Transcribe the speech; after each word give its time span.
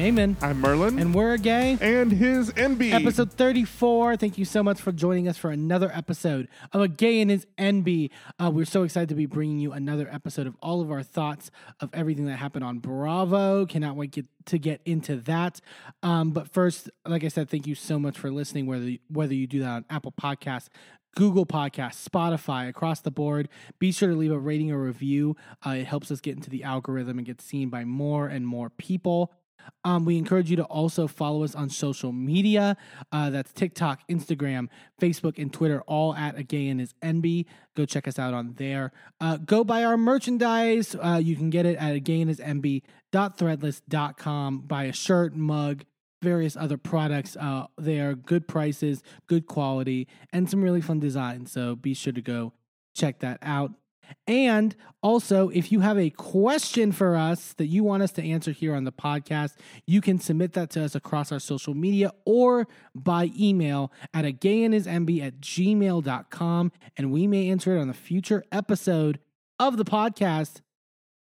I'm 0.00 0.16
Eamon, 0.16 0.42
I'm 0.42 0.58
Merlin. 0.62 0.98
and 0.98 1.14
we're 1.14 1.34
a 1.34 1.38
gay. 1.38 1.76
and 1.78 2.10
his 2.10 2.50
Enby. 2.52 2.90
Episode 2.94 3.34
34. 3.34 4.16
Thank 4.16 4.38
you 4.38 4.46
so 4.46 4.62
much 4.62 4.80
for 4.80 4.92
joining 4.92 5.28
us 5.28 5.36
for 5.36 5.50
another 5.50 5.92
episode 5.92 6.48
of 6.72 6.80
A 6.80 6.88
Gay 6.88 7.20
and 7.20 7.30
His 7.30 7.46
Enby. 7.58 8.08
Uh, 8.38 8.50
we're 8.50 8.64
so 8.64 8.82
excited 8.84 9.10
to 9.10 9.14
be 9.14 9.26
bringing 9.26 9.58
you 9.58 9.72
another 9.72 10.08
episode 10.10 10.46
of 10.46 10.56
all 10.62 10.80
of 10.80 10.90
our 10.90 11.02
thoughts 11.02 11.50
of 11.80 11.90
everything 11.92 12.24
that 12.26 12.38
happened 12.38 12.64
on 12.64 12.78
Bravo. 12.78 13.66
Cannot 13.66 13.94
wait 13.94 14.12
get, 14.12 14.24
to 14.46 14.58
get 14.58 14.80
into 14.86 15.16
that. 15.16 15.60
Um, 16.02 16.30
but 16.30 16.48
first, 16.48 16.88
like 17.04 17.22
I 17.22 17.28
said, 17.28 17.50
thank 17.50 17.66
you 17.66 17.74
so 17.74 17.98
much 17.98 18.16
for 18.16 18.30
listening, 18.30 18.64
whether 18.64 18.88
you, 18.88 19.00
whether 19.08 19.34
you 19.34 19.46
do 19.46 19.60
that 19.60 19.68
on 19.68 19.84
Apple 19.90 20.14
Podcasts, 20.18 20.68
Google 21.14 21.44
Podcasts, 21.44 22.08
Spotify, 22.08 22.70
across 22.70 23.00
the 23.00 23.10
board. 23.10 23.50
Be 23.78 23.92
sure 23.92 24.08
to 24.08 24.16
leave 24.16 24.32
a 24.32 24.38
rating 24.38 24.70
or 24.72 24.78
review. 24.78 25.36
Uh, 25.66 25.70
it 25.70 25.84
helps 25.86 26.10
us 26.10 26.22
get 26.22 26.36
into 26.36 26.48
the 26.48 26.64
algorithm 26.64 27.18
and 27.18 27.26
get 27.26 27.42
seen 27.42 27.68
by 27.68 27.84
more 27.84 28.28
and 28.28 28.46
more 28.46 28.70
people. 28.70 29.32
Um, 29.84 30.04
we 30.04 30.18
encourage 30.18 30.50
you 30.50 30.56
to 30.56 30.64
also 30.64 31.06
follow 31.06 31.44
us 31.44 31.54
on 31.54 31.70
social 31.70 32.10
media. 32.12 32.76
Uh, 33.12 33.30
that's 33.30 33.52
TikTok, 33.52 34.00
Instagram, 34.08 34.66
Facebook, 35.00 35.38
and 35.38 35.52
Twitter, 35.52 35.82
all 35.82 36.12
at 36.14 36.36
a 36.38 36.42
gay 36.42 36.66
and 36.68 36.80
his 36.80 36.94
Enby. 37.02 37.46
Go 37.76 37.84
check 37.86 38.08
us 38.08 38.18
out 38.18 38.34
on 38.34 38.54
there. 38.56 38.92
Uh, 39.20 39.36
go 39.38 39.64
buy 39.64 39.84
our 39.84 39.96
merchandise. 39.96 40.94
Uh, 40.94 41.18
you 41.22 41.36
can 41.36 41.50
get 41.50 41.66
it 41.66 41.76
at 41.78 41.94
a 41.94 42.00
gay 42.00 42.20
and 42.20 42.28
his 42.28 42.40
Enby.threadless.com. 42.40 44.60
Buy 44.60 44.84
a 44.84 44.92
shirt, 44.92 45.36
mug, 45.36 45.84
various 46.22 46.56
other 46.56 46.76
products. 46.76 47.36
Uh, 47.36 47.66
they 47.78 48.00
are 48.00 48.14
good 48.14 48.46
prices, 48.46 49.02
good 49.26 49.46
quality, 49.46 50.06
and 50.32 50.50
some 50.50 50.62
really 50.62 50.80
fun 50.80 51.00
designs. 51.00 51.52
So 51.52 51.76
be 51.76 51.94
sure 51.94 52.12
to 52.12 52.22
go 52.22 52.52
check 52.94 53.20
that 53.20 53.38
out. 53.42 53.72
And 54.26 54.74
also, 55.02 55.48
if 55.50 55.72
you 55.72 55.80
have 55.80 55.98
a 55.98 56.10
question 56.10 56.92
for 56.92 57.16
us 57.16 57.52
that 57.54 57.66
you 57.66 57.82
want 57.84 58.02
us 58.02 58.12
to 58.12 58.22
answer 58.22 58.52
here 58.52 58.74
on 58.74 58.84
the 58.84 58.92
podcast, 58.92 59.54
you 59.86 60.00
can 60.00 60.18
submit 60.20 60.52
that 60.54 60.70
to 60.70 60.84
us 60.84 60.94
across 60.94 61.32
our 61.32 61.38
social 61.38 61.74
media 61.74 62.12
or 62.24 62.66
by 62.94 63.30
email 63.38 63.92
at 64.12 64.24
a 64.24 64.32
gayandhisenby 64.32 65.22
at 65.22 65.40
gmail.com. 65.40 66.72
And 66.96 67.10
we 67.12 67.26
may 67.26 67.48
answer 67.50 67.76
it 67.76 67.80
on 67.80 67.88
a 67.88 67.94
future 67.94 68.44
episode 68.52 69.18
of 69.58 69.76
the 69.76 69.84
podcast. 69.84 70.60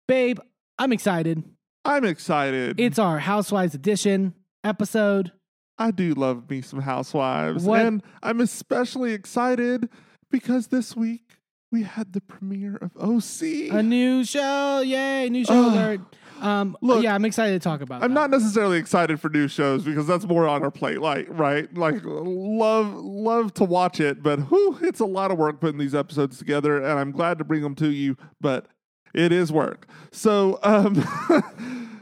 Babe, 0.09 0.39
I'm 0.79 0.93
excited. 0.93 1.43
I'm 1.85 2.05
excited. 2.05 2.81
It's 2.81 2.99
our 2.99 3.19
Housewives 3.19 3.75
edition 3.75 4.35
episode. 4.62 5.33
I 5.77 5.91
do 5.91 6.15
love 6.15 6.49
me 6.49 6.61
some 6.62 6.81
housewives. 6.81 7.65
What- 7.65 7.81
And 7.85 8.03
I'm 8.23 8.41
especially 8.41 9.12
excited 9.12 9.89
because 10.31 10.69
this 10.69 10.97
week 10.97 11.39
we 11.75 11.83
had 11.83 12.12
the 12.12 12.20
premiere 12.20 12.77
of 12.77 12.97
OC. 12.97 13.72
A 13.72 13.83
new 13.83 14.25
show. 14.25 14.80
Yay, 14.80 15.28
new 15.28 15.44
show 15.44 15.55
Ugh. 15.55 15.72
alert. 15.72 16.00
Um, 16.41 16.77
Look, 16.81 17.03
yeah, 17.03 17.16
I'm 17.16 17.25
excited 17.25 17.61
to 17.61 17.69
talk 17.69 17.81
about 17.81 18.00
it. 18.00 18.05
I'm 18.05 18.14
that. 18.14 18.20
not 18.20 18.31
necessarily 18.31 18.78
excited 18.78 19.19
for 19.20 19.28
new 19.28 19.48
shows 19.48 19.83
because 19.84 20.06
that's 20.06 20.25
more 20.25 20.47
on 20.47 20.62
our 20.62 20.70
plate, 20.70 21.00
like 21.00 21.27
right, 21.31 21.72
like 21.77 21.97
love 22.05 22.94
love 22.94 23.55
to 23.55 23.64
watch 23.64 23.98
it, 23.98 24.22
but 24.22 24.39
whew, 24.50 24.78
it's 24.83 25.00
a 25.00 25.05
lot 25.05 25.33
of 25.33 25.39
work 25.39 25.61
putting 25.61 25.78
these 25.78 25.97
episodes 25.97 26.39
together, 26.39 26.77
and 26.77 26.98
I'm 26.98 27.11
glad 27.11 27.39
to 27.39 27.44
bring 27.44 27.62
them 27.62 27.75
to 27.77 27.91
you, 27.91 28.16
but 28.41 28.66
it 29.12 29.33
is 29.33 29.50
work. 29.50 29.88
So, 30.12 30.61
um, 30.62 31.05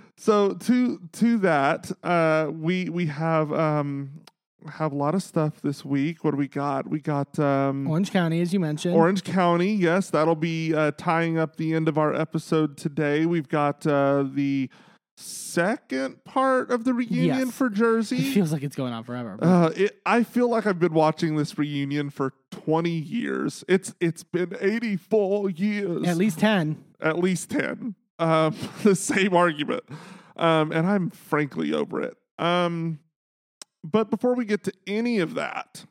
so 0.18 0.52
to 0.52 1.00
to 1.12 1.38
that, 1.38 1.90
uh, 2.02 2.50
we 2.52 2.90
we 2.90 3.06
have 3.06 3.50
um 3.54 4.21
have 4.70 4.92
a 4.92 4.96
lot 4.96 5.14
of 5.14 5.22
stuff 5.22 5.60
this 5.62 5.84
week. 5.84 6.24
What 6.24 6.32
do 6.32 6.36
we 6.36 6.48
got? 6.48 6.88
We 6.88 7.00
got 7.00 7.38
um, 7.38 7.86
Orange 7.88 8.10
County, 8.12 8.40
as 8.40 8.52
you 8.52 8.60
mentioned. 8.60 8.94
Orange 8.94 9.24
County, 9.24 9.72
yes, 9.74 10.10
that'll 10.10 10.34
be 10.34 10.74
uh, 10.74 10.92
tying 10.96 11.38
up 11.38 11.56
the 11.56 11.74
end 11.74 11.88
of 11.88 11.98
our 11.98 12.14
episode 12.14 12.76
today. 12.76 13.26
We've 13.26 13.48
got 13.48 13.86
uh, 13.86 14.24
the 14.32 14.68
second 15.16 16.24
part 16.24 16.70
of 16.70 16.84
the 16.84 16.94
reunion 16.94 17.46
Yes. 17.46 17.50
for 17.54 17.68
Jersey. 17.68 18.16
It 18.30 18.32
feels 18.34 18.52
like 18.52 18.62
it's 18.62 18.74
going 18.76 18.92
on 18.92 19.04
forever. 19.04 19.38
uh, 19.42 19.70
it, 19.76 20.00
I 20.06 20.22
feel 20.22 20.48
like 20.48 20.66
I've 20.66 20.78
been 20.78 20.94
watching 20.94 21.36
this 21.36 21.58
reunion 21.58 22.10
for 22.10 22.32
20 22.50 22.90
years. 22.90 23.62
It's 23.68 23.94
it's 24.00 24.22
been 24.24 24.54
84 24.60 25.50
years, 25.50 26.08
At 26.08 26.16
least 26.16 26.38
10. 26.38 26.82
at 27.00 27.18
least 27.18 27.50
10. 27.50 27.94
Um, 28.18 28.56
the 28.82 28.94
same 28.94 29.34
argument, 29.34 29.82
um, 30.36 30.72
and 30.72 30.86
I'm 30.86 31.10
frankly 31.10 31.72
over 31.74 32.00
it. 32.00 32.16
Um, 32.38 32.98
but 33.84 34.10
before 34.10 34.34
we 34.34 34.44
get 34.44 34.64
to 34.64 34.72
any 34.86 35.18
of 35.18 35.34
that, 35.34 35.84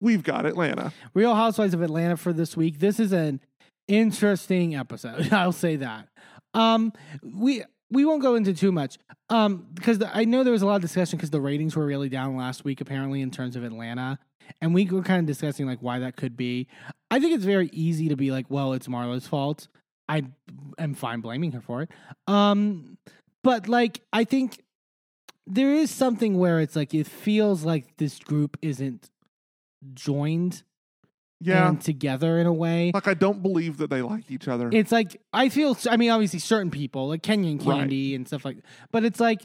we've 0.00 0.22
got 0.22 0.46
Atlanta. 0.46 0.92
Real 1.14 1.34
Housewives 1.34 1.74
of 1.74 1.82
Atlanta 1.82 2.16
for 2.16 2.32
this 2.32 2.56
week. 2.56 2.78
This 2.78 3.00
is 3.00 3.12
an 3.12 3.40
interesting 3.88 4.74
episode. 4.74 5.32
I'll 5.32 5.52
say 5.52 5.76
that. 5.76 6.08
Um, 6.54 6.92
we 7.22 7.64
we 7.90 8.04
won't 8.04 8.22
go 8.22 8.34
into 8.34 8.54
too 8.54 8.72
much. 8.72 8.98
Um, 9.28 9.66
because 9.74 9.98
the, 9.98 10.14
I 10.14 10.24
know 10.24 10.44
there 10.44 10.52
was 10.52 10.62
a 10.62 10.66
lot 10.66 10.76
of 10.76 10.82
discussion 10.82 11.18
because 11.18 11.30
the 11.30 11.40
ratings 11.40 11.76
were 11.76 11.86
really 11.86 12.08
down 12.08 12.36
last 12.36 12.64
week, 12.64 12.80
apparently 12.80 13.20
in 13.20 13.30
terms 13.30 13.54
of 13.54 13.64
Atlanta, 13.64 14.18
and 14.60 14.74
we 14.74 14.86
were 14.86 15.02
kind 15.02 15.20
of 15.20 15.26
discussing 15.26 15.66
like 15.66 15.78
why 15.80 15.98
that 16.00 16.16
could 16.16 16.36
be. 16.36 16.68
I 17.10 17.20
think 17.20 17.34
it's 17.34 17.44
very 17.44 17.68
easy 17.72 18.08
to 18.08 18.16
be 18.16 18.30
like, 18.30 18.46
well, 18.48 18.72
it's 18.72 18.88
Marlo's 18.88 19.26
fault. 19.26 19.68
I 20.08 20.22
am 20.78 20.94
fine 20.94 21.20
blaming 21.20 21.52
her 21.52 21.60
for 21.60 21.82
it. 21.82 21.90
Um, 22.26 22.98
but 23.42 23.68
like 23.68 24.00
I 24.12 24.24
think 24.24 24.62
there 25.46 25.72
is 25.72 25.90
something 25.90 26.38
where 26.38 26.60
it's 26.60 26.76
like 26.76 26.94
it 26.94 27.06
feels 27.06 27.64
like 27.64 27.96
this 27.96 28.18
group 28.18 28.56
isn't 28.62 29.10
joined 29.94 30.62
Yeah. 31.40 31.68
and 31.68 31.80
together 31.80 32.38
in 32.38 32.46
a 32.46 32.52
way. 32.52 32.92
like 32.94 33.08
I 33.08 33.14
don't 33.14 33.42
believe 33.42 33.78
that 33.78 33.90
they 33.90 34.02
like 34.02 34.30
each 34.30 34.46
other. 34.48 34.70
It's 34.72 34.92
like 34.92 35.20
I 35.32 35.48
feel. 35.48 35.76
I 35.90 35.96
mean, 35.96 36.10
obviously, 36.10 36.38
certain 36.38 36.70
people 36.70 37.08
like 37.08 37.22
Kenyan 37.22 37.64
Right. 37.66 37.88
Kandi 37.88 38.14
and 38.14 38.26
stuff 38.26 38.44
like. 38.44 38.58
But 38.92 39.04
it's 39.04 39.18
like 39.20 39.42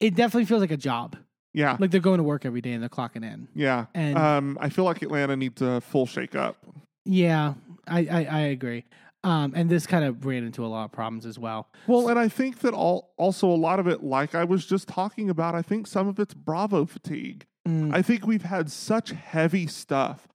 it 0.00 0.14
definitely 0.14 0.44
feels 0.44 0.60
like 0.60 0.70
a 0.70 0.76
job. 0.76 1.16
yeah. 1.52 1.76
Like 1.80 1.90
they're 1.90 2.00
going 2.00 2.18
to 2.18 2.24
work 2.24 2.46
every 2.46 2.60
day 2.60 2.72
and 2.72 2.82
they're 2.82 2.88
clocking 2.88 3.24
in. 3.24 3.48
yeah. 3.54 3.86
And 3.94 4.16
um 4.16 4.58
I 4.60 4.68
feel 4.68 4.84
like 4.84 5.02
Atlanta 5.02 5.36
needs 5.36 5.60
a 5.60 5.80
full 5.80 6.06
shake 6.06 6.34
up. 6.36 6.56
yeah, 7.04 7.54
I 7.88 8.00
I, 8.06 8.24
I 8.30 8.40
agree. 8.54 8.84
Um, 9.24 9.52
and 9.56 9.68
this 9.68 9.86
kind 9.86 10.04
of 10.04 10.24
ran 10.24 10.44
into 10.44 10.64
a 10.64 10.68
lot 10.68 10.84
of 10.84 10.92
problems 10.92 11.26
as 11.26 11.38
well. 11.38 11.68
Well, 11.88 12.08
and 12.08 12.18
I 12.18 12.28
think 12.28 12.60
that 12.60 12.72
all 12.72 13.12
also 13.16 13.48
a 13.48 13.56
lot 13.56 13.80
of 13.80 13.88
it, 13.88 14.02
like 14.02 14.34
I 14.34 14.44
was 14.44 14.64
just 14.64 14.86
talking 14.88 15.28
about, 15.28 15.54
I 15.54 15.62
think 15.62 15.86
some 15.86 16.06
of 16.08 16.18
it's 16.20 16.34
Bravo 16.34 16.86
fatigue. 16.86 17.44
Mm, 17.66 17.92
I 17.92 18.00
think 18.00 18.26
we've 18.26 18.42
had 18.44 18.70
such 18.70 19.10
heavy 19.10 19.66
stuff. 19.66 20.28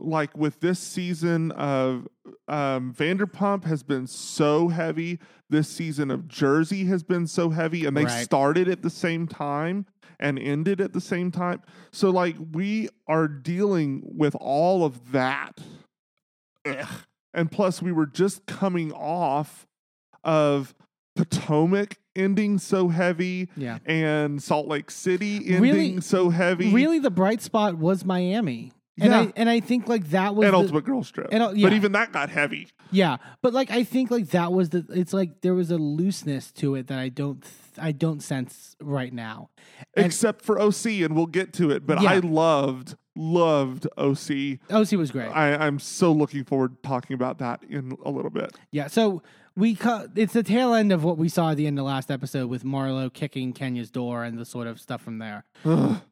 Like 0.00 0.36
with 0.36 0.58
this 0.58 0.80
season 0.80 1.52
of 1.52 2.08
um, 2.48 2.92
Vanderpump 2.92 3.64
has 3.64 3.84
been 3.84 4.08
so 4.08 4.66
heavy. 4.68 5.20
This 5.48 5.68
season 5.68 6.10
of 6.10 6.26
Jersey 6.26 6.84
has 6.86 7.04
been 7.04 7.28
so 7.28 7.50
heavy, 7.50 7.86
and 7.86 7.96
they 7.96 8.04
Right. 8.04 8.24
started 8.24 8.68
at 8.68 8.82
the 8.82 8.90
same 8.90 9.28
time 9.28 9.86
and 10.18 10.36
ended 10.38 10.80
at 10.80 10.92
the 10.92 11.00
same 11.00 11.30
time. 11.30 11.62
So, 11.92 12.10
like, 12.10 12.34
we 12.52 12.88
are 13.06 13.28
dealing 13.28 14.02
with 14.04 14.34
all 14.40 14.84
of 14.84 15.12
that. 15.12 15.60
Ugh. 16.66 16.86
And 17.34 17.50
plus, 17.50 17.82
we 17.82 17.92
were 17.92 18.06
just 18.06 18.46
coming 18.46 18.92
off 18.92 19.66
of 20.22 20.74
Potomac 21.16 21.98
ending 22.16 22.58
so 22.58 22.88
heavy 22.88 23.48
yeah, 23.56 23.78
and 23.86 24.42
Salt 24.42 24.68
Lake 24.68 24.90
City 24.90 25.36
ending 25.48 25.60
Really- 25.60 26.00
so 26.00 26.30
heavy. 26.30 26.72
really, 26.72 26.98
the 26.98 27.10
bright 27.10 27.42
spot 27.42 27.76
was 27.78 28.04
Miami. 28.04 28.72
And 29.00 29.10
Yeah. 29.10 29.20
I 29.22 29.32
and 29.36 29.48
I 29.50 29.58
think 29.58 29.88
like 29.88 30.10
that 30.10 30.36
was 30.36 30.44
and 30.46 30.54
the- 30.54 30.58
Ultimate 30.58 30.84
Girl 30.84 31.02
Trip. 31.02 31.26
and, 31.32 31.42
uh, 31.42 31.52
But 31.60 31.72
even 31.72 31.90
that 31.92 32.12
got 32.12 32.30
heavy. 32.30 32.68
Yeah, 32.92 33.16
but 33.42 33.52
like 33.52 33.70
I 33.72 33.82
think 33.82 34.10
like 34.12 34.28
that 34.28 34.52
was 34.52 34.70
the. 34.70 34.86
It's 34.90 35.12
like 35.12 35.40
there 35.40 35.54
was 35.54 35.72
a 35.72 35.78
looseness 35.78 36.52
to 36.52 36.76
it 36.76 36.86
that 36.86 37.00
I 37.00 37.08
don't. 37.08 37.44
I 37.78 37.92
don't 37.92 38.22
sense 38.22 38.76
right 38.80 39.12
now. 39.12 39.50
And- 39.94 40.06
except 40.06 40.42
for 40.42 40.58
OC, 40.60 41.02
and 41.02 41.14
we'll 41.16 41.26
get 41.26 41.52
to 41.54 41.70
it. 41.70 41.86
But 41.86 42.00
Yeah. 42.02 42.10
I 42.12 42.18
loved, 42.18 42.96
loved 43.16 43.86
OC. 43.96 44.58
OC 44.70 44.92
was 44.96 45.10
great. 45.10 45.28
I, 45.28 45.54
I'm 45.54 45.78
so 45.78 46.12
looking 46.12 46.44
forward 46.44 46.82
to 46.82 46.88
talking 46.88 47.14
about 47.14 47.38
that 47.38 47.62
in 47.68 47.96
a 48.04 48.10
little 48.10 48.30
bit. 48.30 48.56
Yeah, 48.72 48.86
so 48.88 49.22
we 49.56 49.74
cu- 49.76 50.08
it's 50.16 50.32
the 50.32 50.42
tail 50.42 50.74
end 50.74 50.90
of 50.92 51.04
what 51.04 51.16
we 51.16 51.28
saw 51.28 51.50
at 51.52 51.56
the 51.56 51.66
end 51.66 51.78
of 51.78 51.84
the 51.84 51.86
last 51.86 52.10
episode 52.10 52.48
with 52.48 52.64
Marlo 52.64 53.12
kicking 53.12 53.52
Kenya's 53.52 53.90
door 53.90 54.24
and 54.24 54.36
the 54.36 54.44
sort 54.44 54.66
of 54.66 54.80
stuff 54.80 55.00
from 55.02 55.18
there. 55.18 55.44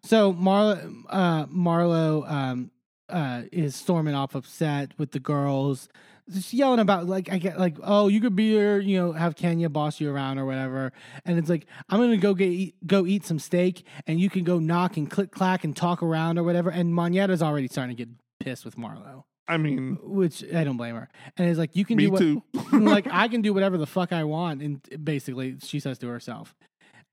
So 0.05 0.33
Marlo, 0.33 1.03
uh, 1.09 1.47
Marlo 1.47 2.31
um, 2.31 2.71
uh, 3.09 3.43
is 3.51 3.75
storming 3.75 4.15
off 4.15 4.35
upset 4.37 4.93
with 4.99 5.11
the 5.11 5.19
girls, 5.21 5.89
just 6.31 6.53
yelling 6.53 6.81
about 6.81 7.07
like 7.07 7.31
I 7.33 7.39
get 7.39 7.59
like 7.59 7.77
oh 7.83 8.09
you 8.09 8.21
could 8.21 8.37
be 8.37 8.51
here 8.51 8.79
you 8.79 8.97
know 8.99 9.13
have 9.13 9.37
Kenya 9.37 9.69
boss 9.69 10.01
you 10.01 10.11
around 10.11 10.39
or 10.39 10.47
whatever, 10.47 10.93
and 11.25 11.39
it's 11.39 11.49
like 11.49 11.67
I'm 11.89 12.01
gonna 12.01 12.17
go 12.17 12.35
get 12.35 12.49
eat, 12.49 12.75
go 12.87 13.07
eat 13.07 13.25
some 13.25 13.39
steak 13.39 13.85
and 14.07 14.21
you 14.21 14.31
can 14.31 14.45
go 14.45 14.59
knock 14.59 14.97
and 14.97 15.11
click 15.11 15.31
clack 15.31 15.65
and 15.65 15.77
talk 15.77 16.03
around 16.03 16.39
or 16.39 16.43
whatever, 16.43 16.71
and 16.71 16.95
Monyetta's 16.95 17.43
already 17.43 17.69
starting 17.69 17.97
to 17.97 18.05
get 18.05 18.15
pissed 18.41 18.65
with 18.65 18.77
Marlo. 18.77 19.25
I 19.49 19.57
mean, 19.57 19.99
Which 20.03 20.45
I 20.55 20.65
don't 20.65 20.77
blame 20.77 20.95
her, 20.95 21.09
and 21.37 21.49
it's 21.49 21.59
like 21.59 21.75
you 21.75 21.85
can 21.85 21.99
do 21.99 22.11
what, 22.11 22.19
too. 22.19 22.43
like 22.73 23.07
I 23.11 23.29
can 23.29 23.43
do 23.43 23.53
whatever 23.53 23.77
the 23.77 23.87
fuck 23.87 24.13
I 24.13 24.25
want, 24.25 24.63
and 24.63 25.05
basically 25.05 25.57
she 25.63 25.81
says 25.81 25.99
to 25.99 26.09
herself. 26.09 26.55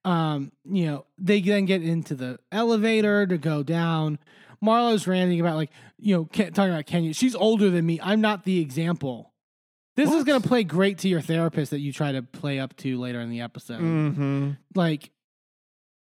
Um, 0.06 0.52
you 0.64 0.86
know, 0.86 1.06
they 1.18 1.42
then 1.42 1.66
get 1.66 1.84
into 1.84 2.16
the 2.16 2.40
elevator 2.52 3.28
to 3.28 3.38
go 3.38 3.64
down. 3.64 4.20
Marlo's 4.64 5.08
ranting 5.08 5.40
about 5.40 5.56
like, 5.56 5.72
you 5.98 6.16
know, 6.16 6.26
talking 6.26 6.74
about 6.74 6.86
Kenya. 6.86 7.14
She's 7.14 7.36
older 7.36 7.70
than 7.70 7.86
me. 7.86 8.00
I'm 8.02 8.22
not 8.22 8.44
the 8.44 8.60
example. 8.60 9.34
This 9.96 10.14
is 10.14 10.24
going 10.24 10.42
to 10.42 10.48
play 10.48 10.64
great 10.64 11.00
to 11.00 11.10
your 11.10 11.20
therapist 11.20 11.72
that 11.72 11.80
you 11.80 11.92
try 11.92 12.14
to 12.14 12.22
play 12.22 12.60
up 12.60 12.76
to 12.78 12.98
later 12.98 13.20
in 13.20 13.30
the 13.30 13.42
episode. 13.42 13.82
Mm-hmm. 13.82 14.52
Like, 14.74 15.12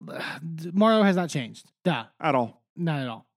Marlo 0.03 1.03
has 1.03 1.15
not 1.15 1.29
changed. 1.29 1.71
Duh. 1.83 2.05
At 2.19 2.33
all. 2.33 2.63
Not 2.75 2.99
at 3.01 3.07
all. 3.07 3.27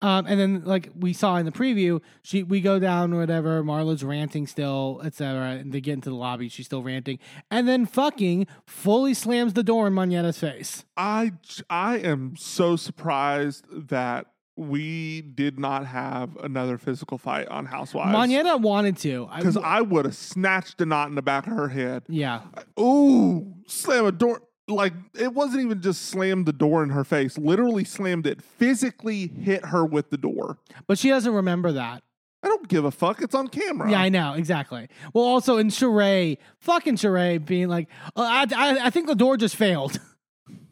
Um, 0.00 0.26
and 0.26 0.38
then 0.38 0.62
like 0.64 0.90
we 0.96 1.12
saw 1.12 1.36
in 1.36 1.44
the 1.44 1.52
preview, 1.52 2.00
she 2.22 2.44
we 2.44 2.60
go 2.60 2.78
down 2.78 3.16
whatever. 3.16 3.64
Marlo's 3.64 4.04
ranting 4.04 4.46
still, 4.46 5.00
etc. 5.04 5.50
And 5.56 5.72
they 5.72 5.80
get 5.80 5.94
into 5.94 6.10
the 6.10 6.16
lobby. 6.16 6.48
She's 6.48 6.66
still 6.66 6.84
ranting, 6.84 7.18
and 7.50 7.66
then 7.66 7.84
fucking 7.84 8.46
fully 8.64 9.12
slams 9.12 9.54
the 9.54 9.64
door 9.64 9.88
in 9.88 9.94
Monyetta's 9.94 10.38
face. 10.38 10.84
I 10.96 11.32
I 11.68 11.96
am 11.98 12.36
so 12.36 12.76
surprised 12.76 13.66
that 13.88 14.26
we 14.58 15.20
did 15.22 15.58
not 15.58 15.86
have 15.86 16.36
another 16.38 16.76
physical 16.78 17.16
fight 17.16 17.46
on 17.48 17.64
Housewives. 17.64 18.14
Monyetta 18.14 18.60
wanted 18.60 18.96
to, 18.98 19.28
because 19.36 19.56
I 19.56 19.80
would 19.80 20.04
have 20.04 20.16
snatched 20.16 20.80
a 20.80 20.86
knot 20.86 21.08
in 21.08 21.14
the 21.14 21.22
back 21.22 21.46
of 21.46 21.52
her 21.52 21.68
head. 21.68 22.02
yeah, 22.08 22.42
Ooh, 22.78 23.54
slam 23.66 24.04
a 24.06 24.12
door. 24.12 24.42
Like 24.66 24.92
it 25.18 25.32
wasn't 25.32 25.62
even 25.64 25.80
just 25.80 26.06
slammed 26.06 26.44
the 26.44 26.52
door 26.52 26.82
in 26.82 26.90
her 26.90 27.04
face. 27.04 27.38
Literally 27.38 27.84
slammed 27.84 28.26
it. 28.26 28.42
Physically 28.42 29.28
hit 29.28 29.64
her 29.66 29.86
with 29.86 30.10
the 30.10 30.18
door. 30.18 30.58
but 30.86 30.98
she 30.98 31.08
doesn't 31.08 31.32
remember 31.32 31.72
that. 31.72 32.02
I 32.42 32.48
don't 32.48 32.68
give 32.68 32.84
a 32.84 32.90
fuck. 32.90 33.22
It's 33.22 33.34
on 33.34 33.48
camera. 33.48 33.90
Yeah, 33.90 34.00
I 34.00 34.10
know 34.10 34.34
exactly. 34.34 34.88
Well, 35.14 35.24
also 35.24 35.56
in 35.56 35.68
Sheree, 35.68 36.36
fucking 36.58 36.96
Sheree 36.96 37.44
being 37.44 37.68
like, 37.68 37.88
oh, 38.14 38.22
I, 38.22 38.46
I, 38.54 38.86
I 38.86 38.90
think 38.90 39.06
the 39.06 39.14
door 39.14 39.36
just 39.36 39.56
failed. 39.56 39.98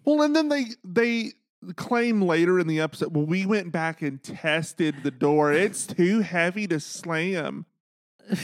Well, 0.04 0.22
and 0.22 0.36
then 0.36 0.48
they 0.48 0.66
they 0.84 1.32
claim 1.74 2.22
later 2.22 2.58
in 2.58 2.66
the 2.66 2.80
episode, 2.80 3.14
well, 3.14 3.26
we 3.26 3.46
went 3.46 3.72
back 3.72 4.02
and 4.02 4.22
tested 4.22 4.96
the 5.02 5.10
door. 5.10 5.52
It's 5.52 5.86
too 5.86 6.20
heavy 6.20 6.66
to 6.68 6.80
slam. 6.80 7.66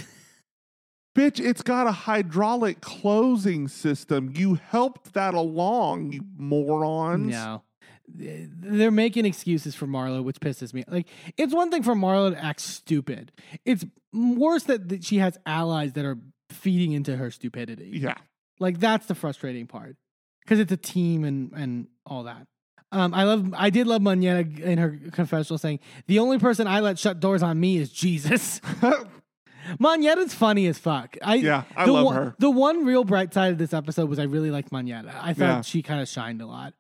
Bitch, 1.14 1.38
it's 1.38 1.62
got 1.62 1.86
a 1.86 1.92
hydraulic 1.92 2.80
closing 2.80 3.69
system. 3.69 4.32
You 4.34 4.54
helped 4.54 5.12
that 5.12 5.34
along, 5.34 6.12
you 6.12 6.22
morons. 6.36 7.32
No. 7.32 7.62
They're 8.08 8.90
making 8.90 9.26
excuses 9.26 9.74
for 9.74 9.86
Marlo, 9.86 10.24
which 10.24 10.40
pisses 10.40 10.72
me. 10.72 10.84
Like, 10.88 11.06
it's 11.36 11.54
one 11.54 11.70
thing 11.70 11.82
for 11.82 11.94
Marlo 11.94 12.32
to 12.32 12.42
act 12.42 12.60
stupid. 12.60 13.32
It's 13.64 13.84
worse 14.12 14.64
that, 14.64 14.88
that 14.88 15.04
she 15.04 15.19
has 15.19 15.38
allies 15.46 15.92
that 15.94 16.04
are 16.04 16.19
feeding 16.50 16.92
into 16.92 17.16
her 17.16 17.30
stupidity. 17.30 17.90
Yeah. 17.94 18.16
Like, 18.58 18.80
that's 18.80 19.06
the 19.06 19.14
frustrating 19.14 19.66
part 19.66 19.96
because 20.42 20.60
it's 20.60 20.72
a 20.72 20.76
team 20.76 21.24
and 21.24 21.52
and 21.54 21.88
all 22.06 22.24
that. 22.24 22.46
Um, 22.93 23.12
I 23.15 23.25
love. 23.25 23.53
I 23.56 23.71
did 23.71 23.87
love 23.87 24.03
Monyetta 24.03 24.61
in 24.61 24.79
her 24.79 24.99
confessional 25.12 25.59
saying, 25.59 25.81
"The 26.06 26.19
only 26.19 26.39
person 26.39 26.67
I 26.67 26.81
let 26.81 26.99
shut 26.99 27.19
doors 27.21 27.43
on 27.43 27.59
me 27.59 27.79
is 27.79 27.91
Jesus." 27.91 28.61
Monyetta's 29.81 30.35
funny 30.35 30.67
as 30.67 30.77
fuck. 30.79 31.17
I 31.23 31.37
Yeah, 31.37 31.62
I 31.77 31.87
the 31.87 31.93
love 31.93 32.05
one, 32.05 32.15
her. 32.17 32.35
The 32.39 32.50
one 32.50 32.85
real 32.85 33.05
bright 33.05 33.33
side 33.33 33.53
of 33.53 33.59
this 33.59 33.73
episode 33.73 34.09
was 34.11 34.19
I 34.19 34.25
really 34.25 34.50
liked 34.50 34.71
Monyetta. 34.71 35.12
I 35.21 35.35
thought 35.35 35.44
Yeah. 35.44 35.61
she 35.62 35.83
kind 35.83 36.00
of 36.00 36.09
shined 36.09 36.43
a 36.43 36.47
lot. 36.47 36.75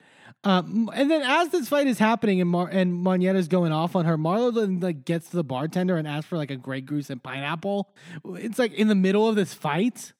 Um, 0.44 0.90
and 0.92 1.08
then 1.08 1.22
as 1.22 1.50
this 1.50 1.68
fight 1.68 1.86
is 1.86 2.00
happening 2.00 2.40
and 2.40 2.50
Mar- 2.50 2.68
and 2.68 2.92
Monyetta's 2.92 3.46
going 3.46 3.70
off 3.70 3.94
on 3.94 4.04
her, 4.06 4.18
Marlo 4.18 4.52
then 4.52 4.80
like 4.80 5.04
gets 5.04 5.30
to 5.30 5.36
the 5.36 5.44
bartender 5.44 5.96
and 5.96 6.08
asks 6.08 6.26
for 6.28 6.36
like 6.36 6.50
a 6.50 6.56
Grey 6.56 6.80
Goose 6.80 7.10
and 7.10 7.22
pineapple. 7.22 7.94
It's 8.34 8.58
like 8.58 8.72
in 8.74 8.88
the 8.88 8.96
middle 8.96 9.28
of 9.28 9.36
this 9.36 9.54
fight. 9.54 10.12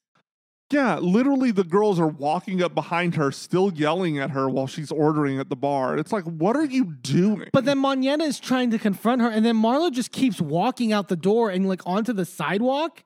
Yeah, 0.72 0.98
literally 0.98 1.50
the 1.50 1.64
girls 1.64 2.00
are 2.00 2.08
walking 2.08 2.62
up 2.62 2.74
behind 2.74 3.14
her, 3.16 3.30
still 3.30 3.72
yelling 3.72 4.18
at 4.18 4.30
her 4.30 4.48
while 4.48 4.66
she's 4.66 4.90
ordering 4.90 5.38
at 5.38 5.50
the 5.50 5.56
bar. 5.56 5.98
It's 5.98 6.12
like, 6.12 6.24
what 6.24 6.56
are 6.56 6.64
you 6.64 6.84
doing? 6.84 7.50
But 7.52 7.66
then 7.66 7.78
Monyetta 7.78 8.22
is 8.22 8.40
trying 8.40 8.70
to 8.70 8.78
confront 8.78 9.20
her, 9.20 9.28
and 9.28 9.44
then 9.44 9.56
Marlo 9.56 9.92
just 9.92 10.12
keeps 10.12 10.40
walking 10.40 10.92
out 10.92 11.08
the 11.08 11.16
door 11.16 11.50
and 11.50 11.68
like 11.68 11.82
onto 11.86 12.12
the 12.12 12.24
sidewalk. 12.24 13.04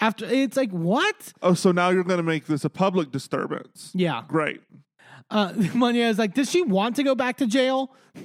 After 0.00 0.26
it's 0.26 0.56
like 0.56 0.70
what? 0.70 1.32
oh, 1.42 1.54
so 1.54 1.72
now 1.72 1.88
you're 1.88 2.04
going 2.04 2.18
to 2.18 2.22
make 2.22 2.46
this 2.46 2.64
a 2.64 2.70
public 2.70 3.10
disturbance. 3.10 3.90
Yeah, 3.94 4.22
Great. 4.28 4.60
uh, 5.28 5.52
is 5.56 6.18
like, 6.18 6.34
does 6.34 6.48
she 6.48 6.62
want 6.62 6.94
to 6.96 7.02
go 7.02 7.16
back 7.16 7.38
to 7.38 7.46
jail? 7.46 7.92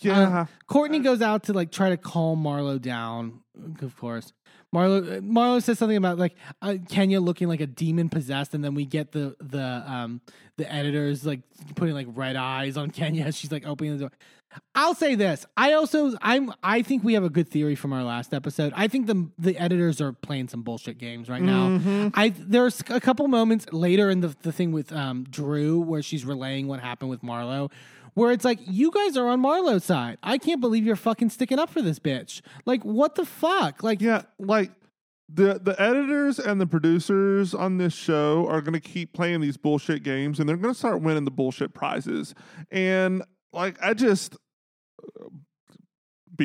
Yeah. 0.00 0.46
Courtney 0.66 1.00
goes 1.00 1.20
out 1.20 1.44
to 1.44 1.52
like 1.52 1.70
try 1.70 1.90
to 1.90 1.96
calm 1.96 2.42
Marlo 2.42 2.80
down. 2.80 3.40
Of 3.82 3.96
course, 3.96 4.32
Marlo 4.74 5.20
Marlo 5.20 5.62
says 5.62 5.78
something 5.78 5.96
about 5.96 6.18
like 6.18 6.34
uh, 6.62 6.76
Kenya 6.88 7.20
looking 7.20 7.48
like 7.48 7.60
a 7.60 7.66
demon 7.66 8.08
possessed, 8.08 8.54
and 8.54 8.64
then 8.64 8.74
we 8.74 8.86
get 8.86 9.12
the 9.12 9.36
the 9.40 9.84
um 9.86 10.20
the 10.56 10.72
editors 10.72 11.26
like 11.26 11.40
putting 11.74 11.94
like 11.94 12.06
red 12.10 12.36
eyes 12.36 12.76
on 12.76 12.90
Kenya 12.92 13.24
as 13.24 13.36
she's 13.36 13.52
like 13.52 13.66
opening 13.66 13.92
the 13.92 14.00
door. 14.00 14.12
I'll 14.74 14.94
say 14.94 15.14
this. 15.14 15.46
I 15.56 15.72
also 15.72 16.14
I'm 16.20 16.52
I 16.62 16.82
think 16.82 17.04
we 17.04 17.14
have 17.14 17.24
a 17.24 17.30
good 17.30 17.48
theory 17.48 17.74
from 17.74 17.92
our 17.92 18.02
last 18.02 18.34
episode. 18.34 18.72
I 18.76 18.88
think 18.88 19.06
the 19.06 19.28
the 19.38 19.56
editors 19.58 20.00
are 20.00 20.12
playing 20.12 20.48
some 20.48 20.62
bullshit 20.62 20.98
games 20.98 21.28
right 21.28 21.42
now. 21.42 21.68
Mm-hmm. 21.68 22.08
I 22.14 22.30
there's 22.30 22.80
a 22.88 23.00
couple 23.00 23.28
moments 23.28 23.66
later 23.72 24.10
in 24.10 24.20
the 24.20 24.36
the 24.42 24.52
thing 24.52 24.72
with 24.72 24.92
um 24.92 25.24
Drew 25.24 25.80
where 25.80 26.02
she's 26.02 26.24
relaying 26.24 26.68
what 26.68 26.80
happened 26.80 27.10
with 27.10 27.22
Marlo 27.22 27.70
where 28.14 28.32
it's 28.32 28.44
like 28.44 28.58
you 28.66 28.90
guys 28.90 29.16
are 29.16 29.28
on 29.28 29.40
Marlo's 29.40 29.84
side. 29.84 30.18
I 30.22 30.38
can't 30.38 30.60
believe 30.60 30.84
you're 30.84 30.96
fucking 30.96 31.30
sticking 31.30 31.58
up 31.58 31.70
for 31.70 31.82
this 31.82 31.98
bitch. 31.98 32.40
Like 32.66 32.84
what 32.84 33.14
the 33.14 33.24
fuck? 33.24 33.82
Like 33.82 34.00
Yeah, 34.00 34.22
like 34.38 34.70
the 35.28 35.60
the 35.62 35.80
editors 35.80 36.38
and 36.38 36.60
the 36.60 36.66
producers 36.66 37.54
on 37.54 37.78
this 37.78 37.94
show 37.94 38.46
are 38.48 38.60
going 38.60 38.74
to 38.74 38.80
keep 38.80 39.12
playing 39.12 39.40
these 39.40 39.56
bullshit 39.56 40.02
games 40.02 40.40
and 40.40 40.48
they're 40.48 40.56
going 40.56 40.74
to 40.74 40.78
start 40.78 41.00
winning 41.00 41.24
the 41.24 41.30
bullshit 41.30 41.72
prizes. 41.74 42.34
And 42.70 43.22
like 43.52 43.76
I 43.82 43.94
just 43.94 44.36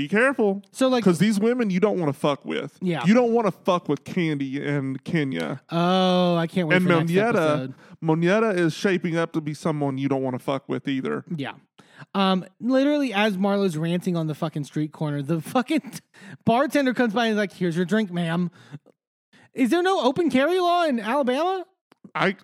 be 0.01 0.07
careful 0.07 0.63
so 0.71 0.87
like 0.87 1.03
cuz 1.03 1.19
these 1.19 1.39
women 1.39 1.69
you 1.69 1.79
don't 1.79 1.99
want 1.99 2.13
to 2.13 2.19
fuck 2.19 2.45
with. 2.45 2.77
Yeah. 2.81 3.05
You 3.05 3.13
don't 3.13 3.31
want 3.31 3.47
to 3.47 3.51
fuck 3.51 3.87
with 3.89 4.03
Kandi 4.03 4.65
and 4.65 5.03
Kenya. 5.03 5.61
oh, 5.71 6.35
I 6.35 6.47
can't 6.47 6.67
wait 6.67 6.77
and 6.77 6.85
Monyetta, 6.85 7.29
episode. 7.29 7.73
Monyetta 8.03 8.57
is 8.57 8.73
shaping 8.73 9.17
up 9.17 9.33
to 9.33 9.41
be 9.41 9.53
someone 9.53 9.97
you 9.97 10.07
don't 10.07 10.23
want 10.23 10.35
to 10.35 10.43
fuck 10.43 10.67
with 10.67 10.87
either. 10.87 11.25
Yeah. 11.35 11.53
Um, 12.13 12.45
literally, 12.59 13.13
as 13.13 13.37
Marlo's 13.37 13.77
ranting 13.77 14.15
on 14.15 14.27
the 14.27 14.35
fucking 14.35 14.65
street 14.65 14.91
corner, 14.91 15.21
the 15.21 15.41
fucking 15.41 15.93
bartender 16.45 16.93
comes 16.93 17.13
by 17.13 17.25
and 17.25 17.33
is 17.33 17.37
like, 17.37 17.53
"Here's 17.53 17.75
your 17.75 17.85
drink, 17.85 18.11
ma'am." 18.11 18.51
Is 19.53 19.71
there 19.71 19.81
no 19.81 20.01
open 20.01 20.29
carry 20.29 20.59
law 20.59 20.83
in 20.85 20.99
Alabama? 20.99 21.65
I 22.13 22.35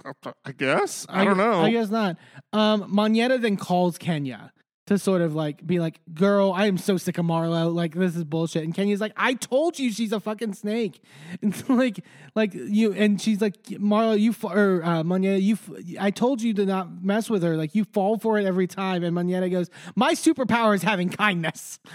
I 0.43 0.51
guess 0.51 1.05
I, 1.09 1.23
don't 1.23 1.37
know. 1.37 1.61
I 1.61 1.71
guess 1.71 1.89
not. 1.89 2.17
Um, 2.51 2.91
Monyetta 2.91 3.39
then 3.41 3.57
calls 3.57 3.97
Kenya 3.97 4.51
to 4.87 4.97
sort 4.97 5.21
of 5.21 5.33
like 5.33 5.65
be 5.65 5.79
like, 5.79 5.99
"Girl, 6.13 6.51
I 6.51 6.65
am 6.67 6.77
so 6.77 6.97
sick 6.97 7.17
of 7.17 7.25
Marlo. 7.25 7.73
Like 7.73 7.93
this 7.95 8.15
is 8.15 8.23
bullshit." 8.23 8.63
And 8.63 8.75
Kenya's 8.75 8.99
like, 8.99 9.13
"I 9.15 9.33
told 9.33 9.79
you 9.79 9.91
she's 9.91 10.11
a 10.11 10.19
fucking 10.19 10.53
snake." 10.53 11.01
And 11.41 11.55
so, 11.55 11.73
like, 11.73 12.03
like 12.35 12.53
you 12.53 12.93
and 12.93 13.21
she's 13.21 13.41
like, 13.41 13.63
"Marlo, 13.63 14.19
you 14.19 14.35
or 14.43 14.81
uh, 14.83 15.03
Monyetta, 15.03 15.41
you. 15.41 15.57
I 15.99 16.11
told 16.11 16.41
you 16.41 16.53
to 16.55 16.65
not 16.65 17.03
mess 17.03 17.29
with 17.29 17.43
her. 17.43 17.55
Like 17.55 17.75
you 17.75 17.85
fall 17.85 18.17
for 18.17 18.37
it 18.37 18.45
every 18.45 18.67
time." 18.67 19.03
And 19.03 19.15
Monyetta 19.15 19.49
goes, 19.51 19.69
"My 19.95 20.13
superpower 20.13 20.75
is 20.75 20.83
having 20.83 21.09
kindness." 21.09 21.79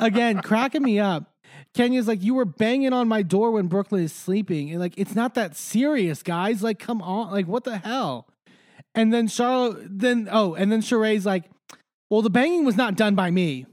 Again, 0.00 0.40
cracking 0.40 0.82
me 0.82 0.98
up. 0.98 1.30
Kenya's 1.72 2.06
like, 2.06 2.22
you 2.22 2.34
were 2.34 2.44
banging 2.44 2.92
on 2.92 3.08
my 3.08 3.22
door 3.22 3.50
when 3.50 3.66
Brooklyn 3.66 4.04
is 4.04 4.12
sleeping. 4.12 4.70
And 4.70 4.80
like, 4.80 4.94
it's 4.96 5.14
not 5.14 5.34
that 5.34 5.56
serious, 5.56 6.22
guys. 6.22 6.62
Like, 6.62 6.78
come 6.78 7.02
on. 7.02 7.32
Like, 7.32 7.46
what 7.46 7.64
the 7.64 7.78
hell? 7.78 8.28
And 8.94 9.12
then 9.12 9.26
Charlotte, 9.28 9.86
then, 9.90 10.28
oh, 10.30 10.54
and 10.54 10.70
then 10.70 10.80
Sheree's 10.80 11.26
like, 11.26 11.44
well, 12.10 12.22
the 12.22 12.30
banging 12.30 12.64
was 12.64 12.76
not 12.76 12.96
done 12.96 13.14
by 13.14 13.30
me. 13.30 13.66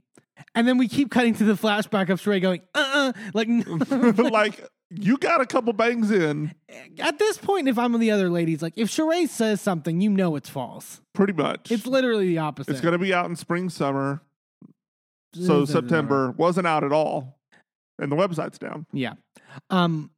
And 0.56 0.68
then 0.68 0.78
we 0.78 0.88
keep 0.88 1.12
cutting 1.12 1.36
to 1.36 1.44
the 1.44 1.54
flashback 1.54 2.10
of 2.10 2.20
Sheree 2.20 2.42
going, 2.42 2.62
uh 2.74 3.14
uh 3.16 3.32
Like, 3.34 3.48
like 4.32 4.68
you 4.90 5.18
got 5.18 5.40
a 5.40 5.46
couple 5.46 5.72
bangs 5.74 6.12
in, 6.12 6.54
at 7.00 7.20
this 7.20 7.38
point, 7.38 7.68
if 7.68 7.78
I'm 7.78 7.98
the 8.00 8.12
other 8.12 8.30
ladies, 8.30 8.62
like, 8.62 8.74
if 8.76 8.90
Sheree 8.90 9.30
says 9.30 9.62
something, 9.62 10.02
you 10.02 10.10
know 10.10 10.36
it's 10.36 10.50
false. 10.50 11.02
pretty 11.14 11.34
much. 11.34 11.72
It's 11.72 11.86
literally 11.86 12.28
the 12.28 12.40
opposite. 12.40 12.72
It's 12.72 12.82
going 12.82 12.94
to 12.94 13.00
be 13.00 13.14
out 13.14 13.28
in 13.30 13.36
spring, 13.36 13.70
summer. 13.70 14.22
So 15.34 15.64
September 15.64 16.32
wasn't 16.32 16.68
out 16.68 16.84
at 16.84 16.92
all, 16.92 17.38
and 17.98 18.12
the 18.12 18.18
website's 18.18 18.60
down. 18.60 18.86
Yeah. 18.92 19.14
Um. 19.70 20.12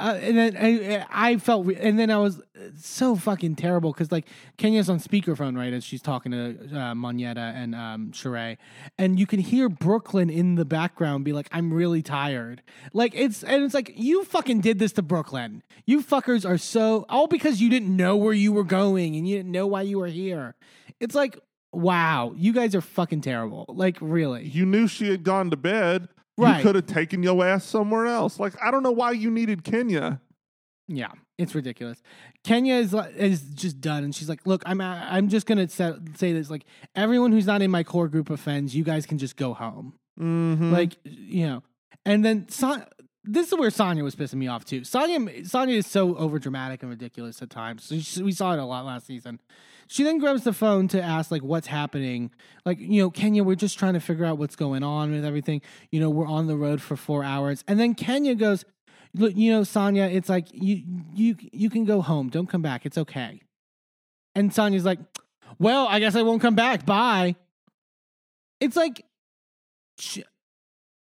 Uh, 0.00 0.18
and 0.22 0.38
then 0.38 0.56
I, 0.56 1.06
I 1.10 1.36
felt, 1.36 1.66
re- 1.66 1.76
and 1.76 1.98
then 1.98 2.10
I 2.10 2.16
was 2.16 2.40
so 2.78 3.16
fucking 3.16 3.56
terrible 3.56 3.92
because 3.92 4.10
like 4.10 4.26
Kenya's 4.56 4.88
on 4.88 4.98
speakerphone 4.98 5.56
right 5.58 5.72
as 5.74 5.84
she's 5.84 6.00
talking 6.00 6.32
to 6.32 6.56
uh, 6.72 6.94
Monyetta 6.94 7.54
and 7.54 7.74
um, 7.74 8.10
Sheree, 8.12 8.56
and 8.98 9.18
you 9.18 9.26
can 9.26 9.40
hear 9.40 9.68
Brooklyn 9.68 10.30
in 10.30 10.54
the 10.54 10.64
background 10.64 11.24
be 11.24 11.34
like, 11.34 11.48
"I'm 11.52 11.72
really 11.72 12.02
tired." 12.02 12.62
Like 12.94 13.14
it's 13.14 13.44
and 13.44 13.62
it's 13.62 13.74
like 13.74 13.92
you 13.94 14.24
fucking 14.24 14.60
did 14.60 14.78
this 14.78 14.92
to 14.92 15.02
Brooklyn. 15.02 15.62
You 15.84 16.02
fuckers 16.02 16.48
are 16.48 16.58
so 16.58 17.04
all 17.10 17.26
because 17.26 17.60
you 17.60 17.68
didn't 17.68 17.94
know 17.94 18.16
where 18.16 18.32
you 18.34 18.52
were 18.52 18.64
going 18.64 19.16
and 19.16 19.28
you 19.28 19.36
didn't 19.36 19.52
know 19.52 19.66
why 19.66 19.82
you 19.82 19.98
were 19.98 20.06
here. 20.06 20.54
It's 20.98 21.14
like, 21.14 21.38
wow, 21.72 22.32
you 22.36 22.52
guys 22.54 22.74
are 22.74 22.80
fucking 22.80 23.20
terrible. 23.20 23.66
Like 23.68 23.98
really. 24.00 24.46
You 24.46 24.64
knew 24.64 24.86
she 24.88 25.10
had 25.10 25.24
gone 25.24 25.50
to 25.50 25.56
bed. 25.56 26.08
Right. 26.40 26.56
You 26.58 26.62
could 26.62 26.74
have 26.76 26.86
taken 26.86 27.22
your 27.22 27.44
ass 27.44 27.64
somewhere 27.64 28.06
else. 28.06 28.38
Like 28.40 28.54
I 28.62 28.70
don't 28.70 28.82
know 28.82 28.92
why 28.92 29.12
you 29.12 29.30
needed 29.30 29.64
Kenya. 29.64 30.20
Yeah, 30.88 31.12
it's 31.38 31.54
ridiculous. 31.54 32.02
Kenya 32.42 32.74
is 32.74 32.92
is 33.16 33.42
just 33.54 33.80
done, 33.80 34.02
and 34.02 34.12
she's 34.14 34.28
like, 34.28 34.44
"Look, 34.44 34.62
I'm 34.66 34.80
I'm 34.80 35.28
just 35.28 35.46
gonna 35.46 35.68
say, 35.68 35.92
say 36.16 36.32
this. 36.32 36.50
Like, 36.50 36.64
everyone 36.96 37.30
who's 37.30 37.46
not 37.46 37.62
in 37.62 37.70
my 37.70 37.84
core 37.84 38.08
group 38.08 38.28
of 38.28 38.40
friends, 38.40 38.74
you 38.74 38.82
guys 38.82 39.06
can 39.06 39.16
just 39.18 39.36
go 39.36 39.54
home. 39.54 39.94
Mm-hmm. 40.18 40.72
Like, 40.72 40.96
you 41.04 41.46
know." 41.46 41.62
And 42.04 42.24
then 42.24 42.48
Son- 42.48 42.84
this 43.22 43.52
is 43.52 43.58
where 43.58 43.70
Sanya 43.70 44.02
was 44.02 44.16
pissing 44.16 44.34
me 44.36 44.48
off 44.48 44.64
too. 44.64 44.80
Sanya 44.80 45.18
Sanya 45.48 45.74
is 45.74 45.86
so 45.86 46.14
overdramatic 46.14 46.80
and 46.80 46.90
ridiculous 46.90 47.40
at 47.40 47.50
times. 47.50 47.84
So 47.84 47.98
she- 48.00 48.22
we 48.22 48.32
saw 48.32 48.52
it 48.54 48.58
a 48.58 48.64
lot 48.64 48.84
last 48.84 49.06
season. 49.06 49.38
She 49.90 50.04
then 50.04 50.18
grabs 50.18 50.44
the 50.44 50.52
phone 50.52 50.86
to 50.88 51.02
ask 51.02 51.32
like 51.32 51.42
what's 51.42 51.66
happening. 51.66 52.30
Like, 52.64 52.78
you 52.78 53.02
know, 53.02 53.10
Kenya, 53.10 53.42
we're 53.42 53.56
just 53.56 53.76
trying 53.76 53.94
to 53.94 54.00
figure 54.00 54.24
out 54.24 54.38
what's 54.38 54.54
going 54.54 54.84
on 54.84 55.10
with 55.10 55.24
everything. 55.24 55.62
You 55.90 55.98
know, 55.98 56.08
we're 56.08 56.28
on 56.28 56.46
the 56.46 56.56
road 56.56 56.80
for 56.80 56.94
4 56.94 57.24
hours. 57.24 57.64
And 57.66 57.80
then 57.80 57.96
Kenya 57.96 58.36
goes, 58.36 58.64
"Look, 59.14 59.34
you 59.34 59.50
know, 59.50 59.62
Sanya, 59.62 60.08
it's 60.14 60.28
like 60.28 60.46
you 60.52 60.84
you 61.12 61.34
you 61.52 61.68
can 61.68 61.84
go 61.84 62.02
home. 62.02 62.28
Don't 62.28 62.46
come 62.46 62.62
back. 62.62 62.86
It's 62.86 62.98
okay." 62.98 63.40
And 64.36 64.52
Sanya's 64.52 64.84
like, 64.84 65.00
"Well, 65.58 65.88
I 65.88 65.98
guess 65.98 66.14
I 66.14 66.22
won't 66.22 66.40
come 66.40 66.54
back. 66.54 66.86
Bye." 66.86 67.34
It's 68.60 68.76
like 68.76 69.04
sh- 69.98 70.20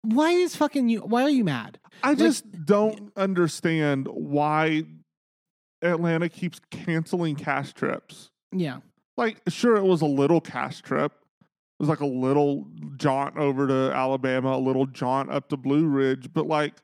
why 0.02 0.32
is 0.32 0.56
fucking 0.56 0.88
you 0.88 1.02
why 1.02 1.24
are 1.24 1.30
you 1.30 1.44
mad? 1.44 1.78
I 2.04 2.16
just 2.16 2.50
don't 2.66 3.12
understand 3.18 4.08
why 4.08 4.84
Atlanta 5.82 6.30
keeps 6.30 6.62
canceling 6.72 7.36
cast 7.36 7.76
trips. 7.76 8.31
Yeah. 8.52 8.78
Like, 9.18 9.42
sure, 9.50 9.76
it 9.76 9.84
was 9.84 10.02
a 10.02 10.06
little 10.06 10.42
cast 10.42 10.84
trip. 10.84 11.12
It 11.42 11.84
was 11.84 11.90
like 11.90 12.00
a 12.00 12.06
little 12.06 12.68
jaunt 12.98 13.38
over 13.38 13.68
to 13.68 13.92
Alabama, 13.96 14.56
a 14.56 14.60
little 14.60 14.86
jaunt 14.86 15.32
up 15.32 15.50
to 15.50 15.58
Blue 15.58 15.86
Ridge. 15.88 16.32
But 16.32 16.48
like, 16.48 16.76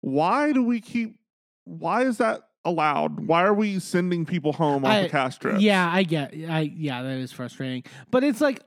why 0.00 0.52
do 0.52 0.62
we 0.62 0.80
keep? 0.80 1.18
Why 1.64 2.02
is 2.04 2.18
that 2.18 2.42
allowed? 2.64 3.20
Why 3.26 3.42
are 3.44 3.54
we 3.54 3.78
sending 3.78 4.26
people 4.26 4.52
home 4.52 4.84
on 4.84 4.90
I- 4.90 5.02
the 5.02 5.08
cast 5.08 5.40
trips? 5.40 5.60
Yeah, 5.60 5.90
I 5.90 6.02
get. 6.02 6.34
I 6.48 6.60
yeah, 6.76 7.02
that 7.02 7.18
is 7.18 7.32
frustrating. 7.32 7.84
But 8.10 8.22
it's 8.24 8.40
like 8.40 8.60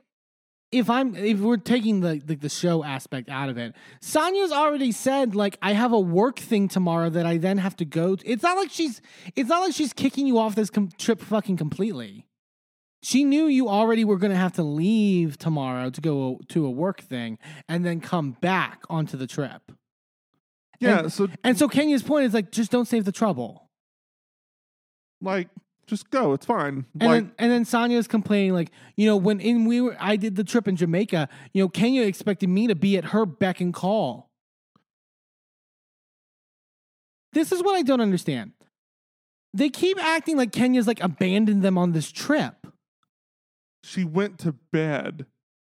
if 0.72 0.88
I'm 0.90 1.14
if 1.14 1.38
we're 1.38 1.58
taking 1.58 2.00
the, 2.00 2.20
the 2.24 2.34
the 2.34 2.48
show 2.48 2.82
aspect 2.82 3.28
out 3.28 3.48
of 3.50 3.58
it, 3.58 3.74
Sanya's 4.00 4.50
already 4.52 4.90
said 4.90 5.34
like 5.34 5.58
I 5.62 5.72
have 5.74 5.92
a 5.92 6.00
work 6.00 6.38
thing 6.38 6.66
tomorrow 6.68 7.10
that 7.10 7.26
I 7.26 7.36
then 7.36 7.58
have 7.58 7.76
to 7.76 7.84
go. 7.84 8.16
To. 8.16 8.26
It's 8.28 8.42
not 8.42 8.56
like 8.56 8.70
she's 8.70 9.00
it's 9.36 9.48
not 9.48 9.60
like 9.60 9.74
she's 9.74 9.92
kicking 9.92 10.26
you 10.26 10.38
off 10.38 10.54
this 10.54 10.70
com- 10.70 10.90
trip 10.98 11.20
fucking 11.20 11.56
completely. 11.58 12.26
She 13.04 13.24
knew 13.24 13.46
you 13.46 13.68
already 13.68 14.04
were 14.04 14.16
going 14.16 14.30
to 14.30 14.36
have 14.38 14.52
to 14.54 14.62
leave 14.62 15.36
tomorrow 15.36 15.90
to 15.90 16.00
go 16.00 16.40
to 16.50 16.64
a 16.64 16.70
work 16.70 17.00
thing 17.00 17.36
and 17.68 17.84
then 17.84 18.00
come 18.00 18.36
back 18.40 18.82
onto 18.88 19.16
the 19.16 19.26
trip. 19.26 19.72
yeah. 20.78 21.00
And- 21.00 21.12
so 21.12 21.28
And 21.42 21.58
so 21.58 21.68
Kenya's 21.68 22.02
point 22.04 22.26
is 22.26 22.32
like 22.34 22.52
just 22.52 22.70
don't 22.70 22.86
save 22.86 23.04
the 23.04 23.10
trouble. 23.12 23.68
like, 25.20 25.48
just 25.92 26.10
go. 26.10 26.32
It's 26.32 26.46
fine. 26.46 26.86
And 26.98 27.10
like, 27.10 27.10
then 27.10 27.32
and 27.38 27.52
then 27.52 27.64
Sanya's 27.66 28.08
complaining 28.08 28.54
like, 28.54 28.70
you 28.96 29.04
know, 29.06 29.16
when 29.16 29.40
in 29.40 29.66
we 29.66 29.82
were 29.82 29.94
I 30.00 30.16
did 30.16 30.36
the 30.36 30.44
trip 30.44 30.66
in 30.66 30.74
Jamaica, 30.74 31.28
you 31.52 31.62
know, 31.62 31.68
Kenya 31.68 32.02
expected 32.02 32.48
me 32.48 32.66
to 32.66 32.74
be 32.74 32.96
at 32.96 33.04
her 33.06 33.26
beck 33.26 33.60
and 33.60 33.74
call. 33.74 34.30
This 37.34 37.52
is 37.52 37.62
what 37.62 37.76
I 37.76 37.82
don't 37.82 38.00
understand. 38.00 38.52
They 39.52 39.68
keep 39.68 40.02
acting 40.02 40.38
like 40.38 40.50
Kenya's 40.50 40.86
like 40.86 41.02
abandoned 41.02 41.62
them 41.62 41.76
on 41.76 41.92
this 41.92 42.10
trip. 42.10 42.66
she 43.84 44.04
went 44.04 44.38
to 44.38 44.52
bed. 44.72 45.26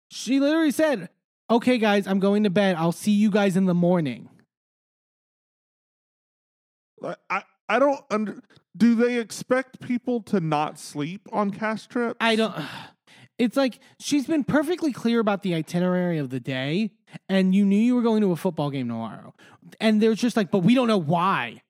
She 0.09 0.39
literally 0.39 0.71
said, 0.71 1.09
"Okay 1.51 1.77
guys, 1.77 2.07
I'm 2.07 2.19
going 2.19 2.43
to 2.45 2.49
bed. 2.49 2.77
I'll 2.77 2.91
see 2.91 3.11
you 3.11 3.29
guys 3.29 3.55
in 3.55 3.65
the 3.65 3.75
morning." 3.75 4.29
Like, 6.99 7.17
I 7.29 7.43
I 7.69 7.77
don't 7.77 8.01
under. 8.09 8.41
Do 8.75 8.95
they 8.95 9.19
expect 9.19 9.79
people 9.79 10.21
to 10.23 10.39
not 10.39 10.77
sleep 10.79 11.27
on 11.31 11.51
cast 11.51 11.89
trips? 11.89 12.17
I 12.19 12.35
don't. 12.35 12.55
It's 13.37 13.57
like 13.57 13.79
she's 13.99 14.25
been 14.27 14.45
perfectly 14.45 14.93
clear 14.93 15.19
about 15.19 15.43
the 15.43 15.55
itinerary 15.55 16.19
of 16.19 16.29
the 16.29 16.39
day, 16.39 16.91
and 17.27 17.53
you 17.53 17.65
knew 17.65 17.75
you 17.77 17.93
were 17.93 18.01
going 18.01 18.21
to 18.21 18.31
a 18.31 18.37
football 18.37 18.69
game 18.69 18.87
tomorrow. 18.87 19.33
And 19.81 20.01
they're 20.01 20.13
just 20.15 20.37
like, 20.37 20.51
but 20.51 20.59
we 20.59 20.73
don't 20.73 20.87
know 20.87 20.97
why. 20.97 21.61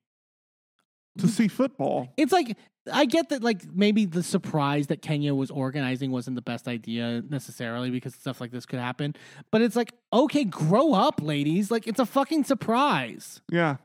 to 1.18 1.28
see 1.28 1.48
football. 1.48 2.14
It's 2.18 2.32
like, 2.32 2.56
I 2.94 3.06
get 3.06 3.30
that, 3.30 3.42
like, 3.42 3.64
maybe 3.74 4.06
the 4.06 4.22
surprise 4.22 4.86
that 4.88 5.02
Kenya 5.02 5.34
was 5.34 5.50
organizing 5.50 6.12
wasn't 6.12 6.36
the 6.36 6.44
best 6.44 6.68
idea 6.68 7.24
necessarily 7.30 7.90
because 7.90 8.14
stuff 8.14 8.40
like 8.40 8.52
this 8.52 8.68
could 8.68 8.78
happen. 8.80 9.16
But 9.50 9.64
it's 9.64 9.76
like, 9.76 9.92
okay, 10.14 10.44
grow 10.44 10.94
up, 10.94 11.20
ladies. 11.20 11.72
Like, 11.72 11.88
it's 11.88 12.00
a 12.00 12.06
fucking 12.06 12.44
surprise. 12.44 13.42
Yeah. 13.52 13.78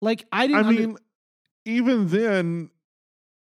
Like, 0.00 0.26
I 0.30 0.44
I 0.44 0.46
didn't. 0.46 0.66
under- 0.66 0.80
mean, 0.80 0.96
even 1.66 2.08
then, 2.08 2.70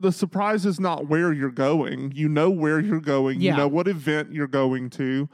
the 0.01 0.13
surprise 0.13 0.67
is 0.67 0.81
not 0.81 1.09
where 1.09 1.33
you're 1.33 1.51
going. 1.51 2.13
You 2.15 2.29
know 2.29 2.51
where 2.51 2.81
you're 2.81 3.01
going. 3.01 3.41
Yeah. 3.41 3.53
You 3.53 3.57
know 3.59 3.69
what 3.69 3.89
event 3.89 4.33
you're 4.33 4.47
going 4.47 4.91
to. 4.91 5.29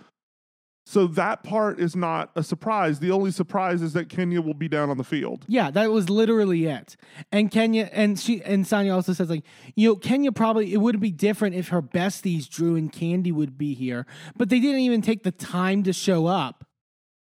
So 0.85 1.07
that 1.07 1.45
part 1.45 1.79
is 1.79 1.95
not 1.95 2.33
a 2.35 2.43
surprise. 2.43 2.99
The 2.99 3.13
only 3.13 3.31
surprise 3.31 3.83
is 3.83 3.93
that 3.93 4.09
Kenya 4.09 4.41
will 4.43 4.55
be 4.55 4.67
down 4.67 4.91
on 4.91 4.99
the 4.99 5.05
field. 5.05 5.45
Yeah, 5.47 5.71
that 5.71 5.93
was 5.93 6.11
literally 6.11 6.67
it. 6.67 6.97
And 7.31 7.53
Kenya 7.53 7.89
and 7.93 8.19
she 8.19 8.43
and 8.43 8.65
Sanya 8.65 8.93
also 8.93 9.13
says 9.13 9.31
like, 9.31 9.45
you 9.77 9.89
know, 9.89 9.97
Kenya 9.97 10.33
probably 10.33 10.73
it 10.73 10.79
would 10.79 10.99
be 10.99 11.13
different 11.13 11.55
if 11.55 11.69
her 11.69 11.83
besties 11.83 12.49
Drew 12.49 12.75
and 12.75 12.93
Kandi 12.93 13.33
would 13.33 13.57
be 13.57 13.75
here, 13.75 14.07
but 14.37 14.49
they 14.49 14.59
didn't 14.59 14.81
even 14.81 15.03
take 15.03 15.23
the 15.23 15.31
time 15.31 15.85
to 15.85 15.93
show 15.93 16.27
up. 16.27 16.65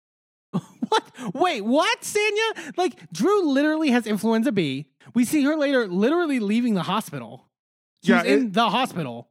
what? 0.50 1.34
Wait, 1.34 1.62
what, 1.62 2.02
Sanya? 2.02 2.76
Like 2.76 3.10
Drew 3.12 3.50
literally 3.50 3.90
has 3.90 4.06
influenza 4.06 4.52
B. 4.52 4.86
We 5.14 5.24
see 5.24 5.42
her 5.44 5.56
later 5.56 5.86
literally 5.88 6.40
leaving 6.40 6.74
the 6.74 6.82
hospital. 6.82 7.48
She's 8.02 8.10
Yeah, 8.10 8.22
in 8.24 8.52
the 8.52 8.70
hospital. 8.70 9.28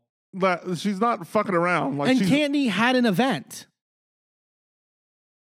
She's 0.76 1.00
not 1.00 1.26
fucking 1.26 1.56
around. 1.56 1.98
Like 1.98 2.10
and 2.12 2.20
Kandi 2.22 2.70
had 2.70 2.96
an 2.96 3.06
event. 3.06 3.68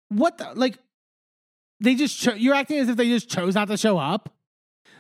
What 0.09 0.38
the 0.38 0.52
like? 0.55 0.78
They 1.81 1.95
just 1.95 2.19
cho- 2.19 2.35
you're 2.35 2.55
acting 2.55 2.78
as 2.78 2.88
if 2.88 2.97
they 2.97 3.09
just 3.09 3.28
chose 3.28 3.55
not 3.55 3.69
to 3.69 3.76
show 3.76 3.99
up. 3.99 4.31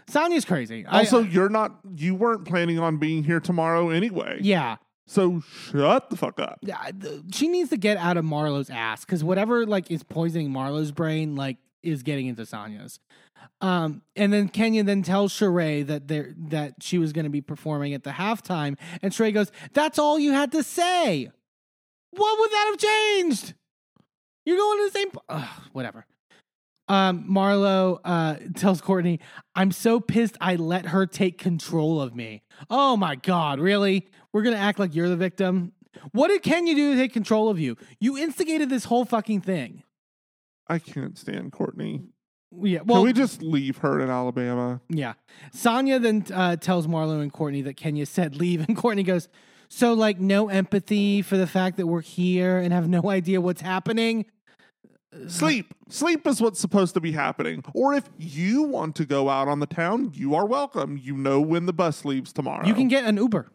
Sanya's 0.08 0.44
crazy. 0.44 0.84
I- 0.86 0.98
also 1.00 1.20
you're 1.20 1.48
not. 1.48 1.78
You 1.96 2.14
weren't 2.14 2.44
planning 2.44 2.78
on 2.78 2.98
being 2.98 3.24
here 3.24 3.40
tomorrow 3.40 3.88
anyway. 3.90 4.38
yeah, 4.42 4.76
So 5.06 5.40
shut 5.70 6.10
the 6.10 6.16
fuck 6.16 6.38
up. 6.40 6.58
Yeah, 6.62 6.90
she 7.32 7.48
needs 7.48 7.70
to 7.70 7.76
get 7.76 7.96
out 7.96 8.16
of 8.16 8.24
Marlo's 8.24 8.68
ass 8.68 9.04
because 9.04 9.22
whatever 9.24 9.64
like 9.64 9.90
is 9.90 10.02
poisoning 10.02 10.50
Marlo's 10.50 10.90
brain 10.92 11.34
like 11.36 11.56
is 11.86 12.02
getting 12.02 12.26
into 12.26 12.44
Sanya's. 12.44 12.98
Um, 13.60 14.02
and 14.14 14.32
then 14.32 14.48
Kenya 14.48 14.82
then 14.82 15.02
tells 15.02 15.32
Sheree 15.32 15.86
that 15.86 16.08
there 16.08 16.34
that 16.48 16.74
she 16.80 16.98
was 16.98 17.12
going 17.12 17.24
to 17.24 17.30
be 17.30 17.40
performing 17.40 17.94
at 17.94 18.02
the 18.02 18.10
halftime, 18.10 18.76
and 19.02 19.12
Sheree 19.12 19.32
goes, 19.32 19.50
"That's 19.72 19.98
all 19.98 20.18
you 20.18 20.32
had 20.32 20.52
to 20.52 20.62
say. 20.62 21.30
What 22.10 22.38
would 22.38 22.50
that 22.50 22.66
have 22.70 22.78
changed? 22.78 23.54
You're 24.44 24.58
going 24.58 24.78
to 24.78 24.92
the 24.92 24.98
same. 24.98 25.08
Ugh, 25.28 25.48
whatever." 25.72 26.06
Um, 26.88 27.26
Marlo 27.28 27.98
uh, 28.04 28.36
tells 28.56 28.80
Courtney, 28.80 29.20
"I'm 29.54 29.72
so 29.72 30.00
pissed 30.00 30.36
I 30.40 30.56
let 30.56 30.86
her 30.86 31.06
take 31.06 31.38
control 31.38 32.00
of 32.00 32.14
me. 32.14 32.42
Oh 32.68 32.96
my 32.96 33.16
god, 33.16 33.58
really? 33.58 34.08
We're 34.32 34.42
gonna 34.42 34.56
act 34.56 34.78
like 34.78 34.94
you're 34.94 35.08
the 35.08 35.16
victim. 35.16 35.72
What 36.12 36.28
did 36.28 36.42
Kenya 36.42 36.74
do 36.74 36.94
to 36.94 37.00
take 37.00 37.12
control 37.12 37.48
of 37.48 37.58
you? 37.58 37.76
You 38.00 38.18
instigated 38.18 38.68
this 38.68 38.84
whole 38.84 39.04
fucking 39.04 39.40
thing. 39.40 39.82
I 40.68 40.78
can't 40.78 41.16
stand 41.18 41.52
Courtney. 41.52 42.02
Yeah. 42.62 42.80
Well, 42.84 42.98
Can 42.98 43.06
we 43.06 43.12
just 43.12 43.42
leave 43.42 43.78
her 43.78 44.00
in 44.00 44.08
Alabama? 44.10 44.80
yeah. 44.88 45.14
Sanya 45.54 46.00
then 46.00 46.24
uh, 46.32 46.56
tells 46.56 46.86
Marlo 46.86 47.20
and 47.20 47.32
Courtney 47.32 47.62
that 47.62 47.76
Kenya 47.76 48.06
said 48.06 48.36
leave, 48.36 48.64
and 48.68 48.76
Courtney 48.76 49.02
goes, 49.02 49.28
"So 49.68 49.92
like 49.94 50.20
no 50.20 50.48
empathy 50.48 51.22
for 51.22 51.36
the 51.36 51.46
fact 51.46 51.76
that 51.76 51.86
we're 51.86 52.00
here 52.00 52.58
and 52.58 52.72
have 52.72 52.88
no 52.88 53.10
idea 53.10 53.40
what's 53.40 53.60
happening." 53.60 54.26
Sleep. 55.28 55.72
Sleep 55.88 56.26
is 56.26 56.42
what's 56.42 56.60
supposed 56.60 56.92
to 56.94 57.00
be 57.00 57.12
happening. 57.12 57.64
Or 57.74 57.94
if 57.94 58.04
you 58.18 58.64
want 58.64 58.96
to 58.96 59.06
go 59.06 59.30
out 59.30 59.48
on 59.48 59.60
the 59.60 59.66
town, 59.66 60.10
you 60.14 60.34
are 60.34 60.44
welcome. 60.44 60.98
You 61.02 61.16
know 61.16 61.40
when 61.40 61.64
the 61.64 61.72
bus 61.72 62.04
leaves 62.04 62.32
tomorrow. 62.34 62.66
You 62.66 62.74
can 62.74 62.88
get 62.88 63.04
an 63.04 63.16
Uber. 63.16 63.50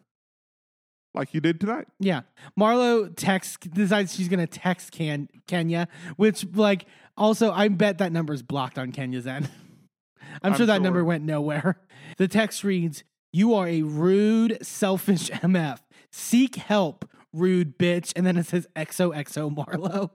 like 1.14 1.32
you 1.34 1.40
did 1.40 1.60
tonight. 1.60 1.86
Yeah. 2.00 2.22
Marlo 2.58 3.12
texts 3.14 3.58
decides 3.68 4.12
she's 4.14 4.28
gonna 4.28 4.46
text 4.48 4.90
Ken, 4.92 5.28
Kenya, 5.46 5.86
which 6.16 6.44
like 6.54 6.86
also 7.16 7.50
I 7.52 7.68
bet 7.68 7.98
that 7.98 8.12
number 8.12 8.32
is 8.32 8.42
blocked 8.42 8.78
on 8.78 8.92
Kenya's 8.92 9.26
end. 9.26 9.48
I'm, 10.42 10.52
I'm 10.52 10.56
sure 10.56 10.66
that 10.66 10.76
sure. 10.76 10.82
number 10.82 11.04
went 11.04 11.24
nowhere. 11.24 11.80
The 12.16 12.28
text 12.28 12.64
reads, 12.64 13.04
You 13.32 13.54
are 13.54 13.68
a 13.68 13.82
rude, 13.82 14.58
selfish 14.64 15.30
MF. 15.30 15.78
Seek 16.10 16.56
help, 16.56 17.08
rude 17.32 17.78
bitch. 17.78 18.12
And 18.16 18.26
then 18.26 18.36
it 18.36 18.46
says 18.46 18.66
XOXO 18.76 19.54
Marlo. 19.54 20.10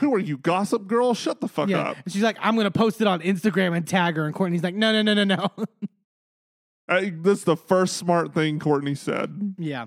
Who 0.00 0.14
are 0.14 0.18
you, 0.18 0.36
gossip 0.38 0.86
girl? 0.86 1.14
Shut 1.14 1.40
the 1.40 1.48
fuck 1.48 1.68
Yeah. 1.68 1.78
up. 1.90 1.96
And 2.04 2.12
she's 2.12 2.22
like, 2.22 2.36
I'm 2.40 2.56
gonna 2.56 2.70
post 2.70 3.00
it 3.00 3.06
on 3.06 3.20
Instagram 3.20 3.76
and 3.76 3.86
tag 3.86 4.16
her. 4.16 4.24
And 4.26 4.34
Courtney's 4.34 4.62
like, 4.62 4.74
No, 4.74 4.92
no, 4.92 5.02
no, 5.02 5.24
no, 5.24 5.24
no. 5.36 5.48
I, 6.88 7.12
that's 7.14 7.44
the 7.44 7.56
first 7.56 7.96
smart 7.98 8.32
thing 8.32 8.58
Courtney 8.58 8.94
said 8.94 9.54
yeah. 9.58 9.86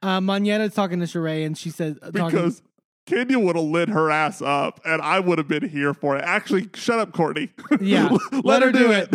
Uh, 0.00 0.20
Monyetta's 0.20 0.74
talking 0.74 1.00
to 1.00 1.06
Sheree 1.06 1.44
and 1.44 1.58
she 1.58 1.70
says 1.70 1.98
because 2.12 2.62
Kenya 3.06 3.38
would 3.38 3.56
have 3.56 3.64
lit 3.64 3.88
her 3.88 4.10
ass 4.10 4.42
up, 4.42 4.80
and 4.84 5.00
I 5.00 5.20
would 5.20 5.38
have 5.38 5.48
been 5.48 5.68
here 5.68 5.94
for 5.94 6.16
it. 6.16 6.22
Actually, 6.24 6.68
shut 6.74 6.98
up, 6.98 7.12
Courtney. 7.12 7.50
Yeah, 7.80 8.08
let, 8.32 8.44
let 8.44 8.62
her 8.62 8.68
her 8.68 8.72
do 8.72 8.78
do 8.86 8.90
it. 8.92 9.14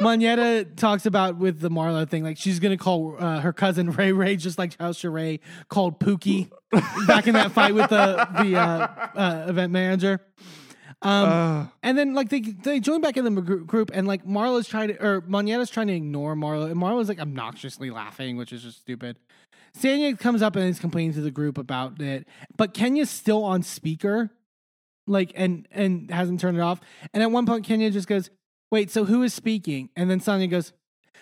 Monyetta 0.00 0.76
talks 0.76 1.06
about 1.06 1.36
with 1.36 1.60
the 1.60 1.70
Marlo 1.70 2.08
thing, 2.08 2.24
like 2.24 2.36
she's 2.38 2.58
gonna 2.60 2.76
call 2.76 3.16
uh, 3.18 3.40
her 3.40 3.52
cousin 3.52 3.90
Ray 3.92 4.12
Ray, 4.12 4.36
just 4.36 4.58
like 4.58 4.76
how 4.78 4.92
Sheree 4.92 5.40
called 5.68 6.00
Pookie 6.00 6.50
back 7.06 7.26
in 7.26 7.34
that 7.34 7.52
fight 7.52 7.74
with 7.74 7.90
the 7.90 8.28
the 8.42 8.56
uh, 8.56 8.86
uh, 9.14 9.46
event 9.48 9.72
manager. 9.72 10.20
Um, 11.02 11.28
Uh, 11.28 11.66
and 11.82 11.96
then 11.96 12.14
like 12.14 12.28
they 12.28 12.40
they 12.40 12.80
join 12.80 13.00
back 13.00 13.16
in 13.16 13.24
the 13.24 13.40
group, 13.42 13.90
and 13.92 14.06
like 14.06 14.24
Marlo's 14.24 14.68
trying 14.68 14.88
to 14.88 15.02
or 15.04 15.22
Monyetta's 15.22 15.70
trying 15.70 15.86
to 15.88 15.94
ignore 15.94 16.34
Marlo, 16.34 16.70
and 16.70 16.76
Marlo's 16.76 17.08
like 17.08 17.18
obnoxiously 17.20 17.90
laughing, 17.90 18.36
which 18.36 18.52
is 18.52 18.62
just 18.62 18.78
stupid. 18.78 19.16
Sanya 19.78 20.18
comes 20.18 20.42
up 20.42 20.56
and 20.56 20.64
is 20.64 20.78
complaining 20.78 21.12
to 21.14 21.20
the 21.20 21.30
group 21.30 21.58
about 21.58 22.00
it, 22.00 22.26
but 22.56 22.74
Kenya's 22.74 23.10
still 23.10 23.44
on 23.44 23.62
speaker, 23.62 24.30
like 25.06 25.32
and 25.34 25.66
and 25.70 26.10
hasn't 26.10 26.40
turned 26.40 26.56
it 26.56 26.60
off. 26.60 26.80
And 27.14 27.22
at 27.22 27.30
one 27.30 27.46
point, 27.46 27.64
Kenya 27.64 27.90
just 27.90 28.08
goes, 28.08 28.30
"Wait, 28.70 28.90
so 28.90 29.04
who 29.04 29.22
is 29.22 29.32
speaking?" 29.34 29.90
And 29.96 30.10
then 30.10 30.20
Sanya 30.20 30.50
goes, 30.50 30.72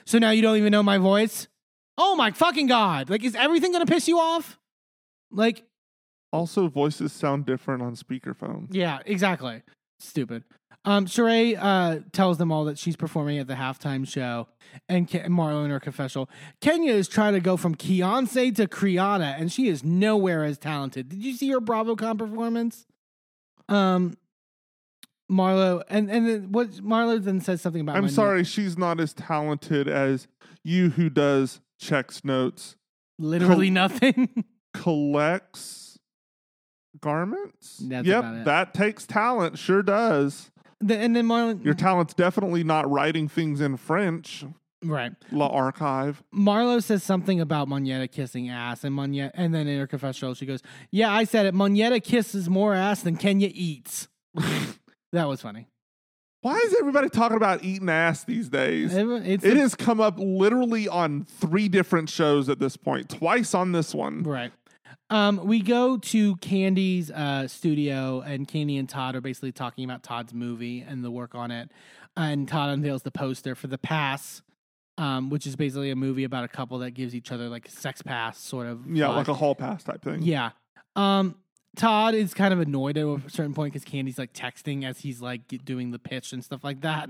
"So 0.04 0.18
now 0.18 0.30
you 0.30 0.42
don't 0.42 0.56
even 0.56 0.72
know 0.72 0.82
my 0.82 0.98
voice? 0.98 1.48
Oh 1.96 2.14
my 2.16 2.30
fucking 2.30 2.66
god! 2.66 3.10
Like, 3.10 3.24
is 3.24 3.34
everything 3.34 3.72
gonna 3.72 3.86
piss 3.86 4.08
you 4.08 4.18
off? 4.18 4.58
Like, 5.30 5.64
also, 6.32 6.68
voices 6.68 7.12
sound 7.12 7.46
different 7.46 7.82
on 7.82 7.96
speakerphone. 7.96 8.68
yeah, 8.70 9.00
exactly. 9.06 9.62
Stupid. 10.00 10.44
Um, 10.88 11.04
Sheree 11.04 11.54
uh, 11.60 11.98
tells 12.12 12.38
them 12.38 12.50
all 12.50 12.64
that 12.64 12.78
she's 12.78 12.96
performing 12.96 13.36
at 13.36 13.46
the 13.46 13.52
halftime 13.52 14.08
show, 14.08 14.48
and 14.88 15.06
Ke- 15.06 15.26
Marlo 15.26 15.62
in 15.62 15.70
her 15.70 15.78
confessional. 15.78 16.30
Kenya 16.62 16.94
is 16.94 17.08
trying 17.08 17.34
to 17.34 17.40
go 17.40 17.58
from 17.58 17.74
Beyonce 17.74 18.56
to 18.56 18.66
Kriana, 18.66 19.38
and 19.38 19.52
she 19.52 19.68
is 19.68 19.84
nowhere 19.84 20.44
as 20.44 20.56
talented. 20.56 21.10
Did 21.10 21.22
you 21.22 21.34
see 21.34 21.50
her 21.50 21.60
BravoCon 21.60 22.16
performance? 22.16 22.86
Um, 23.68 24.16
Marlo, 25.30 25.82
and 25.90 26.10
and 26.10 26.26
then 26.26 26.52
what? 26.52 26.70
Marlo 26.76 27.22
then 27.22 27.42
says 27.42 27.60
something 27.60 27.82
about. 27.82 27.96
I'm 27.96 28.08
sorry, 28.08 28.42
she's 28.42 28.78
not 28.78 28.98
as 28.98 29.12
talented 29.12 29.88
as 29.88 30.26
you, 30.64 30.88
who 30.88 31.10
does 31.10 31.60
checks 31.78 32.24
notes, 32.24 32.76
literally 33.18 33.68
nothing. 33.68 34.46
collects 34.72 35.98
garments. 36.98 37.76
That's 37.76 38.06
yep, 38.06 38.46
that 38.46 38.72
takes 38.72 39.06
talent. 39.06 39.58
Sure 39.58 39.82
does. 39.82 40.50
The- 40.80 40.96
and 40.98 41.14
then 41.16 41.26
Marlo, 41.26 41.62
Your 41.64 41.74
talent's 41.74 42.14
definitely 42.14 42.64
not 42.64 42.90
writing 42.90 43.28
things 43.28 43.60
in 43.60 43.76
French. 43.76 44.44
right? 44.84 45.12
La 45.32 45.46
Archive. 45.48 46.22
Marlo 46.32 46.80
says 46.82 47.02
something 47.02 47.40
about 47.40 47.68
Monyetta 47.68 48.10
kissing 48.12 48.48
ass, 48.48 48.84
and 48.84 48.94
Monyetta, 48.96 49.32
and 49.34 49.52
then 49.52 49.66
in 49.66 49.78
her 49.80 49.86
confessional, 49.88 50.34
she 50.34 50.46
goes, 50.46 50.62
"Yeah, 50.92 51.10
I 51.12 51.24
said 51.24 51.46
it. 51.46 51.54
Monyetta 51.54 52.02
kisses 52.02 52.48
more 52.48 52.74
ass 52.74 53.02
than 53.02 53.16
Kenya 53.16 53.50
eats." 53.52 54.08
that 55.12 55.26
was 55.26 55.40
funny. 55.42 55.66
Why 56.42 56.56
is 56.58 56.76
everybody 56.78 57.08
talking 57.08 57.36
about 57.36 57.64
eating 57.64 57.88
ass 57.88 58.22
these 58.22 58.48
days? 58.48 58.94
It's 58.94 59.44
It 59.44 59.56
has 59.56 59.74
come 59.74 60.00
up 60.00 60.14
literally 60.18 60.86
on 60.86 61.24
three 61.24 61.68
different 61.68 62.08
shows 62.08 62.48
at 62.48 62.60
this 62.60 62.76
point, 62.76 63.08
twice 63.08 63.54
on 63.54 63.72
this 63.72 63.92
one. 63.92 64.22
right. 64.22 64.52
Um, 65.10 65.40
we 65.44 65.60
go 65.60 65.96
to 65.96 66.36
Kandi's 66.36 67.10
uh, 67.10 67.48
studio, 67.48 68.20
and 68.20 68.46
Kandi 68.46 68.78
and 68.78 68.88
Todd 68.88 69.16
are 69.16 69.20
basically 69.20 69.52
talking 69.52 69.84
about 69.84 70.02
Todd's 70.02 70.34
movie 70.34 70.84
and 70.86 71.02
the 71.02 71.10
work 71.10 71.34
on 71.34 71.50
it. 71.50 71.70
And 72.16 72.46
Todd 72.46 72.70
unveils 72.70 73.02
the 73.02 73.10
poster 73.10 73.54
for 73.54 73.68
the 73.68 73.78
Pass, 73.78 74.42
um, 74.98 75.30
which 75.30 75.46
is 75.46 75.56
basically 75.56 75.90
a 75.90 75.96
movie 75.96 76.24
about 76.24 76.44
a 76.44 76.48
couple 76.48 76.78
that 76.80 76.90
gives 76.90 77.14
each 77.14 77.32
other 77.32 77.48
like 77.48 77.68
a 77.68 77.70
sex 77.70 78.02
pass, 78.02 78.38
sort 78.38 78.66
of. 78.66 78.80
Yeah, 78.86 79.06
vibe. 79.06 79.16
like 79.16 79.28
a 79.28 79.34
hall 79.34 79.54
pass 79.54 79.84
type 79.84 80.02
thing. 80.02 80.22
Yeah. 80.22 80.50
Um, 80.96 81.36
Todd 81.76 82.14
is 82.14 82.34
kind 82.34 82.52
of 82.52 82.60
annoyed 82.60 82.98
at 82.98 83.06
a 83.06 83.20
certain 83.28 83.54
point 83.54 83.72
because 83.72 83.88
Kandi's 83.88 84.18
like 84.18 84.32
texting 84.32 84.84
as 84.84 84.98
he's 84.98 85.22
like 85.22 85.42
doing 85.64 85.92
the 85.92 85.98
pitch 85.98 86.32
and 86.32 86.44
stuff 86.44 86.64
like 86.64 86.80
that, 86.80 87.08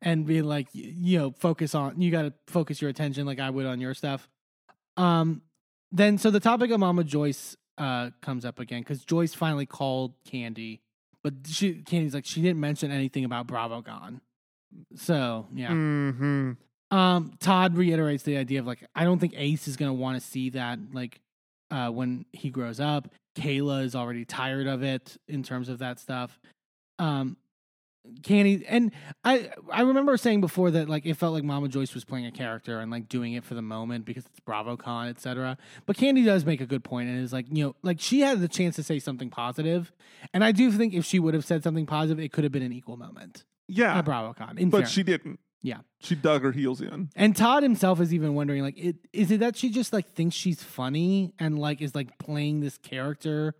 and 0.00 0.24
being 0.24 0.44
like, 0.44 0.68
you 0.72 1.18
know, 1.18 1.30
focus 1.32 1.74
on 1.74 2.00
you 2.00 2.10
got 2.10 2.22
to 2.22 2.32
focus 2.46 2.80
your 2.80 2.90
attention 2.90 3.26
like 3.26 3.40
I 3.40 3.50
would 3.50 3.66
on 3.66 3.80
your 3.80 3.94
stuff. 3.94 4.28
Um, 4.96 5.42
then 5.92 6.18
so 6.18 6.30
the 6.30 6.40
topic 6.40 6.70
of 6.70 6.80
Mama 6.80 7.04
Joyce 7.04 7.56
uh 7.78 8.10
comes 8.20 8.44
up 8.44 8.58
again 8.58 8.80
because 8.80 9.04
Joyce 9.04 9.34
finally 9.34 9.66
called 9.66 10.14
Kandi, 10.26 10.80
but 11.22 11.34
she 11.46 11.74
Kandi's 11.82 12.14
like 12.14 12.24
she 12.26 12.42
didn't 12.42 12.60
mention 12.60 12.90
anything 12.90 13.24
about 13.24 13.46
BravoCon. 13.46 14.20
So 14.96 15.46
yeah. 15.54 15.68
hmm 15.68 16.52
Um, 16.90 17.32
Todd 17.40 17.76
reiterates 17.76 18.22
the 18.22 18.36
idea 18.36 18.60
of 18.60 18.66
like, 18.66 18.84
I 18.94 19.04
don't 19.04 19.18
think 19.18 19.34
Ace 19.36 19.66
is 19.68 19.76
gonna 19.76 19.94
want 19.94 20.20
to 20.20 20.26
see 20.26 20.50
that 20.50 20.78
like 20.92 21.20
uh 21.70 21.88
when 21.90 22.24
he 22.32 22.50
grows 22.50 22.80
up. 22.80 23.08
Kayla 23.36 23.84
is 23.84 23.94
already 23.94 24.24
tired 24.26 24.66
of 24.66 24.82
it 24.82 25.16
in 25.28 25.42
terms 25.42 25.68
of 25.68 25.78
that 25.78 25.98
stuff. 25.98 26.38
Um 26.98 27.36
Kandi 28.22 28.64
and 28.68 28.90
I 29.24 29.50
I 29.70 29.82
remember 29.82 30.16
saying 30.16 30.40
before 30.40 30.70
that 30.72 30.88
like 30.88 31.06
it 31.06 31.14
felt 31.14 31.32
like 31.34 31.44
Mama 31.44 31.68
Joyce 31.68 31.94
was 31.94 32.04
playing 32.04 32.26
a 32.26 32.32
character 32.32 32.80
and 32.80 32.90
like 32.90 33.08
doing 33.08 33.34
it 33.34 33.44
for 33.44 33.54
the 33.54 33.62
moment 33.62 34.04
because 34.04 34.26
it's 34.26 34.40
BravoCon, 34.40 35.08
etc. 35.08 35.56
But 35.86 35.96
Kandi 35.96 36.24
does 36.24 36.44
make 36.44 36.60
a 36.60 36.66
good 36.66 36.82
point 36.82 37.08
and 37.08 37.22
is 37.22 37.32
like, 37.32 37.46
you 37.50 37.64
know, 37.64 37.76
like 37.82 38.00
she 38.00 38.20
had 38.20 38.40
the 38.40 38.48
chance 38.48 38.76
to 38.76 38.82
say 38.82 38.98
something. 38.98 39.32
And 40.34 40.44
I 40.44 40.52
do 40.52 40.72
think 40.72 40.94
if 40.94 41.04
she 41.04 41.18
would 41.20 41.34
have 41.34 41.44
said 41.44 41.62
something 41.62 41.86
positive, 41.86 42.22
it 42.22 42.32
could 42.32 42.44
have 42.44 42.52
been 42.52 42.62
an 42.62 42.72
equal 42.72 42.96
moment 42.96 43.44
Yeah, 43.68 43.96
at 43.98 44.04
BravoCon. 44.04 44.58
In 44.58 44.70
but 44.70 44.78
fairness. 44.78 44.90
she 44.92 45.02
didn't. 45.02 45.38
Yeah. 45.62 45.78
She 46.00 46.16
dug 46.16 46.42
her 46.42 46.52
heels 46.52 46.80
in. 46.80 47.10
And 47.14 47.36
Todd 47.36 47.62
himself 47.62 48.00
is 48.00 48.12
even 48.12 48.34
wondering, 48.34 48.62
like, 48.62 48.76
it, 48.76 48.96
is 49.12 49.30
it 49.30 49.38
that 49.40 49.56
she 49.56 49.70
just 49.70 49.92
like 49.92 50.08
thinks 50.08 50.34
she's 50.34 50.62
funny 50.62 51.34
and 51.38 51.58
like 51.58 51.80
is 51.80 51.94
like 51.94 52.18
playing 52.18 52.60
this 52.60 52.78
character 52.78 53.54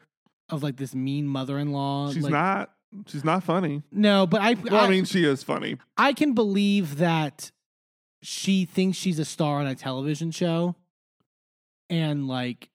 of 0.50 0.62
like 0.64 0.76
this 0.76 0.94
mean 0.94 1.26
mother-in-law? 1.26 2.12
She's 2.12 2.24
like, 2.24 2.32
not. 2.32 2.72
She's 3.06 3.24
not 3.24 3.42
funny. 3.42 3.82
No, 3.90 4.26
but 4.26 4.40
I, 4.40 4.54
Well, 4.54 4.76
I, 4.76 4.86
I 4.86 4.90
mean, 4.90 5.04
she 5.04 5.24
is 5.24 5.42
funny. 5.42 5.78
I 5.96 6.12
can 6.12 6.34
believe 6.34 6.98
that 6.98 7.50
she 8.22 8.64
thinks 8.64 8.98
she's 8.98 9.18
a 9.18 9.24
star 9.24 9.58
on 9.60 9.66
a 9.66 9.74
television 9.74 10.30
show, 10.30 10.76
and 11.90 12.28
like 12.28 12.70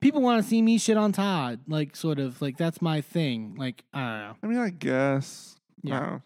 people 0.00 0.20
want 0.20 0.42
to 0.42 0.48
see 0.48 0.62
me 0.62 0.78
shit 0.78 0.96
on 0.96 1.12
Todd, 1.12 1.60
like 1.66 1.96
sort 1.96 2.18
of 2.18 2.40
like 2.42 2.56
that's 2.56 2.80
my 2.82 3.00
thing. 3.00 3.54
Like 3.58 3.84
I 3.92 3.98
don't 4.00 4.18
know. 4.20 4.36
I 4.42 4.46
mean, 4.46 4.58
I 4.58 4.70
guess. 4.70 5.56
Yeah. 5.82 6.18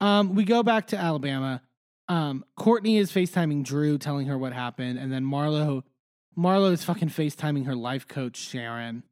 No. 0.00 0.06
Um, 0.06 0.34
we 0.34 0.44
go 0.44 0.62
back 0.62 0.88
to 0.88 0.96
Alabama. 0.96 1.62
Um, 2.08 2.44
Courtney 2.56 2.98
is 2.98 3.10
FaceTiming 3.10 3.64
Drew, 3.64 3.96
telling 3.98 4.26
her 4.26 4.36
what 4.36 4.52
happened, 4.52 4.98
and 4.98 5.12
then 5.12 5.24
Marlo, 5.24 5.82
Marlo 6.36 6.72
is 6.72 6.84
fucking 6.84 7.08
FaceTiming 7.08 7.66
her 7.66 7.74
life 7.74 8.06
coach 8.06 8.36
Sharon. 8.36 9.02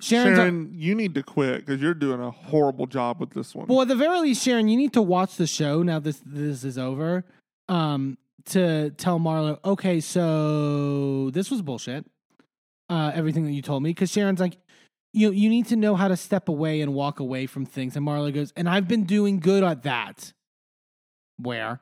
Sharon's 0.00 0.36
Sharon, 0.36 0.72
you 0.74 0.94
need 0.94 1.14
to 1.14 1.22
quit 1.22 1.64
because 1.64 1.80
you're 1.80 1.94
doing 1.94 2.20
a 2.20 2.30
horrible 2.30 2.86
job 2.86 3.20
with 3.20 3.30
this 3.30 3.54
one. 3.54 3.66
well, 3.66 3.82
at 3.82 3.88
the 3.88 3.94
very 3.94 4.20
least, 4.20 4.42
Sharon, 4.42 4.68
you 4.68 4.76
need 4.76 4.92
to 4.94 5.02
watch 5.02 5.36
the 5.36 5.46
show 5.46 5.82
now. 5.82 5.98
This 5.98 6.20
this 6.24 6.64
is 6.64 6.78
over. 6.78 7.24
Um, 7.68 8.18
to 8.46 8.90
tell 8.90 9.20
Marlo, 9.20 9.58
okay, 9.64 10.00
so 10.00 11.30
this 11.30 11.50
was 11.50 11.62
bullshit. 11.62 12.04
Uh, 12.88 13.12
everything 13.14 13.44
that 13.44 13.52
you 13.52 13.62
told 13.62 13.82
me, 13.82 13.90
because 13.90 14.10
Sharon's 14.10 14.40
like, 14.40 14.58
you 15.12 15.30
you 15.30 15.48
need 15.48 15.66
to 15.66 15.76
know 15.76 15.94
how 15.94 16.08
to 16.08 16.16
step 16.16 16.48
away 16.48 16.80
and 16.80 16.94
walk 16.94 17.20
away 17.20 17.46
from 17.46 17.64
things. 17.64 17.94
And 17.96 18.06
Marlo 18.06 18.34
goes, 18.34 18.52
and 18.56 18.68
I've 18.68 18.88
been 18.88 19.04
doing 19.04 19.38
good 19.38 19.62
at 19.62 19.84
that. 19.84 20.32
Where? 21.38 21.80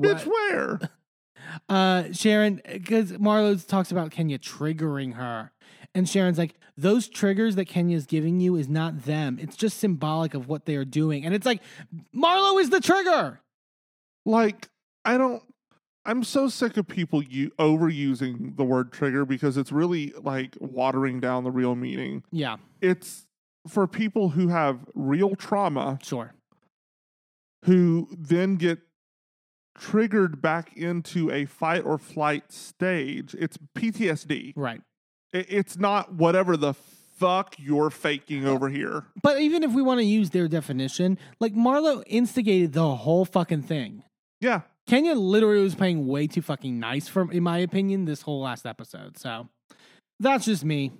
Bitch, 0.00 0.26
where? 0.26 0.80
Uh, 1.68 2.10
Sharon, 2.12 2.60
because 2.70 3.12
Marlo 3.12 3.64
talks 3.64 3.92
about 3.92 4.10
Kenya 4.10 4.36
triggering 4.36 5.14
her. 5.14 5.52
And 5.96 6.06
Sharon's 6.06 6.36
like, 6.36 6.54
those 6.76 7.08
triggers 7.08 7.54
that 7.56 7.64
Kenya's 7.64 8.04
giving 8.04 8.38
you 8.38 8.54
is 8.56 8.68
not 8.68 9.04
them. 9.04 9.38
It's 9.40 9.56
just 9.56 9.78
symbolic 9.78 10.34
of 10.34 10.46
what 10.46 10.66
they 10.66 10.76
are 10.76 10.84
doing. 10.84 11.24
And 11.24 11.34
it's 11.34 11.46
like, 11.46 11.62
Marlo 12.14 12.60
is 12.60 12.68
the 12.68 12.80
trigger. 12.80 13.40
like, 14.26 14.68
I 15.06 15.16
don't. 15.16 15.42
I'm 16.04 16.22
so 16.22 16.48
sick 16.48 16.76
of 16.76 16.86
people 16.86 17.22
you 17.22 17.50
overusing 17.58 18.56
the 18.56 18.62
word 18.64 18.92
trigger 18.92 19.24
because 19.24 19.56
it's 19.56 19.72
really 19.72 20.12
like 20.22 20.54
watering 20.60 21.18
down 21.18 21.42
the 21.44 21.50
real 21.50 21.74
meaning. 21.74 22.22
Yeah, 22.30 22.58
It's 22.80 23.26
for 23.66 23.86
people 23.88 24.28
who 24.28 24.48
have 24.48 24.80
real 24.94 25.34
trauma 25.34 25.98
sure. 26.02 26.34
who 27.64 28.08
then 28.16 28.54
get 28.56 28.80
triggered 29.76 30.40
back 30.40 30.76
into 30.76 31.30
a 31.30 31.46
fight 31.46 31.84
or 31.84 31.98
flight 31.98 32.52
stage. 32.52 33.34
It's 33.38 33.58
PTSD. 33.76 34.52
Right. 34.54 34.80
It's 35.32 35.76
not 35.76 36.14
whatever 36.14 36.56
the 36.56 36.74
fuck 37.16 37.56
you're 37.58 37.90
faking 37.90 38.46
over 38.46 38.68
here. 38.68 39.04
But 39.22 39.40
even 39.40 39.62
if 39.62 39.72
we 39.72 39.82
want 39.82 40.00
to 40.00 40.04
use 40.04 40.30
their 40.30 40.48
definition, 40.48 41.18
like 41.40 41.54
Marlo 41.54 42.02
instigated 42.06 42.72
the 42.72 42.94
whole 42.94 43.24
fucking 43.24 43.62
thing. 43.62 44.04
Yeah. 44.40 44.62
Kenya 44.86 45.14
literally 45.14 45.62
was 45.62 45.74
playing 45.74 46.06
way 46.06 46.26
too 46.26 46.42
fucking 46.42 46.78
nice 46.78 47.08
for 47.08 47.30
in 47.32 47.42
my 47.42 47.58
opinion 47.58 48.04
this 48.04 48.22
whole 48.22 48.42
last 48.42 48.66
episode. 48.66 49.18
So 49.18 49.48
that's 50.20 50.44
just 50.44 50.64
me. 50.64 50.92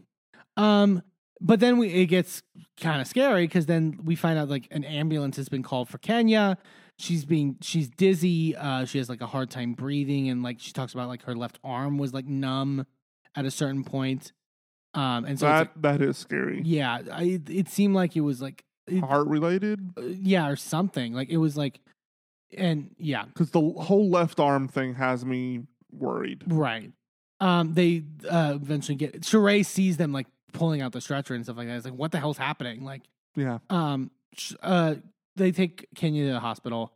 Um 0.56 1.02
but 1.40 1.60
then 1.60 1.76
we 1.78 1.88
it 1.88 2.06
gets 2.06 2.42
kind 2.80 3.00
of 3.00 3.06
scary 3.06 3.46
because 3.46 3.66
then 3.66 4.00
we 4.02 4.16
find 4.16 4.38
out 4.38 4.48
like 4.48 4.66
an 4.70 4.84
ambulance 4.84 5.36
has 5.36 5.48
been 5.48 5.62
called 5.62 5.88
for 5.88 5.98
Kenya. 5.98 6.58
She's 6.98 7.24
being 7.24 7.58
she's 7.60 7.88
dizzy. 7.88 8.56
Uh 8.56 8.86
she 8.86 8.98
has 8.98 9.08
like 9.08 9.20
a 9.20 9.26
hard 9.26 9.50
time 9.50 9.74
breathing 9.74 10.30
and 10.30 10.42
like 10.42 10.58
she 10.58 10.72
talks 10.72 10.92
about 10.92 11.08
like 11.08 11.22
her 11.22 11.36
left 11.36 11.60
arm 11.62 11.98
was 11.98 12.12
like 12.12 12.26
numb 12.26 12.86
at 13.36 13.44
a 13.44 13.50
certain 13.50 13.84
point. 13.84 14.32
Um 14.94 15.24
and 15.26 15.38
so 15.38 15.46
that 15.46 15.70
that 15.82 16.00
is 16.02 16.16
scary. 16.16 16.62
yeah, 16.64 17.00
I, 17.12 17.40
it 17.48 17.68
seemed 17.68 17.94
like 17.94 18.16
it 18.16 18.22
was 18.22 18.40
like 18.42 18.64
it- 18.86 19.00
Heart 19.04 19.26
related 19.28 19.80
uh, 19.98 20.02
yeah 20.02 20.48
or 20.48 20.56
something. 20.56 21.12
Like 21.12 21.28
it 21.28 21.36
was 21.38 21.56
like 21.56 21.80
and 22.56 22.94
yeah, 22.98 23.24
because 23.26 23.50
the 23.50 23.60
whole 23.60 24.08
left 24.08 24.40
arm 24.40 24.68
thing 24.68 24.94
has 24.94 25.24
me 25.24 25.62
worried. 25.92 26.44
Right. 26.46 26.92
Um, 27.40 27.74
they 27.74 28.04
uh, 28.30 28.52
eventually 28.54 28.94
get 28.96 29.20
Sheree 29.20 29.66
sees 29.66 29.96
them 29.98 30.12
like 30.12 30.26
pulling 30.52 30.80
out 30.80 30.92
the 30.92 31.00
stretcher 31.02 31.34
and 31.34 31.44
stuff 31.44 31.56
like 31.58 31.66
that. 31.66 31.76
It's 31.76 31.84
like, 31.84 31.94
what 31.94 32.12
the 32.12 32.18
hell's 32.18 32.38
happening? 32.38 32.82
Like, 32.84 33.02
Yeah. 33.34 33.58
um, 33.68 34.10
sh- 34.34 34.54
uh, 34.62 34.94
they 35.34 35.52
take 35.52 35.86
Kenya 35.94 36.28
to 36.28 36.32
the 36.34 36.40
hospital. 36.40 36.94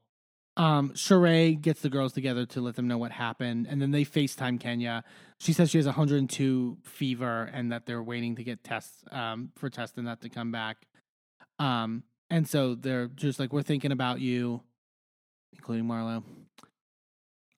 Um, 0.56 0.90
Sheree 0.90 1.60
gets 1.60 1.82
the 1.82 1.90
girls 1.90 2.12
together 2.14 2.46
to 2.46 2.60
let 2.62 2.76
them 2.76 2.88
know 2.88 2.96
what 2.96 3.12
happened, 3.12 3.66
and 3.68 3.82
then 3.82 3.90
they 3.90 4.04
FaceTime 4.04 4.58
Kenya. 4.60 5.04
She 5.40 5.54
says 5.54 5.70
she 5.70 5.78
has 5.78 5.86
102 5.86 6.76
fever 6.84 7.50
and 7.52 7.72
that 7.72 7.86
they're 7.86 8.02
waiting 8.02 8.36
to 8.36 8.44
get 8.44 8.62
tests 8.62 9.02
um, 9.10 9.50
for 9.56 9.70
testing 9.70 10.04
that 10.04 10.20
to 10.20 10.28
come 10.28 10.52
back. 10.52 10.86
Um, 11.58 12.04
and 12.28 12.46
so 12.46 12.74
they're 12.74 13.08
just 13.08 13.40
like, 13.40 13.52
"We're 13.52 13.62
thinking 13.62 13.90
about 13.90 14.20
you," 14.20 14.60
including 15.54 15.86
Marlo. 15.86 16.22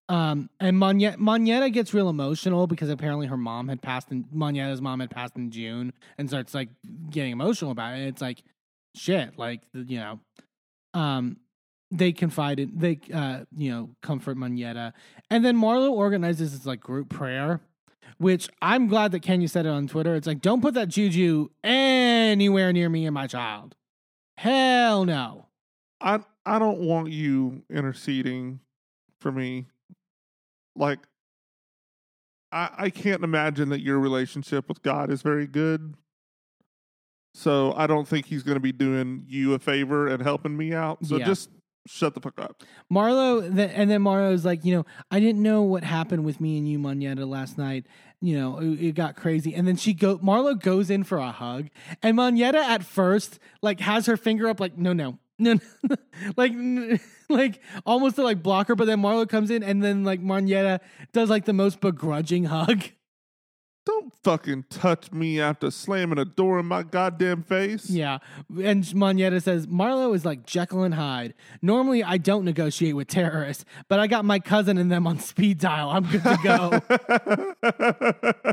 Um, 0.09 0.51
and 0.61 0.77
Monyetta, 0.77 1.73
gets 1.73 1.95
real 1.95 2.09
emotional 2.09 2.67
because 2.67 2.91
apparently 2.91 3.27
her 3.29 3.37
mom 3.37 3.69
had 3.69 3.81
passed, 3.81 4.11
and 4.11 4.27
Monyetta's 4.27 4.81
mom 4.81 5.01
had 5.01 5.11
passed 5.11 5.37
in 5.37 5.51
June, 5.51 5.93
and 6.19 6.29
starts 6.29 6.55
like 6.55 6.69
getting 7.11 7.33
emotional 7.33 7.71
about 7.71 7.99
it. 7.99 8.07
It's 8.09 8.21
like, 8.21 8.43
shit, 8.95 9.39
like 9.39 9.63
you 9.73 9.99
know, 9.99 10.21
um, 10.95 11.39
they 11.91 12.13
confide 12.13 12.61
in, 12.61 12.73
they 12.77 13.01
uh, 13.13 13.41
you 13.57 13.71
know, 13.71 13.91
comfort 14.03 14.37
Monyetta, 14.37 14.93
and 15.31 15.45
then 15.45 15.57
Marlo 15.57 15.91
organizes 15.93 16.53
this 16.53 16.67
like 16.67 16.81
group 16.81 17.09
prayer, 17.09 17.61
which 18.23 18.49
I'm 18.63 18.87
glad 18.87 19.13
that 19.13 19.21
Kenya 19.21 19.49
said 19.49 19.67
it 19.67 19.71
on 19.71 19.89
Twitter. 19.89 20.15
It's 20.15 20.27
like, 20.27 20.41
don't 20.41 20.63
put 20.63 20.75
that 20.75 20.89
juju 20.89 21.49
anywhere 21.65 22.73
near 22.73 22.89
me 22.89 23.05
and 23.07 23.13
my 23.15 23.27
child. 23.27 23.75
Hell 24.39 25.05
no. 25.05 25.47
I 26.01 26.21
I 26.47 26.59
don't 26.59 26.81
want 26.81 27.11
you 27.11 27.63
interceding 27.71 28.61
for 29.21 29.31
me. 29.31 29.67
Like 30.77 31.01
I 32.51 32.71
I 32.79 32.91
can't 32.91 33.23
imagine 33.23 33.69
that 33.71 33.81
your 33.81 33.99
relationship 33.99 34.69
with 34.69 34.83
God 34.83 35.11
is 35.11 35.23
very 35.23 35.47
good. 35.47 35.95
So 37.35 37.73
I 37.77 37.87
don't 37.87 38.07
think 38.07 38.27
he's 38.27 38.43
going 38.43 38.57
to 38.57 38.61
be 38.61 38.73
doing 38.73 39.25
you 39.27 39.55
a 39.55 39.59
favor 39.59 40.07
and 40.09 40.23
helping 40.23 40.57
me 40.57 40.75
out. 40.75 41.05
So 41.07 41.17
Yeah. 41.17 41.25
just 41.27 41.49
shut 41.87 42.15
the 42.15 42.21
fuck 42.21 42.39
up. 42.39 42.63
Marlo, 42.93 43.43
and 43.45 43.91
then 43.91 44.03
Marlo's 44.03 44.45
like, 44.45 44.65
you 44.65 44.75
know, 44.75 44.87
I 45.11 45.19
didn't 45.19 45.43
know 45.43 45.63
what 45.63 45.83
happened 45.83 46.25
with 46.25 46.41
me 46.41 46.59
and 46.59 46.69
you, 46.69 46.79
Monyetta, 46.79 47.27
last 47.29 47.57
night. 47.59 47.87
You 48.23 48.39
know, 48.39 48.59
it, 48.61 48.81
it 48.81 48.95
got 48.95 49.17
crazy. 49.17 49.53
And 49.53 49.67
then 49.67 49.77
she 49.77 49.93
go, 49.93 50.17
Marlo 50.19 50.59
goes 50.59 50.91
in 50.91 51.03
for 51.03 51.19
a 51.19 51.33
hug, 51.33 51.69
and 52.03 52.17
Monyetta 52.17 52.55
at 52.55 52.85
first 52.85 53.41
like 53.63 53.81
has 53.81 54.07
her 54.07 54.17
finger 54.17 54.49
up, 54.49 54.61
like, 54.61 54.79
no, 54.79 54.93
no, 54.93 55.19
no, 55.39 55.59
like, 56.37 56.53
like 57.29 57.61
almost 57.85 58.17
to 58.17 58.23
like 58.23 58.41
block 58.41 58.69
her. 58.69 58.77
But 58.77 58.87
then 58.87 59.03
Marlo 59.03 59.29
comes 59.29 59.51
in, 59.51 59.65
and 59.65 59.83
then 59.83 60.05
like 60.05 60.23
Monyetta 60.23 60.79
does 61.13 61.31
like 61.31 61.47
the 61.47 61.53
most 61.53 61.81
begrudging 61.81 62.45
hug. 62.45 62.85
Don't 63.85 64.15
fucking 64.23 64.67
touch 64.71 65.11
me 65.11 65.41
after 65.41 65.71
slamming 65.71 66.19
a 66.19 66.25
door 66.25 66.61
in 66.61 66.67
my 66.67 66.85
goddamn 66.85 67.43
face. 67.43 67.91
Yeah. 67.91 68.19
And 68.49 68.85
Monyetta 68.85 69.43
says, 69.43 69.67
Marlo 69.67 70.15
is 70.15 70.25
like 70.25 70.47
Jekyll 70.47 70.85
and 70.85 70.95
Hyde. 70.95 71.35
Normally, 71.63 72.05
I 72.05 72.19
don't 72.19 72.45
negotiate 72.45 72.95
with 72.95 73.09
terrorists, 73.09 73.65
but 73.89 73.99
I 73.99 74.07
got 74.07 74.25
my 74.25 74.39
cousin 74.39 74.79
and 74.79 74.91
them 74.91 75.07
on 75.07 75.19
speed 75.19 75.59
dial. 75.59 75.91
I'm 75.91 76.05
good 76.05 76.23
to 76.23 76.39
go. 76.45 76.81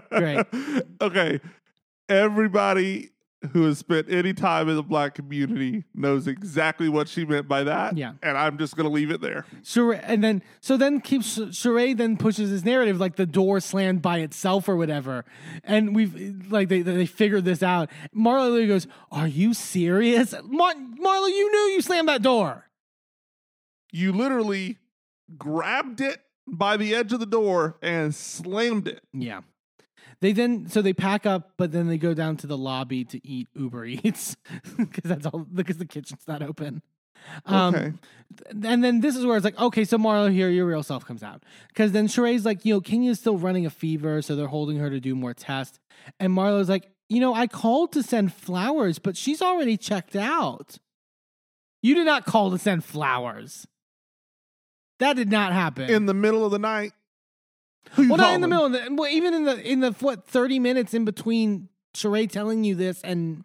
Great. 0.17 0.47
Okay. 0.99 1.39
Everybody 2.07 3.11
who 3.51 3.63
has 3.63 3.77
spent 3.77 4.07
any 4.09 4.33
time 4.33 4.67
in 4.67 4.75
the 4.75 4.83
black 4.83 5.15
community 5.15 5.85
knows 5.93 6.27
exactly 6.27 6.89
what 6.89 7.07
she 7.07 7.25
meant 7.25 7.47
by 7.47 7.63
that. 7.63 7.95
Yeah. 7.95 8.13
And 8.21 8.37
I'm 8.37 8.57
just 8.57 8.75
going 8.75 8.87
to 8.87 8.93
leave 8.93 9.11
it 9.11 9.21
there. 9.21 9.45
Sheree, 9.63 9.99
and 10.03 10.23
then, 10.23 10.43
so 10.59 10.75
then 10.75 10.99
keeps, 10.99 11.37
Sheree 11.37 11.95
then 11.95 12.17
pushes 12.17 12.49
his 12.49 12.65
narrative 12.65 12.99
like 12.99 13.15
the 13.15 13.25
door 13.25 13.59
slammed 13.61 14.01
by 14.01 14.19
itself 14.19 14.67
or 14.67 14.75
whatever. 14.75 15.23
And 15.63 15.95
we've, 15.95 16.51
like, 16.51 16.67
they, 16.67 16.81
they 16.81 17.05
figured 17.05 17.45
this 17.45 17.63
out. 17.63 17.89
Literally 18.13 18.67
goes, 18.67 18.87
Are 19.11 19.27
you 19.27 19.53
serious? 19.53 20.33
Mar- 20.43 20.73
Marlo, 20.73 21.29
you 21.29 21.51
knew 21.51 21.73
you 21.73 21.81
slammed 21.81 22.09
that 22.09 22.21
door. 22.21 22.65
You 23.91 24.11
literally 24.11 24.77
grabbed 25.37 26.01
it 26.01 26.21
by 26.45 26.77
the 26.77 26.93
edge 26.93 27.13
of 27.13 27.19
the 27.19 27.25
door 27.25 27.77
and 27.81 28.13
slammed 28.13 28.87
it. 28.87 29.01
Yeah. 29.13 29.41
They 30.21 30.33
then 30.33 30.67
so 30.67 30.81
they 30.81 30.93
pack 30.93 31.25
up, 31.25 31.53
but 31.57 31.71
then 31.71 31.87
they 31.87 31.97
go 31.97 32.13
down 32.13 32.37
to 32.37 32.47
the 32.47 32.57
lobby 32.57 33.05
to 33.05 33.25
eat 33.25 33.47
Uber 33.55 33.85
Eats 33.85 34.35
because 34.77 35.03
that's 35.09 35.25
all 35.25 35.39
because 35.39 35.77
the 35.77 35.85
kitchen's 35.85 36.27
not 36.27 36.41
open. 36.41 36.81
Um, 37.45 37.75
Okay. 37.75 37.93
And 38.63 38.83
then 38.83 39.01
this 39.01 39.15
is 39.15 39.25
where 39.25 39.35
it's 39.35 39.43
like, 39.43 39.59
okay, 39.59 39.83
so 39.83 39.97
Marlo 39.97 40.31
here, 40.31 40.49
your 40.49 40.65
real 40.65 40.83
self 40.83 41.05
comes 41.05 41.23
out 41.23 41.43
because 41.69 41.91
then 41.93 42.07
Sheree's 42.07 42.45
like, 42.45 42.63
you 42.63 42.73
know, 42.73 42.81
Kenya's 42.81 43.19
still 43.19 43.37
running 43.37 43.65
a 43.65 43.69
fever, 43.69 44.21
so 44.21 44.35
they're 44.35 44.47
holding 44.47 44.77
her 44.77 44.89
to 44.89 44.99
do 44.99 45.15
more 45.15 45.33
tests, 45.33 45.79
and 46.19 46.31
Marlo's 46.31 46.69
like, 46.69 46.91
you 47.09 47.19
know, 47.19 47.33
I 47.33 47.47
called 47.47 47.91
to 47.93 48.03
send 48.03 48.33
flowers, 48.33 48.99
but 48.99 49.17
she's 49.17 49.41
already 49.41 49.77
checked 49.77 50.15
out. 50.15 50.77
You 51.81 51.95
did 51.95 52.05
not 52.05 52.25
call 52.25 52.51
to 52.51 52.57
send 52.59 52.83
flowers. 52.83 53.65
That 54.99 55.15
did 55.15 55.31
not 55.31 55.53
happen. 55.53 55.89
In 55.89 56.05
the 56.05 56.13
middle 56.13 56.45
of 56.45 56.51
the 56.51 56.59
night. 56.59 56.91
Who 57.91 58.09
well, 58.09 58.17
not 58.17 58.33
in 58.33 58.41
the 58.41 58.47
middle 58.47 58.65
of 58.65 58.71
the, 58.71 58.87
well, 58.91 59.09
even 59.09 59.33
in 59.33 59.43
the 59.45 59.59
in 59.61 59.79
the 59.79 59.91
what 59.93 60.27
thirty 60.27 60.59
minutes 60.59 60.93
in 60.93 61.05
between 61.05 61.69
Sheree 61.95 62.29
telling 62.29 62.63
you 62.63 62.75
this 62.75 63.01
and 63.01 63.43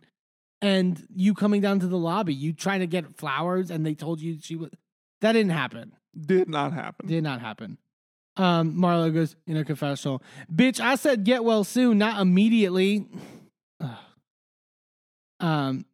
and 0.60 1.06
you 1.14 1.34
coming 1.34 1.60
down 1.60 1.80
to 1.80 1.86
the 1.86 1.98
lobby, 1.98 2.34
you 2.34 2.52
trying 2.52 2.80
to 2.80 2.86
get 2.86 3.16
flowers, 3.16 3.70
and 3.70 3.84
they 3.84 3.94
told 3.94 4.20
you 4.20 4.38
she 4.40 4.56
was. 4.56 4.70
That 5.20 5.32
didn't 5.32 5.52
happen. 5.52 5.92
Did 6.18 6.48
not 6.48 6.72
happen. 6.72 7.06
Did 7.06 7.24
not 7.24 7.40
happen. 7.40 7.78
Um, 8.36 8.74
Marlo 8.74 9.12
goes 9.12 9.36
in 9.46 9.56
a 9.56 9.64
confessional, 9.64 10.22
"Bitch, 10.52 10.80
I 10.80 10.96
said 10.96 11.24
get 11.24 11.44
well 11.44 11.64
soon, 11.64 11.98
not 11.98 12.20
immediately." 12.20 13.06
Um, 15.40 15.84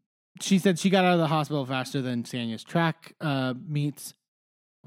she 0.40 0.58
said 0.58 0.78
she 0.78 0.90
got 0.90 1.04
out 1.04 1.14
of 1.14 1.18
the 1.18 1.26
hospital 1.26 1.64
faster 1.66 2.00
than 2.00 2.24
Sanya's 2.24 2.62
track 2.62 3.14
uh, 3.20 3.54
meets. 3.66 4.14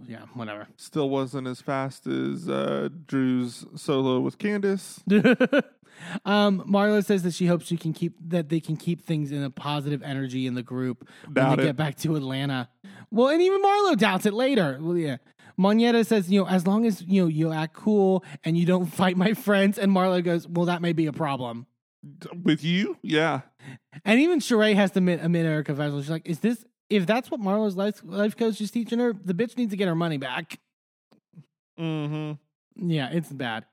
Yeah, 0.05 0.21
whatever. 0.33 0.67
Still 0.77 1.09
wasn't 1.09 1.47
as 1.47 1.61
fast 1.61 2.07
as 2.07 2.49
uh, 2.49 2.89
Drew's 3.05 3.65
solo 3.75 4.19
with 4.19 4.37
Candace. 4.37 5.01
um, 6.25 6.63
Marla 6.67 7.05
says 7.05 7.23
that 7.23 7.33
she 7.33 7.45
hopes 7.45 7.67
she 7.67 7.77
can 7.77 7.93
keep 7.93 8.15
that 8.29 8.49
they 8.49 8.59
can 8.59 8.75
keep 8.75 9.05
things 9.05 9.31
in 9.31 9.43
a 9.43 9.49
positive 9.49 10.01
energy 10.03 10.47
in 10.47 10.55
the 10.55 10.63
group 10.63 11.07
when 11.25 11.33
Doubt 11.33 11.57
they 11.57 11.63
it. 11.63 11.67
get 11.67 11.75
back 11.75 11.95
to 11.97 12.15
Atlanta. 12.15 12.69
Well, 13.11 13.29
and 13.29 13.41
even 13.41 13.61
Marlo 13.61 13.97
doubts 13.97 14.25
it 14.25 14.33
later. 14.33 14.77
Well, 14.81 14.97
yeah. 14.97 15.17
Monyetta 15.59 16.03
says, 16.05 16.31
you 16.31 16.41
know, 16.41 16.47
as 16.47 16.65
long 16.65 16.85
as 16.87 17.03
you 17.03 17.21
know 17.21 17.27
you 17.27 17.51
act 17.51 17.75
cool 17.75 18.23
and 18.43 18.57
you 18.57 18.65
don't 18.65 18.85
fight 18.93 19.15
my 19.17 19.33
friends, 19.33 19.77
and 19.77 19.91
Marlo 19.91 20.23
goes, 20.23 20.47
well, 20.47 20.65
that 20.65 20.81
may 20.81 20.93
be 20.93 21.05
a 21.05 21.13
problem. 21.13 21.67
With 22.43 22.63
you? 22.63 22.97
Yeah. 23.01 23.41
And 24.03 24.19
even 24.19 24.39
Sheree 24.39 24.75
has 24.75 24.91
to 24.91 24.99
admit, 24.99 25.23
admit 25.23 25.45
her 25.45 25.63
confessional. 25.63 26.01
She's 26.01 26.09
like, 26.09 26.27
is 26.27 26.39
this 26.39 26.65
if 26.89 27.05
that's 27.05 27.29
what 27.31 27.39
Marlo's 27.39 27.75
life 27.75 28.01
life 28.03 28.35
coach 28.37 28.59
is 28.61 28.71
teaching 28.71 28.99
her? 28.99 29.13
The 29.13 29.33
bitch 29.33 29.57
needs 29.57 29.71
to 29.71 29.77
get 29.77 29.87
her 29.87 29.95
money 29.95 30.17
back. 30.17 30.59
Mm-hmm. 31.79 32.89
Yeah, 32.89 33.09
it's 33.11 33.29
bad. 33.31 33.65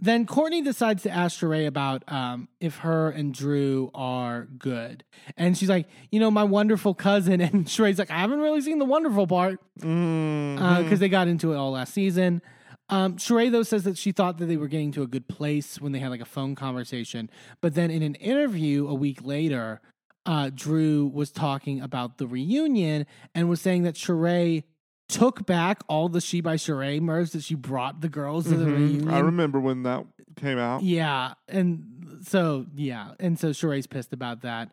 Then 0.00 0.26
Courtney 0.26 0.60
decides 0.60 1.04
to 1.04 1.10
ask 1.10 1.38
Sheree 1.40 1.66
about 1.66 2.02
um, 2.12 2.48
if 2.60 2.78
her 2.78 3.10
and 3.10 3.32
Drew 3.32 3.90
are 3.94 4.44
good. 4.58 5.04
And 5.36 5.56
she's 5.56 5.68
like, 5.68 5.86
you 6.10 6.18
know, 6.20 6.30
my 6.30 6.44
wonderful 6.44 6.94
cousin. 6.94 7.40
And 7.40 7.66
Sheree's 7.66 7.98
like, 7.98 8.10
I 8.10 8.18
haven't 8.18 8.40
really 8.40 8.60
seen 8.60 8.78
the 8.78 8.84
wonderful 8.84 9.26
part 9.26 9.60
Mm-hmm. 9.80 10.82
because 10.82 10.98
they 11.00 11.08
got 11.08 11.28
into 11.28 11.52
it 11.52 11.56
all 11.56 11.70
last 11.72 11.94
season. 11.94 12.42
Um, 12.90 13.16
Sheree, 13.16 13.50
though, 13.50 13.62
says 13.62 13.84
that 13.84 13.96
she 13.96 14.12
thought 14.12 14.38
that 14.38 14.46
they 14.46 14.56
were 14.58 14.68
getting 14.68 14.92
to 14.92 15.02
a 15.02 15.06
good 15.06 15.26
place 15.26 15.80
when 15.80 15.92
they 15.92 16.00
had 16.00 16.10
like 16.10 16.20
a 16.20 16.26
phone 16.26 16.54
conversation. 16.54 17.30
But 17.62 17.74
then 17.74 17.90
in 17.90 18.02
an 18.02 18.14
interview 18.16 18.86
a 18.88 18.94
week 18.94 19.20
later, 19.22 19.80
uh, 20.26 20.50
Drew 20.54 21.06
was 21.06 21.30
talking 21.30 21.80
about 21.80 22.18
the 22.18 22.26
reunion 22.26 23.06
and 23.34 23.48
was 23.48 23.60
saying 23.60 23.82
that 23.82 23.94
Sheree 23.94 24.64
took 25.08 25.44
back 25.46 25.82
all 25.88 26.08
the 26.08 26.20
She 26.20 26.40
by 26.40 26.56
Sheree 26.56 27.00
merch 27.00 27.30
that 27.32 27.42
she 27.42 27.54
brought 27.54 28.00
the 28.00 28.08
girls 28.08 28.44
to 28.44 28.56
the 28.56 28.64
Mhm. 28.64 28.74
reunion. 28.74 29.08
I 29.10 29.18
remember 29.18 29.60
when 29.60 29.82
that 29.82 30.06
came 30.36 30.58
out. 30.58 30.82
Yeah, 30.82 31.34
and 31.48 32.20
so 32.22 32.66
yeah, 32.74 33.12
and 33.20 33.38
so 33.38 33.50
Sheree's 33.50 33.86
pissed 33.86 34.12
about 34.14 34.40
that. 34.42 34.70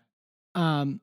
Um, 0.55 1.01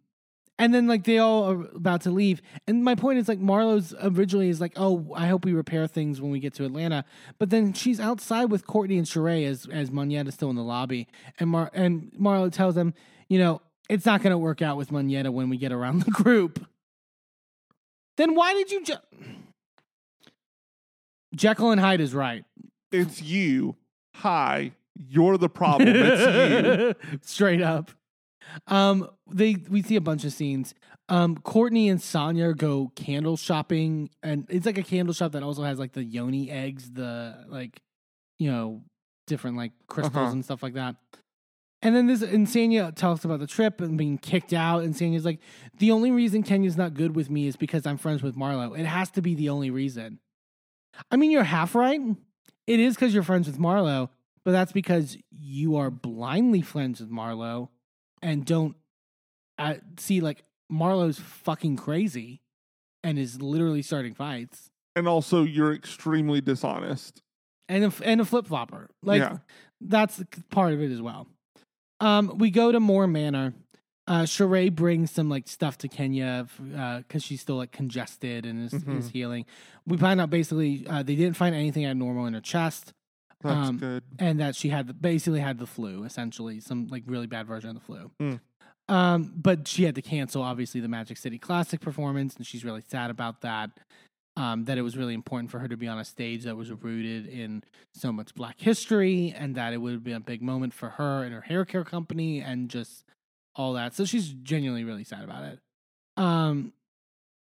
and 0.58 0.74
then 0.74 0.87
like 0.88 1.04
they 1.04 1.18
all 1.18 1.44
are 1.50 1.62
about 1.74 2.00
to 2.02 2.11
leave, 2.11 2.40
and 2.66 2.82
my 2.82 2.94
point 2.94 3.18
is 3.18 3.28
like 3.28 3.38
Marlo's 3.38 3.94
originally 4.02 4.48
is 4.48 4.61
like, 4.61 4.72
oh, 4.76 5.12
I 5.14 5.28
hope 5.28 5.44
we 5.44 5.52
repair 5.52 5.87
things 5.87 6.20
when 6.20 6.30
we 6.32 6.40
get 6.40 6.54
to 6.54 6.64
Atlanta, 6.64 7.04
but 7.38 7.50
then 7.50 7.72
she's 7.74 8.00
outside 8.00 8.46
with 8.46 8.66
Courtney 8.66 8.96
and 8.98 9.06
Sheree 9.06 9.46
as 9.46 9.66
as 9.70 9.90
Monyetta's 9.90 10.34
still 10.34 10.50
in 10.50 10.56
the 10.56 10.64
lobby, 10.64 11.06
and 11.38 11.50
Mar 11.50 11.70
and 11.74 12.11
Marlo 12.18 12.50
tells 12.50 12.74
them, 12.74 12.92
you 13.28 13.38
know, 13.38 13.61
it's 13.88 14.05
not 14.07 14.22
going 14.22 14.31
to 14.33 14.38
work 14.38 14.62
out 14.62 14.77
with 14.77 14.90
Monyetta 14.90 15.31
when 15.33 15.48
we 15.48 15.57
get 15.57 15.72
around 15.72 16.03
the 16.03 16.11
group. 16.11 16.66
Then 18.16 18.35
why 18.35 18.53
did 18.55 18.70
you? 18.70 18.85
Ju- 18.85 18.94
Jekyll 21.35 21.70
and 21.70 21.81
Hyde 21.81 22.01
is 22.01 22.14
right. 22.14 22.44
It's 22.90 23.22
you. 23.22 23.77
Hi. 24.16 24.72
You're 25.09 25.38
the 25.38 25.48
problem. 25.48 25.88
It's 25.94 27.01
you. 27.05 27.18
Straight 27.22 27.62
up. 27.62 27.90
Um, 28.66 29.09
they 29.31 29.57
we 29.68 29.83
see 29.83 29.96
a 29.96 30.01
bunch 30.01 30.24
of 30.24 30.33
scenes. 30.33 30.74
Um, 31.11 31.37
Courtney 31.37 31.88
and 31.88 32.01
Sanya 32.01 32.57
go 32.57 32.90
candle 32.96 33.37
shopping, 33.37 34.11
and 34.22 34.46
it's 34.48 34.66
like 34.66 34.79
a 34.79 34.83
candle 34.83 35.14
shop 35.14 35.33
that 35.33 35.42
also 35.42 35.62
has 35.62 35.79
like 35.79 35.92
the 35.92 36.03
yoni 36.03 36.51
eggs, 36.51 36.90
the 36.90 37.44
like, 37.48 37.81
you 38.38 38.51
know, 38.51 38.83
different 39.27 39.57
like 39.57 39.72
crystals 39.87 40.16
Uh-huh. 40.16 40.33
and 40.33 40.44
stuff 40.44 40.62
like 40.62 40.74
that. 40.74 40.96
And 41.80 41.94
then 41.94 42.06
this 42.06 42.22
Insania 42.22 42.92
talks 42.94 43.24
about 43.24 43.38
the 43.38 43.46
trip 43.46 43.80
and 43.80 43.96
being 43.96 44.18
kicked 44.18 44.52
out. 44.52 44.82
And 44.82 44.94
Sanya's 44.94 45.24
like, 45.24 45.38
the 45.78 45.92
only 45.92 46.10
reason 46.10 46.42
Kenya's 46.42 46.76
not 46.76 46.94
good 46.94 47.14
with 47.14 47.30
me 47.30 47.46
is 47.46 47.56
because 47.56 47.86
I'm 47.86 47.98
friends 47.98 48.22
with 48.22 48.34
Marlo. 48.36 48.76
It 48.76 48.84
has 48.86 49.10
to 49.12 49.22
be 49.22 49.34
the 49.36 49.48
only 49.50 49.70
reason. 49.70 50.18
I 51.10 51.16
mean, 51.16 51.30
you're 51.30 51.44
half 51.44 51.76
right. 51.76 52.00
It 52.66 52.80
is 52.80 52.94
because 52.96 53.14
you're 53.14 53.22
friends 53.22 53.46
with 53.46 53.58
Marlo, 53.58 54.08
but 54.44 54.50
that's 54.50 54.72
because 54.72 55.16
you 55.30 55.76
are 55.76 55.90
blindly 55.90 56.62
friends 56.62 56.98
with 57.00 57.10
Marlo 57.10 57.68
and 58.22 58.44
don't 58.44 58.74
uh, 59.58 59.74
see 59.98 60.20
like 60.20 60.42
Marlo's 60.70 61.18
fucking 61.20 61.76
crazy 61.76 62.42
and 63.04 63.18
is 63.20 63.40
literally 63.40 63.82
starting 63.82 64.14
fights 64.14 64.68
And 64.96 65.06
also, 65.06 65.44
you're 65.44 65.72
extremely 65.72 66.40
dishonest. 66.40 67.22
and 67.68 67.84
a, 67.84 67.92
and 68.04 68.20
a 68.20 68.24
flip 68.24 68.48
flopper. 68.48 68.88
Like 69.04 69.20
Yeah. 69.20 69.38
that's 69.80 70.20
part 70.50 70.72
of 70.72 70.82
it 70.82 70.90
as 70.90 71.00
well. 71.00 71.28
Um, 72.00 72.38
we 72.38 72.50
go 72.50 72.70
to 72.72 72.80
Moore 72.80 73.06
Manor. 73.06 73.54
Uh, 74.06 74.22
Sheree 74.22 74.74
brings 74.74 75.11
some 75.11 75.28
like 75.28 75.46
stuff 75.48 75.76
to 75.78 75.88
Kenya 75.88 76.46
because 76.98 77.22
she's 77.22 77.40
still 77.42 77.56
like 77.56 77.72
congested 77.72 78.46
and 78.46 78.64
is, 78.64 78.72
Mhm. 78.72 78.98
is 78.98 79.11
healing. 79.11 79.44
We 79.87 79.98
find 79.98 80.18
out 80.20 80.30
basically 80.30 80.87
uh, 80.87 81.02
they 81.02 81.14
didn't 81.14 81.37
find 81.37 81.54
anything 81.54 81.84
abnormal 81.84 82.24
in 82.26 82.32
her 82.34 82.40
chest, 82.40 82.94
That's 83.42 83.68
Um, 83.68 83.76
good. 83.78 84.02
and 84.18 84.40
that 84.40 84.56
she 84.56 84.70
had 84.70 84.87
the, 84.87 84.94
basically 84.94 85.40
had 85.40 85.58
the 85.58 85.66
flu, 85.66 86.04
essentially 86.04 86.58
some 86.61 86.87
like 86.88 87.02
really 87.06 87.26
bad 87.26 87.46
version 87.46 87.68
of 87.70 87.74
the 87.76 87.80
flu. 87.82 88.11
Mm. 88.20 88.40
Um, 88.88 89.32
but 89.37 89.68
she 89.68 89.84
had 89.84 89.94
to 89.96 90.02
cancel 90.02 90.40
obviously 90.40 90.80
the 90.80 90.88
Magic 90.88 91.18
City 91.18 91.38
Classic 91.38 91.78
performance, 91.78 92.34
and 92.37 92.46
she's 92.46 92.64
really 92.64 92.80
sad 92.88 93.11
about 93.11 93.42
that. 93.42 93.70
Um, 94.38 94.66
that 94.66 94.79
it 94.79 94.83
was 94.83 94.96
really 94.96 95.14
important 95.14 95.51
for 95.51 95.59
her 95.59 95.66
to 95.66 95.77
be 95.77 95.88
on 95.88 95.98
a 95.98 96.05
stage 96.05 96.44
that 96.44 96.57
was 96.57 96.70
rooted 96.70 97.27
in 97.27 97.64
so 97.92 98.12
much 98.12 98.37
Black 98.37 98.61
history, 98.61 99.35
and 99.37 99.57
that 99.57 99.72
it 99.72 99.79
would 99.79 100.05
be 100.05 100.12
a 100.12 100.20
big 100.20 100.42
moment 100.42 100.72
for 100.72 100.90
her 100.90 101.24
and 101.24 101.35
her 101.35 101.40
hair 101.40 101.64
care 101.64 101.83
company, 101.83 102.40
and 102.40 102.68
just 102.68 103.05
all 103.57 103.72
that. 103.72 103.94
So 103.94 104.05
she's 104.05 104.29
genuinely 104.29 104.85
really 104.85 105.03
sad 105.03 105.24
about 105.24 105.42
it. 105.42 105.59
Um, 106.16 106.72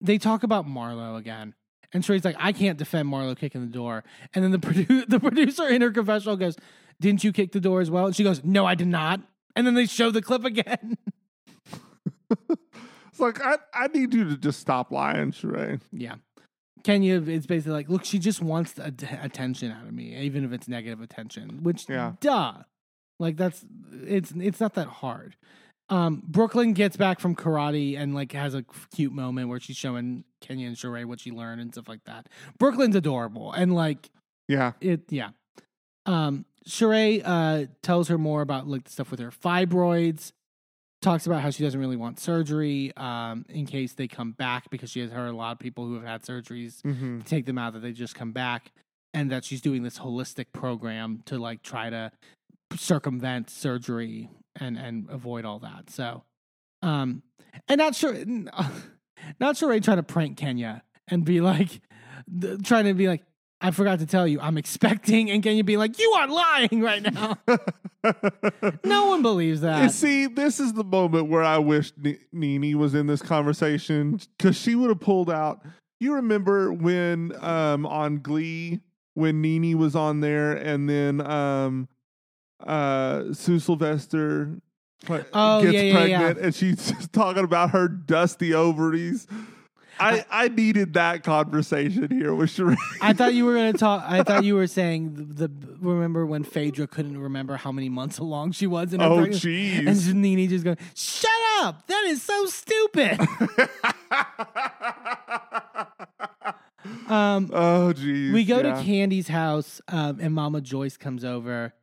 they 0.01 0.17
talk 0.17 0.41
about 0.41 0.67
Marlo 0.67 1.15
again, 1.15 1.53
and 1.93 2.03
Sheree's 2.03 2.25
like, 2.25 2.37
"I 2.39 2.51
can't 2.53 2.79
defend 2.79 3.07
Marlo 3.07 3.37
kicking 3.37 3.61
the 3.61 3.71
door." 3.71 4.03
And 4.33 4.43
then 4.43 4.49
the 4.49 4.57
produ- 4.67 5.07
the 5.07 5.19
producer 5.19 5.67
in 5.67 5.83
her 5.83 5.91
confessional 5.91 6.37
goes, 6.37 6.57
"Didn't 6.99 7.23
you 7.23 7.31
kick 7.31 7.51
the 7.51 7.59
door 7.59 7.81
as 7.81 7.91
well?" 7.91 8.07
And 8.07 8.15
she 8.15 8.23
goes, 8.23 8.43
"No, 8.43 8.65
I 8.65 8.73
did 8.73 8.87
not." 8.87 9.21
And 9.55 9.67
then 9.67 9.75
they 9.75 9.85
show 9.85 10.09
the 10.09 10.23
clip 10.23 10.43
again. 10.43 10.97
It's 13.19 13.19
like 13.19 13.45
I, 13.45 13.57
I 13.73 13.87
need 13.87 14.13
you 14.13 14.23
to 14.29 14.37
just 14.37 14.61
stop 14.61 14.91
lying, 14.91 15.31
Sheree. 15.31 15.81
yeah. 15.91 16.15
Kenya 16.83 17.21
is 17.21 17.45
basically 17.47 17.73
like, 17.73 17.89
look, 17.89 18.05
she 18.05 18.19
just 18.19 18.41
wants 18.41 18.75
attention 18.77 19.71
out 19.71 19.85
of 19.87 19.93
me, 19.93 20.15
even 20.17 20.43
if 20.43 20.51
it's 20.51 20.67
negative 20.67 21.01
attention. 21.01 21.63
Which, 21.63 21.87
Yeah. 21.89 22.13
duh, 22.21 22.53
like 23.19 23.37
that's 23.37 23.65
it's 24.03 24.31
it's 24.31 24.59
not 24.59 24.73
that 24.75 24.87
hard. 24.87 25.35
Um, 25.89 26.21
Brooklyn 26.27 26.73
gets 26.73 26.95
back 26.97 27.19
from 27.19 27.35
karate 27.35 27.97
and 27.97 28.13
like 28.13 28.31
has 28.33 28.53
a 28.53 28.63
cute 28.95 29.11
moment 29.11 29.49
where 29.49 29.59
she's 29.59 29.75
showing 29.77 30.23
Kenya 30.39 30.67
and 30.67 30.75
Sheree 30.75 31.05
what 31.05 31.19
she 31.19 31.31
learned 31.31 31.61
and 31.61 31.73
stuff 31.73 31.87
like 31.89 32.03
that. 32.05 32.27
Brooklyn's 32.59 32.95
adorable 32.95 33.51
and 33.51 33.73
like 33.73 34.09
Yeah. 34.47 34.73
it, 34.81 35.01
yeah. 35.09 35.29
Um, 36.05 36.45
Sheree 36.67 37.21
uh 37.25 37.65
tells 37.81 38.07
her 38.09 38.17
more 38.17 38.41
about 38.41 38.67
like 38.67 38.83
the 38.83 38.91
stuff 38.91 39.09
with 39.11 39.19
her 39.19 39.31
fibroids. 39.31 40.31
Talks 41.01 41.25
about 41.25 41.41
how 41.41 41.49
she 41.49 41.63
doesn't 41.63 41.79
really 41.79 41.95
want 41.95 42.19
surgery 42.19 42.91
um, 42.97 43.45
in 43.47 43.65
case 43.65 43.93
they 43.93 44.07
come 44.09 44.33
back 44.33 44.69
because 44.69 44.89
she 44.91 44.99
has 44.99 45.11
heard 45.11 45.29
a 45.29 45.35
lot 45.35 45.53
of 45.53 45.59
people 45.59 45.85
who 45.85 45.93
have 45.95 46.03
had 46.03 46.23
surgeries 46.23 46.81
Mm-hmm. 46.81 47.21
take 47.21 47.45
them 47.45 47.57
out 47.57 47.71
that 47.73 47.79
they 47.79 47.93
just 47.93 48.15
come 48.15 48.33
back 48.33 48.71
and 49.13 49.31
that 49.31 49.45
she's 49.45 49.61
doing 49.61 49.81
this 49.83 49.97
holistic 49.97 50.47
program 50.53 51.21
to 51.25 51.37
like 51.37 51.61
try 51.63 51.89
to 51.89 52.11
circumvent 52.75 53.49
surgery 53.49 54.29
and 54.59 54.77
and 54.77 55.07
avoid 55.09 55.45
all 55.45 55.59
that 55.59 55.89
so 55.89 56.23
um 56.81 57.23
and 57.67 57.79
not 57.79 57.95
sure 57.95 58.15
not 59.39 59.57
sure 59.57 59.79
trying 59.79 59.97
to 59.97 60.03
prank 60.03 60.37
kenya 60.37 60.83
and 61.07 61.25
be 61.25 61.41
like 61.41 61.81
trying 62.63 62.85
to 62.85 62.93
be 62.93 63.07
like 63.07 63.23
i 63.61 63.71
forgot 63.71 63.99
to 63.99 64.05
tell 64.05 64.27
you 64.27 64.39
i'm 64.41 64.57
expecting 64.57 65.29
and 65.31 65.43
can 65.43 65.55
you 65.55 65.63
be 65.63 65.77
like 65.77 65.99
you 65.99 66.09
are 66.11 66.27
lying 66.27 66.81
right 66.81 67.03
now 67.03 67.37
no 68.83 69.07
one 69.07 69.21
believes 69.21 69.61
And 69.63 69.89
that 69.89 69.91
see, 69.91 70.27
this 70.27 70.59
is 70.59 70.73
the 70.73 70.83
moment 70.83 71.27
where 71.27 71.43
I 71.43 71.57
wish 71.57 71.91
N- 72.03 72.17
Nene 72.31 72.77
was 72.77 72.95
in 72.95 73.07
this 73.07 73.21
conversation 73.21 74.19
because 74.37 74.57
she 74.57 74.75
would 74.75 74.89
have 74.89 75.01
pulled 75.01 75.29
out. 75.29 75.61
You 75.99 76.13
remember 76.15 76.71
when 76.71 77.33
um, 77.43 77.85
on 77.85 78.19
Glee 78.19 78.79
when 79.15 79.41
Nene 79.41 79.77
was 79.77 79.95
on 79.97 80.21
there, 80.21 80.53
and 80.53 80.89
then 80.89 81.19
um, 81.19 81.89
uh, 82.65 83.33
Sue 83.33 83.59
Sylvester 83.59 84.61
Oh, 85.33 85.61
gets 85.61 85.73
yeah, 85.73 85.81
yeah, 85.81 85.93
pregnant, 86.19 86.39
and 86.39 86.55
she's 86.55 86.89
just 86.91 87.11
talking 87.11 87.43
about 87.43 87.71
her 87.71 87.87
dusty 87.89 88.53
ovaries. 88.53 89.27
I, 89.99 90.25
I 90.29 90.47
needed 90.47 90.93
that 90.93 91.23
conversation 91.23 92.09
here 92.09 92.33
with 92.33 92.49
Sheree. 92.51 92.77
I 93.01 93.13
thought 93.13 93.33
you 93.33 93.45
were 93.45 93.53
going 93.53 93.71
to 93.73 93.77
talk. 93.77 94.03
I 94.07 94.23
thought 94.23 94.43
you 94.43 94.55
were 94.55 94.67
saying 94.67 95.13
the, 95.15 95.47
the. 95.47 95.51
Remember 95.79 96.25
when 96.25 96.43
Phaedra 96.43 96.87
couldn't 96.87 97.17
remember 97.17 97.57
how 97.57 97.71
many 97.71 97.89
months 97.89 98.17
along 98.17 98.53
she 98.53 98.67
was 98.67 98.93
in 98.93 98.99
her 98.99 99.07
oh, 99.07 99.17
pregnancy? 99.17 99.77
And 99.77 99.87
jeez. 99.89 100.13
Nene 100.13 100.49
just 100.49 100.63
going, 100.63 100.77
"Shut 100.95 101.31
up! 101.59 101.85
That 101.87 102.05
is 102.07 102.21
so 102.21 102.45
stupid." 102.45 103.19
um, 107.09 107.49
oh, 107.53 107.93
jeez. 107.95 108.33
we 108.33 108.45
go 108.45 108.57
yeah. 108.57 108.63
to 108.63 108.71
Kandi's 108.83 109.27
house, 109.27 109.81
um, 109.87 110.19
and 110.21 110.33
Mama 110.33 110.61
Joyce 110.61 110.97
comes 110.97 111.23
over. 111.23 111.73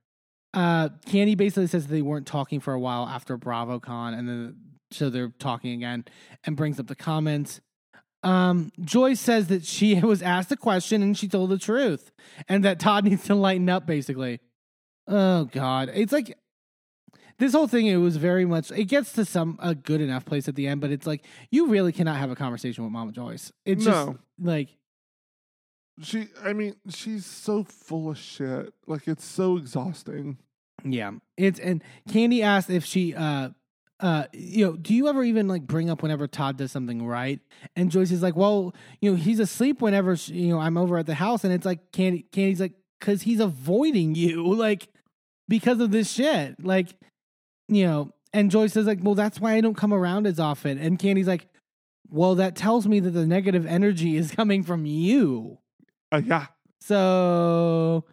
Uh, 0.54 0.88
Kandi 1.06 1.36
basically 1.36 1.66
says 1.66 1.86
they 1.86 2.02
weren't 2.02 2.26
talking 2.26 2.60
for 2.60 2.72
a 2.72 2.80
while 2.80 3.06
after 3.06 3.36
BravoCon, 3.36 4.18
and 4.18 4.28
then 4.28 4.56
so 4.90 5.10
they're 5.10 5.32
talking 5.38 5.72
again, 5.72 6.04
and 6.44 6.56
brings 6.56 6.80
up 6.80 6.86
the 6.86 6.94
comments. 6.94 7.60
Um, 8.26 8.72
Joyce 8.80 9.20
says 9.20 9.46
that 9.48 9.64
she 9.64 10.00
was 10.00 10.20
asked 10.22 10.50
a 10.52 10.56
question 10.56 11.02
and 11.02 11.16
she 11.16 11.28
told 11.28 11.50
the 11.50 11.58
truth, 11.58 12.10
and 12.48 12.64
that 12.64 12.80
Todd 12.80 13.04
needs 13.08 13.24
to 13.24 13.34
lighten 13.34 13.68
up. 13.68 13.86
Basically, 13.86 14.40
oh 15.06 15.44
god, 15.44 15.90
it's 15.94 16.12
like 16.12 16.36
this 17.38 17.52
whole 17.52 17.68
thing. 17.68 17.86
It 17.86 17.96
was 17.98 18.16
very 18.16 18.44
much. 18.44 18.70
It 18.72 18.86
gets 18.86 19.12
to 19.12 19.24
some 19.24 19.58
a 19.62 19.74
good 19.74 20.00
enough 20.00 20.24
place 20.24 20.48
at 20.48 20.56
the 20.56 20.66
end, 20.66 20.80
but 20.80 20.90
it's 20.90 21.06
like 21.06 21.24
you 21.50 21.68
really 21.68 21.92
cannot 21.92 22.16
have 22.16 22.30
a 22.30 22.36
conversation 22.36 22.82
with 22.84 22.92
Mama 22.92 23.12
Joyce. 23.12 23.52
It's 23.64 23.84
just 23.84 24.06
No. 24.08 24.18
like 24.40 24.70
She, 26.02 26.26
I 26.42 26.52
mean, 26.52 26.74
she's 26.88 27.24
so 27.26 27.62
full 27.64 28.10
of 28.10 28.18
shit. 28.18 28.72
Like 28.86 29.06
it's 29.06 29.24
so 29.24 29.56
exhausting. 29.56 30.38
Yeah. 30.84 31.12
It's 31.36 31.58
and 31.60 31.82
Kandi 32.08 32.42
asked 32.42 32.70
if 32.70 32.84
she 32.84 33.14
uh 33.14 33.50
uh 34.00 34.24
you 34.32 34.64
know, 34.66 34.76
do 34.76 34.94
you 34.94 35.08
ever 35.08 35.24
even 35.24 35.48
like 35.48 35.62
bring 35.66 35.88
up 35.88 36.02
whenever 36.02 36.26
Todd 36.26 36.58
does 36.58 36.70
something 36.72 37.06
right? 37.06 37.40
And 37.74 37.90
Joyce 37.90 38.10
is 38.10 38.22
like, 38.22 38.36
"Well, 38.36 38.74
you 39.00 39.10
know, 39.10 39.16
he's 39.16 39.38
asleep 39.40 39.80
whenever 39.80 40.16
sh- 40.16 40.28
you 40.30 40.48
know, 40.48 40.58
I'm 40.58 40.76
over 40.76 40.98
at 40.98 41.06
the 41.06 41.14
house." 41.14 41.44
And 41.44 41.52
it's 41.52 41.64
like 41.64 41.92
Kandi 41.92 42.26
Kandi's 42.30 42.60
like 42.60 42.74
cuz 43.00 43.22
he's 43.22 43.40
avoiding 43.40 44.14
you 44.14 44.52
like 44.54 44.88
because 45.48 45.80
of 45.80 45.90
this 45.90 46.10
shit. 46.10 46.62
Like, 46.62 46.94
you 47.68 47.86
know, 47.86 48.12
and 48.32 48.50
Joyce 48.50 48.76
is 48.76 48.86
like, 48.86 48.98
"Well, 49.02 49.14
that's 49.14 49.40
why 49.40 49.54
I 49.54 49.60
don't 49.62 49.76
come 49.76 49.94
around 49.94 50.26
as 50.26 50.38
often." 50.38 50.76
And 50.78 50.98
Kandi's 50.98 51.26
like, 51.28 51.48
"Well, 52.10 52.34
that 52.34 52.54
tells 52.54 52.86
me 52.86 53.00
that 53.00 53.10
the 53.12 53.26
negative 53.26 53.64
energy 53.64 54.16
is 54.16 54.30
coming 54.36 54.62
from 54.62 54.84
you." 54.84 55.58
Uh, 56.12 56.20
yeah, 56.24 56.46
So 56.80 58.04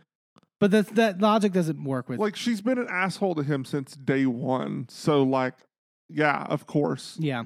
but 0.60 0.72
that 0.72 0.96
that 0.96 1.20
logic 1.20 1.52
doesn't 1.52 1.84
work 1.84 2.08
with 2.08 2.20
like 2.20 2.38
she's 2.38 2.62
been 2.62 2.78
an 2.78 2.88
asshole 2.90 3.36
to 3.36 3.44
him 3.44 3.66
since 3.66 3.96
day 3.98 4.26
one. 4.26 4.86
So, 4.90 5.22
like, 5.24 5.56
yeah, 6.10 6.44
of 6.50 6.66
course. 6.68 7.16
Yeah. 7.20 7.44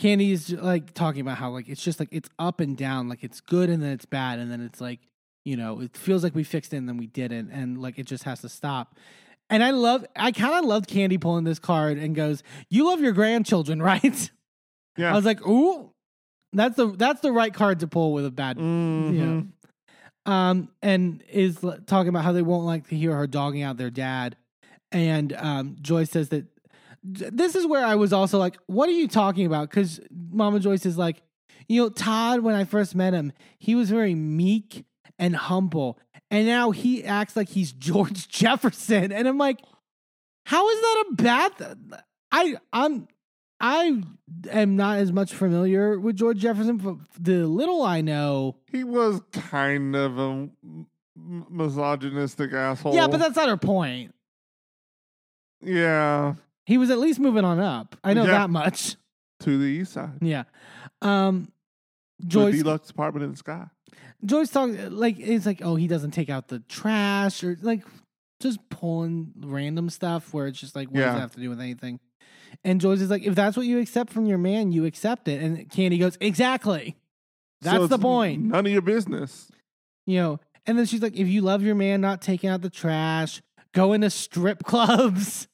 Kandi's 0.00 0.52
like 0.52 0.92
talking 0.92 1.22
about 1.22 1.38
how 1.38 1.50
like 1.50 1.68
it's 1.68 1.82
just 1.82 1.98
like 1.98 2.10
it's 2.12 2.28
up 2.38 2.60
and 2.60 2.76
down, 2.76 3.08
like 3.08 3.24
it's 3.24 3.40
good 3.40 3.70
and 3.70 3.82
then 3.82 3.92
it's 3.92 4.04
bad, 4.04 4.38
and 4.38 4.50
then 4.50 4.60
it's 4.60 4.80
like, 4.80 5.00
you 5.44 5.56
know, 5.56 5.80
it 5.80 5.96
feels 5.96 6.22
like 6.22 6.34
we 6.34 6.44
fixed 6.44 6.74
it 6.74 6.76
and 6.76 6.88
then 6.88 6.98
we 6.98 7.06
didn't, 7.06 7.50
and 7.50 7.80
like 7.80 7.98
it 7.98 8.06
just 8.06 8.24
has 8.24 8.40
to 8.42 8.48
stop. 8.48 8.94
And 9.48 9.62
I 9.62 9.70
love 9.70 10.04
I 10.14 10.32
kind 10.32 10.54
of 10.58 10.64
loved 10.66 10.90
Kandi 10.90 11.18
pulling 11.20 11.44
this 11.44 11.58
card 11.58 11.96
and 11.98 12.14
goes, 12.14 12.42
You 12.68 12.86
love 12.86 13.00
your 13.00 13.12
grandchildren, 13.12 13.80
right? 13.82 14.30
Yeah. 14.98 15.12
I 15.12 15.16
was 15.16 15.24
like, 15.24 15.46
ooh, 15.46 15.90
that's 16.52 16.76
the 16.76 16.88
that's 16.88 17.20
the 17.20 17.32
right 17.32 17.54
card 17.54 17.80
to 17.80 17.86
pull 17.86 18.12
with 18.12 18.26
a 18.26 18.30
bad 18.30 18.58
Mhm. 18.58 19.48
um, 20.26 20.68
and 20.82 21.22
is 21.30 21.58
talking 21.86 22.08
about 22.08 22.24
how 22.24 22.32
they 22.32 22.42
won't 22.42 22.66
like 22.66 22.88
to 22.88 22.96
hear 22.96 23.14
her 23.14 23.26
dogging 23.26 23.62
out 23.62 23.76
their 23.78 23.90
dad. 23.90 24.36
And 24.92 25.32
um, 25.34 25.76
Joyce 25.80 26.10
says 26.10 26.28
that 26.30 26.46
this 27.06 27.54
is 27.54 27.66
where 27.66 27.84
I 27.84 27.94
was 27.94 28.12
also 28.12 28.38
like, 28.38 28.56
what 28.66 28.88
are 28.88 28.92
you 28.92 29.06
talking 29.08 29.46
about? 29.46 29.70
Because 29.70 30.00
Mama 30.10 30.58
Joyce 30.60 30.84
is 30.86 30.98
like, 30.98 31.22
you 31.68 31.82
know, 31.82 31.88
Todd, 31.88 32.40
when 32.40 32.54
I 32.54 32.64
first 32.64 32.94
met 32.94 33.12
him, 33.14 33.32
he 33.58 33.74
was 33.74 33.90
very 33.90 34.14
meek 34.14 34.84
and 35.18 35.36
humble. 35.36 35.98
And 36.30 36.46
now 36.46 36.72
he 36.72 37.04
acts 37.04 37.36
like 37.36 37.48
he's 37.48 37.72
George 37.78 38.28
Jefferson. 38.28 39.12
And 39.12 39.28
I'm 39.28 39.38
like, 39.38 39.60
how 40.46 40.68
is 40.68 40.80
that 40.80 41.04
a 41.10 41.14
bad 41.14 41.58
th- 41.58 42.00
I 42.32 42.56
I'm 42.72 43.08
I 43.60 44.02
am 44.50 44.76
not 44.76 44.98
as 44.98 45.12
much 45.12 45.32
familiar 45.32 45.98
with 45.98 46.16
George 46.16 46.38
Jefferson, 46.38 46.76
but 46.76 46.96
the 47.18 47.46
little 47.46 47.82
I 47.82 48.00
know, 48.00 48.56
He 48.70 48.84
was 48.84 49.20
kind 49.32 49.96
of 49.96 50.18
a 50.18 50.22
m- 50.22 50.86
misogynistic 51.16 52.52
asshole. 52.52 52.94
Yeah, 52.94 53.06
but 53.08 53.18
that's 53.18 53.36
not 53.36 53.48
her 53.48 53.56
point. 53.56 54.14
Yeah, 55.62 56.34
He 56.66 56.76
was 56.78 56.90
at 56.90 56.98
least 56.98 57.18
moving 57.20 57.44
on 57.44 57.58
up. 57.60 57.96
I 58.04 58.12
know 58.12 58.24
Yeah. 58.24 58.32
that 58.32 58.50
much. 58.50 58.96
to 59.40 59.58
the 59.58 59.64
east 59.66 59.92
side. 59.92 60.18
Yeah. 60.20 60.44
Um, 61.02 61.52
Joyce 62.26 62.56
deluxe 62.62 62.90
apartment 62.90 63.24
in 63.24 63.30
the 63.32 63.36
sky. 63.36 63.66
Joyce 64.24 64.50
talk 64.50 64.70
like 64.88 65.18
it's 65.18 65.44
like 65.46 65.60
oh 65.62 65.76
he 65.76 65.86
doesn't 65.86 66.12
take 66.12 66.30
out 66.30 66.48
the 66.48 66.60
trash 66.60 67.44
or 67.44 67.56
like 67.60 67.84
just 68.40 68.66
pulling 68.70 69.32
random 69.38 69.90
stuff 69.90 70.32
where 70.32 70.46
it's 70.46 70.58
just 70.58 70.74
like 70.74 70.88
what 70.88 70.94
does 70.96 71.04
Yeah. 71.04 71.16
it 71.16 71.20
have 71.20 71.32
to 71.34 71.40
do 71.40 71.50
with 71.50 71.60
anything? 71.60 72.00
And 72.64 72.80
Joyce 72.80 73.00
is 73.02 73.10
like 73.10 73.22
if 73.24 73.34
that's 73.34 73.56
what 73.56 73.66
you 73.66 73.78
accept 73.78 74.10
from 74.12 74.24
your 74.26 74.38
man, 74.38 74.72
you 74.72 74.86
accept 74.86 75.28
it. 75.28 75.42
And 75.42 75.68
Kandi 75.70 75.98
goes 75.98 76.16
exactly. 76.20 76.96
That's 77.60 77.88
the 77.88 77.98
point. 77.98 78.42
None 78.42 78.64
of 78.66 78.72
your 78.72 78.82
business. 78.82 79.50
You 80.06 80.18
know. 80.20 80.40
And 80.64 80.78
then 80.78 80.86
she's 80.86 81.02
like 81.02 81.14
if 81.14 81.28
you 81.28 81.42
love 81.42 81.62
your 81.62 81.74
man 81.74 82.00
not 82.00 82.22
taking 82.22 82.48
out 82.48 82.62
the 82.62 82.70
trash, 82.70 83.42
going 83.72 84.00
to 84.00 84.10
strip 84.10 84.64
clubs. 84.64 85.46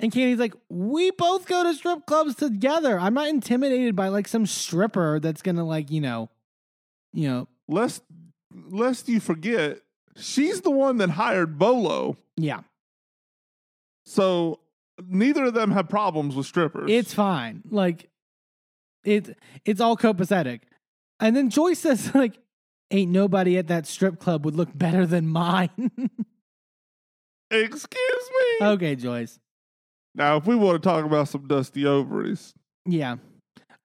And 0.00 0.10
Kandi's 0.10 0.38
like, 0.38 0.54
we 0.68 1.10
both 1.12 1.46
go 1.46 1.62
to 1.62 1.74
strip 1.74 2.06
clubs 2.06 2.34
together. 2.36 2.98
I'm 2.98 3.14
not 3.14 3.28
intimidated 3.28 3.94
by 3.94 4.08
like 4.08 4.26
some 4.26 4.46
stripper 4.46 5.20
that's 5.20 5.42
gonna 5.42 5.64
like, 5.64 5.90
you 5.90 6.00
know, 6.00 6.30
you 7.12 7.28
know, 7.28 7.48
Lest 7.68 8.02
lest 8.70 9.08
you 9.08 9.20
forget, 9.20 9.80
she's 10.16 10.60
the 10.62 10.70
one 10.70 10.98
that 10.98 11.10
hired 11.10 11.58
Bolo. 11.58 12.16
yeah. 12.36 12.60
So 14.06 14.60
neither 15.08 15.44
of 15.44 15.54
them 15.54 15.70
have 15.70 15.88
problems 15.88 16.34
with 16.36 16.46
strippers. 16.46 16.90
It's 16.90 17.14
fine. 17.14 17.62
Like 17.70 18.10
it 19.02 19.36
it's 19.64 19.80
all 19.80 19.96
copacetic. 19.96 20.60
And 21.20 21.34
then 21.36 21.48
Joyce 21.50 21.78
says 21.80 22.14
like 22.14 22.38
ain't 22.90 23.10
nobody 23.10 23.56
at 23.58 23.68
that 23.68 23.86
strip 23.86 24.18
club 24.20 24.44
would 24.44 24.54
look 24.56 24.76
better 24.76 25.06
than 25.06 25.26
mine. 25.26 25.90
Excuse 27.50 28.30
me. 28.60 28.66
okay, 28.66 28.96
Joyce. 28.96 29.38
Now, 30.14 30.36
if 30.36 30.46
we 30.46 30.54
want 30.54 30.80
to 30.82 30.88
talk 30.88 31.04
about 31.04 31.28
some 31.28 31.46
dusty 31.48 31.84
ovaries, 31.86 32.54
Yeah. 32.86 33.16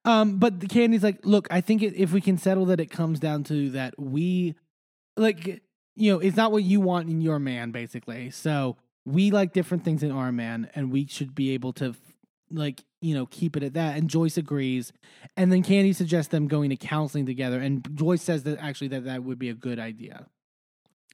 Um 0.06 0.38
but 0.38 0.60
the 0.62 0.68
Kandi's 0.68 1.04
like, 1.04 1.26
"Look, 1.26 1.48
I 1.52 1.60
think 1.62 1.82
it, 1.84 1.94
if 1.96 2.12
we 2.14 2.22
can 2.22 2.38
settle 2.38 2.66
that 2.68 2.80
it 2.80 2.90
comes 2.90 3.20
down 3.20 3.44
to 3.46 3.70
that 3.72 4.00
we 4.00 4.56
like 5.18 5.62
you 5.96 6.14
know, 6.14 6.20
it's 6.20 6.38
not 6.38 6.52
what 6.54 6.64
you 6.64 6.80
want 6.80 7.10
in 7.10 7.20
your 7.22 7.40
man 7.40 7.72
basically. 7.72 8.30
So, 8.32 8.78
we 9.06 9.32
like 9.32 9.52
different 9.54 9.84
things 9.84 10.02
in 10.04 10.12
our 10.12 10.32
man 10.32 10.70
and 10.76 10.92
we 10.92 11.06
should 11.08 11.36
be 11.36 11.52
able 11.54 11.74
to 11.74 11.96
like 12.52 12.84
you 13.02 13.14
know 13.14 13.26
keep 13.28 13.56
it 13.58 13.64
at 13.64 13.74
that 13.74 13.98
and 13.98 14.10
joyce 14.10 14.36
agrees 14.38 14.92
and 15.38 15.52
then 15.52 15.62
kandi 15.64 15.96
suggests 15.96 16.32
them 16.32 16.48
going 16.48 16.70
to 16.70 16.76
counseling 16.76 17.26
together 17.26 17.60
and 17.60 17.88
joyce 17.96 18.22
says 18.24 18.42
that 18.44 18.58
actually 18.60 18.88
that 18.88 19.06
that 19.06 19.24
would 19.24 19.38
be 19.40 19.50
a 19.50 19.54
good 19.54 19.78
idea 19.80 20.26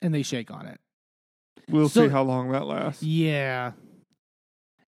and 0.02 0.14
they 0.14 0.24
shake 0.24 0.50
on 0.50 0.66
it 0.66 0.80
we'll 1.70 1.90
So- 1.90 2.06
see 2.08 2.12
how 2.12 2.24
long 2.24 2.52
that 2.52 2.66
lasts. 2.66 3.04
yeah 3.04 3.74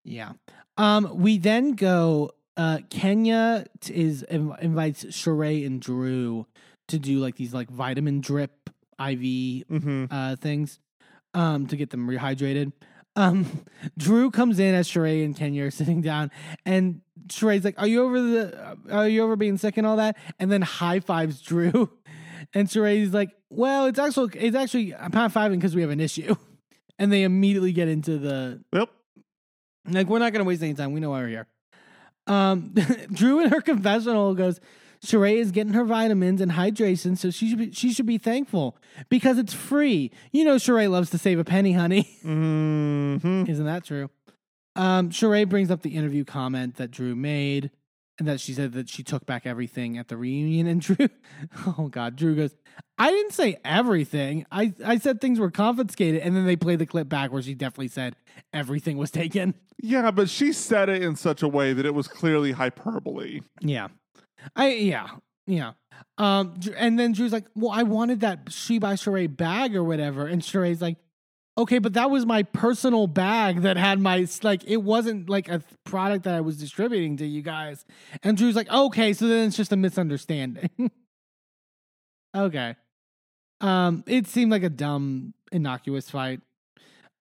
yeah 0.08 0.32
um 0.76 1.08
we 1.14 1.38
then 1.38 1.72
go 1.72 2.30
uh 2.56 2.78
kenya 2.90 3.64
is 3.90 4.22
invites 4.22 5.04
Sheree 5.04 5.66
and 5.66 5.80
drew 5.80 6.46
to 6.88 6.98
do 6.98 7.18
like 7.18 7.36
these 7.36 7.52
like 7.54 7.68
vitamin 7.70 8.20
drip 8.20 8.70
iv 9.00 9.20
Mm-hmm. 9.20 10.04
uh, 10.10 10.36
things 10.36 10.78
um, 11.34 11.66
to 11.68 11.76
get 11.76 11.90
them 11.90 12.08
rehydrated. 12.08 12.72
Um, 13.14 13.46
Drew 13.98 14.30
comes 14.30 14.58
in 14.58 14.74
as 14.74 14.88
Sheree 14.88 15.24
and 15.24 15.36
Kenya 15.36 15.64
are 15.66 15.70
sitting 15.80 16.00
down, 16.00 16.30
and 16.64 17.02
Sheree's 17.28 17.64
like, 17.64 17.74
"Are 17.78 17.86
you 17.86 18.02
over 18.02 18.20
the? 18.20 18.76
Are 18.90 19.06
you 19.06 19.22
over 19.22 19.36
being 19.36 19.56
sick 19.58 19.76
and 19.76 19.86
all 19.86 19.96
that?" 19.96 20.16
And 20.40 20.50
then 20.50 20.62
high 20.62 20.98
fives 21.00 21.40
Drew, 21.42 21.90
and 22.54 22.66
Sheree's 22.68 23.12
like, 23.12 23.30
"Well, 23.50 23.86
it's 23.86 23.98
actually 23.98 24.30
it's 24.38 24.56
actually 24.56 24.94
I'm 24.94 25.12
high 25.12 25.28
fiving 25.28 25.56
because 25.56 25.76
we 25.76 25.82
have 25.82 25.90
an 25.90 26.00
issue." 26.00 26.34
And 26.98 27.12
they 27.12 27.22
immediately 27.22 27.72
get 27.72 27.86
into 27.88 28.18
the 28.18 28.64
Yep. 28.72 28.88
Like, 29.90 30.08
we're 30.08 30.18
not 30.18 30.32
going 30.32 30.44
to 30.44 30.48
waste 30.48 30.62
any 30.62 30.74
time. 30.74 30.92
We 30.92 31.00
know 31.00 31.10
why 31.10 31.20
we're 31.20 31.28
here. 31.28 31.46
Um, 32.26 32.74
Drew 33.12 33.40
in 33.40 33.50
her 33.50 33.60
confessional 33.60 34.34
goes, 34.34 34.60
Sheree 35.04 35.36
is 35.36 35.52
getting 35.52 35.74
her 35.74 35.84
vitamins 35.84 36.40
and 36.40 36.52
hydration, 36.52 37.16
so 37.16 37.30
she 37.30 37.48
should 37.48 37.58
be, 37.58 37.72
she 37.72 37.92
should 37.92 38.06
be 38.06 38.18
thankful 38.18 38.76
because 39.08 39.38
it's 39.38 39.54
free. 39.54 40.10
You 40.32 40.44
know, 40.44 40.56
Sheree 40.56 40.90
loves 40.90 41.10
to 41.10 41.18
save 41.18 41.38
a 41.38 41.44
penny, 41.44 41.72
honey. 41.72 42.08
Mm-hmm. 42.28 43.50
Isn't 43.50 43.64
that 43.64 43.84
true? 43.84 44.10
Um, 44.76 45.10
Sheree 45.10 45.48
brings 45.48 45.70
up 45.70 45.82
the 45.82 45.96
interview 45.96 46.24
comment 46.24 46.76
that 46.76 46.90
Drew 46.90 47.16
made, 47.16 47.70
and 48.18 48.26
that 48.26 48.40
she 48.40 48.52
said 48.52 48.72
that 48.72 48.88
she 48.88 49.02
took 49.02 49.26
back 49.26 49.46
everything 49.46 49.96
at 49.98 50.08
the 50.08 50.16
reunion. 50.16 50.66
And 50.66 50.80
Drew, 50.82 51.08
oh 51.66 51.88
god, 51.88 52.16
Drew 52.16 52.34
goes, 52.34 52.54
"I 52.98 53.10
didn't 53.10 53.32
say 53.32 53.58
everything. 53.64 54.44
I 54.50 54.72
I 54.84 54.98
said 54.98 55.20
things 55.20 55.38
were 55.38 55.50
confiscated." 55.50 56.22
And 56.22 56.36
then 56.36 56.46
they 56.46 56.56
play 56.56 56.76
the 56.76 56.86
clip 56.86 57.08
back 57.08 57.32
where 57.32 57.42
she 57.42 57.54
definitely 57.54 57.88
said 57.88 58.16
everything 58.52 58.96
was 58.96 59.10
taken. 59.10 59.54
Yeah, 59.80 60.10
but 60.10 60.28
she 60.28 60.52
said 60.52 60.88
it 60.88 61.02
in 61.02 61.16
such 61.16 61.42
a 61.42 61.48
way 61.48 61.72
that 61.72 61.86
it 61.86 61.94
was 61.94 62.08
clearly 62.08 62.52
hyperbole. 62.52 63.42
Yeah. 63.60 63.88
I 64.56 64.72
yeah. 64.72 65.08
Yeah. 65.46 65.72
Um 66.16 66.58
and 66.76 66.98
then 66.98 67.12
Drew's 67.12 67.32
like, 67.32 67.46
"Well, 67.54 67.70
I 67.70 67.84
wanted 67.84 68.20
that 68.20 68.52
She 68.52 68.78
by 68.78 68.94
Sheree 68.94 69.34
bag 69.34 69.74
or 69.74 69.84
whatever." 69.84 70.26
And 70.26 70.42
Sheree's 70.42 70.82
like, 70.82 70.96
"Okay, 71.58 71.78
but 71.78 71.94
that 71.94 72.10
was 72.10 72.24
my 72.24 72.42
personal 72.44 73.06
bag 73.06 73.62
that 73.62 73.76
had 73.76 74.00
my 74.00 74.26
like 74.42 74.64
it 74.64 74.78
wasn't 74.78 75.28
like 75.28 75.48
a 75.48 75.62
product 75.84 76.24
that 76.24 76.34
I 76.34 76.40
was 76.40 76.56
distributing 76.56 77.16
to 77.18 77.26
you 77.26 77.42
guys." 77.42 77.84
And 78.22 78.36
Drew's 78.36 78.56
like, 78.56 78.70
"Okay, 78.70 79.12
so 79.12 79.28
then 79.28 79.48
it's 79.48 79.56
just 79.56 79.72
a 79.72 79.76
misunderstanding." 79.76 80.70
okay. 82.36 82.76
Um 83.60 84.04
it 84.06 84.26
seemed 84.26 84.52
like 84.52 84.62
a 84.62 84.70
dumb 84.70 85.34
innocuous 85.52 86.08
fight. 86.08 86.40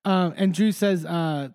Um 0.06 0.34
and 0.38 0.54
Drew 0.54 0.72
says 0.72 1.04
uh 1.06 1.50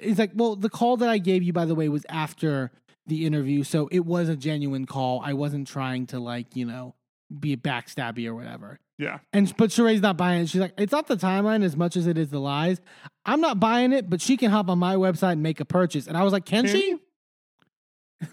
he's 0.00 0.18
like, 0.18 0.30
"Well, 0.34 0.56
the 0.56 0.70
call 0.70 0.96
that 0.98 1.08
I 1.08 1.18
gave 1.18 1.42
you 1.42 1.52
by 1.52 1.66
the 1.66 1.74
way 1.74 1.88
was 1.88 2.06
after 2.08 2.70
the 3.06 3.26
interview. 3.26 3.64
So 3.64 3.88
it 3.90 4.04
was 4.04 4.28
a 4.28 4.36
genuine 4.36 4.86
call. 4.86 5.20
I 5.24 5.32
wasn't 5.32 5.66
trying 5.66 6.06
to 6.08 6.20
like, 6.20 6.54
you 6.56 6.64
know, 6.64 6.94
be 7.40 7.56
backstabby 7.56 8.26
or 8.26 8.34
whatever. 8.34 8.78
Yeah. 8.98 9.18
And 9.32 9.54
but 9.56 9.70
Sheree's 9.70 10.00
not 10.00 10.16
buying 10.16 10.42
it. 10.42 10.48
She's 10.48 10.60
like, 10.60 10.74
it's 10.78 10.92
not 10.92 11.06
the 11.06 11.16
timeline 11.16 11.64
as 11.64 11.76
much 11.76 11.96
as 11.96 12.06
it 12.06 12.18
is 12.18 12.28
the 12.28 12.38
lies. 12.38 12.80
I'm 13.24 13.40
not 13.40 13.58
buying 13.58 13.92
it, 13.92 14.08
but 14.08 14.20
she 14.20 14.36
can 14.36 14.50
hop 14.50 14.68
on 14.68 14.78
my 14.78 14.96
website 14.96 15.32
and 15.32 15.42
make 15.42 15.60
a 15.60 15.64
purchase. 15.64 16.06
And 16.06 16.16
I 16.16 16.22
was 16.22 16.32
like, 16.32 16.44
can 16.44 16.66
Can 16.66 16.74
she? 16.74 16.98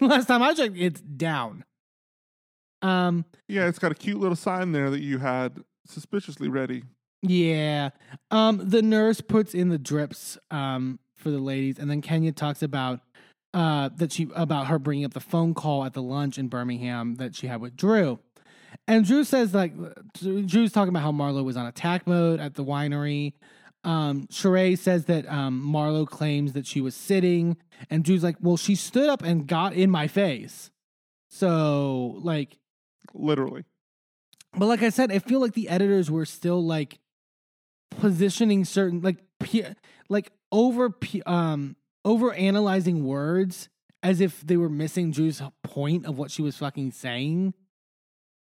Last 0.00 0.26
time 0.26 0.42
I 0.42 0.54
checked, 0.54 0.76
it's 0.76 1.00
down. 1.00 1.64
Um, 2.82 3.24
Yeah, 3.48 3.66
it's 3.66 3.78
got 3.78 3.92
a 3.92 3.94
cute 3.94 4.18
little 4.18 4.36
sign 4.36 4.72
there 4.72 4.90
that 4.90 5.00
you 5.00 5.18
had 5.18 5.58
suspiciously 5.86 6.48
ready. 6.48 6.84
Yeah. 7.22 7.90
Um, 8.30 8.60
the 8.62 8.82
nurse 8.82 9.20
puts 9.20 9.54
in 9.54 9.68
the 9.68 9.78
drips 9.78 10.38
um 10.50 10.98
for 11.16 11.30
the 11.30 11.38
ladies, 11.38 11.78
and 11.78 11.90
then 11.90 12.00
Kenya 12.00 12.32
talks 12.32 12.62
about 12.62 13.00
uh 13.52 13.90
that 13.96 14.12
she 14.12 14.28
about 14.34 14.68
her 14.68 14.78
bringing 14.78 15.04
up 15.04 15.12
the 15.12 15.20
phone 15.20 15.52
call 15.52 15.84
at 15.84 15.92
the 15.92 16.02
lunch 16.02 16.38
in 16.38 16.48
Birmingham 16.48 17.16
that 17.16 17.34
she 17.34 17.46
had 17.46 17.60
with 17.60 17.76
Drew. 17.76 18.20
And 18.86 19.04
Drew 19.04 19.24
says 19.24 19.54
like 19.54 19.74
Drew's 20.14 20.72
talking 20.72 20.88
about 20.90 21.02
how 21.02 21.12
Marlo 21.12 21.44
was 21.44 21.56
on 21.56 21.66
attack 21.66 22.06
mode 22.06 22.40
at 22.40 22.54
the 22.54 22.64
winery. 22.64 23.34
Um, 23.82 24.26
Sheree 24.26 24.76
says 24.76 25.06
that 25.06 25.26
um, 25.28 25.62
Marlo 25.64 26.06
claims 26.06 26.52
that 26.52 26.66
she 26.66 26.80
was 26.80 26.94
sitting, 26.94 27.56
and 27.88 28.04
Drew's 28.04 28.22
like, 28.22 28.36
"Well, 28.40 28.56
she 28.56 28.74
stood 28.74 29.08
up 29.08 29.22
and 29.22 29.46
got 29.46 29.72
in 29.72 29.90
my 29.90 30.06
face." 30.06 30.70
So, 31.30 32.18
like, 32.22 32.58
Literally. 33.14 33.64
but 34.56 34.66
like 34.66 34.82
I 34.82 34.90
said, 34.90 35.10
I 35.12 35.18
feel 35.20 35.40
like 35.40 35.54
the 35.54 35.68
editors 35.68 36.10
were 36.10 36.26
still 36.26 36.62
like 36.64 36.98
positioning 37.90 38.64
certain 38.64 39.00
like 39.00 39.18
pe- 39.38 39.74
like 40.08 40.32
over 40.52 40.90
pe- 40.90 41.22
um 41.26 41.76
over 42.04 42.32
analyzing 42.32 43.04
words 43.04 43.68
as 44.02 44.20
if 44.20 44.40
they 44.46 44.56
were 44.56 44.68
missing 44.70 45.10
Drew's 45.10 45.42
point 45.62 46.06
of 46.06 46.18
what 46.18 46.30
she 46.30 46.42
was 46.42 46.56
fucking 46.56 46.92
saying. 46.92 47.54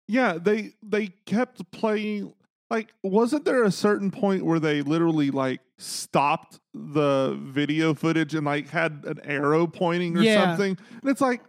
Yeah, 0.09 0.39
they 0.41 0.75
they 0.83 1.09
kept 1.27 1.71
playing 1.73 2.33
like 2.71 2.93
wasn't 3.03 3.45
there 3.45 3.65
a 3.65 3.71
certain 3.73 4.11
point 4.11 4.45
where 4.45 4.59
they 4.61 4.83
literally 4.83 5.31
like 5.31 5.61
stopped 5.79 6.59
the 6.75 7.37
video 7.41 7.93
footage 7.95 8.35
and 8.35 8.47
like 8.47 8.69
had 8.69 9.05
an 9.07 9.21
arrow 9.25 9.67
pointing 9.67 10.17
or 10.17 10.23
Yeah. 10.23 10.45
something? 10.49 10.79
And 11.03 11.11
it's 11.11 11.21
like 11.21 11.43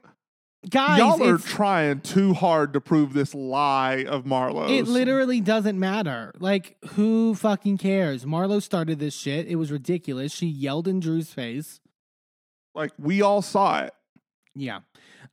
Guys, 0.69 0.97
y'all 0.97 1.23
are 1.23 1.37
trying 1.37 2.01
too 2.01 2.33
hard 2.33 2.73
to 2.73 2.81
prove 2.81 3.13
this 3.13 3.33
lie 3.33 4.03
of 4.07 4.25
Marlo. 4.25 4.69
it 4.69 4.85
literally 4.87 5.39
doesn't 5.39 5.79
matter. 5.79 6.33
Like, 6.39 6.75
who 6.89 7.35
fucking 7.35 7.77
cares? 7.77 8.25
Marlo 8.25 8.61
started 8.61 8.99
this 8.99 9.15
shit. 9.15 9.47
It 9.47 9.55
was 9.55 9.71
ridiculous. 9.71 10.33
She 10.33 10.47
yelled 10.47 10.87
in 10.87 10.99
Drew's 10.99 11.31
face. 11.31 11.79
like 12.75 12.91
we 12.99 13.21
all 13.21 13.41
saw 13.41 13.83
it. 13.83 13.93
Yeah. 14.55 14.79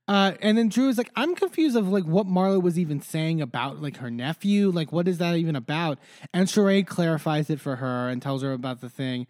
Uh, 0.06 0.32
and 0.40 0.58
then 0.58 0.68
Drew 0.68 0.88
is 0.88 0.98
like, 0.98 1.10
I'm 1.16 1.34
confused 1.34 1.76
of 1.76 1.88
like 1.88 2.04
what 2.04 2.26
Marlo 2.26 2.62
was 2.62 2.78
even 2.78 3.00
saying 3.00 3.40
about 3.40 3.80
like 3.80 3.96
her 3.98 4.10
nephew. 4.10 4.70
Like, 4.70 4.92
what 4.92 5.08
is 5.08 5.18
that 5.18 5.36
even 5.36 5.56
about? 5.56 5.98
And 6.32 6.46
Sheree 6.46 6.86
clarifies 6.86 7.48
it 7.48 7.60
for 7.60 7.76
her 7.76 8.08
and 8.08 8.20
tells 8.20 8.42
her 8.42 8.52
about 8.52 8.80
the 8.80 8.90
thing. 8.90 9.26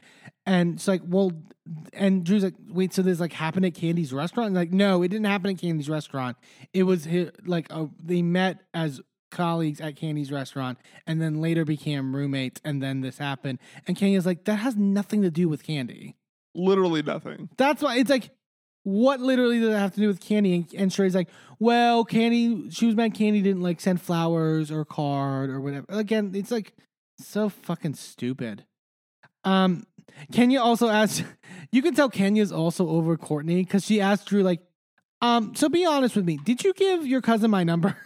And 0.47 0.75
it's 0.75 0.89
like, 0.89 1.03
well, 1.07 1.33
and 1.93 2.25
Drew's 2.25 2.43
like, 2.43 2.55
wait, 2.68 2.93
so 2.93 3.03
this 3.03 3.20
like 3.20 3.33
happened 3.33 3.66
at 3.66 3.75
Kandi's 3.75 4.12
restaurant? 4.12 4.49
And 4.49 4.57
like, 4.57 4.72
no, 4.72 5.03
it 5.03 5.09
didn't 5.09 5.27
happen 5.27 5.51
at 5.51 5.57
Kandi's 5.57 5.89
restaurant. 5.89 6.37
It 6.72 6.83
was 6.83 7.07
hi- 7.07 7.31
like 7.47 7.66
uh 7.70 7.87
they 8.03 8.22
met 8.22 8.62
as 8.75 9.01
colleagues 9.31 9.81
at 9.81 9.97
Kandi's 9.97 10.33
restaurant 10.33 10.79
and 11.07 11.20
then 11.20 11.41
later 11.41 11.64
became 11.64 12.14
roommates. 12.16 12.61
And 12.64 12.83
then 12.83 13.01
this 13.01 13.18
happened. 13.18 13.59
And 13.87 13.97
Kandi 13.97 14.16
is 14.16 14.27
like, 14.27 14.45
that 14.45 14.57
has 14.57 14.77
nothing 14.77 15.22
to 15.22 15.31
do 15.31 15.49
with 15.49 15.64
Kandi. 15.66 16.14
Literally 16.55 17.03
nothing. 17.03 17.49
That's 17.57 17.83
why 17.83 17.99
it's 17.99 18.11
like, 18.11 18.31
what 18.85 19.20
literally 19.20 19.59
does 19.59 19.70
it 19.70 19.78
have 19.78 19.95
to 19.95 20.01
do 20.01 20.07
with 20.07 20.20
Kandi? 20.20 20.55
And, 20.55 20.74
and 20.80 20.91
Sheree's 20.91 21.14
like, 21.14 21.28
well, 21.59 22.05
Kandi, 22.05 22.74
she 22.74 22.87
was 22.87 22.95
mad 22.95 23.14
Kandi 23.14 23.43
didn't 23.43 23.62
like 23.62 23.80
send 23.80 24.01
flowers 24.01 24.70
or 24.70 24.82
a 24.82 24.87
card 24.87 25.51
or 25.51 25.61
whatever. 25.61 25.87
Again, 25.89 26.32
it's 26.35 26.51
like 26.51 26.74
so 27.18 27.49
fucking 27.49 27.95
stupid. 27.95 28.64
Um, 29.45 29.87
Kenya 30.32 30.61
also 30.61 30.89
asked, 30.89 31.24
you 31.72 31.82
can 31.82 31.95
tell 31.95 32.11
Kenya's 32.11 32.53
also 32.53 32.89
over 32.89 33.16
Courtney 33.16 33.62
because 33.64 33.85
she 33.85 34.01
asked 34.01 34.26
Drew, 34.26 34.43
like, 34.43 34.61
um, 35.20 35.55
so 35.55 35.68
be 35.68 35.87
honest 35.87 36.16
with 36.16 36.24
me, 36.26 36.39
did 36.45 36.62
you 36.62 36.74
give 36.74 37.07
your 37.07 37.22
cousin 37.22 37.51
my 37.51 37.64
number? 37.64 37.97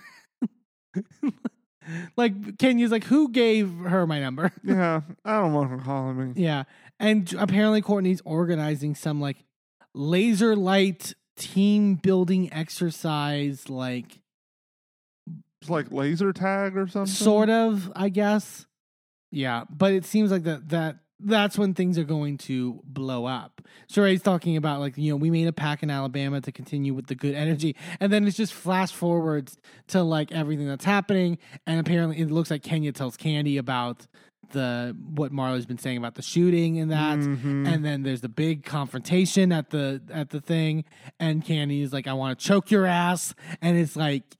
like, 2.16 2.58
Kenya's 2.58 2.92
like, 2.92 3.04
who 3.04 3.30
gave 3.30 3.70
her 3.70 4.06
my 4.06 4.20
number? 4.20 4.52
Yeah, 4.62 5.00
I 5.24 5.40
don't 5.40 5.52
want 5.52 5.70
her 5.70 5.78
calling 5.78 6.16
me. 6.16 6.32
Yeah. 6.42 6.64
And 7.00 7.32
apparently 7.38 7.80
Courtney's 7.80 8.20
organizing 8.24 8.96
some 8.96 9.20
like 9.20 9.36
laser 9.98 10.54
light 10.56 11.12
team 11.36 11.96
building 11.96 12.52
exercise, 12.52 13.68
like 13.68 14.20
It's 15.60 15.68
like 15.70 15.90
laser 15.90 16.32
tag 16.32 16.76
or 16.76 16.86
something. 16.86 17.12
sort 17.12 17.50
of, 17.50 17.90
I 17.96 18.08
guess. 18.08 18.66
Yeah. 19.30 19.64
But 19.68 19.92
it 19.92 20.04
seems 20.04 20.30
like 20.30 20.44
that 20.44 20.68
that 20.70 20.96
that's 21.20 21.58
when 21.58 21.74
things 21.74 21.98
are 21.98 22.04
going 22.04 22.38
to 22.38 22.80
blow 22.84 23.24
up. 23.26 23.60
Sheree's 23.92 24.22
talking 24.22 24.56
about 24.56 24.78
like, 24.78 24.96
you 24.96 25.10
know, 25.10 25.16
we 25.16 25.30
made 25.30 25.48
a 25.48 25.52
pack 25.52 25.82
in 25.82 25.90
Alabama 25.90 26.40
to 26.40 26.52
continue 26.52 26.94
with 26.94 27.08
the 27.08 27.16
good 27.16 27.34
energy. 27.34 27.74
And 27.98 28.12
then 28.12 28.24
it's 28.24 28.36
just 28.36 28.54
flash 28.54 28.92
forwards 28.92 29.56
to 29.88 30.04
like 30.04 30.30
everything 30.30 30.68
that's 30.68 30.84
happening. 30.84 31.38
And 31.66 31.80
apparently 31.80 32.20
it 32.20 32.30
looks 32.30 32.52
like 32.52 32.62
Kenya 32.62 32.92
tells 32.92 33.16
Kandi 33.16 33.58
about 33.58 34.06
the 34.50 34.96
what 35.14 35.32
Marlo's 35.32 35.66
been 35.66 35.78
saying 35.78 35.96
about 35.98 36.14
the 36.14 36.22
shooting 36.22 36.78
and 36.78 36.90
that. 36.90 37.18
Mhm. 37.18 37.66
And 37.66 37.84
then 37.84 38.02
there's 38.02 38.20
the 38.20 38.28
big 38.28 38.64
confrontation 38.64 39.52
at 39.52 39.70
the 39.70 40.00
at 40.10 40.30
the 40.30 40.40
thing. 40.40 40.84
And 41.20 41.44
Kandi's 41.44 41.92
like, 41.92 42.06
I 42.06 42.12
want 42.12 42.38
to 42.38 42.44
choke 42.44 42.70
your 42.70 42.86
ass. 42.86 43.34
And 43.62 43.76
it's 43.76 43.96
like 43.96 44.36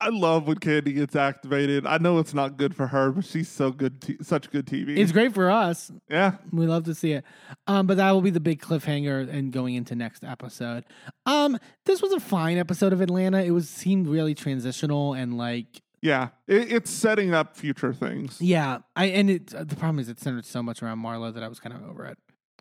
I 0.00 0.08
love 0.08 0.48
when 0.48 0.56
Kandi 0.56 0.94
gets 0.96 1.14
activated. 1.14 1.86
I 1.86 1.98
know 1.98 2.18
it's 2.18 2.34
not 2.34 2.56
good 2.56 2.74
for 2.74 2.88
her, 2.88 3.12
but 3.12 3.24
she's 3.24 3.48
so 3.48 3.70
good, 3.70 4.00
t- 4.00 4.16
such 4.20 4.50
good 4.50 4.66
TV. 4.66 4.98
it's 4.98 5.12
great 5.12 5.32
for 5.32 5.48
us. 5.48 5.92
yeah, 6.10 6.38
We 6.50 6.66
love 6.66 6.82
to 6.86 6.94
see 6.96 7.12
it. 7.12 7.24
Um, 7.68 7.86
but 7.86 7.98
that 7.98 8.10
will 8.10 8.20
be 8.20 8.30
the 8.30 8.40
big 8.40 8.60
cliffhanger 8.60 9.28
and 9.32 9.52
going 9.52 9.76
into 9.76 9.94
next 9.94 10.24
episode. 10.24 10.82
Um, 11.24 11.56
this 11.86 12.02
was 12.02 12.10
a 12.10 12.18
fine 12.18 12.58
episode 12.58 12.92
of 12.92 13.00
Atlanta. 13.00 13.44
It 13.44 13.52
was 13.52 13.68
seemed 13.68 14.08
really 14.08 14.34
transitional 14.34 15.14
and 15.14 15.38
like 15.38 15.82
yeah. 16.02 16.28
It, 16.46 16.72
it's 16.72 16.90
setting 16.90 17.32
up 17.32 17.56
future 17.56 17.94
things. 17.94 18.40
yeah. 18.40 18.78
I 18.94 19.06
and 19.06 19.30
it 19.30 19.46
the 19.46 19.76
problem 19.76 19.98
is 19.98 20.08
it 20.08 20.20
centered 20.20 20.44
so 20.44 20.62
much 20.62 20.82
around 20.82 20.98
Marlo 20.98 21.32
that 21.32 21.42
I 21.42 21.48
was 21.48 21.60
kind 21.60 21.74
of 21.74 21.88
over 21.88 22.04
it. 22.04 22.18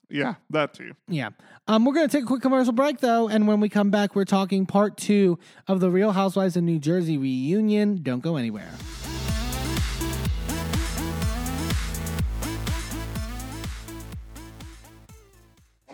Yeah, 0.09 0.35
that 0.49 0.73
too. 0.73 0.91
Yeah. 1.07 1.29
Um, 1.67 1.85
we're 1.85 1.93
gonna 1.93 2.07
take 2.09 2.23
a 2.23 2.27
quick 2.27 2.41
commercial 2.41 2.73
break 2.73 2.99
though, 2.99 3.27
and 3.29 3.47
when 3.47 3.59
we 3.59 3.69
come 3.69 3.91
back, 3.91 4.15
we're 4.15 4.25
talking 4.25 4.65
part 4.65 4.97
two 4.97 5.39
of 5.67 5.79
the 5.79 5.89
Real 5.89 6.11
Housewives 6.11 6.55
of 6.57 6.63
New 6.63 6.79
Jersey 6.79 7.17
reunion. 7.17 8.03
Don't 8.03 8.21
go 8.21 8.35
anywhere. 8.35 8.71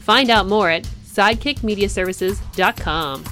Find 0.00 0.30
out 0.30 0.46
more 0.46 0.70
at 0.70 0.84
sidekickmediaservices.com. 0.84 3.24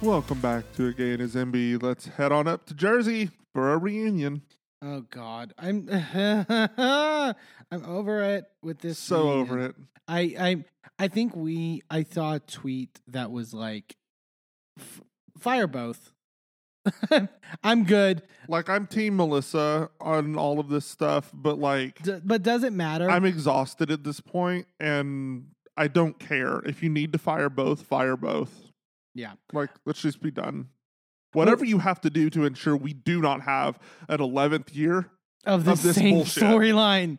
Welcome 0.00 0.40
back 0.40 0.72
to 0.76 0.86
A 0.86 0.92
Gay 0.92 1.14
and 1.14 1.20
His 1.20 1.34
Enby. 1.34 1.82
Let's 1.82 2.06
head 2.06 2.30
on 2.30 2.46
up 2.46 2.66
to 2.66 2.74
Jersey 2.74 3.30
for 3.52 3.72
a 3.72 3.78
reunion. 3.78 4.42
Oh 4.80 5.00
God, 5.10 5.54
I'm 5.58 5.88
I'm 6.14 7.84
over 7.84 8.22
it 8.22 8.44
with 8.62 8.78
this. 8.80 8.98
So 8.98 9.30
over 9.30 9.58
it. 9.66 9.74
I 10.06 10.20
I 10.38 10.64
I 10.98 11.08
think 11.08 11.34
we 11.36 11.82
I 11.90 12.04
saw 12.04 12.34
a 12.34 12.40
tweet 12.40 13.00
that 13.08 13.30
was 13.30 13.52
like, 13.52 13.96
f- 14.78 15.02
fire 15.38 15.66
both. 15.66 16.12
I'm 17.64 17.84
good, 17.84 18.22
Like 18.48 18.70
I'm 18.70 18.86
team 18.86 19.16
Melissa 19.16 19.90
on 20.00 20.36
all 20.36 20.58
of 20.58 20.68
this 20.70 20.86
stuff, 20.86 21.30
but 21.34 21.58
like 21.58 22.02
D- 22.02 22.20
but 22.24 22.42
does 22.42 22.62
it 22.62 22.72
matter? 22.72 23.10
I'm 23.10 23.26
exhausted 23.26 23.90
at 23.90 24.04
this 24.04 24.20
point 24.20 24.66
and 24.80 25.48
I 25.76 25.88
don't 25.88 26.18
care. 26.18 26.60
If 26.60 26.82
you 26.82 26.88
need 26.88 27.12
to 27.12 27.18
fire 27.18 27.50
both, 27.50 27.82
fire 27.82 28.16
both. 28.16 28.70
yeah, 29.14 29.32
Like 29.52 29.70
let's 29.84 30.00
just 30.00 30.22
be 30.22 30.30
done. 30.30 30.68
Whatever 31.32 31.64
you 31.64 31.78
have 31.78 32.00
to 32.02 32.10
do 32.10 32.30
to 32.30 32.44
ensure 32.44 32.76
we 32.76 32.92
do 32.94 33.20
not 33.20 33.42
have 33.42 33.78
an 34.08 34.18
11th 34.18 34.74
year. 34.74 35.10
of 35.44 35.64
the 35.64 35.72
of 35.72 35.82
this 35.82 35.96
same 35.96 36.24
storyline. 36.24 37.18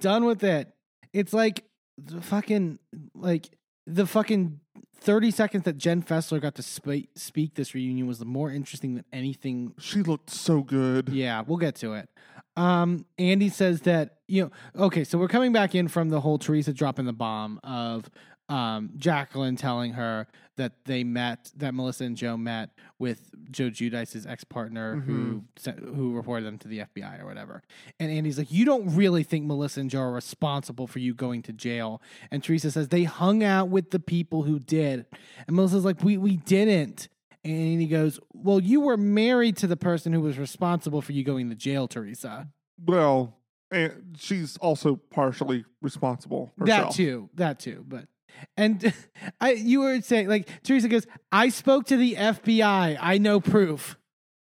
Done 0.00 0.24
with 0.24 0.44
it. 0.44 0.72
It's 1.12 1.32
like 1.32 1.64
the 1.98 2.20
fucking 2.20 2.78
like 3.14 3.48
the 3.86 4.06
fucking 4.06 4.60
thirty 5.00 5.30
seconds 5.30 5.64
that 5.64 5.78
Jen 5.78 6.02
Fessler 6.02 6.40
got 6.40 6.54
to 6.56 6.62
spe- 6.62 7.08
speak 7.14 7.54
this 7.54 7.74
reunion 7.74 8.06
was 8.06 8.24
more 8.24 8.50
interesting 8.50 8.94
than 8.94 9.04
anything 9.12 9.72
She 9.78 10.02
looked 10.02 10.30
so 10.30 10.62
good. 10.62 11.08
Yeah, 11.08 11.42
we'll 11.46 11.56
get 11.58 11.74
to 11.76 11.94
it. 11.94 12.08
Um, 12.56 13.06
Andy 13.18 13.48
says 13.48 13.80
that 13.82 14.18
you 14.28 14.44
know. 14.44 14.84
Okay, 14.84 15.04
so 15.04 15.18
we're 15.18 15.28
coming 15.28 15.52
back 15.52 15.74
in 15.74 15.88
from 15.88 16.10
the 16.10 16.20
whole 16.20 16.38
Teresa 16.38 16.72
dropping 16.72 17.06
the 17.06 17.12
bomb 17.12 17.58
of 17.64 18.10
um, 18.48 18.90
Jacqueline 18.96 19.56
telling 19.56 19.92
her 19.94 20.26
that 20.60 20.84
they 20.84 21.04
met, 21.04 21.50
that 21.56 21.72
Melissa 21.74 22.04
and 22.04 22.16
Joe 22.16 22.36
met 22.36 22.70
with 22.98 23.30
Joe 23.50 23.70
Giudice's 23.70 24.26
ex 24.26 24.44
partner 24.44 24.96
who 24.96 25.12
mm-hmm. 25.12 25.38
sent, 25.56 25.78
who 25.78 26.14
reported 26.14 26.44
them 26.44 26.58
to 26.58 26.68
the 26.68 26.80
FBI 26.80 27.22
or 27.22 27.24
whatever. 27.26 27.62
And 27.98 28.10
Andy's 28.10 28.36
like, 28.36 28.52
"You 28.52 28.66
don't 28.66 28.94
really 28.94 29.22
think 29.22 29.46
Melissa 29.46 29.80
and 29.80 29.90
Joe 29.90 30.00
are 30.00 30.12
responsible 30.12 30.86
for 30.86 30.98
you 30.98 31.14
going 31.14 31.42
to 31.42 31.52
jail?" 31.52 32.02
And 32.30 32.44
Teresa 32.44 32.70
says 32.70 32.88
they 32.88 33.04
hung 33.04 33.42
out 33.42 33.70
with 33.70 33.90
the 33.90 33.98
people 33.98 34.42
who 34.42 34.58
did. 34.58 35.06
And 35.46 35.56
Melissa's 35.56 35.84
like, 35.84 36.04
"We 36.04 36.18
we 36.18 36.36
didn't." 36.36 37.08
And 37.42 37.80
he 37.80 37.86
goes, 37.86 38.20
Well, 38.34 38.60
you 38.60 38.82
were 38.82 38.98
married 38.98 39.56
to 39.58 39.66
the 39.66 39.76
person 39.76 40.12
who 40.12 40.20
was 40.20 40.38
responsible 40.38 41.00
for 41.00 41.12
you 41.12 41.24
going 41.24 41.48
to 41.48 41.56
jail, 41.56 41.88
Teresa. 41.88 42.48
Well, 42.84 43.34
and 43.70 44.14
she's 44.18 44.58
also 44.58 44.96
partially 44.96 45.64
responsible. 45.80 46.52
Herself. 46.58 46.88
That 46.88 46.94
too. 46.94 47.30
That 47.34 47.58
too. 47.60 47.84
But 47.88 48.08
and 48.56 48.92
I 49.40 49.52
you 49.52 49.80
were 49.80 50.00
saying 50.00 50.28
like 50.28 50.48
Teresa 50.62 50.88
goes, 50.88 51.06
I 51.32 51.48
spoke 51.48 51.86
to 51.86 51.96
the 51.96 52.14
FBI. 52.14 52.98
I 53.00 53.18
know 53.18 53.40
proof. 53.40 53.96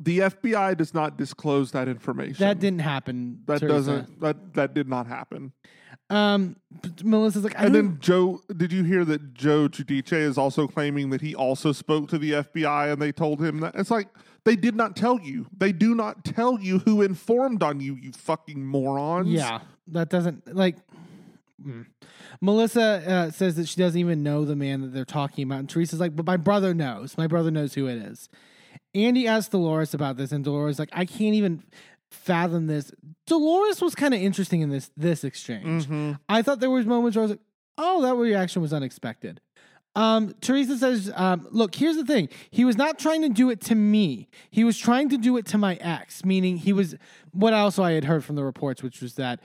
The 0.01 0.21
FBI 0.21 0.77
does 0.77 0.95
not 0.95 1.17
disclose 1.19 1.73
that 1.73 1.89
information. 1.89 2.37
That 2.39 2.61
didn't 2.61 2.83
happen. 2.83 3.41
That 3.47 3.61
Teresa. 3.61 3.75
doesn't. 3.75 4.21
That 4.21 4.55
that 4.55 4.75
did 4.75 4.89
not 4.89 5.07
happen. 5.07 5.53
Um 6.11 6.57
Melissa's 7.03 7.45
like, 7.45 7.59
I 7.59 7.65
And 7.65 7.75
then 7.75 7.99
Joe, 8.01 8.41
did 8.57 8.73
you 8.73 8.85
hear 8.85 9.05
that 9.05 9.35
Joe 9.35 9.69
Giudice 9.69 10.13
is 10.13 10.39
also 10.39 10.67
claiming 10.67 11.11
that 11.11 11.21
he 11.21 11.35
also 11.35 11.73
spoke 11.73 12.09
to 12.11 12.19
the 12.19 12.33
FBI 12.33 12.93
and 12.93 13.03
they 13.03 13.13
told 13.13 13.43
him 13.45 13.61
that? 13.61 13.75
It's 13.75 13.91
like 13.91 14.09
they 14.45 14.57
did 14.57 14.75
not 14.75 14.97
tell 14.97 15.21
you. 15.21 15.47
They 15.57 15.73
do 15.73 15.95
not 15.95 16.25
tell 16.25 16.59
you 16.59 16.79
who 16.79 17.03
informed 17.03 17.63
on 17.63 17.81
you. 17.81 17.97
You 17.97 18.13
fucking 18.13 18.65
morons. 18.65 19.29
Yeah, 19.29 19.61
that 19.89 20.09
doesn't 20.09 20.55
like. 20.55 20.77
Mm. 21.65 21.87
Melissa 22.41 22.83
uh, 22.83 23.31
says 23.31 23.57
that 23.57 23.69
she 23.69 23.77
doesn't 23.77 23.99
even 23.99 24.23
know 24.23 24.45
the 24.45 24.57
man 24.57 24.81
that 24.83 24.89
they're 24.89 25.05
talking 25.05 25.45
about, 25.45 25.61
and 25.61 25.69
Teresa's 25.69 26.01
like, 26.01 26.15
"But 26.17 26.27
my 26.27 26.37
brother 26.37 26.75
knows. 26.75 27.17
My 27.19 27.27
brother 27.27 27.51
knows 27.51 27.75
who 27.75 27.87
it 27.87 27.99
is." 27.99 28.29
Andy 28.95 29.27
asked 29.27 29.51
Dolores 29.51 29.95
about 29.95 30.17
this, 30.17 30.33
and 30.33 30.45
Dolores 30.45 30.79
like, 30.79 30.91
"I 30.93 31.05
can't 31.05 31.35
even 31.35 31.63
fathom 32.11 32.67
this." 32.67 32.93
Dolores 33.27 33.81
was 33.81 33.95
kind 33.95 34.15
of 34.15 34.21
interesting 34.21 34.61
in 34.61 34.71
this 34.71 34.91
this 34.97 35.25
exchange. 35.25 35.87
hmm 35.87 36.13
I 36.29 36.43
thought 36.43 36.61
there 36.61 36.71
was 36.71 36.87
moments 36.87 37.17
where 37.17 37.23
I 37.23 37.25
was 37.25 37.31
like, 37.33 37.41
"Oh, 37.77 38.03
that 38.03 38.15
reaction 38.15 38.63
was 38.63 38.73
unexpected." 38.73 39.41
Um, 39.95 40.35
Teresa 40.41 40.79
says, 40.79 41.11
um, 41.17 41.49
"Look, 41.51 41.75
here's 41.75 41.97
the 41.97 42.05
thing. 42.05 42.29
He 42.51 42.65
was 42.65 42.77
not 42.77 42.99
trying 42.99 43.23
to 43.23 43.29
do 43.29 43.51
it 43.51 43.61
to 43.63 43.75
me. 43.75 44.29
He 44.51 44.63
was 44.63 44.79
trying 44.79 45.09
to 45.09 45.19
do 45.19 45.37
it 45.39 45.47
to 45.47 45.59
my 45.59 45.75
ex. 45.77 46.25
Meaning, 46.25 46.59
he 46.59 46.73
was 46.73 46.95
what 47.33 47.53
also 47.53 47.83
I 47.83 47.93
had 47.93 48.05
heard 48.05 48.25
from 48.25 48.37
the 48.37 48.45
reports, 48.45 48.83
which 48.83 49.03
was 49.03 49.15
that 49.15 49.41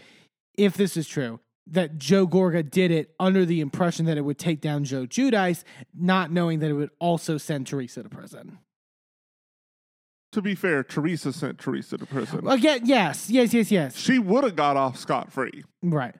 if 0.55 0.75
this 0.75 0.95
is 0.95 1.07
true, 1.07 1.39
that 1.67 1.97
Joe 1.97 2.27
Gorga 2.27 2.69
did 2.69 2.91
it 2.91 3.13
under 3.19 3.45
the 3.45 3.61
impression 3.61 4.05
that 4.05 4.17
it 4.17 4.21
would 4.21 4.37
take 4.37 4.59
down 4.59 4.83
Joe 4.83 5.05
Giudice, 5.05 5.63
not 5.93 6.31
knowing 6.31 6.59
that 6.59 6.69
it 6.69 6.73
would 6.73 6.91
also 6.99 7.37
send 7.37 7.67
Teresa 7.67 8.03
to 8.03 8.09
prison. 8.09 8.59
To 10.33 10.41
be 10.41 10.55
fair, 10.55 10.83
Teresa 10.83 11.31
sent 11.31 11.59
Teresa 11.59 11.97
to 11.97 12.05
prison. 12.05 12.47
Again, 12.47 12.81
yes, 12.85 13.29
yes, 13.29 13.53
yes, 13.53 13.71
yes. 13.71 13.95
She 13.95 14.19
would 14.19 14.43
have 14.43 14.55
got 14.55 14.75
off 14.75 14.97
scot 14.97 15.31
free. 15.31 15.63
Right. 15.81 16.15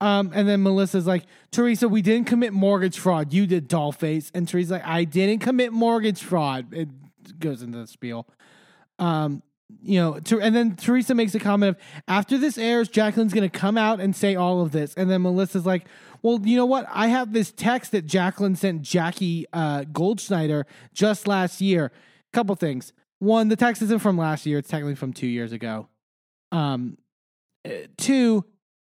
Um, 0.00 0.30
and 0.32 0.48
then 0.48 0.62
Melissa's 0.62 1.08
like, 1.08 1.24
Teresa, 1.50 1.88
we 1.88 2.00
didn't 2.00 2.28
commit 2.28 2.52
mortgage 2.52 2.98
fraud. 2.98 3.32
You 3.32 3.46
did, 3.46 3.68
dollface. 3.68 4.30
And 4.32 4.46
Teresa's 4.46 4.70
like, 4.70 4.86
I 4.86 5.02
didn't 5.04 5.40
commit 5.40 5.72
mortgage 5.72 6.22
fraud. 6.22 6.72
It 6.72 6.88
goes 7.40 7.62
into 7.62 7.78
the 7.78 7.86
spiel. 7.88 8.28
Um, 9.00 9.42
you 9.82 10.00
know, 10.00 10.18
Ter- 10.20 10.40
and 10.40 10.54
then 10.54 10.76
Teresa 10.76 11.14
makes 11.14 11.34
a 11.34 11.40
comment 11.40 11.76
of, 11.76 11.82
after 12.06 12.38
this 12.38 12.58
airs, 12.58 12.88
Jacqueline's 12.88 13.34
going 13.34 13.48
to 13.48 13.58
come 13.58 13.76
out 13.76 14.00
and 14.00 14.14
say 14.14 14.34
all 14.34 14.62
of 14.62 14.72
this. 14.72 14.94
And 14.94 15.10
then 15.10 15.22
Melissa's 15.22 15.66
like, 15.66 15.86
well, 16.22 16.40
you 16.42 16.56
know 16.56 16.66
what? 16.66 16.86
I 16.90 17.08
have 17.08 17.32
this 17.32 17.52
text 17.52 17.92
that 17.92 18.06
Jacqueline 18.06 18.56
sent 18.56 18.82
Jackie 18.82 19.46
uh, 19.52 19.82
Goldschneider 19.82 20.64
just 20.92 21.28
last 21.28 21.60
year. 21.60 21.92
Couple 22.32 22.54
things. 22.56 22.92
One, 23.18 23.48
the 23.48 23.56
text 23.56 23.82
isn't 23.82 24.00
from 24.00 24.16
last 24.16 24.46
year. 24.46 24.58
It's 24.58 24.68
technically 24.68 24.94
from 24.94 25.12
two 25.12 25.26
years 25.26 25.52
ago. 25.52 25.88
Um, 26.50 26.98
uh, 27.64 27.70
two, 27.96 28.44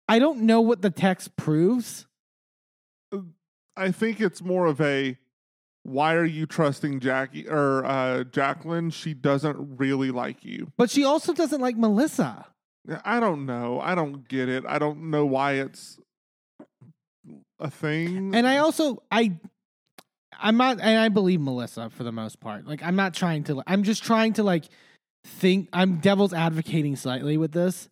I 0.08 0.18
don't 0.18 0.42
know 0.42 0.60
what 0.60 0.82
the 0.82 0.90
text 0.90 1.36
proves. 1.36 2.06
I 3.76 3.90
think 3.90 4.20
it's 4.20 4.42
more 4.42 4.66
of 4.66 4.80
a 4.80 5.16
why 5.82 6.14
are 6.14 6.24
you 6.24 6.46
trusting 6.46 7.00
Jackie 7.00 7.48
or 7.48 7.84
uh, 7.84 8.24
Jacqueline? 8.24 8.90
She 8.90 9.14
doesn't 9.14 9.78
really 9.78 10.10
like 10.10 10.44
you. 10.44 10.72
But 10.76 10.90
she 10.90 11.04
also 11.04 11.32
doesn't 11.32 11.60
like 11.60 11.76
Melissa. 11.76 12.46
I 13.04 13.20
don't 13.20 13.46
know. 13.46 13.80
I 13.80 13.94
don't 13.94 14.28
get 14.28 14.48
it. 14.48 14.64
I 14.66 14.78
don't 14.78 15.10
know 15.10 15.26
why 15.26 15.52
it's 15.52 15.98
a 17.58 17.70
thing. 17.70 18.34
And 18.34 18.46
I 18.46 18.58
also 18.58 19.02
I 19.10 19.36
I'm 20.40 20.56
not 20.56 20.80
and 20.80 20.98
I 20.98 21.08
believe 21.08 21.40
Melissa 21.40 21.90
for 21.90 22.04
the 22.04 22.12
most 22.12 22.40
part. 22.40 22.66
Like 22.66 22.82
I'm 22.82 22.96
not 22.96 23.14
trying 23.14 23.44
to 23.44 23.62
I'm 23.66 23.82
just 23.82 24.02
trying 24.02 24.32
to 24.34 24.42
like 24.42 24.64
think 25.24 25.68
I'm 25.72 25.96
devil's 25.98 26.32
advocating 26.32 26.96
slightly 26.96 27.36
with 27.36 27.52
this. 27.52 27.88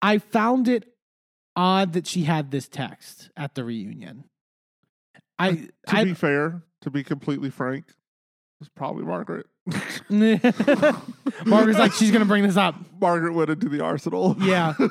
I 0.00 0.18
found 0.18 0.68
it 0.68 0.94
odd 1.56 1.92
that 1.94 2.06
she 2.06 2.24
had 2.24 2.50
this 2.50 2.68
text 2.68 3.30
at 3.36 3.54
the 3.54 3.64
reunion. 3.64 4.24
I 5.38 5.50
to 5.52 5.70
I 5.88 6.04
be 6.04 6.14
fair, 6.14 6.62
to 6.84 6.90
be 6.90 7.02
completely 7.02 7.50
frank, 7.50 7.86
it's 8.60 8.70
probably 8.76 9.04
Margaret. 9.04 9.46
Margaret's 11.46 11.78
like 11.78 11.92
she's 11.92 12.10
gonna 12.10 12.26
bring 12.26 12.42
this 12.42 12.56
up. 12.56 12.74
Margaret 13.00 13.32
went 13.32 13.50
into 13.50 13.68
the 13.68 13.80
arsenal. 13.80 14.36
Yeah. 14.40 14.74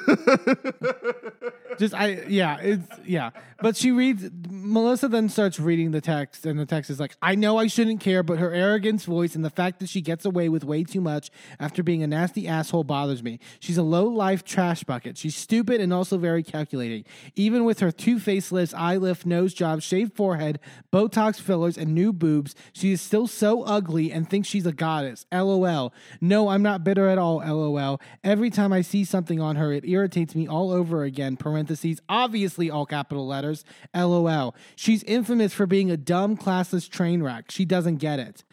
Just 1.80 1.94
I 1.94 2.24
yeah, 2.28 2.60
it's 2.60 2.88
yeah. 3.06 3.32
But 3.62 3.78
she 3.78 3.92
reads 3.92 4.30
Melissa 4.50 5.08
then 5.08 5.30
starts 5.30 5.60
reading 5.60 5.92
the 5.92 6.02
text 6.02 6.46
and 6.46 6.60
the 6.60 6.66
text 6.66 6.90
is 6.90 7.00
like, 7.00 7.16
I 7.22 7.36
know 7.36 7.58
I 7.58 7.68
shouldn't 7.68 8.00
care, 8.00 8.24
but 8.24 8.40
her 8.40 8.52
arrogance 8.52 9.06
voice 9.06 9.36
and 9.36 9.46
the 9.46 9.50
fact 9.50 9.80
that 9.80 9.90
she 9.90 10.02
gets 10.02 10.26
away 10.26 10.50
with 10.50 10.64
way 10.64 10.84
too 10.84 11.02
much 11.02 11.30
after 11.60 11.82
being 11.84 12.04
a 12.04 12.08
nasty 12.08 12.48
asshole 12.48 12.84
bothers 12.84 13.24
me. 13.24 13.40
She's 13.60 13.78
a 13.78 13.84
low 13.84 14.06
life 14.06 14.44
trash 14.44 14.84
bucket. 14.84 15.18
She's 15.18 15.36
stupid 15.36 15.82
and 15.82 15.94
also 15.94 16.18
very 16.18 16.44
calculating. 16.44 17.06
Even 17.36 17.64
with 17.64 17.80
her 17.80 17.92
two 17.92 18.18
facelifts, 18.18 18.74
eye 18.78 18.98
lift, 18.98 19.26
nose 19.26 19.54
job, 19.54 19.82
shaved 19.82 20.14
forehead, 20.14 20.60
Botox 20.92 21.40
fillers, 21.40 21.78
and 21.78 21.94
new 21.94 22.14
boobs, 22.14 22.56
she 22.74 22.92
is 22.92 23.02
still 23.02 23.28
so 23.28 23.64
ugly 23.64 24.12
and 24.12 24.30
thinks 24.30 24.48
she's 24.48 24.63
a 24.66 24.72
goddess. 24.72 25.26
LOL. 25.32 25.94
No, 26.22 26.50
I'm 26.50 26.62
not 26.62 26.84
bitter 26.84 27.08
at 27.08 27.18
all, 27.18 27.38
LOL. 27.38 28.00
Every 28.24 28.50
time 28.50 28.74
I 28.74 28.82
see 28.82 29.04
something 29.04 29.40
on 29.40 29.56
her, 29.56 29.72
it 29.72 29.86
irritates 29.86 30.36
me 30.36 30.48
all 30.48 30.72
over 30.72 31.04
again. 31.04 31.38
Parentheses, 31.38 32.02
obviously 32.10 32.70
all 32.70 32.86
capital 32.86 33.28
letters. 33.28 33.64
LOL. 33.96 34.56
She's 34.76 35.04
infamous 35.04 35.54
for 35.54 35.66
being 35.66 35.92
a 35.92 35.98
dumb, 35.98 36.38
classless 36.38 36.90
train 36.90 37.24
wreck. 37.24 37.52
She 37.52 37.66
doesn't 37.66 37.98
get 37.98 38.20
it. 38.20 38.44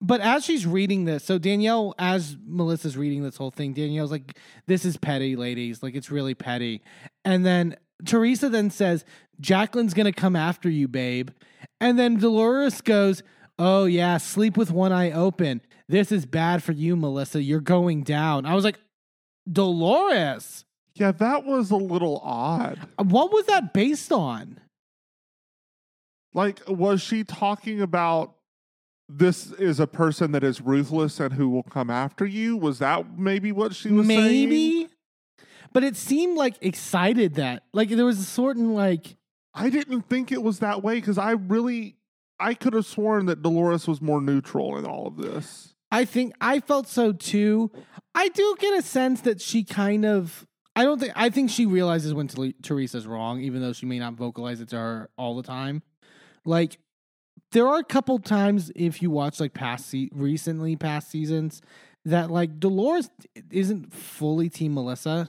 But 0.00 0.20
as 0.20 0.44
she's 0.44 0.66
reading 0.66 1.04
this, 1.04 1.24
so 1.24 1.38
Danielle, 1.38 1.94
as 1.98 2.36
Melissa's 2.46 2.96
reading 2.96 3.22
this 3.22 3.36
whole 3.36 3.50
thing, 3.50 3.72
Danielle's 3.72 4.10
like, 4.10 4.36
This 4.66 4.84
is 4.84 4.96
petty, 4.96 5.36
ladies. 5.36 5.82
Like, 5.82 5.94
it's 5.94 6.10
really 6.10 6.34
petty. 6.34 6.82
And 7.24 7.44
then 7.44 7.76
Teresa 8.04 8.48
then 8.48 8.70
says, 8.70 9.04
Jacqueline's 9.40 9.94
to 9.94 10.12
come 10.12 10.36
after 10.36 10.68
you, 10.68 10.88
babe. 10.88 11.30
And 11.80 11.98
then 11.98 12.18
Dolores 12.18 12.80
goes, 12.80 13.22
Oh, 13.58 13.84
yeah, 13.84 14.16
sleep 14.18 14.56
with 14.56 14.70
one 14.70 14.92
eye 14.92 15.12
open. 15.12 15.60
This 15.88 16.10
is 16.10 16.26
bad 16.26 16.62
for 16.62 16.72
you, 16.72 16.96
Melissa. 16.96 17.42
You're 17.42 17.60
going 17.60 18.02
down. 18.02 18.46
I 18.46 18.54
was 18.54 18.64
like, 18.64 18.78
Dolores, 19.50 20.64
yeah, 20.94 21.12
that 21.12 21.44
was 21.44 21.70
a 21.70 21.76
little 21.76 22.20
odd. 22.24 22.78
Uh, 22.98 23.04
what 23.04 23.32
was 23.32 23.46
that 23.46 23.72
based 23.72 24.12
on? 24.12 24.60
Like, 26.32 26.60
was 26.66 27.02
she 27.02 27.24
talking 27.24 27.80
about 27.80 28.34
this 29.08 29.52
is 29.52 29.78
a 29.80 29.86
person 29.86 30.32
that 30.32 30.42
is 30.42 30.60
ruthless 30.60 31.20
and 31.20 31.34
who 31.34 31.48
will 31.48 31.62
come 31.62 31.90
after 31.90 32.24
you? 32.24 32.56
Was 32.56 32.78
that 32.78 33.18
maybe 33.18 33.52
what 33.52 33.74
she 33.74 33.90
was 33.90 34.06
saying? 34.06 34.48
Maybe. 34.48 34.88
But 35.72 35.84
it 35.84 35.96
seemed 35.96 36.36
like 36.36 36.56
excited 36.60 37.34
that, 37.34 37.64
like, 37.72 37.88
there 37.90 38.06
was 38.06 38.18
a 38.18 38.24
certain, 38.24 38.74
like, 38.74 39.16
I 39.52 39.70
didn't 39.70 40.08
think 40.08 40.32
it 40.32 40.42
was 40.42 40.60
that 40.60 40.82
way 40.82 40.94
because 40.96 41.18
I 41.18 41.32
really, 41.32 41.96
I 42.44 42.54
could 42.54 42.74
have 42.74 42.84
sworn 42.86 43.26
that 43.26 43.42
Dolores 43.42 43.88
was 43.88 44.00
more 44.02 44.20
neutral 44.20 44.76
in 44.76 44.84
all 44.84 45.06
of 45.06 45.16
this. 45.16 45.74
I 45.90 46.04
think 46.04 46.34
I 46.40 46.60
felt 46.60 46.86
so 46.88 47.12
too. 47.12 47.70
I 48.14 48.28
do 48.28 48.56
get 48.58 48.78
a 48.78 48.82
sense 48.82 49.22
that 49.22 49.40
she 49.40 49.64
kind 49.64 50.04
of. 50.04 50.46
I 50.76 50.82
don't 50.84 50.98
think. 51.00 51.12
I 51.16 51.30
think 51.30 51.50
she 51.50 51.66
realizes 51.66 52.12
when 52.12 52.26
Tere- 52.28 52.52
Teresa's 52.62 53.06
wrong, 53.06 53.40
even 53.40 53.62
though 53.62 53.72
she 53.72 53.86
may 53.86 53.98
not 53.98 54.14
vocalize 54.14 54.60
it 54.60 54.68
to 54.70 54.76
her 54.76 55.10
all 55.16 55.36
the 55.36 55.42
time. 55.42 55.82
Like, 56.44 56.78
there 57.52 57.66
are 57.66 57.78
a 57.78 57.84
couple 57.84 58.18
times 58.18 58.70
if 58.76 59.00
you 59.00 59.10
watch 59.10 59.40
like 59.40 59.54
past 59.54 59.86
se- 59.86 60.10
recently 60.12 60.76
past 60.76 61.10
seasons 61.10 61.62
that 62.04 62.30
like 62.30 62.60
Dolores 62.60 63.08
isn't 63.50 63.94
fully 63.94 64.50
Team 64.50 64.74
Melissa. 64.74 65.28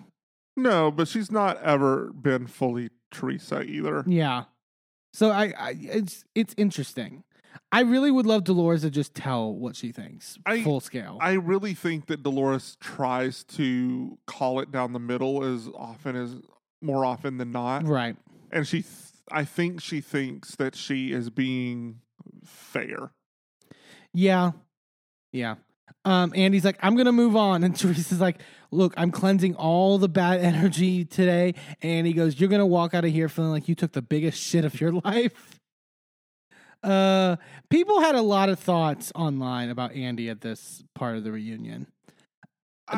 No, 0.57 0.89
but 0.91 1.07
she's 1.07 1.31
not 1.31 1.61
ever 1.61 2.11
been 2.11 2.47
fully 2.47 2.89
Teresa 3.11 3.61
either. 3.61 4.03
Yeah. 4.07 4.45
So 5.15 5.31
I, 5.31 5.53
I 5.57 5.75
it's 5.79 6.25
it's 6.35 6.53
interesting. 6.57 7.23
I 7.71 7.81
really 7.81 8.11
would 8.11 8.25
love 8.25 8.43
Dolores 8.43 8.81
to 8.81 8.89
just 8.89 9.15
tell 9.15 9.53
what 9.53 9.77
she 9.77 9.93
thinks, 9.93 10.37
I- 10.45 10.61
full 10.61 10.81
scale. 10.81 11.17
I 11.21 11.33
really 11.33 11.73
think 11.73 12.07
that 12.07 12.21
Dolores 12.21 12.75
tries 12.81 13.45
to 13.45 14.17
call 14.27 14.59
it 14.59 14.71
down 14.73 14.91
the 14.91 14.99
middle 14.99 15.41
as 15.43 15.69
often 15.73 16.17
as 16.17 16.35
more 16.81 17.05
often 17.05 17.37
than 17.37 17.51
not, 17.53 17.85
right. 17.85 18.17
and 18.51 18.67
she, 18.67 18.81
th- 18.81 18.93
I 19.31 19.45
think 19.45 19.81
she 19.81 20.01
thinks 20.01 20.55
that 20.57 20.75
she 20.75 21.13
is 21.13 21.29
being 21.29 22.01
fair. 22.43 23.11
Yeah. 24.13 24.51
Yeah. 25.31 25.55
Um, 26.03 26.33
Andy's 26.35 26.63
like, 26.65 26.77
I'm 26.81 26.95
gonna 26.95 27.11
move 27.11 27.35
on, 27.35 27.63
and 27.65 27.75
Teresa's 27.75 28.19
like, 28.21 28.39
Look, 28.71 28.93
I'm 28.97 29.11
cleansing 29.11 29.55
all 29.55 29.97
the 29.97 30.09
bad 30.09 30.39
energy 30.41 31.05
today. 31.05 31.55
And 31.81 32.05
he 32.05 32.13
goes, 32.13 32.39
You're 32.39 32.49
gonna 32.49 32.65
walk 32.65 32.93
out 32.93 33.05
of 33.05 33.11
here 33.11 33.29
feeling 33.29 33.51
like 33.51 33.67
you 33.67 33.75
took 33.75 33.91
the 33.93 34.01
biggest 34.01 34.41
shit 34.41 34.65
of 34.65 34.79
your 34.79 34.91
life. 35.03 35.59
Uh, 36.83 37.37
people 37.71 37.99
had 38.01 38.13
a 38.13 38.21
lot 38.21 38.49
of 38.49 38.59
thoughts 38.59 39.11
online 39.15 39.69
about 39.69 39.93
Andy 39.93 40.29
at 40.29 40.41
this 40.41 40.83
part 40.93 41.17
of 41.17 41.23
the 41.23 41.31
reunion. 41.31 41.87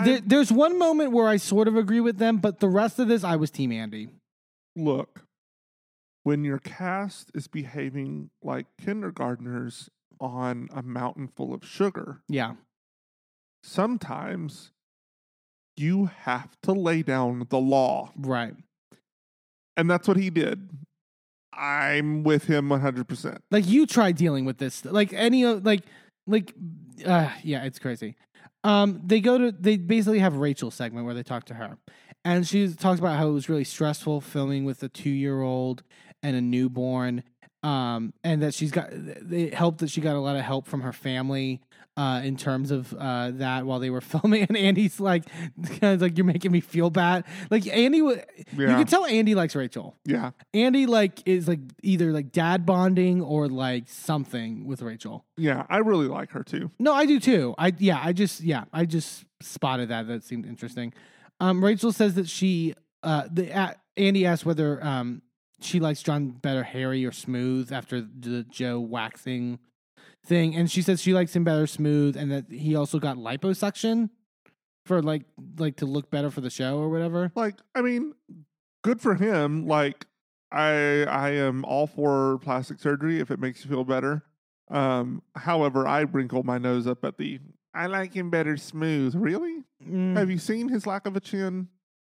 There, 0.04 0.20
there's 0.20 0.52
one 0.52 0.78
moment 0.78 1.14
where 1.14 1.30
I 1.30 1.38
sort 1.38 1.70
of 1.70 1.78
agree 1.78 2.02
with 2.02 2.18
them, 2.18 2.40
but 2.40 2.60
the 2.60 2.68
rest 2.68 3.00
of 3.00 3.08
this, 3.08 3.24
I 3.24 3.38
was 3.38 3.50
Team 3.50 3.72
Andy. 3.72 4.10
Look, 4.76 5.22
when 6.24 6.44
your 6.44 6.60
cast 6.60 7.32
is 7.34 7.48
behaving 7.48 8.30
like 8.44 8.66
kindergartners 8.84 9.90
on 10.20 10.68
a 10.74 10.84
mountain 10.84 11.30
full 11.30 11.54
of 11.54 11.64
sugar, 11.66 12.22
Yeah, 12.28 12.56
sometimes 13.64 14.72
you 15.76 16.06
have 16.22 16.50
to 16.64 16.72
lay 16.72 17.04
down 17.04 17.46
the 17.50 17.60
law. 17.60 18.12
right. 18.18 18.56
And 19.76 19.90
that's 19.90 20.08
what 20.08 20.18
he 20.18 20.32
did. 20.32 20.72
I'm 21.54 22.24
with 22.24 22.46
him 22.46 22.70
100%. 22.70 23.38
Like 23.52 23.68
you 23.68 23.86
try 23.86 24.12
dealing 24.12 24.46
with 24.46 24.58
this, 24.58 24.84
like 24.86 25.14
any 25.14 25.44
of 25.44 25.66
like 25.66 25.84
like 26.26 26.54
uh 27.06 27.30
yeah, 27.44 27.64
it's 27.64 27.80
crazy. 27.80 28.16
Um, 28.64 29.02
they 29.06 29.22
go 29.22 29.38
to 29.38 29.52
they 29.52 29.78
basically 29.78 30.20
have 30.20 30.36
Rachel 30.36 30.72
segment 30.72 31.06
where 31.06 31.16
they 31.16 31.24
talk 31.24 31.46
to 31.46 31.54
her, 31.54 31.78
and 32.26 32.48
she 32.48 32.74
talks 32.74 33.00
about 33.00 33.18
how 33.18 33.28
it 33.28 33.32
was 33.32 33.50
really 33.50 33.64
stressful 33.64 34.22
filming 34.22 34.66
with 34.66 34.84
a 34.84 34.90
two 34.90 35.10
year 35.10 35.42
old 35.42 35.84
and 36.24 36.36
a 36.36 36.42
newborn. 36.42 37.24
Um, 37.64 38.14
and 38.24 38.44
that 38.44 38.54
she's 38.54 38.72
got 38.72 38.90
it 38.92 39.54
helped 39.54 39.80
that 39.80 39.90
she 39.90 40.00
got 40.00 40.16
a 40.16 40.20
lot 40.20 40.36
of 40.36 40.44
help 40.44 40.68
from 40.68 40.82
her 40.82 40.94
family 40.94 41.60
uh 41.98 42.22
in 42.24 42.38
terms 42.38 42.70
of 42.70 42.94
uh 42.94 43.32
that 43.32 43.66
while 43.66 43.80
they 43.80 43.90
were 43.90 44.02
filming 44.14 44.44
and 44.44 44.56
Andy's 44.56 45.00
like 45.00 45.24
kind 45.80 45.96
of 45.96 46.02
like 46.04 46.16
you're 46.16 46.26
making 46.26 46.52
me 46.52 46.60
feel 46.62 46.92
bad 46.92 47.24
like 47.50 47.66
Andy 47.66 48.04
wa- 48.04 48.12
you 48.56 48.68
can 48.68 48.86
tell 48.86 49.04
Andy 49.06 49.34
likes 49.34 49.56
Rachel 49.56 49.96
Yeah. 50.06 50.32
Andy 50.54 50.86
like 50.86 51.28
is 51.28 51.48
like 51.48 51.60
either 51.82 52.12
like 52.12 52.32
dad 52.32 52.68
bonding 52.68 53.22
or 53.24 53.48
like 53.48 53.86
something 53.90 54.68
with 54.68 54.84
Rachel. 54.84 55.26
Yeah. 55.38 55.66
I 55.70 55.78
really 55.80 56.08
like 56.08 56.30
her 56.34 56.44
too. 56.44 56.70
No, 56.78 56.94
I 56.94 57.08
do 57.08 57.20
too. 57.20 57.56
I 57.58 57.74
yeah, 57.80 58.00
I 58.02 58.14
just 58.14 58.42
yeah, 58.42 58.66
I 58.72 58.86
just 58.86 59.26
spotted 59.42 59.90
that. 59.90 60.08
That 60.08 60.24
seemed 60.24 60.46
interesting. 60.46 60.94
Um, 61.40 61.64
Rachel 61.64 61.92
says 61.92 62.14
that 62.14 62.30
she 62.30 62.76
uh 63.02 63.28
the 63.32 63.52
uh, 63.52 63.74
Andy 63.98 64.28
asked 64.28 64.46
whether 64.46 64.84
um 64.86 65.24
she 65.62 65.80
likes 65.80 66.02
John 66.04 66.30
better 66.32 66.64
hairy 66.64 67.06
or 67.06 67.12
smooth 67.12 67.72
after 67.72 68.02
the 68.02 68.44
Joe 68.44 68.80
waxing 68.80 69.60
thing, 70.26 70.56
and 70.56 70.70
she 70.70 70.82
says 70.82 71.02
she 71.02 71.14
likes 71.14 71.36
him 71.36 71.44
better 71.44 71.68
smooth, 71.68 72.16
and 72.18 72.32
that 72.32 72.46
he 72.52 72.76
also 72.76 73.00
got 73.00 73.18
liposuction 73.18 74.10
for 74.86 75.02
like 75.02 75.24
like 75.58 75.78
to 75.78 75.86
look 75.86 76.10
better 76.10 76.30
for 76.32 76.42
the 76.42 76.50
show 76.50 76.78
or 76.78 76.90
whatever. 76.90 77.32
Like, 77.36 77.56
I 77.76 77.82
mean, 77.82 78.14
good 78.84 79.02
for 79.02 79.16
him. 79.16 79.68
Like, 79.68 80.06
I 80.52 81.04
I 81.06 81.32
am 81.32 81.66
all 81.66 81.88
for 81.88 82.38
plastic 82.40 82.80
surgery 82.80 83.20
if 83.20 83.32
it 83.32 83.40
makes 83.40 83.64
you 83.64 83.70
feel 83.70 83.84
better. 83.84 84.24
Um, 84.70 85.22
however, 85.36 85.88
I 85.88 86.02
wrinkle 86.02 86.44
my 86.44 86.58
nose 86.58 86.88
up 86.88 87.04
at 87.06 87.18
the 87.18 87.40
I 87.74 87.86
like 87.88 88.14
him 88.14 88.30
better 88.30 88.58
smooth. 88.58 89.14
Really? 89.16 89.64
Mm, 89.88 90.18
Have 90.18 90.30
you 90.32 90.40
seen 90.40 90.68
his 90.68 90.86
lack 90.88 91.06
of 91.06 91.16
a 91.16 91.20
chin? 91.20 91.68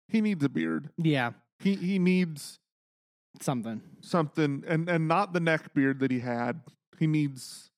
He 0.09 0.21
needs 0.21 0.43
a 0.45 0.49
beard. 0.49 0.91
yeah, 0.97 1.31
He 1.61 1.75
he 1.77 1.99
needs 1.99 2.59
something. 3.41 3.81
something 4.01 4.65
and 4.67 4.89
and 4.89 5.09
not 5.09 5.33
the 5.33 5.41
neck 5.41 5.75
beard 5.75 6.01
that 6.01 6.11
he 6.11 6.21
had. 6.21 6.61
He 6.99 7.07
needs 7.07 7.71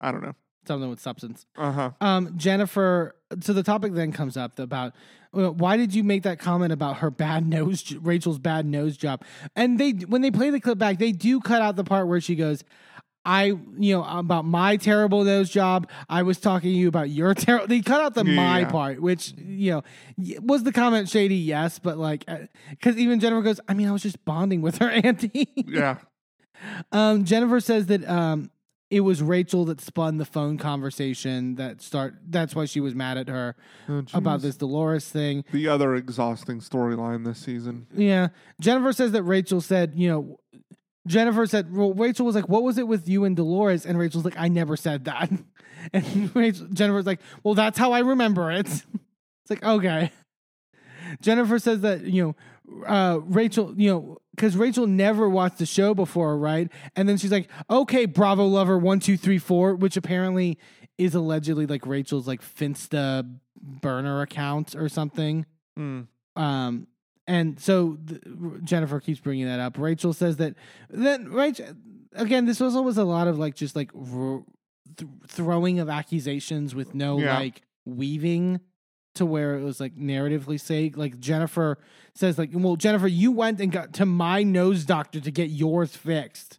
I 0.00 0.12
don't 0.12 0.22
know. 0.22 0.34
Something 0.66 0.90
with 0.90 1.00
substance. 1.00 1.46
Uh-huh. 1.56 1.92
Um, 2.00 2.34
Jennifer. 2.36 3.16
So 3.40 3.52
the 3.52 3.62
topic 3.62 3.94
then 3.94 4.12
comes 4.12 4.36
up 4.36 4.58
about 4.58 4.94
well, 5.32 5.52
why 5.52 5.76
did 5.76 5.94
you 5.94 6.02
make 6.04 6.22
that 6.22 6.38
comment 6.38 6.72
about 6.72 6.98
her 6.98 7.10
bad 7.10 7.46
nose, 7.46 7.92
Rachel's 7.92 8.38
bad 8.38 8.64
nose 8.64 8.96
job? 8.96 9.24
And 9.54 9.78
they, 9.78 9.90
when 9.90 10.22
they 10.22 10.30
play 10.30 10.50
the 10.50 10.60
clip 10.60 10.78
back, 10.78 10.98
they 10.98 11.12
do 11.12 11.40
cut 11.40 11.60
out 11.60 11.76
the 11.76 11.84
part 11.84 12.06
where 12.08 12.20
she 12.20 12.34
goes, 12.34 12.64
"I, 13.28 13.44
you 13.78 13.94
know, 13.96 14.04
about 14.04 14.44
my 14.46 14.76
terrible 14.78 15.22
nose 15.24 15.50
job. 15.50 15.88
I 16.08 16.22
was 16.22 16.38
talking 16.40 16.70
to 16.70 16.76
you 16.76 16.88
about 16.88 17.10
your 17.10 17.34
terrible." 17.34 17.66
They 17.68 17.80
cut 17.82 18.00
out 18.00 18.14
the 18.14 18.24
my 18.24 18.60
Yeah. 18.60 18.70
part, 18.70 19.02
which 19.02 19.34
you 19.36 19.70
know 19.72 19.82
was 20.40 20.62
the 20.64 20.72
comment 20.72 21.08
shady, 21.08 21.36
yes, 21.36 21.78
but 21.78 21.98
like 21.98 22.24
because 22.70 22.96
even 22.96 23.20
Jennifer 23.20 23.42
goes, 23.42 23.60
"I 23.68 23.74
mean, 23.74 23.88
I 23.88 23.92
was 23.92 24.02
just 24.02 24.24
bonding 24.24 24.62
with 24.62 24.78
her 24.78 24.88
auntie." 25.04 25.48
Yeah. 25.54 25.98
Um, 26.90 27.24
Jennifer 27.24 27.60
says 27.60 27.86
that 27.86 28.08
um, 28.08 28.50
it 28.90 29.00
was 29.00 29.22
Rachel 29.22 29.64
that 29.66 29.80
spun 29.80 30.16
the 30.16 30.24
phone 30.24 30.58
conversation 30.58 31.54
that 31.56 31.82
start. 31.82 32.14
That's 32.28 32.54
why 32.54 32.64
she 32.64 32.80
was 32.80 32.94
mad 32.94 33.18
at 33.18 33.28
her 33.28 33.54
Oh, 33.88 34.04
about 34.14 34.40
this 34.40 34.56
Dolores 34.56 35.08
thing. 35.08 35.44
The 35.52 35.68
other 35.68 35.94
exhausting 35.94 36.60
storyline 36.60 37.24
this 37.24 37.38
season. 37.38 37.86
Yeah, 37.94 38.28
Jennifer 38.60 38.92
says 38.92 39.12
that 39.12 39.22
Rachel 39.24 39.60
said, 39.60 39.92
you 39.94 40.08
know, 40.08 40.40
Jennifer 41.08 41.46
said, 41.46 41.74
well, 41.74 41.94
Rachel 41.94 42.26
was 42.26 42.34
like, 42.34 42.48
"What 42.48 42.62
was 42.62 42.78
it 42.78 42.86
with 42.86 43.08
you 43.08 43.24
and 43.24 43.34
Dolores?" 43.34 43.86
And 43.86 43.98
Rachel's 43.98 44.24
like, 44.24 44.38
"I 44.38 44.48
never 44.48 44.76
said 44.76 45.04
that." 45.06 45.30
And 45.92 46.34
Rachel, 46.36 46.66
Jennifer's 46.72 47.06
like, 47.06 47.20
"Well, 47.44 47.54
that's 47.54 47.78
how 47.78 47.92
I 47.92 48.00
remember 48.00 48.50
it." 48.50 48.68
It's 49.50 49.62
like 49.62 49.64
okay. 49.64 50.12
Jennifer 51.22 51.58
says 51.58 51.80
that 51.80 52.02
you 52.02 52.36
know, 52.68 52.84
uh, 52.86 53.20
Rachel, 53.22 53.72
you 53.74 53.88
know, 53.88 54.18
because 54.36 54.58
Rachel 54.58 54.86
never 54.86 55.26
watched 55.26 55.56
the 55.56 55.64
show 55.64 55.94
before, 55.94 56.36
right? 56.36 56.70
And 56.96 57.08
then 57.08 57.16
she's 57.16 57.32
like, 57.32 57.48
"Okay, 57.70 58.04
Bravo 58.04 58.44
lover 58.44 58.76
one 58.76 59.00
two 59.00 59.16
three 59.16 59.38
four, 59.38 59.74
which 59.74 59.96
apparently 59.96 60.58
is 60.98 61.14
allegedly 61.14 61.64
like 61.64 61.86
Rachel's 61.86 62.28
like 62.28 62.42
Finsta 62.42 63.38
burner 63.56 64.20
account 64.20 64.74
or 64.74 64.90
something. 64.90 65.46
Mm. 65.78 66.08
Um, 66.36 66.88
and 67.28 67.60
so 67.60 67.96
th- 68.08 68.20
Jennifer 68.64 68.98
keeps 68.98 69.20
bringing 69.20 69.46
that 69.46 69.60
up. 69.60 69.78
Rachel 69.78 70.12
says 70.12 70.38
that 70.38 70.54
then 70.90 71.28
Rachel 71.30 71.66
again. 72.14 72.46
This 72.46 72.58
was 72.58 72.74
always 72.74 72.96
a 72.96 73.04
lot 73.04 73.28
of 73.28 73.38
like 73.38 73.54
just 73.54 73.76
like 73.76 73.90
r- 73.94 74.42
th- 74.96 75.10
throwing 75.28 75.78
of 75.78 75.88
accusations 75.88 76.74
with 76.74 76.94
no 76.94 77.18
Yeah. 77.20 77.38
like 77.38 77.62
weaving 77.84 78.60
to 79.14 79.26
where 79.26 79.56
it 79.56 79.62
was 79.62 79.78
like 79.80 79.94
narratively 79.96 80.58
sake. 80.60 80.96
Like 80.96 81.18
Jennifer 81.20 81.78
says, 82.14 82.38
like, 82.38 82.50
well, 82.52 82.76
Jennifer, 82.76 83.06
you 83.08 83.30
went 83.32 83.60
and 83.60 83.70
got 83.72 83.92
to 83.94 84.06
my 84.06 84.42
nose 84.42 84.84
doctor 84.84 85.20
to 85.20 85.30
get 85.30 85.50
yours 85.50 85.94
fixed. 85.96 86.58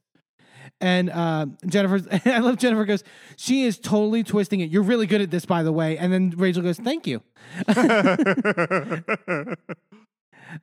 And 0.82 1.10
uh, 1.10 1.48
Jennifer, 1.68 2.00
I 2.30 2.40
love 2.40 2.58
Jennifer 2.58 2.86
goes, 2.86 3.04
she 3.38 3.64
is 3.64 3.80
totally 3.80 4.24
twisting 4.24 4.60
it. 4.60 4.70
You're 4.70 4.84
really 4.84 5.08
good 5.08 5.22
at 5.22 5.32
this, 5.32 5.46
by 5.46 5.64
the 5.64 5.72
way. 5.72 5.98
And 5.98 6.12
then 6.14 6.32
Rachel 6.38 6.62
goes, 6.62 6.78
thank 6.78 7.08
you. 7.08 7.22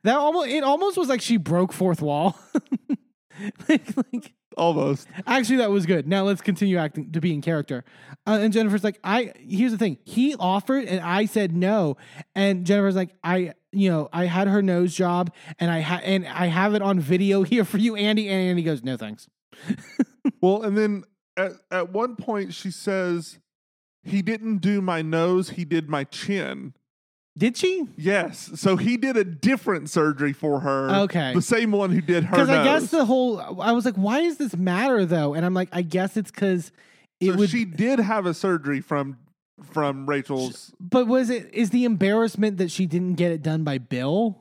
That 0.03 0.15
almost 0.17 0.49
it 0.49 0.63
almost 0.63 0.97
was 0.97 1.07
like 1.09 1.21
she 1.21 1.37
broke 1.37 1.73
fourth 1.73 2.01
wall. 2.01 2.37
like, 3.69 3.85
like, 3.95 4.33
Almost. 4.57 5.07
actually, 5.27 5.57
that 5.57 5.69
was 5.69 5.85
good. 5.85 6.07
Now 6.07 6.23
let's 6.23 6.41
continue 6.41 6.77
acting 6.77 7.11
to 7.11 7.21
be 7.21 7.31
in 7.31 7.41
character. 7.41 7.85
Uh, 8.25 8.39
and 8.41 8.51
Jennifer's 8.51 8.83
like, 8.83 8.99
I 9.03 9.31
here's 9.37 9.71
the 9.71 9.77
thing. 9.77 9.99
He 10.03 10.35
offered 10.35 10.85
and 10.85 10.99
I 10.99 11.25
said 11.25 11.55
no. 11.55 11.97
And 12.33 12.65
Jennifer's 12.65 12.95
like, 12.95 13.11
I 13.23 13.53
you 13.71 13.91
know 13.91 14.09
I 14.11 14.25
had 14.25 14.47
her 14.47 14.63
nose 14.63 14.95
job 14.95 15.31
and 15.59 15.69
I 15.69 15.81
ha- 15.81 16.01
and 16.03 16.27
I 16.27 16.47
have 16.47 16.73
it 16.73 16.81
on 16.81 16.99
video 16.99 17.43
here 17.43 17.63
for 17.63 17.77
you, 17.77 17.95
Andy. 17.95 18.27
And 18.27 18.49
Andy 18.49 18.63
goes, 18.63 18.83
no 18.83 18.97
thanks. 18.97 19.27
Well, 20.41 20.61
and 20.63 20.77
then 20.77 21.03
at, 21.35 21.53
at 21.71 21.91
one 21.91 22.15
point 22.15 22.53
she 22.53 22.69
says, 22.69 23.39
he 24.03 24.21
didn't 24.21 24.57
do 24.57 24.81
my 24.81 25.01
nose, 25.01 25.51
he 25.51 25.65
did 25.65 25.89
my 25.89 26.03
chin. 26.03 26.73
Did 27.37 27.55
she? 27.55 27.87
Yes. 27.97 28.49
So 28.55 28.77
he 28.77 28.97
did 28.97 29.15
a 29.15 29.23
different 29.23 29.89
surgery 29.91 30.33
for 30.33 30.59
her. 30.61 30.89
Okay. 31.03 31.33
The 31.35 31.41
same 31.41 31.71
one 31.71 31.91
who 31.91 32.01
did 32.01 32.23
her 32.23 32.31
Because. 32.31 32.49
I 32.49 32.63
guess 32.63 32.89
the 32.89 33.05
whole 33.05 33.39
I 33.61 33.71
was 33.73 33.85
like, 33.85 33.95
why 33.95 34.21
does 34.23 34.37
this 34.37 34.55
matter 34.57 35.05
though? 35.05 35.33
And 35.35 35.45
I'm 35.45 35.53
like, 35.53 35.69
I 35.71 35.83
guess 35.83 36.17
it's 36.17 36.31
because 36.31 36.71
it 37.19 37.31
so 37.33 37.37
would. 37.37 37.49
she 37.49 37.63
did 37.65 37.99
have 37.99 38.25
a 38.25 38.33
surgery 38.33 38.81
from 38.81 39.17
from 39.63 40.07
Rachel's. 40.07 40.73
but 40.79 41.07
was 41.07 41.29
it 41.29 41.49
is 41.53 41.69
the 41.71 41.83
embarrassment 41.85 42.57
that 42.57 42.71
she 42.71 42.85
didn't 42.87 43.15
get 43.15 43.31
it 43.31 43.41
done 43.43 43.63
by 43.63 43.77
Bill? 43.77 44.39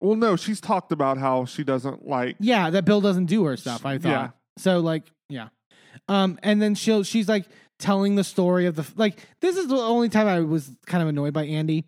Well, 0.00 0.14
no, 0.16 0.36
she's 0.36 0.60
talked 0.60 0.92
about 0.92 1.18
how 1.18 1.44
she 1.44 1.64
doesn't 1.64 2.06
like. 2.06 2.36
Yeah, 2.40 2.70
that 2.70 2.84
Bill 2.84 3.00
doesn't 3.00 3.26
do 3.26 3.44
her 3.44 3.56
stuff. 3.56 3.84
I 3.86 3.98
thought 3.98 4.08
Yeah. 4.10 4.28
so. 4.58 4.80
Like, 4.80 5.04
yeah. 5.28 5.48
Um, 6.08 6.38
and 6.42 6.60
then 6.62 6.74
she'll 6.74 7.02
she's 7.02 7.28
like 7.28 7.46
telling 7.78 8.14
the 8.16 8.24
story 8.24 8.66
of 8.66 8.76
the 8.76 8.86
like. 8.96 9.18
This 9.40 9.56
is 9.56 9.66
the 9.66 9.76
only 9.76 10.08
time 10.08 10.26
I 10.28 10.40
was 10.40 10.70
kind 10.86 11.02
of 11.02 11.08
annoyed 11.08 11.32
by 11.32 11.44
Andy. 11.44 11.84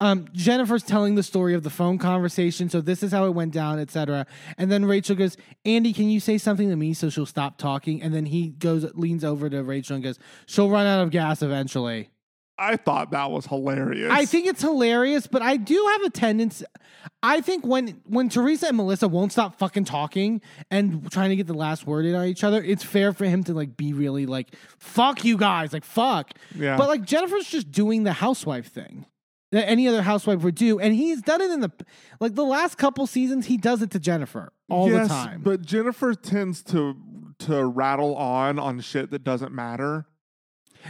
Um, 0.00 0.28
Jennifer's 0.32 0.84
telling 0.84 1.16
the 1.16 1.22
story 1.22 1.54
of 1.54 1.64
the 1.64 1.70
phone 1.70 1.98
conversation. 1.98 2.68
So 2.68 2.80
this 2.80 3.02
is 3.02 3.10
how 3.10 3.24
it 3.26 3.30
went 3.30 3.52
down, 3.52 3.80
etc. 3.80 4.26
And 4.56 4.70
then 4.70 4.84
Rachel 4.84 5.16
goes, 5.16 5.36
Andy, 5.64 5.92
can 5.92 6.08
you 6.08 6.20
say 6.20 6.38
something 6.38 6.68
to 6.70 6.76
me 6.76 6.94
so 6.94 7.10
she'll 7.10 7.26
stop 7.26 7.58
talking? 7.58 8.00
And 8.00 8.14
then 8.14 8.26
he 8.26 8.50
goes, 8.50 8.86
leans 8.94 9.24
over 9.24 9.50
to 9.50 9.62
Rachel 9.62 9.96
and 9.96 10.04
goes, 10.04 10.18
she'll 10.46 10.70
run 10.70 10.86
out 10.86 11.02
of 11.02 11.10
gas 11.10 11.42
eventually. 11.42 12.10
I 12.60 12.76
thought 12.76 13.12
that 13.12 13.30
was 13.30 13.46
hilarious. 13.46 14.10
I 14.10 14.24
think 14.24 14.48
it's 14.48 14.60
hilarious, 14.60 15.28
but 15.28 15.42
I 15.42 15.56
do 15.56 15.88
have 15.92 16.02
a 16.02 16.10
tendency. 16.10 16.64
I 17.22 17.40
think 17.40 17.64
when 17.64 18.00
when 18.04 18.28
Teresa 18.28 18.68
and 18.68 18.76
Melissa 18.76 19.06
won't 19.06 19.30
stop 19.30 19.58
fucking 19.58 19.84
talking 19.84 20.42
and 20.68 21.10
trying 21.12 21.30
to 21.30 21.36
get 21.36 21.46
the 21.46 21.54
last 21.54 21.86
word 21.86 22.04
in 22.04 22.16
on 22.16 22.26
each 22.26 22.42
other, 22.42 22.60
it's 22.62 22.82
fair 22.82 23.12
for 23.12 23.26
him 23.26 23.44
to 23.44 23.54
like 23.54 23.76
be 23.76 23.92
really 23.92 24.26
like 24.26 24.56
fuck 24.78 25.24
you 25.24 25.36
guys, 25.36 25.72
like 25.72 25.84
fuck. 25.84 26.32
Yeah. 26.54 26.76
But 26.76 26.88
like 26.88 27.04
Jennifer's 27.04 27.48
just 27.48 27.70
doing 27.70 28.02
the 28.02 28.12
housewife 28.12 28.66
thing 28.72 29.06
that 29.52 29.68
any 29.68 29.88
other 29.88 30.02
housewife 30.02 30.42
would 30.42 30.54
do, 30.54 30.78
and 30.78 30.94
he's 30.94 31.22
done 31.22 31.40
it 31.40 31.50
in 31.50 31.60
the 31.60 31.72
like 32.20 32.34
the 32.34 32.44
last 32.44 32.76
couple 32.76 33.06
seasons. 33.06 33.46
He 33.46 33.56
does 33.56 33.82
it 33.82 33.90
to 33.92 33.98
Jennifer 33.98 34.52
all 34.68 34.90
yes, 34.90 35.08
the 35.08 35.14
time. 35.14 35.40
But 35.42 35.62
Jennifer 35.62 36.14
tends 36.14 36.62
to 36.64 36.96
to 37.40 37.64
rattle 37.64 38.16
on 38.16 38.58
on 38.58 38.80
shit 38.80 39.10
that 39.10 39.24
doesn't 39.24 39.52
matter. 39.52 40.06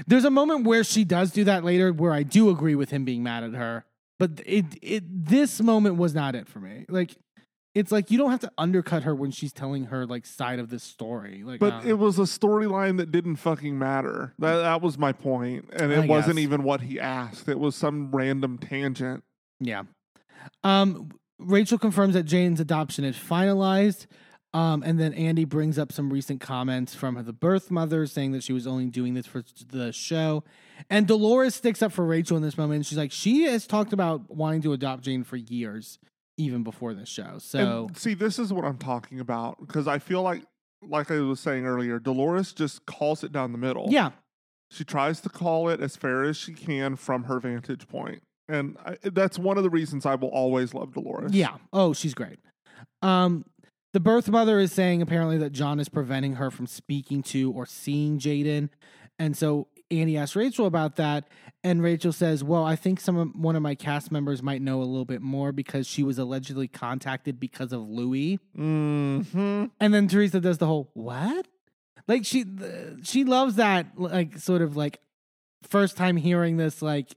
There's 0.06 0.24
a 0.24 0.30
moment 0.30 0.66
where 0.66 0.84
she 0.84 1.04
does 1.04 1.30
do 1.32 1.44
that 1.44 1.64
later, 1.64 1.92
where 1.92 2.12
I 2.12 2.22
do 2.22 2.50
agree 2.50 2.74
with 2.74 2.90
him 2.90 3.04
being 3.04 3.22
mad 3.22 3.44
at 3.44 3.54
her. 3.54 3.84
But 4.18 4.40
it 4.44 4.66
it 4.82 5.04
this 5.06 5.60
moment 5.60 5.96
was 5.96 6.14
not 6.14 6.34
it 6.34 6.48
for 6.48 6.60
me. 6.60 6.84
Like 6.88 7.16
it's 7.78 7.92
like 7.92 8.10
you 8.10 8.18
don't 8.18 8.30
have 8.30 8.40
to 8.40 8.50
undercut 8.58 9.04
her 9.04 9.14
when 9.14 9.30
she's 9.30 9.52
telling 9.52 9.84
her 9.84 10.04
like 10.06 10.26
side 10.26 10.58
of 10.58 10.68
this 10.68 10.82
story. 10.82 11.42
Like, 11.44 11.60
But 11.60 11.72
uh, 11.74 11.82
it 11.84 11.98
was 11.98 12.18
a 12.18 12.22
storyline 12.22 12.96
that 12.98 13.10
didn't 13.12 13.36
fucking 13.36 13.78
matter. 13.78 14.34
That 14.38 14.56
that 14.56 14.82
was 14.82 14.98
my 14.98 15.12
point, 15.12 15.66
and 15.74 15.92
it 15.92 16.00
I 16.04 16.06
wasn't 16.06 16.36
guess. 16.36 16.42
even 16.42 16.62
what 16.64 16.80
he 16.82 16.98
asked. 16.98 17.48
It 17.48 17.58
was 17.58 17.74
some 17.76 18.10
random 18.10 18.58
tangent. 18.58 19.22
yeah. 19.60 19.82
Um, 20.64 21.10
Rachel 21.38 21.78
confirms 21.78 22.14
that 22.14 22.24
Jane's 22.24 22.60
adoption 22.60 23.04
is 23.04 23.16
finalized. 23.16 24.06
Um, 24.54 24.82
and 24.82 24.98
then 24.98 25.12
Andy 25.12 25.44
brings 25.44 25.78
up 25.78 25.92
some 25.92 26.10
recent 26.10 26.40
comments 26.40 26.94
from 26.94 27.22
the 27.22 27.34
birth 27.34 27.70
mother 27.70 28.06
saying 28.06 28.32
that 28.32 28.42
she 28.42 28.54
was 28.54 28.66
only 28.66 28.86
doing 28.86 29.12
this 29.12 29.26
for 29.26 29.44
the 29.70 29.92
show. 29.92 30.42
And 30.88 31.06
Dolores 31.06 31.54
sticks 31.54 31.82
up 31.82 31.92
for 31.92 32.04
Rachel 32.06 32.36
in 32.38 32.42
this 32.42 32.56
moment. 32.56 32.86
She's 32.86 32.96
like, 32.96 33.12
she 33.12 33.42
has 33.44 33.66
talked 33.66 33.92
about 33.92 34.30
wanting 34.34 34.62
to 34.62 34.72
adopt 34.72 35.02
Jane 35.04 35.22
for 35.22 35.36
years, 35.36 35.98
even 36.38 36.62
before 36.62 36.94
this 36.94 37.08
show. 37.08 37.36
So, 37.38 37.86
And 37.88 37.96
see, 37.98 38.14
this 38.14 38.38
is 38.38 38.52
what 38.52 38.64
I'm 38.64 38.78
talking 38.78 39.20
about 39.20 39.58
because 39.60 39.86
I 39.86 39.98
feel 39.98 40.22
like, 40.22 40.42
like 40.82 41.10
I 41.10 41.20
was 41.20 41.40
saying 41.40 41.66
earlier, 41.66 41.98
Dolores 41.98 42.52
just 42.54 42.86
calls 42.86 43.22
it 43.24 43.32
down 43.32 43.52
the 43.52 43.58
middle. 43.58 43.88
yeah, 43.90 44.12
she 44.70 44.84
tries 44.84 45.20
to 45.22 45.28
call 45.28 45.68
it 45.68 45.80
as 45.80 45.96
fair 45.96 46.22
as 46.24 46.36
she 46.36 46.54
can 46.54 46.94
from 46.96 47.24
her 47.24 47.40
vantage 47.40 47.86
point, 47.88 48.22
and 48.48 48.76
I, 48.86 48.96
that's 49.02 49.38
one 49.38 49.58
of 49.58 49.64
the 49.64 49.70
reasons 49.70 50.06
I 50.06 50.14
will 50.14 50.28
always 50.28 50.72
love 50.74 50.94
Dolores. 50.94 51.32
Yeah. 51.34 51.56
Oh, 51.72 51.92
she's 51.92 52.14
great. 52.14 52.38
Um, 53.02 53.44
the 53.92 54.00
birth 54.00 54.28
mother 54.28 54.58
is 54.60 54.70
saying 54.72 55.02
apparently 55.02 55.38
that 55.38 55.50
John 55.50 55.80
is 55.80 55.88
preventing 55.88 56.34
her 56.34 56.50
from 56.50 56.66
speaking 56.66 57.22
to 57.24 57.50
or 57.52 57.66
seeing 57.66 58.18
Jaden, 58.18 58.68
and 59.18 59.36
so 59.36 59.68
Andy 59.90 60.16
asks 60.16 60.36
Rachel 60.36 60.66
about 60.66 60.96
that, 60.96 61.28
and 61.64 61.82
Rachel 61.82 62.12
says, 62.12 62.44
"Well, 62.44 62.64
I 62.64 62.76
think 62.76 63.00
some 63.00 63.16
of, 63.16 63.34
one 63.34 63.56
of 63.56 63.62
my 63.62 63.74
cast 63.74 64.12
members 64.12 64.42
might 64.42 64.60
know 64.60 64.80
a 64.80 64.84
little 64.84 65.04
bit 65.04 65.22
more 65.22 65.50
because 65.52 65.86
she 65.86 66.02
was 66.02 66.18
allegedly 66.18 66.68
contacted 66.68 67.40
because 67.40 67.72
of 67.72 67.88
Louis." 67.88 68.38
Hmm. 68.54 69.22
And 69.80 69.94
then 69.94 70.08
Teresa 70.08 70.40
does 70.40 70.58
the 70.58 70.66
whole 70.66 70.90
what? 70.94 71.46
Like 72.06 72.24
she 72.24 72.44
she 73.02 73.24
loves 73.24 73.56
that 73.56 73.98
like 73.98 74.38
sort 74.38 74.62
of 74.62 74.76
like 74.76 75.00
first 75.62 75.96
time 75.96 76.16
hearing 76.16 76.56
this 76.56 76.80
like 76.80 77.14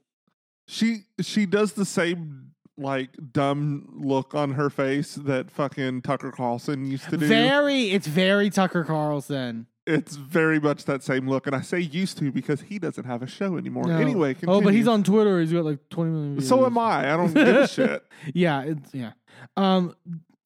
She 0.68 1.04
she 1.22 1.46
does 1.46 1.74
the 1.74 1.86
same 1.86 2.51
like 2.82 3.10
dumb 3.32 3.88
look 4.02 4.34
on 4.36 4.52
her 4.54 4.70
face 4.70 5.16
that 5.16 5.50
fucking 5.52 6.02
Tucker 6.02 6.32
Carlson 6.32 6.86
used 6.86 7.10
to 7.10 7.18
do. 7.18 7.26
very 7.28 7.92
it's 7.92 8.08
very 8.08 8.50
Tucker 8.50 8.84
Carlson. 8.84 9.68
it's 9.88 10.16
very 10.16 10.60
much 10.60 10.86
that 10.86 11.04
same 11.04 11.28
look, 11.28 11.48
and 11.48 11.56
I 11.56 11.62
say 11.62 11.80
used 11.80 12.18
to 12.20 12.32
because 12.32 12.62
he 12.62 12.78
doesn't 12.80 13.06
have 13.06 13.22
a 13.24 13.28
show 13.28 13.58
anymore. 13.58 13.86
No. 13.88 13.98
Anyway, 13.98 14.36
Oh, 14.48 14.62
but 14.62 14.74
he's 14.74 14.88
on 14.88 15.04
Twitter. 15.04 15.40
He's 15.42 15.52
got 15.54 15.66
like 15.66 15.80
20 15.90 16.12
million 16.12 16.36
views. 16.36 16.48
So 16.48 16.66
am 16.66 16.78
I. 16.78 17.14
I 17.14 17.18
don't 17.18 17.34
give 17.34 17.48
a 17.48 17.68
shit. 17.80 18.06
Yeah, 18.34 18.62
it's 18.64 18.94
yeah. 18.94 19.12
Um 19.58 19.96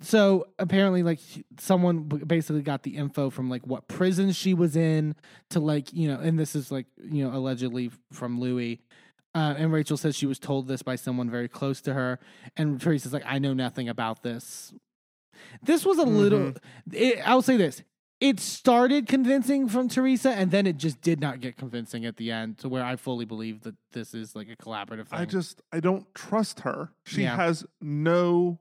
so 0.01 0.45
apparently 0.59 1.03
like 1.03 1.19
someone 1.57 2.03
basically 2.03 2.61
got 2.61 2.83
the 2.83 2.97
info 2.97 3.29
from 3.29 3.49
like 3.49 3.65
what 3.65 3.87
prison 3.87 4.31
she 4.33 4.53
was 4.53 4.75
in 4.75 5.15
to 5.49 5.59
like, 5.59 5.91
you 5.93 6.07
know, 6.07 6.19
and 6.19 6.37
this 6.37 6.55
is 6.55 6.71
like, 6.71 6.85
you 7.01 7.23
know, 7.27 7.35
allegedly 7.35 7.89
from 8.11 8.39
Louis. 8.39 8.81
Uh, 9.35 9.53
and 9.57 9.71
Rachel 9.73 9.97
says 9.97 10.15
she 10.15 10.25
was 10.25 10.39
told 10.39 10.67
this 10.67 10.81
by 10.81 10.95
someone 10.95 11.29
very 11.29 11.49
close 11.49 11.81
to 11.81 11.93
her. 11.93 12.19
And 12.55 12.79
Teresa's 12.79 13.11
like, 13.13 13.25
I 13.25 13.37
know 13.37 13.53
nothing 13.53 13.89
about 13.89 14.23
this. 14.23 14.73
This 15.61 15.85
was 15.85 15.97
a 15.97 16.03
little, 16.03 16.53
it, 16.91 17.19
I'll 17.27 17.41
say 17.41 17.57
this. 17.57 17.83
It 18.21 18.39
started 18.39 19.07
convincing 19.07 19.67
from 19.67 19.89
Teresa, 19.89 20.29
and 20.31 20.49
then 20.49 20.65
it 20.65 20.77
just 20.77 21.01
did 21.01 21.19
not 21.19 21.41
get 21.41 21.57
convincing 21.57 22.05
at 22.05 22.15
the 22.15 22.31
end 22.31 22.57
to 22.59 22.69
where 22.69 22.81
I 22.83 22.95
fully 22.95 23.25
believe 23.25 23.63
that 23.63 23.75
this 23.91 24.13
is 24.13 24.33
like 24.37 24.47
a 24.49 24.55
collaborative 24.55 25.09
thing. 25.09 25.19
I 25.19 25.25
just 25.25 25.61
I 25.73 25.81
don't 25.81 26.05
trust 26.15 26.61
her. 26.61 26.91
She 27.05 27.23
Yeah. 27.23 27.35
has 27.35 27.65
no 27.81 28.57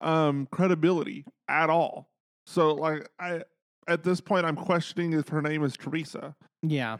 um 0.00 0.48
credibility 0.50 1.24
at 1.48 1.70
all. 1.70 2.10
So 2.46 2.74
like 2.74 3.08
I 3.20 3.42
at 3.86 4.02
this 4.02 4.20
point 4.20 4.44
I'm 4.44 4.56
questioning 4.56 5.12
if 5.12 5.28
her 5.28 5.40
name 5.40 5.62
is 5.62 5.76
Teresa. 5.76 6.34
Yeah. 6.62 6.96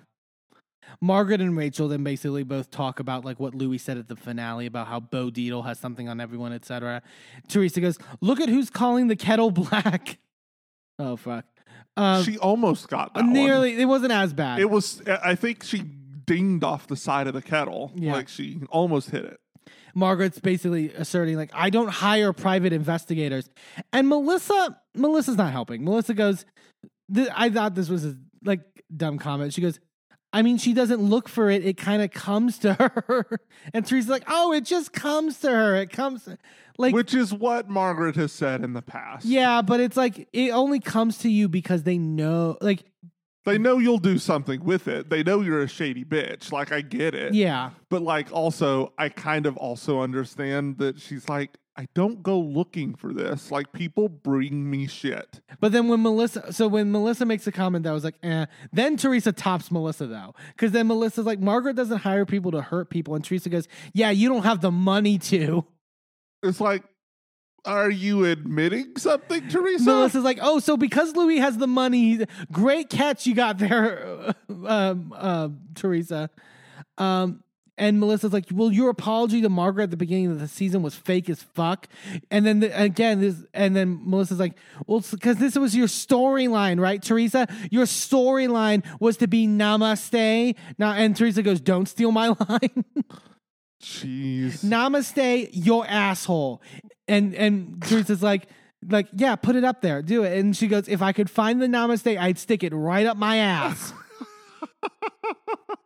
Margaret 1.01 1.41
and 1.41 1.57
Rachel 1.57 1.89
then 1.89 2.03
basically 2.05 2.43
both 2.43 2.70
talk 2.70 3.01
about 3.01 3.24
like 3.24 3.39
what 3.39 3.55
Louis 3.55 3.78
said 3.78 3.99
at 3.99 4.09
the 4.09 4.16
finale 4.16 4.66
about 4.66 4.87
how 4.87 5.01
Bo 5.01 5.31
Dietl 5.31 5.64
has 5.64 5.78
something 5.78 6.09
on 6.09 6.20
everyone, 6.20 6.53
etc. 6.53 7.03
Teresa 7.49 7.81
goes, 7.81 7.99
"Look 8.20 8.41
at 8.41 8.49
who's 8.49 8.70
calling 8.70 9.09
the 9.09 9.16
kettle 9.16 9.51
black." 9.51 10.18
Oh 10.99 11.16
fuck! 11.16 11.47
Um, 11.97 12.22
she 12.24 12.37
almost 12.37 12.89
got 12.89 13.14
that 13.14 13.24
one. 13.24 13.33
nearly. 13.33 13.81
It 13.81 13.87
wasn't 13.87 14.12
as 14.12 14.35
bad. 14.35 14.61
It 14.61 14.68
was 14.68 15.01
I 15.09 15.35
think 15.35 15.64
she 15.64 15.78
dinged 15.78 16.62
off 16.62 16.87
the 16.89 16.97
side 16.97 17.26
of 17.26 17.33
the 17.33 17.41
kettle. 17.41 17.91
Yeah. 17.95 18.12
Like 18.12 18.28
she 18.28 18.61
almost 18.68 19.09
hit 19.09 19.24
it. 19.24 19.41
Margaret's 19.95 20.39
basically 20.41 20.93
asserting 20.93 21.37
like 21.37 21.51
I 21.55 21.70
don't 21.70 21.89
hire 21.89 22.35
private 22.35 22.74
investigators, 22.74 23.49
and 23.95 24.11
Melissa 24.11 24.78
Melissa's 24.95 25.37
not 25.39 25.53
helping. 25.53 25.85
Melissa 25.85 26.12
goes, 26.12 26.45
I 27.35 27.49
thought 27.49 27.74
this 27.74 27.89
was 27.89 28.05
a 28.05 28.16
like 28.45 28.61
dumb 28.95 29.18
comment. 29.18 29.55
She 29.55 29.62
goes, 29.62 29.81
I 30.33 30.43
mean, 30.43 30.59
she 30.59 30.72
doesn't 30.74 31.01
look 31.03 31.28
for 31.28 31.51
it; 31.51 31.64
it 31.64 31.76
kind 31.76 32.03
of 32.03 32.11
comes 32.12 32.59
to 32.59 32.74
her. 33.09 33.41
and 33.74 33.85
Teresa's 33.85 34.09
like, 34.09 34.24
Oh, 34.28 34.53
it 34.53 34.64
just 34.64 34.93
comes 34.93 35.41
to 35.41 35.51
her. 35.51 35.76
It 35.76 35.91
comes 35.91 36.28
like 36.78 36.95
Which 36.95 37.14
is 37.14 37.35
what 37.35 37.68
Margaret 37.68 38.16
has 38.16 38.33
said 38.33 38.62
in 38.62 38.72
the 38.72 38.83
past. 38.83 39.24
yeah, 39.26 39.61
but 39.62 39.81
it's 39.81 39.97
like 39.97 40.28
it 40.33 40.51
only 40.51 40.81
comes 40.81 41.18
to 41.18 41.28
you 41.31 41.49
because 41.49 41.83
they 41.83 41.99
know 41.99 42.57
like 42.61 42.85
They 43.45 43.59
know 43.59 43.78
you'll 43.78 43.99
do 43.99 44.18
something 44.18 44.64
with 44.64 44.87
it. 44.89 45.11
They 45.11 45.22
know 45.22 45.41
you're 45.41 45.62
a 45.62 45.68
shady 45.68 46.05
bitch. 46.05 46.53
Like 46.53 46.70
I 46.72 46.81
get 46.81 47.14
it. 47.14 47.35
yeah. 47.35 47.70
But 47.89 48.03
like 48.03 48.33
also 48.33 48.93
I 48.99 49.09
kind 49.09 49.47
of 49.47 49.57
also 49.57 50.01
understand 50.01 50.78
that 50.78 51.01
she's 51.01 51.28
like 51.28 51.57
I 51.81 51.89
don't 51.95 52.22
go 52.22 52.39
looking 52.39 52.95
for 52.95 53.11
this. 53.11 53.51
Like 53.51 53.72
people 53.72 54.11
bring 54.11 54.70
me 54.70 54.87
shit. 54.87 55.41
But 55.61 55.72
then 55.72 55.89
when 55.89 56.03
Melissa, 56.03 56.53
so 56.53 56.68
when 56.68 56.93
Melissa 56.93 57.24
makes 57.24 57.47
a 57.47 57.53
comment 57.53 57.85
that 57.85 57.93
was 57.93 58.05
like, 58.05 58.16
eh, 58.22 58.45
then 58.70 58.99
Teresa 58.99 59.33
tops 59.33 59.70
Melissa 59.70 60.07
though. 60.07 60.35
Because 60.49 60.72
then 60.72 60.89
Melissa's 60.89 61.24
like, 61.24 61.39
Margaret 61.39 61.76
doesn't 61.76 61.97
hire 61.97 62.26
people 62.26 62.51
to 62.51 62.61
hurt 62.61 62.91
people. 62.91 63.14
And 63.14 63.24
Teresa 63.24 63.49
goes, 63.49 63.66
yeah, 63.95 64.11
you 64.11 64.28
don't 64.28 64.43
have 64.43 64.61
the 64.61 64.70
money 64.70 65.16
to. 65.18 65.64
It's 66.43 66.61
like 66.61 66.83
are 67.64 67.91
you 67.91 68.26
admitting 68.26 68.97
something, 68.97 69.49
Teresa? 69.49 69.85
Melissa's 69.85 70.24
like, 70.24 70.39
oh, 70.41 70.61
so 70.61 70.76
because 70.76 71.14
Louis 71.16 71.39
has 71.39 71.57
the 71.59 71.66
money, 71.66 72.24
great 72.53 72.89
catch 72.89 73.26
you 73.26 73.35
got 73.35 73.59
there, 73.59 74.35
um, 74.66 75.14
uh, 75.16 75.49
Teresa. 75.74 76.31
Um, 76.97 77.43
and 77.81 77.99
Melissa's 77.99 78.33
like, 78.33 78.45
well, 78.53 78.70
your 78.70 78.91
apology 78.91 79.41
to 79.41 79.49
Margaret 79.49 79.85
at 79.85 79.91
the 79.91 79.97
beginning 79.97 80.31
of 80.31 80.39
the 80.39 80.47
season 80.47 80.83
was 80.83 80.95
fake 80.95 81.28
as 81.31 81.43
fuck. 81.43 81.89
And 82.31 82.45
then 82.47 82.61
the, 82.61 82.81
again, 82.81 83.20
this, 83.20 83.43
and 83.55 83.74
then 83.74 84.03
Melissa's 84.09 84.39
like, 84.39 84.55
well, 84.87 85.03
because 85.11 85.39
this 85.39 85.57
was 85.57 85.74
your 85.74 85.87
storyline, 85.89 86.78
right, 86.78 87.03
Teresa? 87.03 87.49
Your 87.70 87.87
storyline 87.87 88.85
was 89.01 89.16
to 89.16 89.26
be 89.26 89.47
namaste. 89.49 90.55
Now, 90.78 90.93
and 90.93 91.16
Teresa 91.16 91.43
goes, 91.43 91.61
don't 91.61 91.87
steal 91.87 92.12
my 92.12 92.28
line. 92.49 92.85
Jeez. 93.83 94.62
namaste 94.62 95.49
your 95.53 95.87
asshole 95.87 96.61
and 97.09 97.35
and 97.35 97.81
teresa's 97.83 98.22
like 98.22 98.47
like 98.87 99.09
yeah 99.14 99.37
put 99.37 99.57
it 99.57 99.64
up 99.64 99.81
there 99.81 100.03
do 100.03 100.22
it 100.22 100.39
and 100.39 100.55
she 100.55 100.66
goes 100.68 100.87
if 100.87 101.01
i 101.01 101.12
could 101.14 101.31
find 101.31 101.62
the 101.62 101.66
namaste 101.66 102.18
i'd 102.20 102.39
stick 102.39 102.62
it 102.62 102.74
right 102.74 103.07
up 103.07 103.16
my 103.16 103.39
ass 103.39 103.95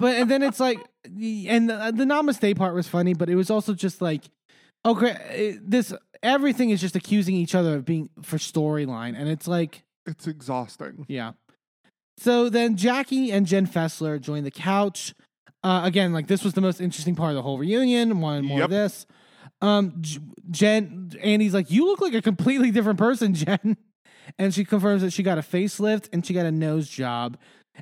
but 0.00 0.16
and 0.16 0.30
then 0.30 0.42
it's 0.42 0.60
like 0.60 0.78
and 1.04 1.68
the, 1.68 1.92
the 1.94 2.04
namaste 2.04 2.56
part 2.56 2.74
was 2.74 2.88
funny 2.88 3.14
but 3.14 3.28
it 3.28 3.34
was 3.34 3.50
also 3.50 3.74
just 3.74 4.00
like 4.00 4.24
okay 4.84 5.16
it- 5.30 5.70
this 5.70 5.92
everything 6.22 6.70
is 6.70 6.80
just 6.80 6.94
accusing 6.96 7.34
each 7.34 7.54
other 7.54 7.74
of 7.76 7.84
being 7.84 8.08
for 8.22 8.36
storyline 8.38 9.14
and 9.18 9.28
it's 9.28 9.46
like 9.48 9.82
It's 10.06 10.26
exhausting. 10.26 11.04
yeah. 11.08 11.32
So 12.18 12.48
then 12.48 12.76
Jackie 12.76 13.32
and 13.32 13.46
Jen 13.46 13.66
Fessler 13.66 14.20
join 14.20 14.44
the 14.44 14.50
couch. 14.50 15.14
Uh, 15.64 15.80
again, 15.84 16.12
like 16.12 16.26
this 16.28 16.44
was 16.44 16.52
the 16.54 16.60
most 16.60 16.80
interesting 16.80 17.14
part 17.16 17.30
of 17.30 17.36
the 17.36 17.42
whole 17.42 17.58
reunion. 17.58 18.20
Wanted 18.20 18.44
more 18.44 18.58
Yep. 18.58 18.64
of 18.66 18.70
this. 18.70 19.06
Um, 19.60 19.94
J- 20.00 20.20
Jen, 20.50 21.10
Andy's 21.22 21.54
like, 21.54 21.70
you 21.70 21.86
look 21.86 22.00
like 22.00 22.14
a 22.14 22.22
completely 22.22 22.70
different 22.70 22.98
person, 22.98 23.32
Jen. 23.42 23.76
And 24.38 24.52
she 24.54 24.64
confirms 24.64 25.02
that 25.02 25.12
she 25.12 25.22
got 25.22 25.38
a 25.38 25.42
facelift 25.42 26.08
and 26.12 26.24
she 26.24 26.34
got 26.34 26.46
a 26.46 26.52
nose 26.52 26.88
job. 26.88 27.38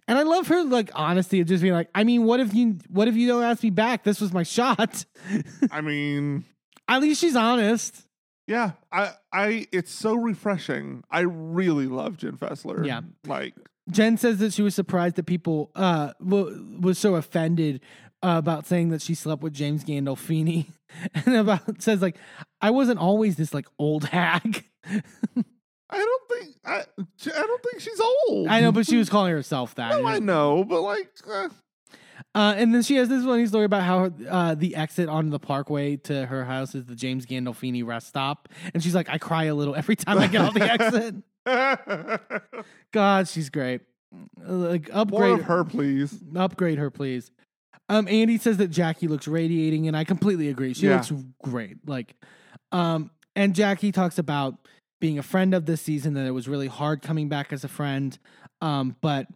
And 0.07 0.19
I 0.19 0.23
love 0.23 0.49
her 0.49 0.63
like 0.65 0.91
honesty 0.95 1.41
of 1.41 1.49
just 1.49 1.63
being 1.63 1.75
like, 1.75 1.89
I 1.95 2.05
mean, 2.05 2.25
what 2.25 2.41
if 2.41 2.55
you 2.55 2.79
what 2.89 3.09
if 3.09 3.17
you 3.17 3.27
don't 3.29 3.43
ask 3.43 3.63
me 3.63 3.71
back? 3.71 4.05
This 4.05 4.21
was 4.21 4.33
my 4.33 4.43
shot. 4.45 5.05
I 5.71 5.81
mean, 5.81 6.45
At 6.89 7.01
least 7.03 7.21
she's 7.21 7.37
honest. 7.37 8.07
yeah, 8.47 8.73
I, 8.93 9.11
I, 9.33 9.67
it's 9.73 9.93
so 9.93 10.15
refreshing. 10.15 11.03
I 11.11 11.21
really 11.21 11.87
love 11.87 12.17
Jen 12.17 12.37
Fessler. 12.37 12.87
Yeah. 12.87 13.01
like 13.27 13.55
Jen 13.91 14.17
says 14.17 14.39
that 14.39 14.53
she 14.53 14.63
was 14.63 14.75
surprised 14.75 15.17
that 15.17 15.27
people 15.27 15.71
uh 15.75 16.13
w- 16.21 16.79
was 16.81 16.99
so 16.99 17.17
offended 17.17 17.81
uh, 18.23 18.35
about 18.39 18.67
saying 18.67 18.91
that 18.91 19.03
she 19.03 19.15
slept 19.15 19.43
with 19.43 19.53
James 19.55 19.83
Gandolfini, 19.83 20.67
and 21.15 21.35
about 21.37 21.83
says 21.83 22.01
like 22.03 22.17
I 22.61 22.71
wasn't 22.71 22.99
always 23.01 23.37
this 23.37 23.53
like 23.55 23.67
old 23.79 24.05
hag. 24.05 24.65
I 25.93 25.99
don't 25.99 26.29
think 26.41 26.57
I, 26.65 26.79
I 26.79 27.47
don't 27.47 27.63
think 27.63 27.81
she's 27.81 28.01
old. 28.29 28.49
I 28.49 28.61
know, 28.61 28.73
but 28.73 28.87
she 28.87 28.97
was 28.97 29.09
calling 29.11 29.33
herself 29.33 29.75
that. 29.77 29.91
No, 30.01 30.07
I 30.07 30.19
know, 30.21 30.65
but 30.65 30.83
like, 30.83 31.11
eh, 31.31 31.49
Uh, 32.35 32.55
and 32.57 32.73
then 32.75 32.83
she 32.83 32.97
has 32.97 33.09
this 33.09 33.25
funny 33.25 33.47
story 33.47 33.65
about 33.65 33.83
how 33.83 34.11
uh, 34.29 34.55
the 34.55 34.77
exit 34.77 35.09
on 35.09 35.31
the 35.31 35.39
parkway 35.41 35.97
to 35.97 36.27
her 36.27 36.45
house 36.45 36.75
is 36.75 36.85
the 36.85 36.95
James 36.95 37.27
Gandolfini 37.27 37.85
rest 37.85 38.07
stop, 38.09 38.49
and 38.73 38.83
she's 38.83 38.95
like, 38.95 39.09
I 39.09 39.19
cry 39.19 39.45
a 39.45 39.55
little 39.55 39.75
every 39.75 39.97
time 39.97 40.19
I 40.19 40.27
get 40.29 40.41
off 40.43 40.55
the 40.55 40.71
exit. 40.71 41.15
God, 42.93 43.29
she's 43.29 43.51
great. 43.51 43.81
Uh, 44.47 44.53
Like 44.53 44.89
more 44.93 45.01
upgrade 45.03 45.33
of 45.41 45.45
her, 45.47 45.65
please. 45.65 46.19
upgrade 46.37 46.79
her, 46.79 46.91
please. 46.91 47.31
Um, 47.89 48.07
Andy 48.09 48.39
says 48.39 48.59
that 48.59 48.69
Jackie 48.69 49.09
looks 49.09 49.27
radiating, 49.27 49.89
and 49.89 49.97
I 49.97 50.05
completely 50.05 50.49
agree. 50.49 50.75
She 50.75 50.87
Yeah. 50.87 50.97
looks 50.97 51.13
great. 51.43 51.79
Like, 51.89 52.15
um, 52.71 53.11
and 53.35 53.55
Jackie 53.55 53.91
talks 53.93 54.19
about 54.19 54.55
being 55.01 55.19
a 55.19 55.23
friend 55.23 55.55
of 55.55 55.67
this 55.67 55.81
season, 55.81 56.15
that 56.15 56.27
it 56.27 56.31
was 56.33 56.47
really 56.49 56.69
hard 56.69 57.03
coming 57.03 57.29
back 57.29 57.53
as 57.53 57.65
a 57.65 57.69
friend. 57.69 58.19
Um, 58.61 58.97
but 59.01 59.27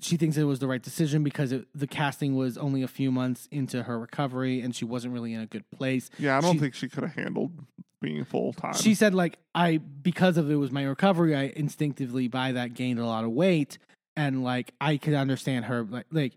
she 0.00 0.16
thinks 0.16 0.36
it 0.36 0.44
was 0.44 0.58
the 0.60 0.66
right 0.68 0.82
decision 0.82 1.22
because 1.24 1.52
it, 1.52 1.66
the 1.74 1.86
casting 1.86 2.34
was 2.36 2.56
only 2.56 2.82
a 2.82 2.88
few 2.88 3.10
months 3.10 3.48
into 3.50 3.82
her 3.84 3.98
recovery, 3.98 4.60
and 4.60 4.74
she 4.74 4.84
wasn't 4.84 5.12
really 5.12 5.34
in 5.34 5.40
a 5.40 5.46
good 5.46 5.64
place. 5.70 6.08
Yeah, 6.18 6.38
I 6.38 6.40
don't 6.40 6.52
She- 6.54 6.58
think 6.58 6.74
she 6.74 6.88
could 6.88 7.02
have 7.02 7.14
handled 7.14 7.52
being 8.00 8.24
full 8.24 8.52
time. 8.54 8.74
She 8.74 8.94
said, 8.94 9.14
like, 9.14 9.38
I 9.54 9.76
because 9.78 10.36
of 10.38 10.50
it 10.50 10.54
was 10.56 10.70
my 10.70 10.84
recovery, 10.84 11.34
I 11.36 11.52
instinctively 11.56 12.28
by 12.28 12.52
that 12.52 12.72
gained 12.74 12.98
a 12.98 13.04
lot 13.06 13.24
of 13.24 13.30
weight, 13.32 13.76
and 14.16 14.42
like 14.42 14.72
I 14.80 14.96
could 14.96 15.14
understand 15.14 15.66
her 15.66 15.82
like 15.84 16.06
like 16.10 16.32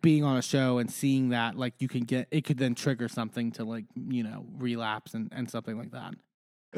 being 0.00 0.24
on 0.24 0.36
a 0.36 0.42
show 0.42 0.78
and 0.78 0.90
seeing 0.90 1.28
that 1.28 1.56
like 1.56 1.74
you 1.78 1.88
can 1.88 2.00
get 2.04 2.26
it 2.30 2.44
could 2.44 2.58
then 2.58 2.74
trigger 2.74 3.06
something 3.08 3.52
to 3.52 3.64
like 3.64 3.84
you 4.08 4.22
know 4.22 4.46
relapse 4.58 5.14
and 5.14 5.28
and 5.30 5.50
something 5.50 5.76
like 5.78 5.90
that. 5.92 6.14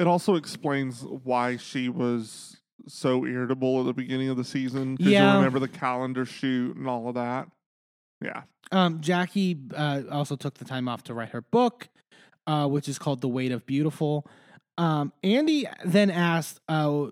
It 0.00 0.06
also 0.06 0.34
explains 0.34 1.02
why 1.02 1.58
she 1.58 1.90
was 1.90 2.56
so 2.88 3.26
irritable 3.26 3.80
at 3.80 3.86
the 3.86 3.92
beginning 3.92 4.30
of 4.30 4.38
the 4.38 4.44
season. 4.44 4.96
Because 4.96 5.12
Yeah. 5.12 5.32
you 5.32 5.36
remember 5.36 5.58
the 5.58 5.68
calendar 5.68 6.24
shoot 6.24 6.74
and 6.76 6.88
all 6.88 7.06
of 7.08 7.16
that. 7.16 7.48
Yeah. 8.22 8.44
Um, 8.72 9.02
Jackie 9.02 9.58
uh, 9.74 10.02
also 10.10 10.36
took 10.36 10.54
the 10.54 10.64
time 10.64 10.88
off 10.88 11.02
to 11.04 11.14
write 11.14 11.30
her 11.30 11.42
book, 11.42 11.88
uh, 12.46 12.66
which 12.66 12.88
is 12.88 12.98
called 12.98 13.20
The 13.20 13.28
Weight 13.28 13.52
of 13.52 13.66
Beautiful. 13.66 14.26
Um, 14.78 15.12
Andy 15.22 15.66
then 15.84 16.10
asked 16.10 16.60
uh, 16.66 17.08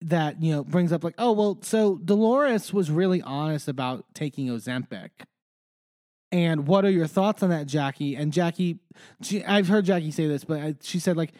that, 0.00 0.40
you 0.40 0.52
know, 0.52 0.62
brings 0.62 0.92
up 0.92 1.02
like, 1.02 1.14
oh, 1.18 1.32
well, 1.32 1.58
so 1.62 1.96
Dolores 1.96 2.72
was 2.72 2.92
really 2.92 3.20
honest 3.22 3.66
about 3.66 4.04
taking 4.14 4.46
Ozempic. 4.46 5.10
And 6.32 6.68
what 6.68 6.84
are 6.84 6.90
your 6.90 7.08
thoughts 7.08 7.42
on 7.42 7.50
that, 7.50 7.66
Jackie? 7.66 8.14
And 8.14 8.32
Jackie, 8.32 8.78
she, 9.20 9.44
I've 9.44 9.66
heard 9.66 9.84
Jackie 9.84 10.12
say 10.12 10.28
this, 10.28 10.44
but 10.44 10.60
I, 10.60 10.74
she 10.80 11.00
said, 11.00 11.16
like, 11.16 11.32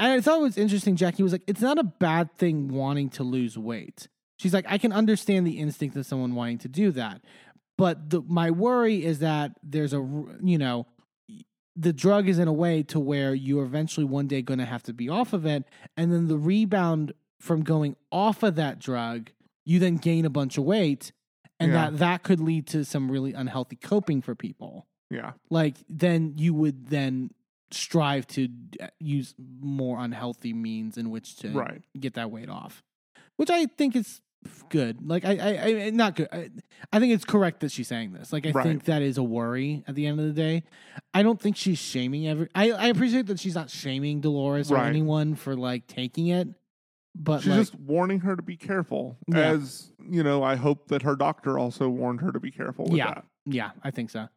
and 0.00 0.12
I 0.12 0.20
thought 0.20 0.38
it 0.38 0.42
was 0.42 0.58
interesting. 0.58 0.96
Jackie 0.96 1.22
was 1.22 1.32
like, 1.32 1.42
it's 1.46 1.60
not 1.60 1.78
a 1.78 1.84
bad 1.84 2.36
thing 2.38 2.68
wanting 2.68 3.10
to 3.10 3.22
lose 3.22 3.56
weight. 3.56 4.08
She's 4.38 4.54
like, 4.54 4.64
I 4.68 4.78
can 4.78 4.92
understand 4.92 5.46
the 5.46 5.58
instinct 5.58 5.96
of 5.96 6.06
someone 6.06 6.34
wanting 6.34 6.58
to 6.58 6.68
do 6.68 6.90
that 6.92 7.22
but 7.78 8.10
the, 8.10 8.20
my 8.28 8.50
worry 8.50 9.02
is 9.02 9.20
that 9.20 9.52
there's 9.62 9.94
a 9.94 10.06
you 10.42 10.58
know 10.58 10.86
the 11.76 11.92
drug 11.94 12.28
is 12.28 12.38
in 12.38 12.46
a 12.46 12.52
way 12.52 12.82
to 12.82 13.00
where 13.00 13.32
you're 13.34 13.64
eventually 13.64 14.04
one 14.04 14.26
day 14.26 14.42
going 14.42 14.58
to 14.58 14.66
have 14.66 14.82
to 14.82 14.92
be 14.92 15.08
off 15.08 15.32
of 15.32 15.46
it 15.46 15.64
and 15.96 16.12
then 16.12 16.28
the 16.28 16.36
rebound 16.36 17.12
from 17.38 17.62
going 17.62 17.96
off 18.12 18.42
of 18.42 18.56
that 18.56 18.78
drug 18.78 19.30
you 19.64 19.78
then 19.78 19.96
gain 19.96 20.26
a 20.26 20.30
bunch 20.30 20.58
of 20.58 20.64
weight 20.64 21.12
and 21.58 21.72
Yeah. 21.72 21.88
that 21.90 21.98
that 21.98 22.22
could 22.22 22.40
lead 22.40 22.66
to 22.68 22.84
some 22.84 23.10
really 23.10 23.32
unhealthy 23.32 23.76
coping 23.76 24.20
for 24.20 24.34
people 24.34 24.86
Yeah. 25.10 25.32
like 25.48 25.76
then 25.88 26.34
you 26.36 26.52
would 26.52 26.88
then 26.88 27.30
strive 27.70 28.26
to 28.26 28.48
uh, 28.80 28.88
use 28.98 29.34
more 29.60 29.98
unhealthy 30.00 30.52
means 30.52 30.96
in 30.98 31.10
which 31.10 31.36
to 31.36 31.50
Right. 31.50 31.82
get 31.98 32.14
that 32.14 32.30
weight 32.30 32.48
off 32.48 32.82
which 33.36 33.50
i 33.50 33.66
think 33.66 33.94
is 33.96 34.20
good 34.70 35.06
like 35.06 35.24
i 35.24 35.36
i, 35.36 35.84
I 35.86 35.90
not 35.90 36.16
good 36.16 36.28
I, 36.32 36.48
I 36.92 36.98
think 36.98 37.12
it's 37.12 37.24
correct 37.26 37.60
that 37.60 37.70
she's 37.70 37.88
saying 37.88 38.12
this 38.12 38.32
like 38.32 38.46
i 38.46 38.50
Right. 38.50 38.62
think 38.66 38.84
that 38.84 39.02
is 39.02 39.18
a 39.18 39.22
worry 39.22 39.84
at 39.86 39.94
the 39.94 40.06
end 40.06 40.18
of 40.18 40.26
the 40.26 40.32
day 40.32 40.62
i 41.12 41.22
don't 41.22 41.38
think 41.40 41.56
she's 41.56 41.78
shaming 41.78 42.26
every 42.26 42.48
i, 42.54 42.70
I 42.72 42.86
appreciate 42.86 43.26
that 43.26 43.38
she's 43.38 43.54
not 43.54 43.68
shaming 43.70 44.20
dolores 44.20 44.70
or 44.72 44.78
anyone 44.78 45.34
for 45.34 45.54
like 45.56 45.86
taking 45.86 46.28
it 46.28 46.48
but 47.14 47.40
She's 47.42 47.48
like 47.50 47.58
just 47.60 47.74
warning 47.74 48.20
her 48.20 48.36
to 48.36 48.42
be 48.42 48.56
careful. 48.56 49.18
Yeah. 49.26 49.38
As, 49.40 49.90
you 50.08 50.22
know, 50.22 50.44
I 50.44 50.54
hope 50.54 50.86
that 50.90 51.02
her 51.02 51.16
doctor 51.16 51.58
also 51.58 51.88
warned 51.88 52.20
her 52.20 52.30
to 52.30 52.38
be 52.38 52.52
careful 52.52 52.84
with 52.84 52.94
Yeah. 52.98 53.08
that. 53.14 53.24
yeah 53.46 53.70
i 53.82 53.90
think 53.90 54.10
so 54.10 54.28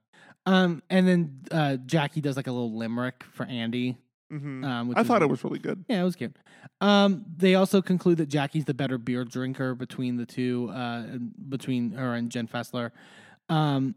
um 0.46 0.82
and 0.90 1.08
then 1.08 1.40
uh 1.52 1.78
jackie 1.86 2.22
does 2.22 2.36
like 2.36 2.48
a 2.48 2.52
little 2.52 2.76
limerick 2.78 3.24
for 3.34 3.46
andy 3.46 3.98
Mhm. 4.32 4.66
um 4.66 4.94
I 4.96 5.04
thought 5.04 5.22
it 5.22 5.30
was 5.30 5.44
really 5.44 5.60
good. 5.60 5.86
Yeah, 5.88 6.02
it 6.02 6.04
was 6.06 6.16
cute. 6.16 6.36
Um, 6.82 7.24
they 7.38 7.54
also 7.54 7.84
conclude 7.84 8.18
that 8.18 8.30
Jackie's 8.30 8.66
the 8.66 8.74
better 8.74 8.98
beer 8.98 9.26
drinker 9.26 9.76
between 9.76 10.18
the 10.18 10.26
two, 10.26 10.72
uh, 10.74 11.04
between 11.50 11.92
her 11.92 12.16
and 12.16 12.32
Jen 12.32 12.48
Fessler. 12.48 12.90
Um, 13.48 13.94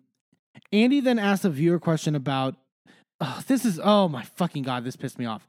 Andy 0.72 1.01
then 1.01 1.18
asks 1.18 1.47
a 1.47 1.51
viewer 1.51 1.78
question 1.78 2.14
about 2.14 2.55
oh, 3.22 3.40
this 3.47 3.64
is 3.64 3.80
oh 3.82 4.09
my 4.09 4.24
fucking 4.24 4.62
god, 4.64 4.84
this 4.84 4.94
pissed 4.97 5.18
me 5.18 5.24
off. 5.24 5.49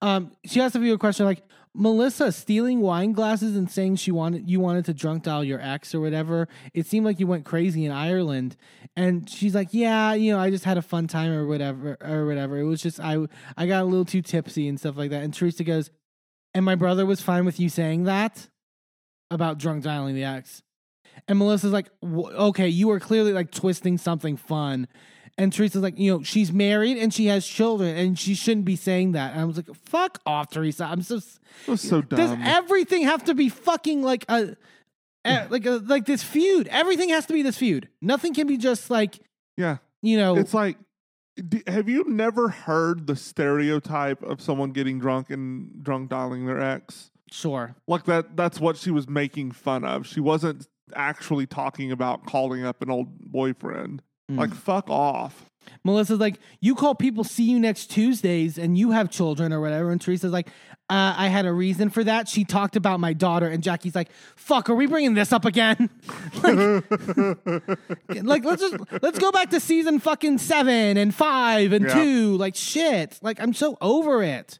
Um, 0.00 0.30
she 0.46 0.60
asked 0.60 0.76
a 0.76 0.78
viewer 0.78 0.98
question 0.98 1.26
like 1.26 1.42
Melissa 1.74 2.32
stealing 2.32 2.80
wine 2.80 3.12
glasses 3.12 3.56
and 3.56 3.70
saying 3.70 3.96
she 3.96 4.10
wanted 4.10 4.50
you 4.50 4.58
wanted 4.58 4.84
to 4.86 4.94
drunk 4.94 5.22
dial 5.22 5.44
your 5.44 5.60
ex 5.60 5.94
or 5.94 6.00
whatever. 6.00 6.48
It 6.74 6.86
seemed 6.86 7.06
like 7.06 7.20
you 7.20 7.26
went 7.28 7.44
crazy 7.44 7.84
in 7.84 7.92
Ireland, 7.92 8.56
and 8.96 9.28
she's 9.30 9.54
like, 9.54 9.68
yeah, 9.70 10.14
you 10.14 10.32
know, 10.32 10.40
I 10.40 10.50
just 10.50 10.64
had 10.64 10.78
a 10.78 10.82
fun 10.82 11.06
time 11.06 11.30
or 11.30 11.46
whatever 11.46 11.96
or 12.00 12.26
whatever. 12.26 12.58
It 12.58 12.64
was 12.64 12.82
just 12.82 12.98
I 12.98 13.18
I 13.56 13.66
got 13.66 13.82
a 13.82 13.84
little 13.84 14.04
too 14.04 14.22
tipsy 14.22 14.66
and 14.66 14.80
stuff 14.80 14.96
like 14.96 15.10
that. 15.10 15.22
And 15.22 15.32
Teresa 15.32 15.62
goes, 15.62 15.90
and 16.54 16.64
my 16.64 16.74
brother 16.74 17.06
was 17.06 17.20
fine 17.20 17.44
with 17.44 17.60
you 17.60 17.68
saying 17.68 18.04
that 18.04 18.48
about 19.30 19.58
drunk 19.58 19.84
dialing 19.84 20.16
the 20.16 20.24
ex. 20.24 20.62
And 21.28 21.38
Melissa's 21.38 21.72
like, 21.72 21.88
"W- 22.02 22.28
okay, 22.28 22.68
you 22.68 22.88
were 22.88 22.98
clearly 22.98 23.32
like 23.32 23.52
twisting 23.52 23.96
something 23.96 24.36
fun. 24.36 24.88
And 25.40 25.50
Teresa's 25.50 25.80
like, 25.80 25.98
you 25.98 26.12
know, 26.12 26.22
she's 26.22 26.52
married 26.52 26.98
and 26.98 27.14
she 27.14 27.26
has 27.26 27.46
children 27.46 27.96
and 27.96 28.18
she 28.18 28.34
shouldn't 28.34 28.66
be 28.66 28.76
saying 28.76 29.12
that. 29.12 29.32
And 29.32 29.40
I 29.40 29.44
was 29.44 29.56
like, 29.56 29.74
fuck 29.86 30.18
off, 30.26 30.50
Teresa. 30.50 30.84
I'm 30.84 31.00
so. 31.00 31.20
so 31.76 32.02
dumb. 32.02 32.18
Does 32.18 32.36
everything 32.42 33.04
have 33.04 33.24
to 33.24 33.34
be 33.34 33.48
fucking 33.48 34.02
like 34.02 34.26
a. 34.28 34.54
eh, 35.24 35.46
like 35.48 35.64
a, 35.64 35.76
like 35.86 36.04
this 36.04 36.22
feud. 36.22 36.68
Everything 36.68 37.08
has 37.08 37.24
to 37.24 37.32
be 37.32 37.40
this 37.40 37.56
feud. 37.56 37.88
Nothing 38.02 38.34
can 38.34 38.46
be 38.46 38.58
just 38.58 38.90
like 38.90 39.18
yeah. 39.56 39.78
you 40.02 40.18
know. 40.18 40.36
It's 40.36 40.52
like, 40.52 40.76
have 41.66 41.88
you 41.88 42.04
never 42.06 42.48
heard 42.50 43.06
the 43.06 43.16
stereotype 43.16 44.22
of 44.22 44.42
someone 44.42 44.72
getting 44.72 44.98
drunk 44.98 45.30
and 45.30 45.82
drunk 45.82 46.10
dialing 46.10 46.44
their 46.44 46.60
ex? 46.60 47.10
sure. 47.32 47.76
Like 47.86 48.04
that. 48.04 48.36
That's 48.36 48.60
what 48.60 48.76
she 48.76 48.90
was 48.90 49.08
making 49.08 49.52
fun 49.52 49.84
of. 49.84 50.06
She 50.06 50.20
wasn't 50.20 50.66
actually 50.94 51.46
talking 51.46 51.92
about 51.92 52.26
calling 52.26 52.64
up 52.64 52.82
an 52.82 52.90
old 52.90 53.18
boyfriend. 53.20 54.02
Mm. 54.30 54.38
Like 54.38 54.54
fuck 54.54 54.88
off. 54.88 55.46
Melissa's 55.84 56.18
like, 56.18 56.38
you 56.60 56.74
call 56.74 56.94
people 56.94 57.24
see 57.24 57.44
you 57.44 57.58
next 57.58 57.86
Tuesdays 57.90 58.58
and 58.58 58.76
you 58.76 58.90
have 58.90 59.10
children 59.10 59.52
or 59.52 59.60
whatever. 59.60 59.90
And 59.90 60.00
Teresa's 60.00 60.32
like, 60.32 60.48
uh, 60.90 61.14
I 61.16 61.28
had 61.28 61.46
a 61.46 61.52
reason 61.52 61.88
for 61.90 62.02
that. 62.04 62.28
She 62.28 62.44
talked 62.44 62.76
about 62.76 62.98
my 63.00 63.12
daughter. 63.12 63.46
And 63.46 63.62
Jackie's 63.62 63.94
like, 63.94 64.10
fuck, 64.36 64.68
are 64.68 64.74
we 64.74 64.86
bringing 64.86 65.14
this 65.14 65.32
up 65.32 65.44
again? 65.44 65.88
like, 66.42 66.84
like, 68.22 68.44
let's 68.44 68.62
just, 68.62 68.76
let's 69.02 69.18
go 69.18 69.30
back 69.32 69.50
to 69.50 69.60
season 69.60 70.00
fucking 70.00 70.38
seven 70.38 70.96
and 70.96 71.14
five 71.14 71.72
and 71.72 71.86
Yeah. 71.86 71.94
two. 71.94 72.36
Like, 72.36 72.56
shit. 72.56 73.18
Like, 73.22 73.40
I'm 73.40 73.54
so 73.54 73.78
over 73.80 74.22
it. 74.22 74.58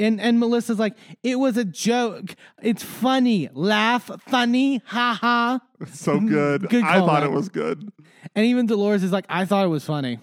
And, 0.00 0.20
and 0.20 0.38
Melissa's 0.38 0.78
like, 0.78 0.94
it 1.24 1.36
was 1.40 1.56
a 1.56 1.64
joke. 1.64 2.34
It's 2.62 2.82
funny. 2.84 3.48
Laugh, 3.52 4.10
funny, 4.28 4.80
ha 4.86 5.18
ha. 5.20 5.60
so 5.92 6.20
good. 6.20 6.68
Good 6.68 6.84
I 6.84 7.00
thought 7.00 7.22
out. 7.22 7.24
it 7.24 7.32
was 7.32 7.48
good. 7.48 7.90
And 8.38 8.46
even 8.46 8.66
Dolores 8.66 9.02
is 9.02 9.10
like, 9.10 9.24
I 9.28 9.46
thought 9.46 9.64
it 9.64 9.68
was 9.68 9.84
funny. 9.84 10.20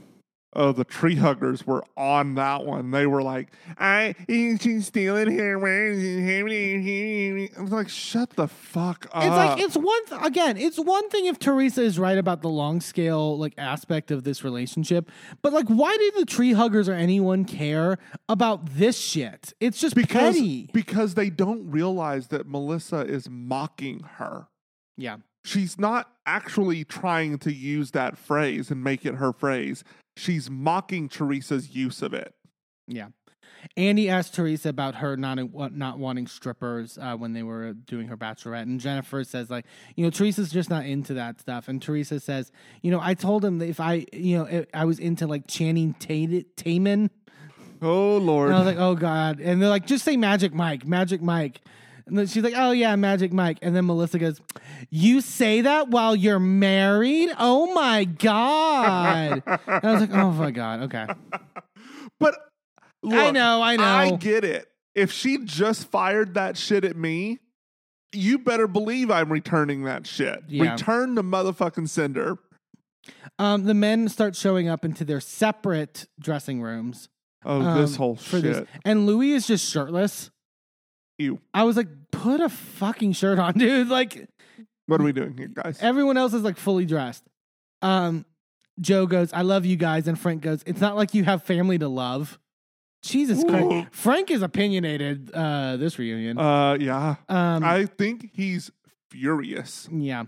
Oh, 0.55 0.71
the 0.71 0.85
tree 0.85 1.15
huggers 1.15 1.67
were 1.67 1.83
on 1.97 2.35
that 2.35 2.63
one. 2.63 2.91
They 2.91 3.05
were 3.05 3.21
like, 3.21 3.51
"I 3.77 4.15
she's 4.29 4.87
stealing 4.87 5.37
her." 5.37 5.57
I 5.57 7.61
was 7.61 7.73
like, 7.73 7.89
shut 7.89 8.29
the 8.37 8.47
fuck 8.47 9.07
up. 9.11 9.21
It's 9.21 9.35
like 9.35 9.59
it's 9.59 9.75
one 9.75 10.05
th- 10.05 10.21
again. 10.23 10.55
It's 10.55 10.79
one 10.79 11.09
thing 11.09 11.25
if 11.25 11.39
Teresa 11.39 11.81
is 11.81 11.99
right 11.99 12.17
about 12.17 12.41
the 12.41 12.47
long 12.47 12.79
scale 12.79 13.37
like 13.37 13.53
aspect 13.57 14.11
of 14.11 14.23
this 14.23 14.45
relationship, 14.45 15.11
but 15.41 15.51
like, 15.51 15.67
why 15.67 15.97
did 15.97 16.13
the 16.15 16.25
tree 16.25 16.53
huggers 16.53 16.87
or 16.87 16.93
anyone 16.93 17.43
care 17.43 17.97
about 18.29 18.77
this 18.77 18.97
shit? 18.97 19.51
It's 19.59 19.81
just 19.81 19.93
because 19.93 20.35
petty. 20.35 20.69
because 20.71 21.15
they 21.15 21.29
don't 21.29 21.69
realize 21.69 22.29
that 22.29 22.47
Melissa 22.47 23.01
is 23.01 23.29
mocking 23.29 24.03
her. 24.19 24.47
yeah, 24.95 25.17
She's 25.45 25.79
not 25.79 26.09
actually 26.25 26.83
trying 26.83 27.37
to 27.39 27.53
use 27.53 27.91
that 27.91 28.17
phrase 28.17 28.71
and 28.71 28.83
make 28.83 29.05
it 29.05 29.15
her 29.15 29.31
phrase. 29.31 29.83
She's 30.17 30.49
mocking 30.49 31.07
Teresa's 31.07 31.75
use 31.75 32.01
of 32.01 32.13
it. 32.13 32.33
yeah. 32.87 33.07
Andy 33.75 34.09
asked 34.09 34.35
Teresa 34.35 34.69
about 34.69 34.95
her 34.95 35.17
not 35.17 35.39
not 35.73 35.97
wanting 35.97 36.27
strippers 36.27 36.99
uh, 37.01 37.15
when 37.15 37.33
they 37.33 37.41
were 37.41 37.73
doing 37.73 38.07
her 38.09 38.17
bachelorette, 38.17 38.61
and 38.61 38.79
Jennifer 38.79 39.23
says 39.23 39.49
like, 39.49 39.65
you 39.95 40.03
know, 40.03 40.11
Teresa's 40.11 40.51
just 40.51 40.69
not 40.69 40.85
into 40.85 41.15
that 41.15 41.41
stuff. 41.41 41.67
And 41.67 41.81
Teresa 41.81 42.19
says, 42.19 42.51
you 42.83 42.91
know, 42.91 42.99
I 43.01 43.15
told 43.15 43.43
him 43.43 43.57
that 43.59 43.67
if 43.67 43.79
I, 43.79 44.05
you 44.13 44.37
know, 44.37 44.65
I 44.71 44.85
was 44.85 44.99
into 44.99 45.25
like 45.25 45.47
Channing 45.47 45.95
Tatum, 45.95 47.09
Oh 47.81 48.17
Lord. 48.17 48.49
And 48.49 48.55
I 48.55 48.59
was 48.59 48.67
like, 48.67 48.77
oh 48.77 48.95
God. 48.95 49.39
And 49.39 49.61
they're 49.61 49.69
like, 49.69 49.85
just 49.85 50.05
say 50.05 50.17
Magic 50.17 50.53
Mike, 50.53 50.85
Magic 50.85 51.21
Mike. 51.21 51.61
And 52.07 52.17
then 52.17 52.27
she's 52.27 52.43
like, 52.43 52.53
oh 52.55 52.71
yeah, 52.71 52.95
Magic 52.95 53.33
Mike. 53.33 53.57
And 53.61 53.75
then 53.75 53.85
Melissa 53.85 54.19
goes, 54.19 54.39
you 54.89 55.21
say 55.21 55.61
that 55.61 55.89
while 55.89 56.15
you're 56.15 56.39
married? 56.39 57.31
Oh 57.39 57.73
my 57.73 58.05
God. 58.05 59.41
and 59.45 59.59
I 59.67 59.91
was 59.91 60.01
like, 60.01 60.13
oh 60.13 60.31
my 60.31 60.51
God. 60.51 60.83
Okay. 60.83 61.07
but 62.19 62.35
I 63.03 63.31
know, 63.31 63.61
I 63.61 63.75
know. 63.75 63.83
I 63.83 64.11
get 64.11 64.43
it. 64.43 64.67
If 64.93 65.11
she 65.11 65.39
just 65.43 65.89
fired 65.89 66.35
that 66.35 66.57
shit 66.57 66.85
at 66.85 66.95
me, 66.95 67.39
you 68.13 68.37
better 68.39 68.67
believe 68.67 69.11
I'm 69.11 69.31
returning 69.31 69.83
that 69.83 70.07
shit. 70.07 70.43
Yeah. 70.47 70.71
Return 70.71 71.15
the 71.15 71.23
motherfucking 71.23 71.89
sender. 71.89 72.37
Um, 73.37 73.65
the 73.65 73.73
men 73.73 74.09
start 74.09 74.35
showing 74.35 74.69
up 74.69 74.85
into 74.85 75.03
their 75.03 75.19
separate 75.19 76.07
dressing 76.19 76.61
rooms. 76.61 77.09
Oh, 77.43 77.79
this 77.79 77.93
um, 77.93 77.97
whole 77.97 78.15
for 78.15 78.41
shit. 78.41 78.67
And 78.83 79.05
Louis 79.05 79.33
is 79.33 79.47
just 79.47 79.69
shirtless. 79.69 80.31
Ew. 81.17 81.39
I 81.53 81.63
was 81.63 81.77
like, 81.77 81.87
put 82.11 82.41
a 82.41 82.49
fucking 82.49 83.13
shirt 83.13 83.39
on, 83.39 83.53
dude. 83.57 83.87
Like, 83.89 84.27
What 84.87 84.99
are 84.99 85.03
we 85.03 85.13
doing 85.13 85.37
here, 85.37 85.47
guys? 85.47 85.79
Everyone 85.81 86.17
else 86.17 86.33
is 86.33 86.43
like 86.43 86.57
fully 86.57 86.85
dressed. 86.85 87.23
Um, 87.81 88.25
Joe 88.81 89.05
goes, 89.05 89.31
I 89.31 89.41
love 89.43 89.65
you 89.65 89.75
guys. 89.77 90.07
And 90.07 90.19
Frank 90.19 90.41
goes, 90.41 90.61
It's 90.65 90.81
not 90.81 90.95
like 90.95 91.13
you 91.13 91.23
have 91.23 91.43
family 91.43 91.77
to 91.79 91.87
love. 91.87 92.37
Jesus 93.03 93.43
Ooh. 93.43 93.47
Christ. 93.47 93.87
Frank 93.91 94.31
is 94.31 94.41
opinionated 94.41 95.29
uh 95.31 95.77
this 95.77 95.99
reunion. 95.99 96.39
Uh, 96.39 96.73
yeah. 96.79 97.17
um 97.29 97.63
I 97.63 97.85
think 97.85 98.31
he's 98.33 98.71
furious. 99.11 99.87
yeah. 99.91 100.23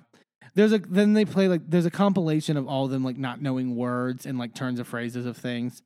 There's 0.54 0.72
a 0.74 0.78
then 0.80 1.14
they 1.14 1.26
play 1.26 1.48
like 1.48 1.62
there's 1.68 1.86
a 1.88 1.92
compilation 1.92 2.56
of 2.56 2.68
all 2.68 2.86
of 2.86 2.92
them 2.92 3.04
like 3.04 3.18
not 3.18 3.42
knowing 3.42 3.76
words 3.76 4.26
and 4.28 4.38
like 4.38 4.54
turns 4.54 4.80
of 4.80 4.88
phrases 4.88 5.26
of 5.26 5.36
things. 5.38 5.82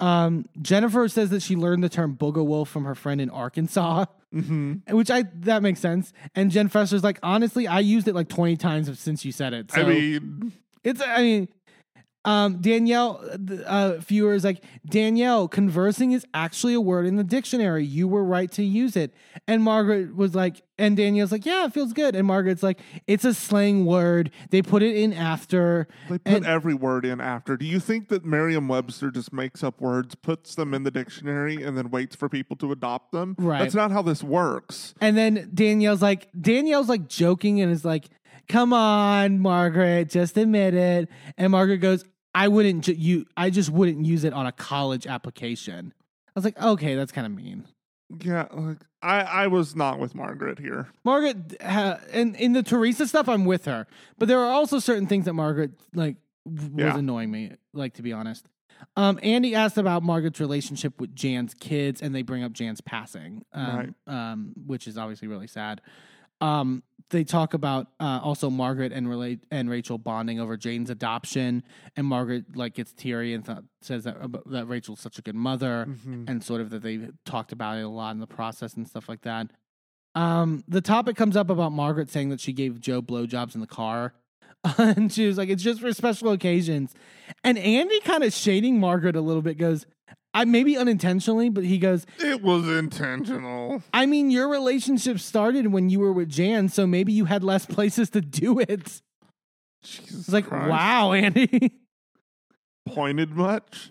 Um 0.00 0.46
Jennifer 0.60 1.08
says 1.08 1.30
that 1.30 1.42
she 1.42 1.56
learned 1.56 1.82
the 1.82 1.88
term 1.88 2.16
booger 2.16 2.44
wolf 2.44 2.68
from 2.68 2.84
her 2.84 2.94
friend 2.94 3.20
in 3.20 3.30
Arkansas, 3.30 4.04
hmm 4.32 4.74
which 4.90 5.10
I 5.10 5.24
that 5.40 5.62
makes 5.62 5.80
sense. 5.80 6.12
And 6.34 6.50
Jen 6.50 6.68
Fessler's 6.68 7.02
like, 7.04 7.18
honestly, 7.22 7.66
I 7.66 7.80
used 7.80 8.06
it 8.08 8.14
like 8.14 8.28
20 8.28 8.56
times 8.56 8.98
since 8.98 9.24
you 9.24 9.32
said 9.32 9.52
it. 9.52 9.72
So 9.72 9.82
I 9.82 9.84
mean, 9.84 10.52
It's 10.84 11.00
I 11.02 11.22
mean, 11.22 11.48
um, 12.28 12.58
Danielle, 12.60 13.24
uh, 13.64 13.94
viewer 14.00 14.34
is 14.34 14.44
like 14.44 14.62
Danielle. 14.84 15.48
Conversing 15.48 16.12
is 16.12 16.26
actually 16.34 16.74
a 16.74 16.80
word 16.80 17.06
in 17.06 17.16
the 17.16 17.24
dictionary. 17.24 17.84
You 17.86 18.06
were 18.06 18.22
right 18.22 18.50
to 18.52 18.62
use 18.62 18.96
it. 18.96 19.14
And 19.46 19.62
Margaret 19.62 20.14
was 20.14 20.34
like, 20.34 20.60
and 20.76 20.94
Danielle's 20.94 21.32
like, 21.32 21.46
yeah, 21.46 21.64
it 21.64 21.72
feels 21.72 21.94
good. 21.94 22.14
And 22.14 22.26
Margaret's 22.26 22.62
like, 22.62 22.80
it's 23.06 23.24
a 23.24 23.32
slang 23.32 23.86
word. 23.86 24.30
They 24.50 24.60
put 24.60 24.82
it 24.82 24.94
in 24.94 25.14
after. 25.14 25.88
they 26.10 26.18
put 26.18 26.22
And- 26.26 26.44
every 26.46 26.74
word 26.74 27.06
in 27.06 27.18
after. 27.18 27.56
Do 27.56 27.64
you 27.64 27.80
think 27.80 28.08
that 28.08 28.26
Merriam-Webster 28.26 29.10
just 29.10 29.32
makes 29.32 29.64
up 29.64 29.80
words, 29.80 30.14
puts 30.14 30.54
them 30.54 30.74
in 30.74 30.82
the 30.82 30.90
dictionary, 30.90 31.62
and 31.62 31.78
then 31.78 31.90
waits 31.90 32.14
for 32.14 32.28
people 32.28 32.56
to 32.56 32.72
adopt 32.72 33.12
them? 33.12 33.36
Right. 33.38 33.60
That's 33.60 33.74
not 33.74 33.90
how 33.90 34.02
this 34.02 34.22
works. 34.22 34.94
And 35.00 35.16
then 35.16 35.50
Danielle's 35.54 36.02
like, 36.02 36.28
Danielle's 36.38 36.90
like 36.90 37.08
joking 37.08 37.62
and 37.62 37.72
is 37.72 37.86
like, 37.86 38.04
come 38.48 38.72
on, 38.72 39.40
Margaret, 39.40 40.10
just 40.10 40.36
admit 40.36 40.74
it. 40.74 41.08
And 41.36 41.52
Margaret 41.52 41.78
goes, 41.78 42.04
I 42.34 42.48
wouldn't 42.48 42.84
ju- 42.84 42.92
you. 42.94 43.26
I 43.36 43.50
just 43.50 43.70
wouldn't 43.70 44.04
use 44.06 44.24
it 44.24 44.32
on 44.32 44.46
a 44.46 44.52
college 44.52 45.06
application. 45.06 45.92
I 46.28 46.30
was 46.34 46.44
like, 46.44 46.60
okay, 46.62 46.94
that's 46.94 47.12
kind 47.12 47.26
of 47.26 47.32
mean. 47.34 47.64
Yeah, 48.22 48.46
like 48.52 48.78
I, 49.02 49.20
I 49.20 49.46
was 49.48 49.74
not 49.76 49.98
with 49.98 50.14
Margaret 50.14 50.58
here. 50.58 50.88
Margaret, 51.04 51.56
uh, 51.60 51.96
and 52.12 52.34
in 52.36 52.52
the 52.54 52.62
Teresa 52.62 53.06
stuff, 53.06 53.28
I'm 53.28 53.44
with 53.44 53.64
her. 53.66 53.86
But 54.18 54.28
there 54.28 54.40
are 54.40 54.50
also 54.52 54.78
certain 54.78 55.06
things 55.06 55.24
that 55.26 55.34
Margaret 55.34 55.72
like 55.94 56.16
was 56.46 56.70
Yeah. 56.74 56.96
annoying 56.96 57.30
me. 57.30 57.52
Like 57.74 57.94
to 57.94 58.02
be 58.02 58.12
honest, 58.12 58.48
um, 58.96 59.18
Andy 59.22 59.54
asked 59.54 59.76
about 59.76 60.02
Margaret's 60.02 60.40
relationship 60.40 61.00
with 61.00 61.14
Jan's 61.14 61.52
kids, 61.54 62.00
and 62.00 62.14
they 62.14 62.22
bring 62.22 62.42
up 62.44 62.52
Jan's 62.52 62.80
passing, 62.80 63.44
um, 63.52 63.94
um, 64.06 64.52
which 64.66 64.86
is 64.86 64.96
obviously 64.96 65.28
really 65.28 65.48
sad. 65.48 65.80
Um, 66.40 66.82
they 67.10 67.24
talk 67.24 67.54
about 67.54 67.86
uh, 68.00 68.20
also 68.22 68.50
Margaret 68.50 68.92
and 68.92 69.08
relate 69.08 69.40
and 69.50 69.70
Rachel 69.70 69.96
bonding 69.98 70.38
over 70.40 70.56
Jane's 70.56 70.90
adoption, 70.90 71.62
and 71.96 72.06
Margaret 72.06 72.56
like 72.56 72.74
gets 72.74 72.92
teary 72.92 73.32
and 73.34 73.44
th- 73.44 73.58
says 73.80 74.04
that 74.04 74.16
that 74.46 74.66
Rachel's 74.66 75.00
such 75.00 75.18
a 75.18 75.22
good 75.22 75.34
mother 75.34 75.86
Mhm. 75.88 76.28
and 76.28 76.42
sort 76.44 76.60
of 76.60 76.70
that 76.70 76.82
they 76.82 77.08
talked 77.24 77.52
about 77.52 77.78
it 77.78 77.82
a 77.82 77.88
lot 77.88 78.10
in 78.12 78.20
the 78.20 78.26
process 78.26 78.74
and 78.74 78.86
stuff 78.86 79.08
like 79.08 79.22
that. 79.22 79.50
Um, 80.14 80.64
the 80.66 80.80
topic 80.80 81.16
comes 81.16 81.36
up 81.36 81.48
about 81.50 81.72
Margaret 81.72 82.10
saying 82.10 82.30
that 82.30 82.40
she 82.40 82.52
gave 82.52 82.80
Joe 82.80 83.00
blowjobs 83.02 83.54
in 83.54 83.60
the 83.60 83.66
car. 83.66 84.14
and 84.78 85.12
she 85.12 85.26
was 85.26 85.38
like, 85.38 85.48
it's 85.48 85.62
just 85.62 85.80
for 85.80 85.92
special 85.92 86.30
occasions. 86.32 86.92
And 87.44 87.56
Andy 87.58 88.00
kind 88.00 88.24
of 88.24 88.32
shading 88.32 88.80
Margaret 88.80 89.14
a 89.14 89.20
little 89.20 89.42
bit 89.42 89.56
goes, 89.56 89.86
I 90.34 90.44
maybe 90.44 90.76
unintentionally, 90.76 91.48
but 91.48 91.64
he 91.64 91.78
goes, 91.78 92.06
It 92.18 92.42
was 92.42 92.68
intentional. 92.68 93.82
I 93.92 94.06
mean, 94.06 94.30
your 94.30 94.48
relationship 94.48 95.18
started 95.20 95.68
when 95.72 95.88
you 95.90 96.00
were 96.00 96.12
with 96.12 96.28
Jan, 96.28 96.68
so 96.68 96.86
maybe 96.86 97.12
you 97.12 97.24
had 97.24 97.42
less 97.42 97.66
places 97.66 98.10
to 98.10 98.20
do 98.20 98.58
it. 98.60 99.00
Jesus 99.82 100.10
It's 100.20 100.28
like, 100.32 100.46
Christ. 100.46 100.68
wow, 100.68 101.12
Andy. 101.12 101.72
Pointed 102.86 103.30
much? 103.30 103.90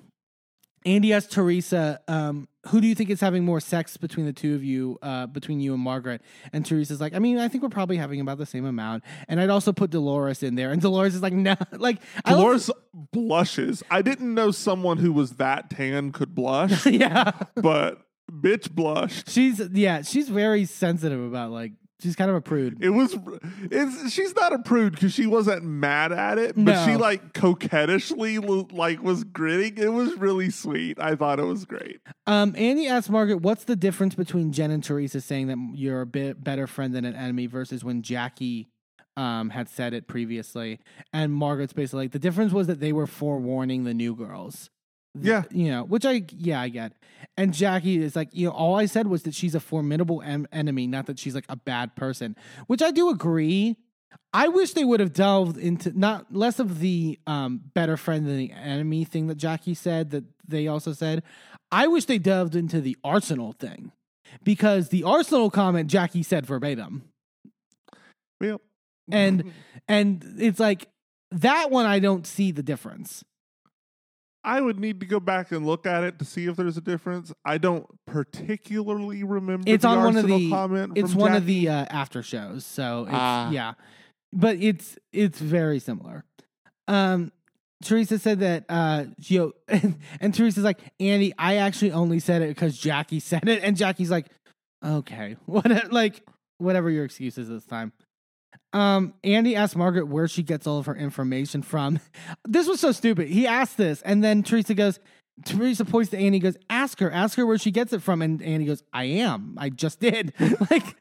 Andy 0.85 1.11
asked 1.13 1.31
Teresa, 1.31 1.99
um, 2.07 2.47
who 2.67 2.81
do 2.81 2.87
you 2.87 2.95
think 2.95 3.09
is 3.09 3.21
having 3.21 3.43
more 3.43 3.59
sex 3.59 3.97
between 3.97 4.25
the 4.25 4.33
two 4.33 4.55
of 4.55 4.63
you, 4.63 4.97
uh, 5.01 5.27
between 5.27 5.59
you 5.59 5.73
and 5.73 5.81
Margaret? 5.81 6.21
And 6.53 6.65
Teresa's 6.65 7.01
like, 7.01 7.13
I 7.13 7.19
mean, 7.19 7.37
I 7.37 7.47
think 7.47 7.63
we're 7.63 7.69
probably 7.69 7.97
having 7.97 8.19
about 8.19 8.37
the 8.37 8.45
same 8.45 8.65
amount. 8.65 9.03
And 9.27 9.39
I'd 9.39 9.49
also 9.49 9.73
put 9.73 9.89
Dolores 9.89 10.43
in 10.43 10.55
there. 10.55 10.71
And 10.71 10.81
Dolores 10.81 11.15
is 11.15 11.21
like, 11.21 11.33
no, 11.33 11.55
like, 11.71 12.01
I 12.25 12.31
Dolores 12.31 12.69
blushes. 12.93 13.83
I 13.89 14.01
didn't 14.01 14.33
know 14.33 14.51
someone 14.51 14.97
who 14.97 15.11
was 15.11 15.33
that 15.33 15.69
tan 15.69 16.11
could 16.11 16.33
blush, 16.35 16.85
yeah. 16.85 17.31
but 17.55 18.01
bitch 18.31 18.71
blushed. 18.71 19.29
She's, 19.29 19.61
yeah, 19.71 20.01
she's 20.01 20.29
very 20.29 20.65
sensitive 20.65 21.23
about, 21.23 21.51
like, 21.51 21.71
she's 22.01 22.15
kind 22.15 22.29
of 22.29 22.35
a 22.35 22.41
prude. 22.41 22.83
It 22.83 22.89
was. 22.89 23.17
It's. 23.63 24.11
She's 24.11 24.35
not 24.35 24.53
a 24.53 24.59
prude 24.59 24.93
because 24.93 25.13
she 25.13 25.25
wasn't 25.25 25.63
mad 25.63 26.11
at 26.11 26.37
it, 26.37 26.55
but 26.57 26.85
she 26.85 26.95
like 26.95 27.33
coquettishly 27.33 28.37
like 28.39 29.01
was 29.01 29.23
grinning. 29.23 29.77
It 29.77 29.93
was 29.93 30.15
really 30.17 30.49
sweet. 30.49 30.99
I 30.99 31.15
thought 31.15 31.39
it 31.39 31.45
was 31.45 31.65
great. 31.65 31.99
Um, 32.25 32.53
Andy 32.57 32.87
asked 32.87 33.09
Margaret, 33.09 33.41
what's 33.41 33.63
the 33.63 33.75
difference 33.75 34.15
between 34.15 34.51
Jen 34.51 34.71
and 34.71 34.83
Teresa 34.83 35.21
saying 35.21 35.47
that 35.47 35.57
you're 35.75 36.01
a 36.01 36.05
bit 36.05 36.43
better 36.43 36.67
friend 36.67 36.93
than 36.93 37.05
an 37.05 37.15
enemy 37.15 37.47
versus 37.47 37.83
when 37.83 38.01
Jackie 38.01 38.69
um, 39.15 39.49
had 39.49 39.69
said 39.69 39.93
it 39.93 40.07
previously? 40.07 40.79
And 41.13 41.33
Margaret's 41.33 41.73
basically 41.73 42.05
like, 42.05 42.11
the 42.11 42.19
difference 42.19 42.53
was 42.53 42.67
that 42.67 42.79
they 42.79 42.93
were 42.93 43.07
forewarning 43.07 43.83
the 43.83 43.93
new 43.93 44.15
girls. 44.15 44.69
Yeah. 45.21 45.43
You 45.51 45.71
know, 45.71 45.83
which 45.83 46.05
I, 46.05 46.23
yeah, 46.35 46.59
I 46.61 46.69
get. 46.69 46.93
And 47.35 47.53
Jackie 47.53 47.97
is 47.97 48.15
like, 48.15 48.29
you 48.31 48.47
know, 48.47 48.53
all 48.53 48.75
I 48.75 48.85
said 48.85 49.07
was 49.07 49.23
that 49.23 49.33
she's 49.33 49.55
a 49.55 49.59
formidable 49.59 50.21
em- 50.23 50.47
enemy, 50.51 50.87
not 50.87 51.05
that 51.07 51.19
she's 51.19 51.35
like 51.35 51.45
a 51.49 51.55
bad 51.55 51.95
person, 51.95 52.35
which 52.67 52.81
I 52.81 52.91
do 52.91 53.09
agree. 53.09 53.77
I 54.33 54.47
wish 54.47 54.73
they 54.73 54.85
would 54.85 54.99
have 54.99 55.13
delved 55.13 55.57
into 55.57 55.97
not 55.97 56.33
less 56.33 56.59
of 56.59 56.79
the 56.79 57.19
um, 57.27 57.61
better 57.73 57.97
friend 57.97 58.25
than 58.25 58.37
the 58.37 58.51
enemy 58.51 59.03
thing 59.05 59.27
that 59.27 59.35
Jackie 59.35 59.73
said 59.73 60.11
that 60.11 60.23
they 60.47 60.67
also 60.67 60.93
said. 60.93 61.23
I 61.71 61.87
wish 61.87 62.05
they 62.05 62.17
delved 62.17 62.55
into 62.55 62.79
the 62.81 62.97
Arsenal 63.03 63.51
thing 63.53 63.91
because 64.43 64.89
the 64.89 65.03
Arsenal 65.03 65.49
comment 65.49 65.89
Jackie 65.89 66.23
said 66.23 66.45
verbatim, 66.45 67.03
Yep. 68.41 68.61
and 69.11 69.51
and 69.87 70.23
it's 70.37 70.59
like 70.59 70.87
that 71.31 71.69
one 71.71 71.85
I 71.85 71.99
don't 71.99 72.25
see 72.25 72.51
the 72.51 72.63
difference. 72.63 73.23
I 74.47 74.61
would 74.61 74.79
need 74.79 75.01
to 75.01 75.05
go 75.05 75.19
back 75.19 75.51
and 75.51 75.65
look 75.65 75.85
at 75.85 76.05
it 76.05 76.19
to 76.19 76.25
see 76.25 76.45
if 76.45 76.55
there's 76.55 76.77
a 76.77 76.81
difference. 76.81 77.33
I 77.43 77.57
don't 77.57 77.85
particularly 78.05 79.23
remember. 79.23 79.69
It's 79.69 79.81
the 79.81 79.89
on 79.89 80.03
one 80.03 80.15
of 80.15 80.25
the 80.25 80.49
comment. 80.49 80.93
it's 80.95 81.11
from 81.11 81.21
one 81.21 81.33
of 81.33 81.45
the 81.45 81.67
uh, 81.67 81.85
after 81.89 82.23
shows, 82.23 82.65
so 82.65 83.03
it's, 83.03 83.11
Ah. 83.13 83.51
yeah, 83.51 83.73
but 84.31 84.55
it's 84.55 84.97
it's 85.11 85.39
very 85.39 85.79
similar. 85.79 86.23
Um, 86.87 87.33
Teresa 87.83 88.17
said 88.19 88.39
that 88.39 88.63
uh, 88.69 89.05
you 89.19 89.39
know, 89.39 89.51
and, 89.67 89.99
and 90.21 90.33
Teresa's 90.33 90.63
like 90.63 90.79
Andy. 90.99 91.33
I 91.37 91.57
actually 91.57 91.91
only 91.91 92.19
said 92.19 92.41
it 92.41 92.47
because 92.49 92.77
Jackie 92.77 93.19
said 93.19 93.47
it, 93.49 93.61
and 93.63 93.75
Jackie's 93.75 94.09
like, 94.09 94.27
okay, 94.83 95.35
what? 95.45 95.91
Like, 95.91 96.23
whatever 96.57 96.89
your 96.89 97.03
excuse 97.03 97.37
is 97.37 97.49
this 97.49 97.65
time. 97.65 97.91
Um, 98.73 99.13
Andy 99.23 99.55
asked 99.55 99.75
Margaret 99.75 100.07
where 100.07 100.27
she 100.27 100.43
gets 100.43 100.67
all 100.67 100.77
of 100.79 100.85
her 100.87 100.95
information 100.95 101.61
from. 101.61 101.99
This 102.47 102.67
was 102.67 102.79
so 102.79 102.91
stupid. 102.91 103.27
He 103.27 103.45
asked 103.47 103.77
this, 103.77 104.01
and 104.03 104.23
then 104.23 104.43
Teresa 104.43 104.73
goes, 104.73 104.99
Teresa 105.45 105.85
points 105.85 106.09
to 106.11 106.17
Andy, 106.17 106.39
goes, 106.39 106.57
ask 106.69 106.99
her, 106.99 107.11
ask 107.11 107.37
her 107.37 107.45
where 107.45 107.57
she 107.57 107.69
gets 107.71 107.93
it 107.93 108.01
from. 108.01 108.21
And 108.21 108.41
Andy 108.41 108.65
goes, 108.65 108.83
I 108.91 109.03
am. 109.05 109.55
I 109.59 109.69
just 109.69 109.99
did. 109.99 110.33
like, 110.71 110.95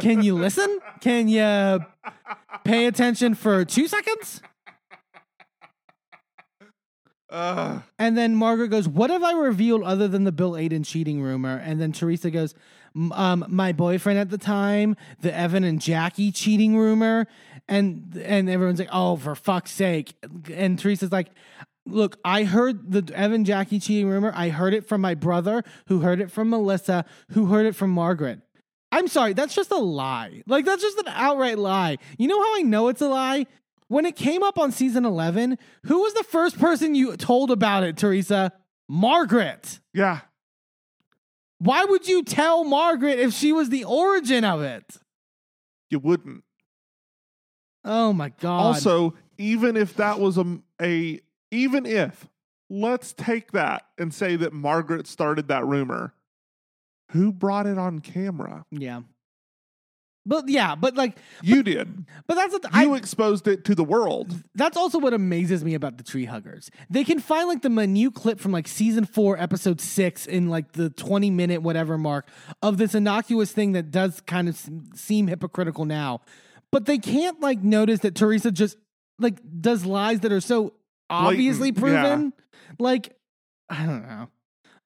can 0.00 0.22
you 0.22 0.34
listen? 0.34 0.78
Can 1.00 1.28
you 1.28 1.84
pay 2.64 2.86
attention 2.86 3.34
for 3.34 3.64
two 3.64 3.86
seconds? 3.86 4.42
Uh, 7.30 7.80
And 7.98 8.16
then 8.16 8.34
Margaret 8.36 8.68
goes, 8.68 8.88
What 8.88 9.10
have 9.10 9.22
I 9.22 9.32
revealed 9.32 9.82
other 9.82 10.06
than 10.08 10.24
the 10.24 10.32
Bill 10.32 10.52
Aydin 10.52 10.84
cheating 10.86 11.20
rumor? 11.22 11.56
And 11.56 11.80
then 11.80 11.92
Teresa 11.92 12.30
goes, 12.30 12.54
"M- 12.54 12.60
um, 13.12 13.44
My 13.48 13.72
boyfriend 13.72 14.18
at 14.18 14.30
the 14.30 14.38
time, 14.38 14.96
the 15.20 15.34
Evan 15.34 15.64
and 15.64 15.80
Jackie 15.80 16.30
cheating 16.32 16.76
rumor. 16.76 17.26
And 17.68 18.20
and 18.22 18.48
everyone's 18.50 18.78
like, 18.78 18.90
Oh, 18.92 19.16
for 19.16 19.34
fuck's 19.34 19.70
sake. 19.72 20.14
And 20.52 20.78
Teresa's 20.78 21.12
like, 21.12 21.30
Look, 21.86 22.18
I 22.24 22.44
heard 22.44 22.90
the 22.92 23.14
Evan 23.14 23.44
Jackie 23.44 23.78
cheating 23.78 24.08
rumor. 24.08 24.32
I 24.34 24.48
heard 24.48 24.72
it 24.72 24.86
from 24.86 25.00
my 25.00 25.14
brother, 25.14 25.62
who 25.86 26.00
heard 26.00 26.20
it 26.20 26.30
from 26.30 26.50
Melissa, 26.50 27.04
who 27.30 27.46
heard 27.46 27.66
it 27.66 27.76
from 27.76 27.90
Margaret. 27.90 28.40
I'm 28.90 29.08
sorry, 29.08 29.32
that's 29.32 29.54
just 29.54 29.70
a 29.72 29.76
lie. 29.78 30.42
Like, 30.46 30.64
that's 30.64 30.80
just 30.80 30.98
an 30.98 31.08
outright 31.08 31.58
lie. 31.58 31.98
You 32.16 32.28
know 32.28 32.40
how 32.40 32.56
I 32.56 32.62
know 32.62 32.88
it's 32.88 33.00
a 33.00 33.08
lie? 33.08 33.46
When 33.88 34.06
it 34.06 34.14
came 34.16 34.42
up 34.42 34.56
on 34.58 34.70
season 34.72 35.04
11, 35.04 35.58
who 35.86 35.98
was 36.00 36.14
the 36.14 36.22
first 36.22 36.58
person 36.58 36.94
you 36.94 37.16
told 37.16 37.50
about 37.50 37.82
it, 37.82 37.96
Teresa? 37.96 38.52
Margaret. 38.88 39.80
yeah. 39.92 40.20
Why 41.64 41.86
would 41.86 42.06
you 42.06 42.22
tell 42.22 42.62
Margaret 42.62 43.18
if 43.18 43.32
she 43.32 43.50
was 43.50 43.70
the 43.70 43.84
origin 43.84 44.44
of 44.44 44.60
it? 44.60 44.98
You 45.88 45.98
wouldn't. 45.98 46.44
Oh 47.86 48.12
my 48.12 48.28
God. 48.38 48.60
Also, 48.60 49.14
even 49.38 49.74
if 49.74 49.96
that 49.96 50.20
was 50.20 50.36
a, 50.36 50.58
a 50.82 51.20
even 51.50 51.86
if 51.86 52.28
let's 52.68 53.14
take 53.14 53.52
that 53.52 53.86
and 53.96 54.12
say 54.12 54.36
that 54.36 54.52
Margaret 54.52 55.06
started 55.06 55.48
that 55.48 55.64
rumor, 55.64 56.12
who 57.12 57.32
brought 57.32 57.66
it 57.66 57.78
on 57.78 58.00
camera? 58.00 58.66
yeah. 58.70 59.00
But 60.26 60.48
yeah, 60.48 60.74
but 60.74 60.94
like, 60.96 61.18
You 61.42 61.62
did. 61.62 62.06
but 62.26 62.34
that's 62.36 62.52
what 62.52 62.64
I 62.74 62.84
You 62.84 62.94
I, 62.94 62.96
exposed 62.96 63.46
it 63.46 63.64
to 63.66 63.74
the 63.74 63.84
world. 63.84 64.34
that's 64.54 64.76
also 64.76 64.98
what 64.98 65.12
amazes 65.12 65.62
me 65.64 65.74
about 65.74 65.98
the 65.98 66.04
tree 66.04 66.24
huggers. 66.24 66.70
They 66.88 67.04
can 67.04 67.18
find 67.20 67.46
like 67.46 67.60
the 67.62 67.68
minute 67.70 68.14
clip 68.14 68.40
from 68.40 68.50
like 68.52 68.66
season 68.66 69.04
four, 69.04 69.38
episode 69.38 69.80
six, 69.80 70.26
in 70.26 70.48
like 70.48 70.72
the 70.72 70.88
20 70.90 71.30
minute 71.30 71.60
whatever 71.62 71.98
mark 71.98 72.28
of 72.62 72.78
this 72.78 72.94
innocuous 72.94 73.52
thing 73.52 73.72
that 73.72 73.90
does 73.90 74.20
kind 74.22 74.48
of 74.48 74.58
seem 74.94 75.26
hypocritical 75.26 75.84
now. 75.84 76.20
But 76.72 76.86
they 76.86 76.98
can't 76.98 77.40
like 77.40 77.62
notice 77.62 78.00
that 78.00 78.14
Teresa 78.14 78.50
just 78.50 78.78
like 79.18 79.38
does 79.60 79.84
lies 79.84 80.20
that 80.20 80.32
are 80.32 80.40
so 80.40 80.72
obviously 81.10 81.70
Blatant, 81.70 81.92
yeah. 81.94 82.02
proven. 82.02 82.32
Like, 82.78 83.16
I 83.68 83.84
don't 83.86 84.02
know. 84.08 84.28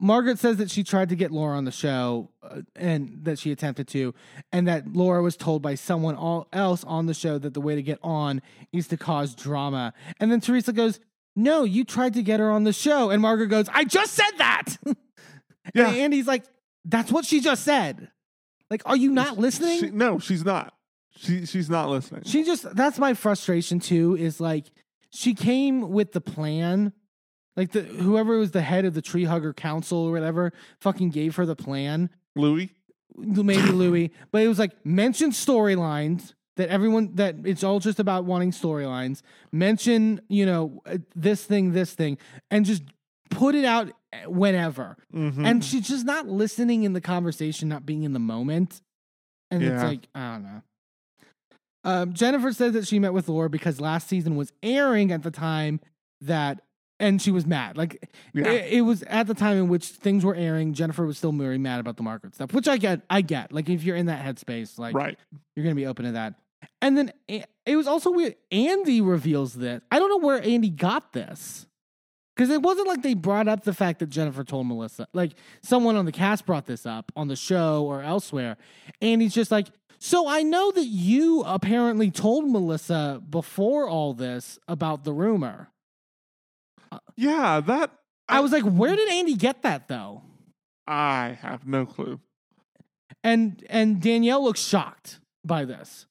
Margaret 0.01 0.38
says 0.38 0.59
that 0.59 0.70
she 0.70 0.84
tried 0.84 1.09
to 1.09 1.16
get 1.16 1.32
Laura 1.32 1.57
on 1.57 1.64
the 1.64 1.72
show 1.72 2.30
uh, 2.42 2.61
and 2.76 3.18
that 3.22 3.38
she 3.38 3.51
attempted 3.51 3.88
to, 3.88 4.14
and 4.53 4.68
that 4.68 4.92
Laura 4.92 5.22
was 5.22 5.36
told 5.36 5.61
by 5.61 5.74
someone 5.74 6.14
all 6.14 6.46
else 6.53 6.84
on 6.84 7.07
the 7.07 7.14
show 7.14 7.38
that 7.38 7.55
the 7.55 7.61
way 7.61 7.74
to 7.74 7.82
get 7.82 7.99
on 8.03 8.40
is 8.72 8.86
to 8.88 8.96
cause 8.96 9.34
drama. 9.34 9.92
And 10.20 10.30
then 10.30 10.40
Teresa 10.40 10.72
goes, 10.72 11.01
No, 11.34 11.64
you 11.64 11.84
tried 11.84 12.14
to 12.14 12.22
get 12.22 12.38
her 12.38 12.51
on 12.51 12.64
the 12.64 12.72
show. 12.72 13.11
And 13.11 13.20
Margaret 13.20 13.49
goes, 13.49 13.66
I 13.72 13.84
just 13.84 14.14
said 14.14 14.32
that. 14.38 14.76
Yeah. 15.74 15.88
And 15.88 15.96
Andy's 15.99 16.26
like, 16.26 16.44
That's 16.86 17.12
what 17.12 17.26
she 17.26 17.42
just 17.42 17.62
said. 17.62 18.11
Like, 18.70 18.82
are 18.86 18.96
you 18.96 19.11
not 19.11 19.36
listening? 19.36 19.80
She, 19.80 19.90
no, 19.90 20.18
she's 20.18 20.42
not. 20.42 20.72
She 21.16 21.46
she's 21.46 21.68
not 21.68 21.88
listening. 21.88 22.22
She 22.24 22.44
just 22.44 22.74
that's 22.76 22.99
my 22.99 23.12
frustration 23.12 23.80
too 23.80 24.16
is 24.16 24.40
like 24.40 24.66
she 25.11 25.34
came 25.34 25.90
with 25.90 26.12
the 26.12 26.20
plan. 26.20 26.92
Like 27.59 27.72
the 27.72 27.82
whoever 27.82 28.38
was 28.38 28.52
the 28.52 28.62
head 28.62 28.84
of 28.84 28.94
the 28.94 29.02
tree 29.02 29.24
hugger 29.24 29.52
council 29.52 29.98
or 29.98 30.12
whatever 30.12 30.52
fucking 30.80 31.11
gave 31.11 31.34
her 31.36 31.44
the 31.44 31.56
plan. 31.56 32.09
Louis. 32.36 32.70
Maybe 33.16 33.72
Louis, 33.72 34.12
but 34.30 34.42
it 34.42 34.48
was 34.48 34.61
like 34.61 34.70
mention 34.86 35.32
storylines 35.32 36.34
that 36.56 36.68
everyone 36.68 37.16
that 37.16 37.34
it's 37.44 37.64
all 37.64 37.80
just 37.80 37.98
about 37.98 38.24
wanting 38.24 38.52
storylines. 38.52 39.22
Mention, 39.50 40.20
you 40.28 40.46
know, 40.46 40.80
uh, 40.86 40.98
this 41.16 41.42
thing, 41.44 41.72
this 41.72 41.92
thing, 41.94 42.16
and 42.48 42.64
just 42.64 42.84
put 43.30 43.56
it 43.56 43.64
out 43.64 43.90
whenever. 44.26 44.96
Mhm. 45.12 45.44
And 45.44 45.64
she's 45.64 45.88
just 45.88 46.06
not 46.06 46.28
listening 46.28 46.84
in 46.84 46.92
the 46.92 47.00
conversation, 47.00 47.68
not 47.68 47.84
being 47.84 48.04
in 48.04 48.12
the 48.12 48.20
moment. 48.20 48.82
And 49.50 49.64
it's 49.64 49.82
like, 49.82 50.06
I 50.14 50.34
don't 50.34 50.42
know. 50.44 50.62
Um, 51.82 52.12
Jennifer 52.12 52.52
says 52.52 52.74
that 52.74 52.86
she 52.86 53.00
met 53.00 53.12
with 53.12 53.28
Laura 53.28 53.50
because 53.50 53.80
last 53.80 54.06
season 54.06 54.36
was 54.36 54.52
airing 54.62 55.11
at 55.11 55.24
the 55.24 55.30
time 55.32 55.80
that, 56.20 56.61
and 57.01 57.20
she 57.22 57.30
was 57.30 57.46
mad. 57.46 57.76
Like, 57.76 58.09
Yeah. 58.34 58.49
it, 58.49 58.72
it 58.74 58.80
was 58.82 59.03
at 59.05 59.26
the 59.26 59.34
time 59.34 59.57
in 59.57 59.68
which 59.68 59.86
things 59.86 60.24
were 60.24 60.34
airing. 60.34 60.74
Jennifer 60.74 61.07
was 61.07 61.18
still 61.18 61.32
very 61.32 61.59
mad 61.59 61.80
about 61.80 61.96
the 61.96 62.03
Margaret 62.03 62.34
stuff, 62.34 62.53
which 62.53 62.68
I 62.68 62.76
get. 62.76 63.03
I 63.09 63.20
get. 63.20 63.53
Like, 63.53 63.68
if 63.68 63.84
you're 63.84 63.96
in 63.96 64.07
that 64.07 64.24
headspace, 64.24 64.78
like, 64.78 64.94
right. 64.94 65.18
you're 65.55 65.64
going 65.64 65.74
to 65.74 65.80
be 65.80 65.86
open 65.86 66.05
to 66.07 66.12
that. 66.12 66.34
And 66.82 66.96
then 66.99 67.12
A- 67.30 67.44
it 67.66 67.76
was 67.76 67.86
also 67.86 68.11
weird. 68.11 68.34
Andy 68.51 69.01
reveals 69.01 69.55
this. 69.55 69.80
I 69.90 69.99
don't 69.99 70.09
know 70.09 70.26
where 70.26 70.42
Andy 70.42 70.70
got 70.70 71.12
this. 71.12 71.66
Because 72.34 72.51
it 72.51 72.62
wasn't 72.62 72.86
like 72.86 73.03
they 73.03 73.14
brought 73.14 73.49
up 73.49 73.64
the 73.64 73.74
fact 73.74 73.99
that 73.99 74.11
Jennifer 74.11 74.44
told 74.44 74.66
Melissa. 74.68 75.09
Like 75.12 75.32
someone 75.62 75.96
on 75.96 76.05
the 76.05 76.12
cast 76.12 76.46
brought 76.46 76.66
this 76.66 76.86
up 76.86 77.11
on 77.16 77.26
the 77.26 77.34
show 77.34 77.84
or 77.84 78.01
elsewhere. 78.03 78.57
And 79.03 79.20
he's 79.20 79.34
just 79.34 79.51
like, 79.51 79.66
So 79.99 80.28
I 80.28 80.44
know 80.44 80.70
that 80.70 80.84
you 80.86 81.42
apparently 81.44 82.12
told 82.12 82.49
Melissa 82.49 83.20
before 83.28 83.88
all 83.88 84.14
this 84.14 84.57
about 84.68 85.03
the 85.03 85.12
rumor. 85.12 85.70
Yeah, 87.20 87.60
that 87.60 87.90
I 88.28 88.38
was 88.40 88.52
like, 88.52 88.62
Where 88.62 88.94
did 88.94 89.08
Andy 89.10 89.34
get 89.34 89.62
that 89.62 89.88
though? 89.88 90.22
I 90.86 91.36
have 91.42 91.66
no 91.66 91.84
clue. 91.84 92.20
And 93.24 93.64
and 93.68 94.00
Danielle 94.00 94.42
looks 94.44 94.60
shocked 94.60 95.18
by 95.44 95.64
this. 95.64 96.06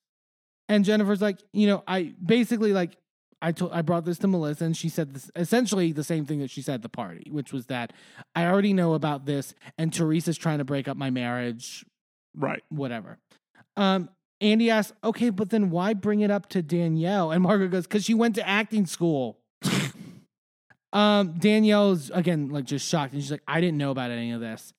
And 0.69 0.83
Jennifer's 0.83 1.21
like, 1.21 1.39
you 1.53 1.65
know, 1.67 1.81
I 1.87 2.13
basically 2.23 2.73
like 2.73 2.97
I 3.41 3.53
told 3.53 3.71
I 3.71 3.81
brought 3.83 4.03
this 4.03 4.17
to 4.19 4.27
Melissa 4.27 4.65
and 4.65 4.75
she 4.75 4.89
said 4.89 5.13
this 5.13 5.31
essentially 5.35 5.93
the 5.93 6.03
same 6.03 6.25
thing 6.25 6.39
that 6.39 6.49
she 6.49 6.61
said 6.61 6.75
at 6.75 6.81
the 6.81 6.89
party, 6.89 7.29
which 7.31 7.53
was 7.53 7.67
that 7.67 7.93
I 8.35 8.45
already 8.45 8.73
know 8.73 8.93
about 8.93 9.25
this 9.25 9.53
and 9.77 9.93
Teresa's 9.93 10.37
trying 10.37 10.57
to 10.57 10.65
break 10.65 10.87
up 10.89 10.97
my 10.97 11.09
marriage, 11.09 11.85
Right. 12.35 12.63
whatever. 12.69 13.17
Um 13.77 14.09
Andy 14.41 14.69
asks, 14.69 14.93
okay, 15.03 15.29
but 15.31 15.49
then 15.49 15.71
why 15.71 15.93
bring 15.95 16.19
it 16.19 16.29
up 16.29 16.47
to 16.49 16.61
Danielle? 16.61 17.31
And 17.31 17.41
Margaret 17.41 17.69
goes, 17.69 17.87
because 17.87 18.03
she 18.03 18.13
went 18.13 18.35
to 18.35 18.47
acting 18.47 18.85
school. 18.85 19.39
um, 20.93 21.33
Danielle's 21.37 22.09
again 22.11 22.49
like 22.49 22.65
just 22.65 22.87
shocked, 22.87 23.13
and 23.13 23.21
she's 23.21 23.31
like, 23.31 23.43
I 23.47 23.61
didn't 23.61 23.77
know 23.77 23.91
about 23.91 24.11
any 24.11 24.31
of 24.31 24.41
this. 24.41 24.73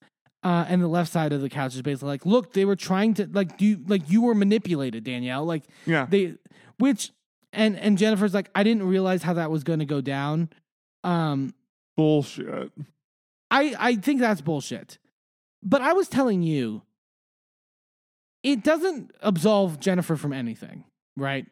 Uh, 0.45 0.65
and 0.69 0.81
the 0.81 0.87
left 0.89 1.11
side 1.13 1.33
of 1.33 1.41
the 1.41 1.49
couch 1.49 1.75
is 1.75 1.83
basically 1.83 2.09
like, 2.11 2.25
look, 2.25 2.53
they 2.53 2.65
were 2.65 2.77
trying 2.77 3.13
to 3.15 3.29
like 3.33 3.61
you 3.61 3.83
like 3.89 4.09
you 4.09 4.23
were 4.23 4.35
manipulated, 4.35 5.05
Danielle. 5.05 5.45
Like 5.45 5.65
Yeah. 5.85 6.07
they 6.09 6.35
which 6.79 7.11
and 7.53 7.77
and 7.79 7.99
Jennifer's 7.99 8.35
like, 8.35 8.49
I 8.55 8.63
didn't 8.63 8.85
realize 8.85 9.23
how 9.23 9.33
that 9.35 9.51
was 9.51 9.65
gonna 9.65 9.85
go 9.85 10.01
down. 10.01 10.49
Um 11.05 11.55
Bullshit. 11.97 12.71
I 13.51 13.75
I 13.79 13.95
think 13.97 14.21
that's 14.21 14.41
bullshit. 14.41 14.99
But 15.63 15.83
I 15.83 15.93
was 15.93 16.09
telling 16.09 16.43
you, 16.43 16.83
it 18.45 18.63
doesn't 18.63 19.11
absolve 19.21 19.81
Jennifer 19.81 20.17
from 20.17 20.33
anything, 20.33 20.85
right? 21.17 21.47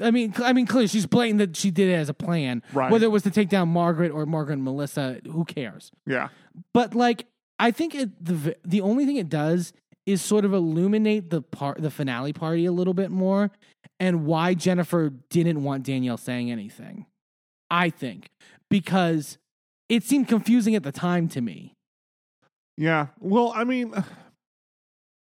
I 0.00 0.10
mean, 0.10 0.34
I 0.38 0.52
mean, 0.52 0.66
clearly 0.66 0.86
she's 0.86 1.06
blatant 1.06 1.38
that 1.38 1.56
she 1.56 1.70
did 1.70 1.88
it 1.88 1.94
as 1.94 2.08
a 2.08 2.14
plan. 2.14 2.62
Right. 2.72 2.90
Whether 2.90 3.06
it 3.06 3.10
was 3.10 3.22
to 3.24 3.30
take 3.30 3.48
down 3.48 3.68
Margaret 3.68 4.10
or 4.10 4.26
Margaret 4.26 4.54
and 4.54 4.64
Melissa, 4.64 5.20
who 5.30 5.44
cares? 5.44 5.90
Yeah. 6.06 6.28
But 6.72 6.94
like, 6.94 7.26
I 7.58 7.70
think 7.70 7.94
it 7.94 8.24
the 8.24 8.56
the 8.64 8.80
only 8.80 9.06
thing 9.06 9.16
it 9.16 9.28
does 9.28 9.72
is 10.06 10.22
sort 10.22 10.44
of 10.44 10.52
illuminate 10.52 11.30
the 11.30 11.42
part 11.42 11.80
the 11.80 11.90
finale 11.90 12.32
party 12.32 12.64
a 12.64 12.72
little 12.72 12.94
bit 12.94 13.10
more 13.10 13.50
and 13.98 14.24
why 14.24 14.54
Jennifer 14.54 15.10
didn't 15.28 15.62
want 15.62 15.84
Danielle 15.84 16.16
saying 16.16 16.50
anything. 16.50 17.06
I 17.70 17.90
think 17.90 18.30
because 18.70 19.38
it 19.88 20.02
seemed 20.04 20.28
confusing 20.28 20.74
at 20.74 20.82
the 20.82 20.92
time 20.92 21.28
to 21.28 21.40
me. 21.40 21.74
Yeah. 22.76 23.08
Well, 23.18 23.52
I 23.54 23.64
mean, 23.64 23.92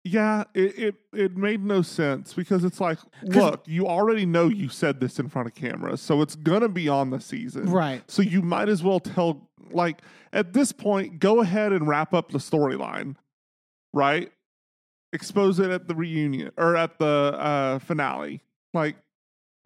yeah, 0.04 0.44
it, 0.54 0.78
it 0.78 0.94
it 1.12 1.36
made 1.36 1.62
no 1.64 1.80
sense 1.82 2.34
because 2.34 2.64
it's 2.64 2.80
like, 2.80 2.98
look, 3.22 3.62
you 3.66 3.86
already 3.86 4.26
know 4.26 4.48
you 4.48 4.68
said 4.68 4.98
this 4.98 5.18
in 5.20 5.28
front 5.28 5.46
of 5.46 5.54
cameras, 5.54 6.00
so 6.00 6.22
it's 6.22 6.34
gonna 6.34 6.68
be 6.68 6.88
on 6.88 7.10
the 7.10 7.20
season, 7.20 7.66
Right. 7.70 8.02
So 8.10 8.22
you 8.22 8.42
might 8.42 8.68
as 8.68 8.82
well 8.82 8.98
tell, 8.98 9.48
like, 9.70 10.02
at 10.32 10.52
this 10.52 10.72
point, 10.72 11.20
go 11.20 11.40
ahead 11.40 11.72
and 11.72 11.86
wrap 11.86 12.14
up 12.14 12.32
the 12.32 12.38
storyline, 12.38 13.14
right? 13.92 14.32
Expose 15.12 15.60
it 15.60 15.70
at 15.70 15.86
the 15.86 15.94
reunion 15.94 16.50
or 16.56 16.74
at 16.76 16.98
the 16.98 17.06
uh, 17.38 17.78
finale, 17.78 18.42
like 18.74 18.96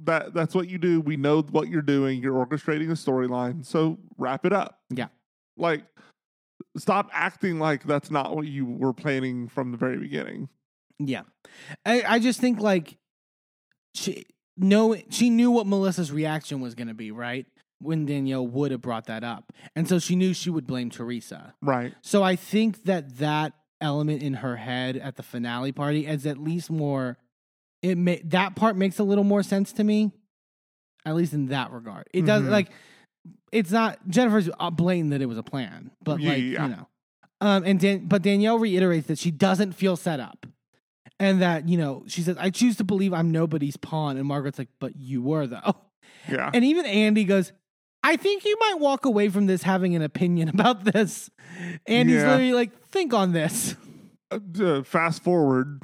that. 0.01 0.35
That's 0.35 0.55
what 0.55 0.69
you 0.69 0.77
do. 0.77 1.01
We 1.01 1.17
know 1.17 1.41
what 1.41 1.69
you're 1.69 1.81
doing. 1.83 2.21
You're 2.21 2.45
orchestrating 2.45 2.91
a 2.91 2.95
storyline, 2.95 3.65
so 3.65 3.97
wrap 4.19 4.45
it 4.45 4.53
up. 4.53 4.81
Yeah. 4.91 5.07
like 5.57 5.83
stop 6.77 7.09
acting 7.13 7.59
like 7.59 7.85
that's 7.85 8.11
not 8.11 8.35
what 8.37 8.47
you 8.47 8.65
were 8.67 8.93
planning 8.93 9.49
from 9.49 9.73
the 9.73 9.77
very 9.79 9.99
beginning. 9.99 10.49
Yeah. 10.99 11.23
I, 11.85 12.03
I 12.07 12.19
just 12.19 12.41
think 12.41 12.61
like 12.61 12.97
she 13.95 14.25
no 14.57 14.97
she 15.11 15.31
knew 15.31 15.51
what 15.51 15.67
Melissa's 15.67 16.13
reaction 16.13 16.61
was 16.61 16.75
gonna 16.75 16.95
be, 16.95 17.11
right? 17.11 17.47
When 17.81 18.07
Danielle 18.07 18.47
would 18.47 18.71
have 18.71 18.81
brought 18.81 19.07
that 19.07 19.23
up. 19.25 19.53
And 19.75 19.87
so 19.89 19.99
she 19.99 20.17
knew 20.17 20.33
she 20.33 20.49
would 20.51 20.67
blame 20.67 20.89
Teresa. 20.91 21.55
Right. 21.61 21.95
So 22.03 22.23
I 22.23 22.37
think 22.37 22.85
that 22.85 23.19
that 23.19 23.53
element 23.81 24.23
in 24.23 24.35
her 24.35 24.57
head 24.57 24.97
at 24.97 25.17
the 25.17 25.23
finale 25.23 25.73
party 25.73 26.07
is 26.07 26.25
at 26.27 26.39
least 26.39 26.71
more 26.71 27.19
it 27.83 27.97
may 27.99 28.23
that 28.25 28.57
part 28.57 28.77
makes 28.77 28.99
a 28.99 29.05
little 29.05 29.25
more 29.25 29.43
sense 29.43 29.73
to 29.75 29.85
me. 29.85 30.13
At 31.05 31.15
least 31.15 31.35
in 31.35 31.47
that 31.49 31.71
regard. 31.71 32.09
It 32.13 32.25
does 32.27 32.43
Mhm. 32.45 32.51
like 32.51 32.71
it's 33.57 33.71
not 33.71 33.99
Jennifer's 34.09 34.49
uh, 34.61 34.71
blatant 34.71 35.11
that 35.11 35.23
it 35.23 35.27
was 35.27 35.39
a 35.39 35.43
plan, 35.43 35.91
but 36.03 36.21
like, 36.21 36.39
Yeah. 36.39 36.65
you 36.67 36.69
know. 36.77 36.89
Um 37.41 37.65
and 37.65 37.79
Dan, 37.81 38.07
but 38.07 38.23
Danielle 38.23 38.59
reiterates 38.59 39.07
that 39.09 39.19
she 39.19 39.31
doesn't 39.31 39.73
feel 39.73 39.97
set 39.97 40.21
up. 40.21 40.47
And 41.19 41.41
that, 41.43 41.69
you 41.69 41.79
know, 41.79 42.05
she 42.07 42.21
says, 42.23 42.37
I 42.39 42.51
choose 42.51 42.77
to 42.77 42.85
believe 42.85 43.13
I'm 43.15 43.31
nobody's 43.33 43.77
pawn. 43.79 44.17
And 44.19 44.27
Margaret's 44.27 44.59
like, 44.59 44.69
but 44.81 44.97
you 44.97 45.23
were 45.23 45.47
though. 45.47 45.77
Yeah. 46.31 46.51
And 46.53 46.65
even 46.65 46.85
Andy 46.87 47.25
goes, 47.25 47.53
I 48.03 48.17
think 48.17 48.45
you 48.45 48.57
might 48.61 48.81
walk 48.81 49.05
away 49.07 49.29
from 49.29 49.47
this 49.47 49.63
having 49.63 49.95
an 49.97 50.03
opinion 50.03 50.49
about 50.55 50.85
this. 50.85 51.31
Andy's 51.87 52.17
Yeah. 52.17 52.31
literally 52.33 52.53
like, 52.53 52.87
think 52.89 53.15
on 53.15 53.33
this. 53.33 53.77
Uh, 54.31 54.83
fast 54.83 55.23
forward. 55.23 55.83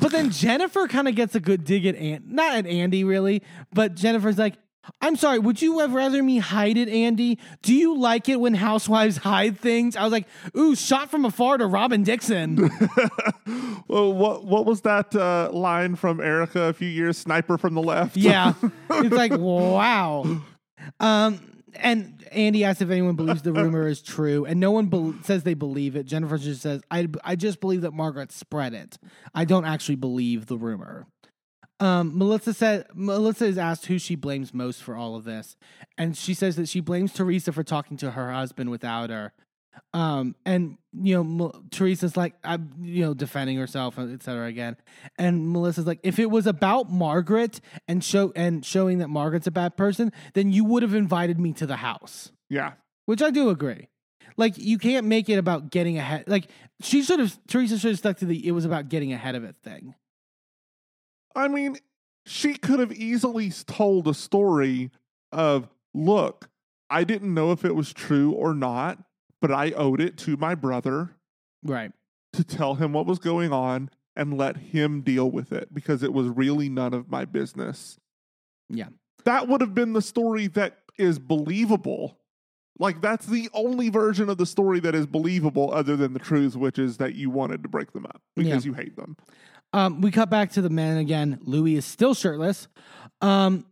But 0.00 0.10
then 0.12 0.30
Jennifer 0.30 0.86
kind 0.88 1.06
of 1.08 1.14
gets 1.14 1.34
a 1.34 1.40
good 1.40 1.64
dig 1.64 1.84
at 1.86 1.96
Andy, 1.96 2.24
not 2.26 2.54
at 2.56 2.66
Andy 2.66 3.04
really, 3.04 3.42
but 3.72 3.94
Jennifer's 3.94 4.38
like, 4.38 4.54
I'm 5.00 5.16
sorry, 5.16 5.38
would 5.38 5.62
you 5.62 5.78
have 5.78 5.94
rather 5.94 6.22
me 6.22 6.38
hide 6.38 6.76
it, 6.76 6.88
Andy? 6.88 7.38
Do 7.62 7.74
you 7.74 7.96
like 7.96 8.28
it 8.28 8.40
when 8.40 8.54
housewives 8.54 9.18
hide 9.18 9.58
things? 9.58 9.96
I 9.96 10.02
was 10.02 10.12
like, 10.12 10.26
ooh, 10.56 10.74
shot 10.74 11.10
from 11.10 11.24
afar 11.24 11.58
to 11.58 11.66
Robyn 11.66 12.02
Dixon. 12.02 12.56
well, 13.88 14.12
what 14.12 14.44
what 14.44 14.66
was 14.66 14.80
that 14.82 15.14
uh, 15.14 15.50
line 15.52 15.94
from 15.94 16.20
Erica 16.20 16.62
a 16.64 16.72
few 16.72 16.88
years? 16.88 17.16
Sniper 17.18 17.58
from 17.58 17.74
the 17.74 17.82
left. 17.82 18.16
yeah. 18.16 18.54
It's 18.90 19.14
like, 19.14 19.32
wow. 19.36 20.24
Um, 21.00 21.62
and 21.74 22.24
Andy 22.32 22.64
asks 22.64 22.82
if 22.82 22.90
anyone 22.90 23.14
believes 23.16 23.42
the 23.42 23.52
rumor 23.62 23.86
is 23.86 24.02
true, 24.02 24.44
and 24.44 24.60
no 24.60 24.70
one 24.70 24.86
bel 24.86 25.14
says 25.22 25.42
they 25.44 25.54
believe 25.54 25.96
it. 25.96 26.06
Jennifer 26.06 26.38
just 26.38 26.62
says, 26.62 26.82
I, 26.90 27.08
I 27.24 27.36
just 27.36 27.60
believe 27.60 27.82
that 27.82 27.92
Margaret 27.92 28.32
spread 28.32 28.74
it. 28.74 28.98
I 29.34 29.44
don't 29.44 29.64
actually 29.64 29.96
believe 29.96 30.46
the 30.46 30.56
rumor. 30.58 31.06
Um, 31.82 32.16
Melissa 32.16 32.54
said 32.54 32.86
Melissa 32.94 33.46
is 33.46 33.58
asked 33.58 33.86
who 33.86 33.98
she 33.98 34.14
blames 34.14 34.54
most 34.54 34.82
for 34.82 34.94
all 34.94 35.16
of 35.16 35.24
this, 35.24 35.56
and 35.98 36.16
she 36.16 36.32
says 36.32 36.56
that 36.56 36.68
she 36.68 36.80
blames 36.80 37.12
Teresa 37.12 37.52
for 37.52 37.64
talking 37.64 37.96
to 37.98 38.12
her 38.12 38.30
husband 38.32 38.70
without 38.70 39.10
her. 39.10 39.32
Um, 39.94 40.36
and 40.44 40.76
you 40.92 41.14
know, 41.14 41.24
Mel- 41.24 41.64
Teresa's 41.70 42.16
like, 42.16 42.34
I'm, 42.44 42.72
you 42.80 43.04
know, 43.04 43.14
defending 43.14 43.56
herself, 43.56 43.98
et 43.98 44.22
cetera, 44.22 44.46
again. 44.46 44.76
And 45.18 45.50
Melissa's 45.52 45.86
like, 45.86 45.98
if 46.02 46.18
it 46.18 46.30
was 46.30 46.46
about 46.46 46.90
Margaret 46.90 47.60
and 47.88 48.04
show 48.04 48.32
and 48.36 48.64
showing 48.64 48.98
that 48.98 49.08
Margaret's 49.08 49.46
a 49.46 49.50
bad 49.50 49.76
person, 49.76 50.12
then 50.34 50.52
you 50.52 50.64
would 50.64 50.82
have 50.82 50.94
invited 50.94 51.40
me 51.40 51.52
to 51.54 51.66
the 51.66 51.76
house, 51.76 52.30
Yeah. 52.50 52.74
which 53.06 53.22
I 53.22 53.30
do 53.30 53.48
agree. 53.48 53.88
Like, 54.36 54.56
you 54.58 54.76
can't 54.78 55.06
make 55.06 55.28
it 55.30 55.38
about 55.38 55.70
getting 55.70 55.96
ahead. 55.98 56.24
Like, 56.26 56.48
she 56.80 57.02
should 57.02 57.18
have, 57.18 57.38
Teresa 57.48 57.78
should 57.78 57.90
have 57.92 57.98
stuck 57.98 58.18
to 58.18 58.26
the, 58.26 58.46
it 58.46 58.52
was 58.52 58.64
about 58.66 58.88
getting 58.90 59.12
ahead 59.14 59.34
of 59.34 59.42
it 59.44 59.56
thing. 59.64 59.94
I 61.34 61.48
mean, 61.48 61.78
she 62.26 62.54
could 62.54 62.78
have 62.80 62.92
easily 62.92 63.50
told 63.50 64.06
a 64.08 64.14
story 64.14 64.90
of, 65.30 65.68
look, 65.94 66.48
I 66.90 67.04
didn't 67.04 67.32
know 67.34 67.52
if 67.52 67.64
it 67.64 67.74
was 67.74 67.92
true 67.92 68.32
or 68.32 68.54
not, 68.54 68.98
but 69.40 69.50
I 69.50 69.72
owed 69.72 70.00
it 70.00 70.16
to 70.18 70.36
my 70.36 70.54
brother 70.54 71.16
Right. 71.64 71.92
to 72.34 72.44
tell 72.44 72.74
him 72.74 72.92
what 72.92 73.06
was 73.06 73.18
going 73.18 73.52
on 73.52 73.90
and 74.14 74.36
let 74.36 74.56
him 74.58 75.00
deal 75.00 75.30
with 75.30 75.52
it 75.52 75.72
because 75.72 76.02
it 76.02 76.12
was 76.12 76.28
really 76.28 76.68
none 76.68 76.92
of 76.92 77.10
my 77.10 77.24
business. 77.24 77.98
Yeah. 78.68 78.88
That 79.24 79.48
would 79.48 79.60
have 79.60 79.74
been 79.74 79.92
the 79.94 80.02
story 80.02 80.48
that 80.48 80.78
is 80.98 81.18
believable. 81.18 82.18
Like, 82.78 83.00
that's 83.00 83.26
the 83.26 83.48
only 83.54 83.88
version 83.90 84.28
of 84.28 84.38
the 84.38 84.46
story 84.46 84.80
that 84.80 84.94
is 84.94 85.06
believable 85.06 85.72
other 85.72 85.96
than 85.96 86.12
the 86.12 86.18
truth, 86.18 86.56
which 86.56 86.78
is 86.78 86.96
that 86.98 87.14
you 87.14 87.30
wanted 87.30 87.62
to 87.62 87.68
break 87.68 87.92
them 87.92 88.06
up 88.06 88.20
because 88.34 88.66
you 88.66 88.72
hate 88.74 88.96
them. 88.96 89.16
Um, 89.72 90.00
we 90.00 90.10
cut 90.10 90.28
back 90.30 90.52
to 90.52 90.62
the 90.62 90.70
men 90.70 90.98
again. 90.98 91.38
Louis 91.42 91.76
is 91.76 91.84
still 91.84 92.14
shirtless. 92.14 92.68
Um, 93.20 93.64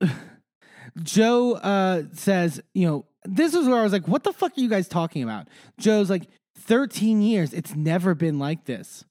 Joe 1.03 1.55
uh, 1.55 2.03
says, 2.13 2.61
you 2.75 2.87
know, 2.87 3.07
this 3.25 3.55
is 3.55 3.69
where 3.69 3.79
I 3.79 3.83
was 3.83 3.93
like, 3.93 4.09
what 4.09 4.25
the 4.25 4.33
fuck 4.33 4.57
are 4.57 4.61
you 4.61 4.69
guys 4.69 4.89
talking 4.89 5.23
about? 5.23 5.49
Joe's 5.79 6.11
like, 6.11 6.29
13 6.59 7.23
years. 7.23 7.53
It's 7.53 7.75
never 7.75 8.15
been 8.15 8.39
like 8.39 8.65
this. 8.65 9.05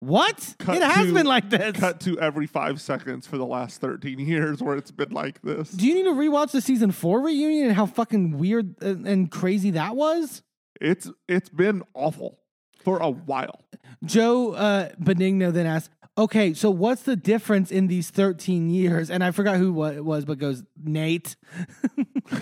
What? 0.00 0.54
Cut 0.60 0.76
it 0.76 0.82
has 0.82 1.06
to- 1.08 1.12
been 1.14 1.26
like 1.26 1.50
this. 1.50 1.76
Cut 1.76 2.00
to 2.00 2.18
every 2.20 2.46
five 2.46 2.80
seconds 2.80 3.26
for 3.26 3.36
the 3.36 3.46
last 3.46 3.80
13 3.80 4.18
years 4.20 4.62
where 4.62 4.76
it's 4.76 4.90
been 4.92 5.10
like 5.10 5.40
this. 5.42 5.70
Do 5.70 5.86
you 5.86 5.94
need 5.94 6.04
to 6.04 6.10
rewatch 6.12 6.52
the 6.52 6.60
season 6.60 6.92
four 6.92 7.20
reunion 7.20 7.66
and 7.66 7.74
how 7.74 7.86
fucking 7.86 8.38
weird 8.38 8.80
and 8.80 9.06
and 9.08 9.30
crazy 9.30 9.72
that 9.72 9.96
was? 9.96 10.42
It's 10.80 11.10
It's 11.28 11.48
been 11.48 11.82
awful 11.94 12.38
for 12.84 12.98
a 12.98 13.10
while. 13.10 13.60
Joe 14.04 14.52
uh, 14.52 14.90
Benigno 15.02 15.52
then 15.52 15.66
asks, 15.66 15.92
okay, 16.18 16.52
so 16.52 16.70
what's 16.70 17.02
the 17.02 17.16
difference 17.16 17.70
in 17.70 17.86
these 17.86 18.10
13 18.10 18.68
years? 18.70 19.10
And 19.10 19.22
I 19.24 19.30
forgot 19.30 19.56
who 19.56 19.84
it 19.86 20.04
was, 20.04 20.24
but 20.24 20.38
goes, 20.38 20.64
Nate. 20.82 21.36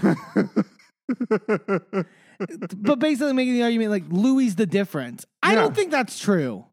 but 2.77 2.99
basically 2.99 3.33
making 3.33 3.55
the 3.55 3.63
argument 3.63 3.91
like 3.91 4.05
Louis 4.09 4.55
the 4.55 4.67
difference. 4.67 5.25
I 5.43 5.51
Yeah. 5.53 5.63
don't 5.63 5.75
think 5.75 5.91
that's 5.91 6.19
true. 6.19 6.65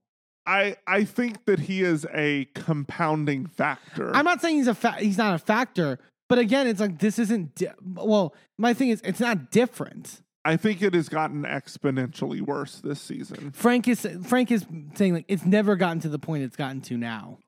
I 0.45 0.75
I 0.87 1.05
think 1.05 1.45
that 1.45 1.59
he 1.59 1.83
is 1.83 2.05
a 2.13 2.45
compounding 2.53 3.45
factor. 3.47 4.13
I'm 4.15 4.25
not 4.25 4.41
saying 4.41 4.57
he's 4.57 4.67
a 4.67 4.75
fa- 4.75 4.97
he's 4.99 5.17
not 5.17 5.35
a 5.35 5.37
factor, 5.37 5.99
but 6.27 6.37
again, 6.37 6.67
it's 6.67 6.81
like 6.81 6.99
this 6.99 7.17
isn't. 7.17 7.55
Di- 7.55 7.71
well, 7.81 8.35
my 8.57 8.73
thing 8.73 8.89
is, 8.89 8.99
it's 9.05 9.21
not 9.21 9.51
different. 9.51 10.21
I 10.45 10.57
think 10.57 10.81
it 10.81 10.93
has 10.93 11.07
gotten 11.09 11.43
exponentially 11.43 12.41
worse 12.41 12.79
this 12.81 12.99
season. 12.99 13.51
Frank 13.51 13.87
is 13.87 14.07
Frank 14.25 14.51
is 14.51 14.65
saying 14.95 15.13
like 15.13 15.25
it's 15.27 15.45
never 15.45 15.75
gotten 15.75 15.99
to 16.01 16.09
the 16.09 16.19
point 16.19 16.43
it's 16.43 16.55
gotten 16.57 16.81
to 16.81 16.97
now. 16.97 17.39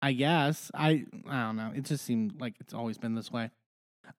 I 0.00 0.12
guess 0.12 0.70
I 0.74 1.04
I 1.28 1.40
don't 1.46 1.56
know. 1.56 1.72
It 1.74 1.84
just 1.84 2.04
seemed 2.04 2.40
like 2.40 2.54
it's 2.60 2.74
always 2.74 2.98
been 2.98 3.14
this 3.14 3.30
way. 3.32 3.50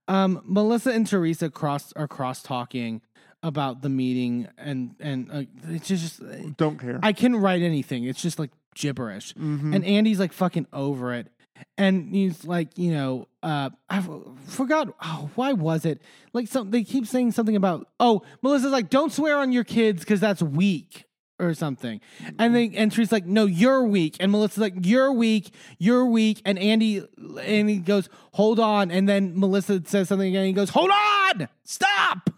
Um, 0.07 0.41
Melissa 0.45 0.91
and 0.91 1.05
Teresa 1.05 1.49
cross 1.49 1.91
are 1.93 2.07
cross 2.07 2.41
talking 2.41 3.01
about 3.41 3.81
the 3.81 3.89
meeting, 3.89 4.47
and 4.57 4.95
and 4.99 5.29
uh, 5.31 5.43
it's 5.69 5.87
just 5.87 6.21
Don't 6.57 6.79
care. 6.79 6.99
I 7.03 7.11
can't 7.13 7.35
write 7.35 7.61
anything. 7.61 8.05
It's 8.05 8.21
just 8.21 8.39
like 8.39 8.51
gibberish. 8.75 9.33
Mhm. 9.33 9.75
And 9.75 9.83
Andy's 9.85 10.19
like 10.19 10.31
fucking 10.33 10.67
over 10.73 11.13
it. 11.13 11.27
And 11.77 12.13
he's 12.13 12.45
like, 12.45 12.77
you 12.77 12.91
know, 12.91 13.27
uh, 13.41 13.69
I 13.89 14.03
forgot. 14.47 14.93
Oh, 15.03 15.29
why 15.35 15.53
was 15.53 15.85
it? 15.85 16.01
Like, 16.33 16.47
some 16.47 16.71
they 16.71 16.83
keep 16.83 17.07
saying 17.07 17.31
something 17.31 17.55
about. 17.55 17.87
Oh, 17.99 18.21
Melissa's 18.41 18.71
like, 18.71 18.89
don't 18.89 19.11
swear 19.11 19.37
on 19.37 19.51
your 19.51 19.63
kids 19.63 20.01
because 20.01 20.19
that's 20.19 20.41
weak 20.41 21.05
or 21.39 21.53
something. 21.53 22.01
And 22.39 22.55
then 22.55 22.73
and 22.75 22.91
Teresa's 22.91 23.11
like, 23.11 23.25
no, 23.25 23.45
you're 23.45 23.83
weak. 23.83 24.17
And 24.19 24.31
Melissa's 24.31 24.59
like, 24.59 24.73
you're 24.83 25.11
weak, 25.11 25.53
you're 25.77 26.05
weak. 26.05 26.41
And 26.45 26.57
Andy 26.57 27.05
and 27.41 27.69
he 27.69 27.77
goes, 27.77 28.09
hold 28.33 28.59
on. 28.59 28.91
And 28.91 29.07
then 29.07 29.39
Melissa 29.39 29.81
says 29.85 30.09
something 30.09 30.27
again. 30.27 30.41
And 30.41 30.47
he 30.47 30.53
goes, 30.53 30.69
hold 30.69 30.91
on, 30.91 31.47
stop. 31.63 32.29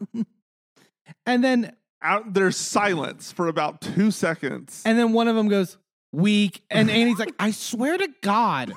and 1.26 1.44
then 1.44 1.74
Out 2.02 2.34
there's 2.34 2.58
silence 2.58 3.32
for 3.32 3.48
about 3.48 3.82
two 3.82 4.12
seconds. 4.12 4.82
And 4.86 4.98
then 4.98 5.14
one 5.14 5.28
of 5.28 5.36
them 5.36 5.48
goes, 5.48 5.78
weak. 6.16 6.64
And 6.70 6.90
Andy's 7.00 7.20
like, 7.20 7.34
I 7.40 7.52
swear 7.52 7.98
to 7.98 8.08
God. 8.22 8.74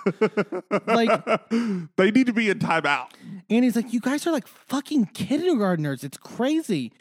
like, 0.86 1.24
they 1.96 2.10
need 2.10 2.26
to 2.26 2.32
be 2.32 2.50
in 2.50 2.58
timeout. 2.58 3.08
Andy's 3.50 3.76
like, 3.76 3.92
you 3.92 4.00
guys 4.00 4.26
are 4.26 4.32
like 4.32 4.46
fucking 4.46 5.06
kindergartners. 5.14 6.04
It's 6.04 6.18
crazy. 6.18 6.92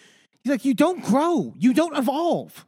He's 0.43 0.51
like, 0.51 0.63
you 0.65 0.73
don't 0.73 1.03
grow, 1.03 1.53
you 1.57 1.73
don't 1.73 1.97
evolve. 1.97 2.65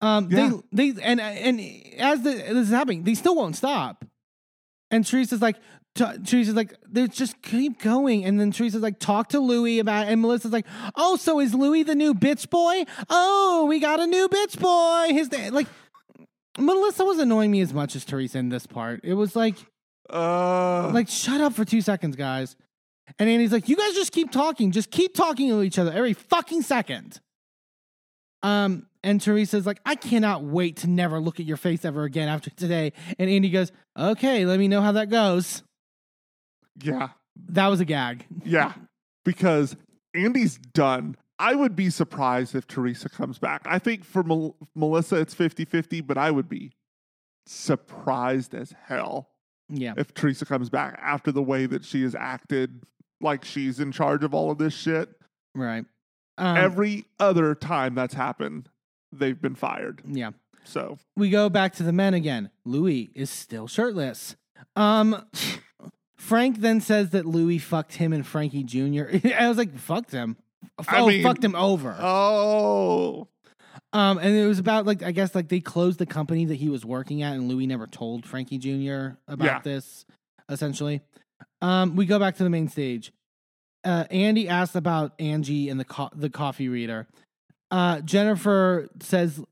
Um, 0.00 0.28
Yeah. 0.30 0.50
they 0.72 0.90
they 0.92 1.02
and 1.02 1.20
and 1.20 1.60
as 1.98 2.22
the, 2.22 2.30
this 2.32 2.66
is 2.66 2.70
happening, 2.70 3.04
they 3.04 3.14
still 3.14 3.36
won't 3.36 3.56
stop. 3.56 4.04
And 4.90 5.06
Teresa's 5.06 5.40
like, 5.40 5.56
t- 5.94 6.18
Teresa's 6.26 6.54
like, 6.54 6.74
they 6.88 7.06
just 7.08 7.40
keep 7.40 7.80
going. 7.80 8.24
And 8.24 8.38
then 8.38 8.50
Teresa's 8.50 8.82
like, 8.82 8.98
talk 8.98 9.28
to 9.30 9.38
Louis 9.40 9.78
about. 9.78 10.06
It. 10.06 10.12
And 10.12 10.20
Melissa's 10.20 10.52
like, 10.52 10.66
oh, 10.96 11.16
so 11.16 11.40
is 11.40 11.54
Louis 11.54 11.82
the 11.84 11.94
new 11.94 12.14
bitch 12.14 12.50
boy? 12.50 12.84
Oh, 13.08 13.64
we 13.68 13.78
got 13.80 14.00
a 14.00 14.06
new 14.06 14.28
bitch 14.28 14.58
boy. 14.58 15.14
His 15.14 15.32
like, 15.52 15.66
Melissa 16.58 17.04
was 17.04 17.18
annoying 17.18 17.50
me 17.50 17.60
as 17.60 17.72
much 17.72 17.96
as 17.96 18.04
Teresa 18.04 18.38
in 18.38 18.48
this 18.50 18.66
part. 18.66 19.00
It 19.04 19.14
was 19.14 19.34
like, 19.36 19.56
Uh, 20.10 20.90
like, 20.92 21.08
shut 21.08 21.40
up 21.40 21.54
for 21.54 21.64
two 21.64 21.80
seconds, 21.80 22.16
guys. 22.16 22.56
And 23.18 23.28
Andy's 23.28 23.52
like, 23.52 23.68
you 23.68 23.76
guys 23.76 23.94
just 23.94 24.12
keep 24.12 24.30
talking. 24.30 24.70
Just 24.72 24.90
keep 24.90 25.14
talking 25.14 25.48
to 25.50 25.62
each 25.62 25.78
other 25.78 25.92
every 25.92 26.12
fucking 26.12 26.62
second. 26.62 27.20
Um, 28.42 28.86
and 29.04 29.20
Teresa's 29.20 29.66
like, 29.66 29.80
I 29.86 29.94
cannot 29.94 30.42
wait 30.44 30.78
to 30.78 30.86
never 30.88 31.20
look 31.20 31.40
at 31.40 31.46
your 31.46 31.56
face 31.56 31.84
ever 31.84 32.04
again 32.04 32.28
after 32.28 32.50
today. 32.50 32.92
And 33.18 33.30
Andy 33.30 33.50
goes, 33.50 33.70
okay, 33.98 34.44
let 34.46 34.58
me 34.58 34.68
know 34.68 34.80
how 34.80 34.92
that 34.92 35.10
goes. 35.10 35.62
yeah, 36.82 37.08
That 37.50 37.68
was 37.68 37.80
a 37.80 37.84
gag. 37.84 38.26
yeah. 38.44 38.72
Because 39.24 39.76
Andy's 40.14 40.58
done. 40.74 41.16
I 41.42 41.54
would 41.54 41.74
be 41.74 41.90
surprised 41.90 42.54
if 42.54 42.66
Teresa 42.66 43.08
comes 43.08 43.38
back. 43.38 43.62
I 43.66 43.78
think 43.78 44.04
for 44.04 44.22
Mel- 44.22 44.56
Melissa 44.74 45.16
it's 45.16 45.34
50-50, 45.34 46.06
but 46.06 46.16
I 46.16 46.30
would 46.30 46.48
be 46.48 46.72
surprised 47.46 48.54
as 48.54 48.74
hell 48.86 49.28
Yeah. 49.68 49.94
if 49.96 50.14
Teresa 50.14 50.46
comes 50.46 50.70
back 50.70 50.98
after 51.02 51.32
the 51.32 51.42
way 51.42 51.66
that 51.66 51.84
she 51.84 52.02
has 52.02 52.14
acted 52.14 52.82
like 53.20 53.44
she's 53.44 53.78
in 53.80 53.92
charge 53.92 54.24
of 54.24 54.34
all 54.34 54.50
of 54.50 54.58
this 54.58 54.74
shit. 54.74 55.10
Right. 55.54 55.84
Um, 56.38 56.56
Every 56.56 57.04
other 57.20 57.54
time 57.54 57.94
that's 57.94 58.14
happened, 58.14 58.68
they've 59.12 59.40
been 59.40 59.54
fired. 59.54 60.02
yeah. 60.06 60.30
So 60.64 60.96
we 61.16 61.28
go 61.28 61.48
back 61.48 61.72
to 61.74 61.82
the 61.82 61.92
men 61.92 62.14
again. 62.14 62.48
Louis 62.64 63.10
is 63.16 63.30
still 63.30 63.66
shirtless. 63.66 64.36
Um, 64.76 65.26
Frank 66.16 66.58
then 66.58 66.80
says 66.80 67.10
that 67.10 67.26
Louis 67.26 67.58
fucked 67.58 67.96
him 67.96 68.12
and 68.12 68.24
Frankie 68.24 68.62
Jr. 68.62 69.06
I 69.36 69.48
was 69.48 69.58
like, 69.58 69.76
fucked 69.76 70.12
him. 70.12 70.36
I 70.88 71.00
oh, 71.00 71.06
mean- 71.08 71.22
fucked 71.22 71.44
him 71.44 71.54
over. 71.54 71.96
Oh, 71.98 73.28
Um, 73.94 74.18
and 74.18 74.34
it 74.34 74.46
was 74.46 74.58
about 74.58 74.86
like 74.86 75.02
I 75.02 75.12
guess 75.12 75.34
like 75.34 75.48
they 75.48 75.60
closed 75.60 75.98
the 75.98 76.06
company 76.06 76.46
that 76.46 76.54
he 76.56 76.68
was 76.68 76.84
working 76.84 77.22
at, 77.22 77.34
and 77.34 77.48
Louis 77.48 77.66
never 77.66 77.86
told 77.86 78.24
Frankie 78.26 78.58
Jr. 78.58 79.16
about 79.28 79.44
Yeah. 79.44 79.60
this. 79.62 80.04
Essentially, 80.48 81.00
um, 81.60 81.96
we 81.96 82.06
go 82.06 82.18
back 82.18 82.36
to 82.36 82.44
the 82.44 82.50
main 82.50 82.68
stage. 82.68 83.12
Uh, 83.84 84.04
Andy 84.10 84.48
asked 84.48 84.76
about 84.76 85.12
Angie 85.18 85.68
and 85.68 85.78
the 85.78 85.84
co- 85.84 86.10
the 86.14 86.30
coffee 86.30 86.68
reader. 86.68 87.06
Uh, 87.70 88.00
Jennifer 88.00 88.88
says 89.00 89.42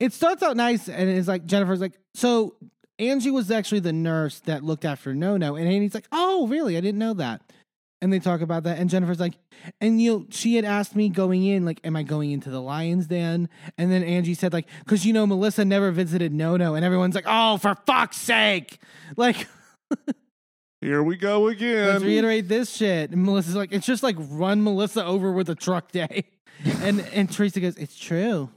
it 0.00 0.12
starts 0.12 0.42
out 0.42 0.56
nice, 0.56 0.88
and 0.88 1.08
it's 1.10 1.28
like 1.28 1.46
Jennifer's 1.46 1.80
like, 1.80 1.98
so 2.14 2.56
Angie 2.98 3.30
was 3.30 3.50
actually 3.50 3.80
the 3.80 3.92
nurse 3.92 4.40
that 4.40 4.62
looked 4.64 4.84
after 4.84 5.14
No 5.14 5.36
No, 5.36 5.56
and 5.56 5.68
Andy's 5.68 5.94
like, 5.94 6.08
oh 6.12 6.46
really? 6.48 6.76
I 6.76 6.80
didn't 6.80 6.98
know 6.98 7.14
that. 7.14 7.42
And 8.02 8.12
they 8.12 8.18
talk 8.18 8.42
about 8.42 8.64
that, 8.64 8.78
and 8.78 8.90
Jennifer's 8.90 9.18
like, 9.18 9.38
and 9.80 10.00
you 10.00 10.12
know, 10.12 10.26
she 10.28 10.56
had 10.56 10.66
asked 10.66 10.94
me 10.94 11.08
going 11.08 11.46
in, 11.46 11.64
like, 11.64 11.80
am 11.82 11.96
I 11.96 12.02
going 12.02 12.30
into 12.30 12.50
the 12.50 12.60
Lions 12.60 13.06
Den? 13.06 13.48
And 13.78 13.90
then 13.90 14.04
Angie 14.04 14.34
said, 14.34 14.52
like, 14.52 14.68
because 14.80 15.06
you 15.06 15.14
know, 15.14 15.26
Melissa 15.26 15.64
never 15.64 15.90
visited 15.90 16.30
No 16.30 16.58
No, 16.58 16.74
and 16.74 16.84
everyone's 16.84 17.14
like, 17.14 17.24
oh, 17.26 17.56
for 17.56 17.74
fuck's 17.86 18.18
sake, 18.18 18.80
like, 19.16 19.48
here 20.82 21.02
we 21.02 21.16
go 21.16 21.48
again. 21.48 21.88
let's 21.88 22.04
reiterate 22.04 22.48
this 22.48 22.70
shit. 22.70 23.12
And 23.12 23.24
Melissa's 23.24 23.56
like, 23.56 23.72
it's 23.72 23.86
just 23.86 24.02
like 24.02 24.16
run 24.18 24.62
Melissa 24.62 25.02
over 25.04 25.32
with 25.32 25.48
a 25.48 25.54
truck 25.54 25.90
day, 25.90 26.24
and 26.64 27.00
and 27.14 27.32
Teresa 27.32 27.60
goes, 27.60 27.76
it's 27.78 27.98
true. 27.98 28.50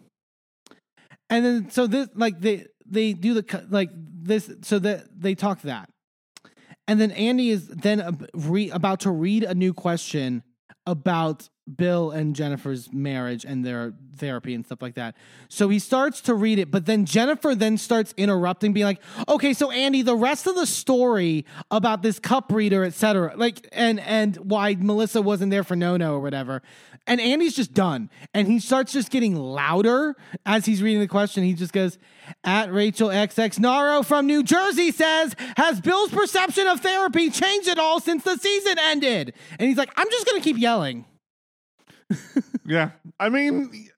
And 1.30 1.46
then 1.46 1.70
so 1.70 1.88
this 1.88 2.10
like 2.14 2.42
they 2.42 2.66
they 2.86 3.14
do 3.14 3.36
the 3.36 3.66
like 3.70 3.90
this 3.94 4.52
so 4.64 4.80
that 4.80 5.06
they 5.20 5.36
talk 5.36 5.62
that, 5.62 5.90
and 6.90 7.00
then 7.00 7.12
Andy 7.12 7.52
is 7.52 7.68
then 7.68 8.28
re, 8.34 8.72
about 8.72 9.02
to 9.02 9.12
read 9.12 9.44
a 9.44 9.54
new 9.54 9.76
question 9.76 10.42
about 10.88 11.48
Bill 11.76 12.10
and 12.10 12.36
Jennifer's 12.36 12.92
marriage 12.92 13.46
and 13.46 13.64
their 13.64 13.94
therapy 14.16 14.56
and 14.56 14.66
stuff 14.66 14.82
like 14.82 14.96
that. 14.96 15.16
So 15.50 15.70
he 15.70 15.78
starts 15.78 16.20
to 16.22 16.34
read 16.34 16.58
it, 16.58 16.72
but 16.72 16.88
then 16.88 17.06
Jennifer 17.06 17.54
then 17.54 17.78
starts 17.78 18.12
interrupting, 18.18 18.74
being 18.74 18.88
like, 18.88 19.02
"Okay, 19.28 19.54
so 19.54 19.70
Andy, 19.70 20.02
the 20.02 20.16
rest 20.16 20.48
of 20.48 20.56
the 20.56 20.66
story 20.66 21.46
about 21.70 22.02
this 22.02 22.18
cup 22.18 22.52
reader, 22.52 22.84
etc., 22.84 23.34
like, 23.36 23.68
and 23.72 24.00
and 24.00 24.36
why 24.38 24.76
Melissa 24.80 25.22
wasn't 25.22 25.52
there 25.52 25.64
for 25.64 25.76
No 25.76 25.96
No 25.96 26.16
or 26.16 26.22
whatever." 26.22 26.64
And 27.08 27.20
Andy's 27.20 27.56
just 27.56 27.74
done, 27.74 28.10
and 28.34 28.48
he 28.48 28.60
starts 28.60 28.94
just 28.94 29.10
getting 29.10 29.36
louder 29.36 30.16
as 30.46 30.66
he's 30.66 30.82
reading 30.84 31.00
the 31.00 31.08
question. 31.08 31.44
He 31.44 31.54
just 31.54 31.74
goes, 31.74 31.98
"At 32.44 32.72
Rachel 32.72 33.10
XX 33.10 33.60
Naro 33.60 34.04
from 34.04 34.28
New 34.28 34.44
Jersey 34.44 34.92
says, 34.92 35.36
has 35.58 35.82
Bill's 35.82 36.12
perception 36.12 36.68
of 36.68 36.82
therapy 36.82 37.30
changed 37.30 37.68
at 37.68 37.80
all 37.80 38.00
since 38.00 38.24
the 38.24 38.38
season 38.38 38.78
ended?" 38.80 39.34
And 39.58 39.68
he's 39.68 39.78
like, 39.78 39.92
"I'm 39.98 40.10
just 40.12 40.26
gonna 40.28 40.42
keep 40.42 40.58
yelling." 40.58 41.06
Yeah. 42.66 42.92
I 43.20 43.30
mean, 43.30 43.90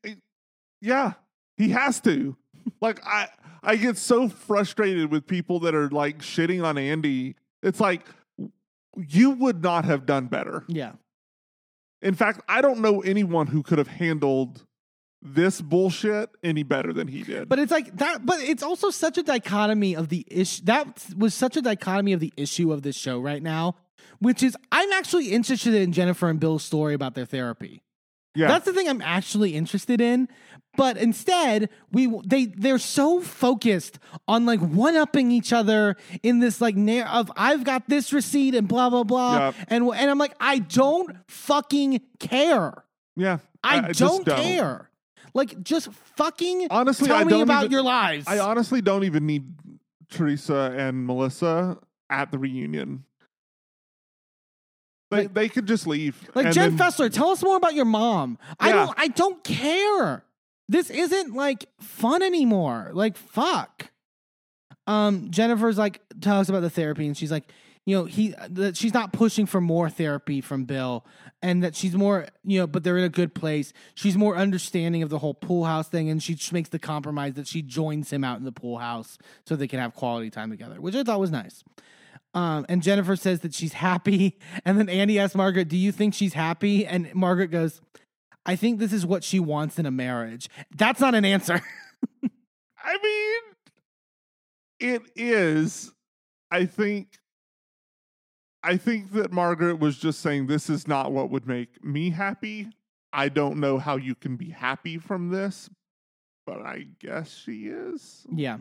yeah, 0.82 1.14
he 1.58 1.70
has 1.70 2.00
to. 2.02 2.38
Like 2.80 3.06
I 3.06 3.28
I 3.64 3.76
get 3.76 3.98
so 3.98 4.30
frustrated 4.30 5.12
with 5.12 5.28
people 5.28 5.60
that 5.62 5.76
are 5.76 5.90
like 5.90 6.20
shitting 6.20 6.64
on 6.64 6.78
Andy. 6.78 7.36
It's 7.62 7.82
like 7.82 8.08
you 8.96 9.32
would 9.32 9.62
not 9.62 9.84
have 9.86 10.06
done 10.06 10.28
better. 10.28 10.64
Yeah. 10.70 10.94
In 12.02 12.16
fact, 12.16 12.42
I 12.48 12.62
don't 12.62 12.80
know 12.80 13.02
anyone 13.02 13.48
who 13.48 13.64
could 13.64 13.78
have 13.78 13.88
handled 13.88 14.66
this 15.22 15.62
bullshit 15.62 16.30
any 16.44 16.64
better 16.64 16.94
than 16.94 17.08
he 17.08 17.22
did. 17.24 17.48
But 17.48 17.60
it's 17.60 17.72
like 17.72 17.96
that. 17.98 18.26
But 18.26 18.40
it's 18.42 18.64
also 18.64 18.90
such 18.90 19.18
a 19.18 19.24
dichotomy 19.24 19.96
of 19.96 20.10
the 20.10 20.26
issue. 20.30 20.64
That 20.66 21.06
was 21.16 21.34
such 21.34 21.58
a 21.58 21.62
dichotomy 21.62 22.14
of 22.14 22.20
the 22.20 22.34
issue 22.36 22.72
of 22.74 22.82
this 22.82 22.96
show 22.96 23.20
right 23.20 23.44
now, 23.44 23.76
which 24.20 24.42
is 24.42 24.58
I'm 24.72 24.92
actually 24.94 25.32
interested 25.32 25.76
in 25.76 25.92
Jennifer 25.92 26.28
and 26.28 26.40
Bill's 26.40 26.64
story 26.64 26.96
about 26.96 27.14
their 27.14 27.26
therapy. 27.26 27.84
Yeah. 28.36 28.48
That's 28.48 28.66
the 28.66 28.74
thing 28.74 28.88
I'm 28.88 29.02
actually 29.02 29.56
interested 29.56 30.00
in. 30.02 30.28
But 30.78 30.96
instead, 30.96 31.70
we 31.92 32.08
they 32.26 32.46
they're 32.46 32.78
so 32.80 33.20
focused 33.20 34.00
on 34.28 34.46
like 34.46 34.62
one 34.62 34.96
upping 34.96 35.30
each 35.32 35.52
other 35.52 35.98
in 36.24 36.40
this 36.40 36.62
like 36.62 36.78
narr- 36.78 37.08
of 37.08 37.30
I've 37.36 37.66
got 37.66 37.90
this 37.90 38.14
receipt 38.14 38.56
and 38.56 38.70
blah 38.70 38.90
blah 38.90 39.04
blah 39.04 39.38
Yep. 39.48 39.56
and 39.68 39.84
and 39.94 40.10
I'm 40.10 40.18
like 40.18 40.34
I 40.40 40.60
don't 40.60 41.18
fucking 41.28 42.00
care. 42.20 42.86
yeah. 43.18 43.40
I, 43.64 43.92
just 43.92 44.24
don't, 44.24 44.26
care. 44.26 44.90
Like 45.34 45.62
just 45.62 45.92
fucking 46.16 46.68
Honestly, 46.72 47.08
tell 47.08 47.18
I 47.18 47.24
me 47.26 47.30
don't 47.32 47.42
about 47.44 47.66
even- 47.66 47.72
your 47.74 47.84
lives. 47.84 48.26
I 48.28 48.40
honestly 48.40 48.82
don't 48.82 49.04
even 49.04 49.26
need 49.26 49.54
Teresa 50.10 50.74
and 50.78 51.06
Melissa 51.06 51.78
at 52.10 52.32
the 52.32 52.40
reunion. 52.40 53.04
They 55.12 55.18
Like- 55.18 55.34
they 55.34 55.50
could 55.50 55.68
just 55.68 55.86
leave. 55.86 56.16
Like 56.34 56.52
Jen 56.54 56.76
then- 56.76 56.78
Fessler, 56.78 57.12
tell 57.12 57.30
us 57.30 57.44
more 57.44 57.58
about 57.58 57.76
your 57.76 57.86
mom. 57.86 58.38
I 58.60 58.72
don't 58.72 58.94
I 58.98 59.08
don't 59.10 59.44
care. 59.44 60.24
This 60.68 60.90
isn't 60.90 61.36
like 61.36 61.66
fun 61.80 62.24
anymore. 62.24 62.90
Like 62.94 63.18
fuck. 63.18 63.92
Um 64.88 65.30
Jennifer's 65.30 65.78
like 65.78 66.02
tells 66.22 66.44
us 66.46 66.50
about 66.50 66.62
the 66.62 66.70
therapy 66.70 67.06
and 67.06 67.16
she's 67.16 67.32
like, 67.32 67.44
you 67.86 67.96
know, 67.96 68.06
he 68.06 68.34
that 68.50 68.78
she's 68.78 68.94
not 68.94 69.12
pushing 69.14 69.46
for 69.46 69.60
more 69.62 69.90
therapy 69.90 70.40
from 70.42 70.64
Bill 70.66 71.06
and 71.42 71.64
that 71.64 71.76
she's 71.76 71.94
more, 71.96 72.28
you 72.44 72.60
know, 72.60 72.68
but 72.68 72.84
they're 72.84 72.98
in 72.98 73.04
a 73.04 73.10
good 73.10 73.34
place. 73.36 73.74
She's 73.96 74.16
more 74.16 74.38
understanding 74.38 75.04
of 75.04 75.10
the 75.10 75.20
whole 75.20 75.34
pool 75.34 75.66
house 75.66 75.88
thing 75.90 76.10
and 76.10 76.22
she 76.24 76.38
makes 76.54 76.70
the 76.70 76.80
compromise 76.80 77.34
that 77.34 77.48
she 77.48 77.62
joins 77.62 78.12
him 78.12 78.24
out 78.24 78.38
in 78.40 78.46
the 78.46 78.52
pool 78.52 78.78
house 78.78 79.18
so 79.46 79.56
they 79.56 79.68
can 79.68 79.80
have 79.80 79.94
quality 79.94 80.30
time 80.30 80.52
together, 80.52 80.80
which 80.80 80.96
I 80.96 81.04
thought 81.04 81.20
was 81.20 81.32
nice. 81.32 81.64
Um, 82.34 82.66
and 82.70 82.82
Jennifer 82.82 83.16
says 83.16 83.42
that 83.42 83.54
she's 83.54 83.74
happy. 83.74 84.40
And 84.66 84.78
then 84.78 84.90
Andy 84.90 85.20
asks 85.20 85.36
Margaret, 85.36 85.68
Do 85.68 85.78
you 85.78 85.92
think 85.92 86.14
she's 86.14 86.34
happy? 86.34 86.86
And 86.86 87.14
Margaret 87.16 87.48
goes, 87.48 87.82
I 88.46 88.56
think 88.56 88.80
this 88.80 88.94
is 88.94 89.06
what 89.06 89.24
she 89.24 89.40
wants 89.40 89.78
in 89.80 89.86
a 89.86 89.92
marriage. 89.92 90.50
That's 90.76 91.00
not 91.00 91.16
an 91.16 91.26
answer. 91.26 91.62
I 92.84 92.98
mean, 93.04 93.42
it 94.80 95.02
is. 95.16 95.92
I 96.50 96.66
think. 96.66 97.18
I 98.64 98.78
think 98.78 99.14
that 99.14 99.32
Margaret 99.32 99.80
was 99.80 99.98
just 99.98 100.20
saying 100.20 100.46
this 100.46 100.70
is 100.70 100.88
not 100.88 101.12
what 101.12 101.32
would 101.32 101.48
make 101.48 101.84
me 101.84 102.12
happy. 102.12 102.70
I 103.12 103.28
don't 103.30 103.60
know 103.60 103.80
how 103.80 103.98
you 103.98 104.14
can 104.14 104.36
be 104.36 104.52
happy 104.52 105.00
from 105.00 105.30
this, 105.30 105.70
but 106.46 106.62
I 106.62 106.86
guess 107.00 107.34
she 107.36 107.66
is. 107.66 108.26
yeah. 108.32 108.58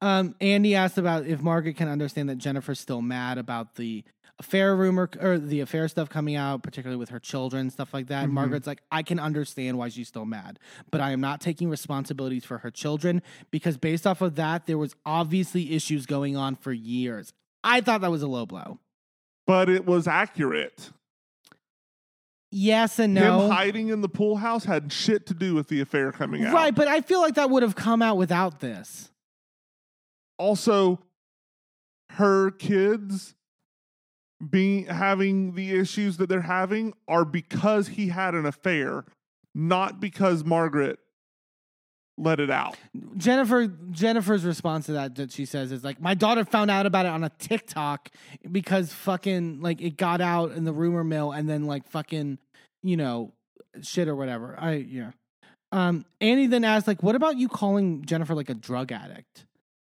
Um, 0.00 0.34
Andy 0.40 0.74
asked 0.74 0.98
about 0.98 1.26
if 1.26 1.40
Margaret 1.42 1.76
can 1.76 1.88
understand 1.88 2.28
that 2.28 2.38
Jennifer's 2.38 2.80
still 2.80 3.02
mad 3.02 3.38
about 3.38 3.74
the 3.76 4.04
affair 4.40 4.76
rumor 4.76 5.10
or 5.20 5.36
the 5.38 5.60
affair 5.60 5.88
stuff 5.88 6.08
coming 6.08 6.36
out, 6.36 6.62
particularly 6.62 6.96
with 6.98 7.08
her 7.08 7.18
children, 7.18 7.70
stuff 7.70 7.92
like 7.92 8.06
that. 8.06 8.28
Mhm. 8.28 8.32
Margaret's 8.32 8.66
like, 8.68 8.82
I 8.92 9.02
can 9.02 9.18
understand 9.18 9.76
why 9.78 9.88
she's 9.88 10.06
still 10.06 10.24
mad, 10.26 10.60
but 10.92 11.00
I 11.00 11.10
am 11.10 11.20
not 11.20 11.40
taking 11.40 11.68
responsibilities 11.68 12.44
for 12.44 12.58
her 12.58 12.70
children 12.70 13.20
because 13.50 13.76
based 13.76 14.06
off 14.06 14.20
of 14.20 14.36
that, 14.36 14.66
there 14.66 14.78
was 14.78 14.94
obviously 15.04 15.74
issues 15.74 16.06
going 16.06 16.36
on 16.36 16.54
for 16.54 16.72
years. 16.72 17.32
I 17.64 17.80
thought 17.80 18.00
that 18.02 18.10
was 18.12 18.22
a 18.22 18.28
low 18.28 18.46
blow. 18.46 18.78
But 19.44 19.68
it 19.68 19.84
was 19.86 20.06
accurate. 20.06 20.90
Yes 22.50 22.98
and 22.98 23.14
no. 23.14 23.40
Him 23.42 23.50
hiding 23.50 23.88
in 23.88 24.00
the 24.00 24.08
pool 24.08 24.36
house 24.36 24.64
had 24.64 24.92
shit 24.92 25.26
to 25.26 25.34
do 25.34 25.54
with 25.54 25.68
the 25.68 25.80
affair 25.80 26.12
coming 26.12 26.44
out. 26.44 26.54
Right, 26.54 26.74
but 26.74 26.88
I 26.88 27.00
feel 27.02 27.20
like 27.20 27.34
that 27.34 27.50
would 27.50 27.62
have 27.62 27.74
come 27.76 28.00
out 28.02 28.16
without 28.16 28.60
this. 28.60 29.10
Also 30.38 31.00
her 32.10 32.50
kids 32.50 33.34
being 34.50 34.86
having 34.86 35.54
the 35.54 35.72
issues 35.72 36.16
that 36.18 36.28
they're 36.28 36.40
having 36.42 36.94
are 37.08 37.24
because 37.24 37.88
he 37.88 38.08
had 38.08 38.34
an 38.34 38.46
affair 38.46 39.04
not 39.54 39.98
because 40.00 40.44
margaret 40.44 41.00
let 42.16 42.38
it 42.38 42.50
out 42.50 42.76
Jennifer 43.16 43.66
Jennifer's 43.90 44.44
response 44.44 44.86
to 44.86 44.92
that 44.92 45.16
that 45.16 45.32
she 45.32 45.44
says 45.44 45.72
is 45.72 45.84
like 45.84 46.00
my 46.00 46.14
daughter 46.14 46.44
found 46.44 46.70
out 46.70 46.86
about 46.86 47.06
it 47.06 47.10
on 47.10 47.24
a 47.24 47.30
TikTok 47.38 48.10
because 48.50 48.92
fucking 48.92 49.60
like 49.60 49.80
it 49.80 49.96
got 49.96 50.20
out 50.20 50.52
in 50.52 50.64
the 50.64 50.72
rumor 50.72 51.04
mill 51.04 51.32
and 51.32 51.48
then 51.48 51.66
like 51.66 51.88
fucking 51.88 52.38
you 52.82 52.96
know 52.96 53.32
shit 53.82 54.08
or 54.08 54.16
whatever. 54.16 54.56
I 54.58 54.74
yeah. 54.74 55.10
Um 55.70 56.04
Andy 56.20 56.46
then 56.46 56.64
asked 56.64 56.88
like 56.88 57.02
what 57.02 57.14
about 57.14 57.36
you 57.36 57.48
calling 57.48 58.04
Jennifer 58.04 58.34
like 58.34 58.50
a 58.50 58.54
drug 58.54 58.90
addict? 58.90 59.46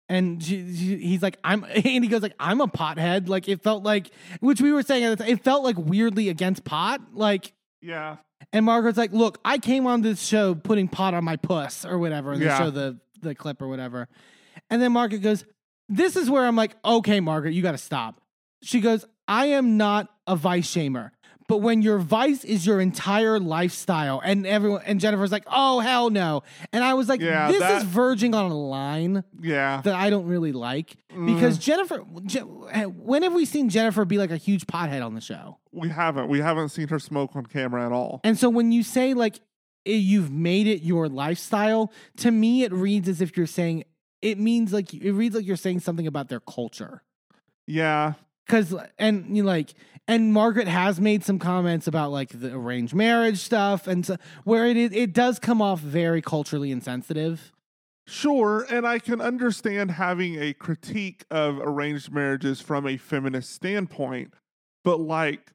And 0.10 0.44
she, 0.44 0.76
she, 0.76 0.98
he's 0.98 1.22
like, 1.22 1.38
I'm, 1.44 1.64
and 1.70 1.86
he 1.86 2.08
goes 2.08 2.22
like, 2.24 2.34
I'm 2.40 2.62
a 2.62 2.68
pothead. 2.68 3.30
Like 3.30 3.48
it 3.48 3.62
felt 3.62 3.84
like, 3.84 4.10
which 4.40 4.60
we 4.60 4.74
were 4.74 4.82
saying 4.84 5.04
at 5.04 5.18
the 5.18 5.24
time, 5.24 5.32
it 5.34 5.44
felt 5.44 5.64
like 5.64 5.78
weirdly 5.78 6.30
against 6.30 6.64
pot. 6.64 7.00
Like 7.14 7.54
yeah 7.82 8.18
And 8.52 8.66
Margaret's 8.66 8.98
like, 8.98 9.14
"Look, 9.14 9.40
I 9.46 9.58
came 9.60 9.86
on 9.88 10.02
this 10.02 10.20
show 10.26 10.56
putting 10.56 10.88
pot 10.88 11.14
on 11.14 11.24
my 11.24 11.36
puss 11.38 11.86
or 11.86 11.98
whatever, 12.00 12.32
and 12.34 12.42
they 12.42 12.46
Yeah. 12.48 12.58
show 12.58 12.70
the 12.72 13.00
the 13.22 13.36
clip 13.36 13.62
or 13.62 13.68
whatever." 13.68 14.08
And 14.70 14.82
then 14.82 14.92
Margaret 14.92 15.20
goes, 15.20 15.46
"This 15.88 16.16
is 16.16 16.30
where 16.30 16.46
I'm 16.46 16.56
like, 16.56 16.76
okay, 16.84 17.20
Margaret, 17.20 17.54
you 17.54 17.62
got 17.62 17.72
to 17.74 17.78
stop." 17.78 18.20
She 18.64 18.82
goes, 18.82 19.06
"I 19.28 19.46
am 19.48 19.78
not 19.78 20.10
a 20.28 20.36
vice 20.36 20.68
shamer." 20.74 21.12
But 21.50 21.58
when 21.58 21.82
your 21.82 21.98
vice 21.98 22.46
is 22.46 22.66
your 22.66 22.80
entire 22.80 23.40
lifestyle, 23.40 24.22
and 24.24 24.46
everyone 24.48 24.84
and 24.86 25.00
Jennifer's 25.02 25.32
like, 25.32 25.44
"Oh 25.48 25.80
hell 25.82 26.10
no," 26.12 26.44
and 26.72 26.84
I 26.84 26.94
was 26.94 27.10
like, 27.10 27.20
Yeah, 27.20 27.50
"This 27.52 27.60
that- 27.60 27.82
is 27.82 27.84
verging 27.84 28.34
on 28.36 28.50
a 28.52 28.58
line 28.58 29.24
Yeah. 29.42 29.82
that 29.84 29.96
I 29.96 30.10
don't 30.12 30.28
really 30.28 30.52
like 30.54 30.96
because 31.10 31.58
Mm. 31.58 31.62
Jennifer. 31.62 32.04
Je- 32.26 32.40
when 32.86 33.24
have 33.24 33.34
we 33.34 33.44
seen 33.46 33.68
Jennifer 33.68 34.06
be 34.06 34.18
like 34.20 34.30
a 34.32 34.38
huge 34.38 34.68
pothead 34.68 35.04
on 35.06 35.16
the 35.16 35.22
show? 35.22 35.58
we 35.74 35.90
haven't. 35.90 36.30
We 36.30 36.40
haven't 36.40 36.70
seen 36.70 36.88
her 36.88 37.00
smoke 37.00 37.36
on 37.36 37.46
camera 37.48 37.86
at 37.86 37.92
all. 37.92 38.22
And 38.24 38.38
so 38.38 38.50
when 38.50 38.72
you 38.72 38.84
say 38.84 39.14
like 39.14 39.40
you've 39.86 40.32
made 40.32 40.68
it 40.68 40.84
your 40.84 41.10
lifestyle, 41.10 41.92
to 42.18 42.30
me 42.32 42.64
it 42.64 42.72
reads 42.72 43.10
as 43.10 43.22
if 43.22 43.36
you're 43.36 43.48
saying 43.48 43.84
it 44.22 44.38
means 44.38 44.72
like 44.72 44.94
it 44.94 45.12
reads 45.14 45.36
like 45.36 45.46
you're 45.48 45.56
saying 45.58 45.80
something 45.80 46.06
about 46.06 46.30
their 46.30 46.42
culture. 46.42 47.02
Yeah. 47.66 48.14
Cause 48.48 48.74
and 48.98 49.36
you 49.38 49.44
like 49.44 49.74
and 50.10 50.34
Margaret 50.34 50.68
has 50.68 51.00
made 51.00 51.24
some 51.24 51.40
comments 51.40 51.88
about 51.88 52.12
like 52.12 52.30
the 52.40 52.54
arranged 52.54 52.94
marriage 52.96 53.38
stuff 53.38 53.88
and 53.88 54.06
so 54.06 54.18
where 54.44 54.66
it 54.66 54.76
is 54.76 54.92
it 54.92 55.14
does 55.14 55.40
come 55.40 55.62
off 55.62 55.80
very 55.80 56.22
culturally 56.22 56.72
insensitive. 56.72 57.52
Sure, 58.08 58.66
and 58.72 58.88
I 58.88 58.98
can 58.98 59.22
understand 59.22 59.92
having 59.92 60.42
a 60.42 60.52
critique 60.54 61.26
of 61.30 61.60
arranged 61.60 62.12
marriages 62.12 62.60
from 62.60 62.88
a 62.88 62.98
feminist 62.98 63.52
standpoint, 63.54 64.34
but 64.84 65.00
like 65.00 65.52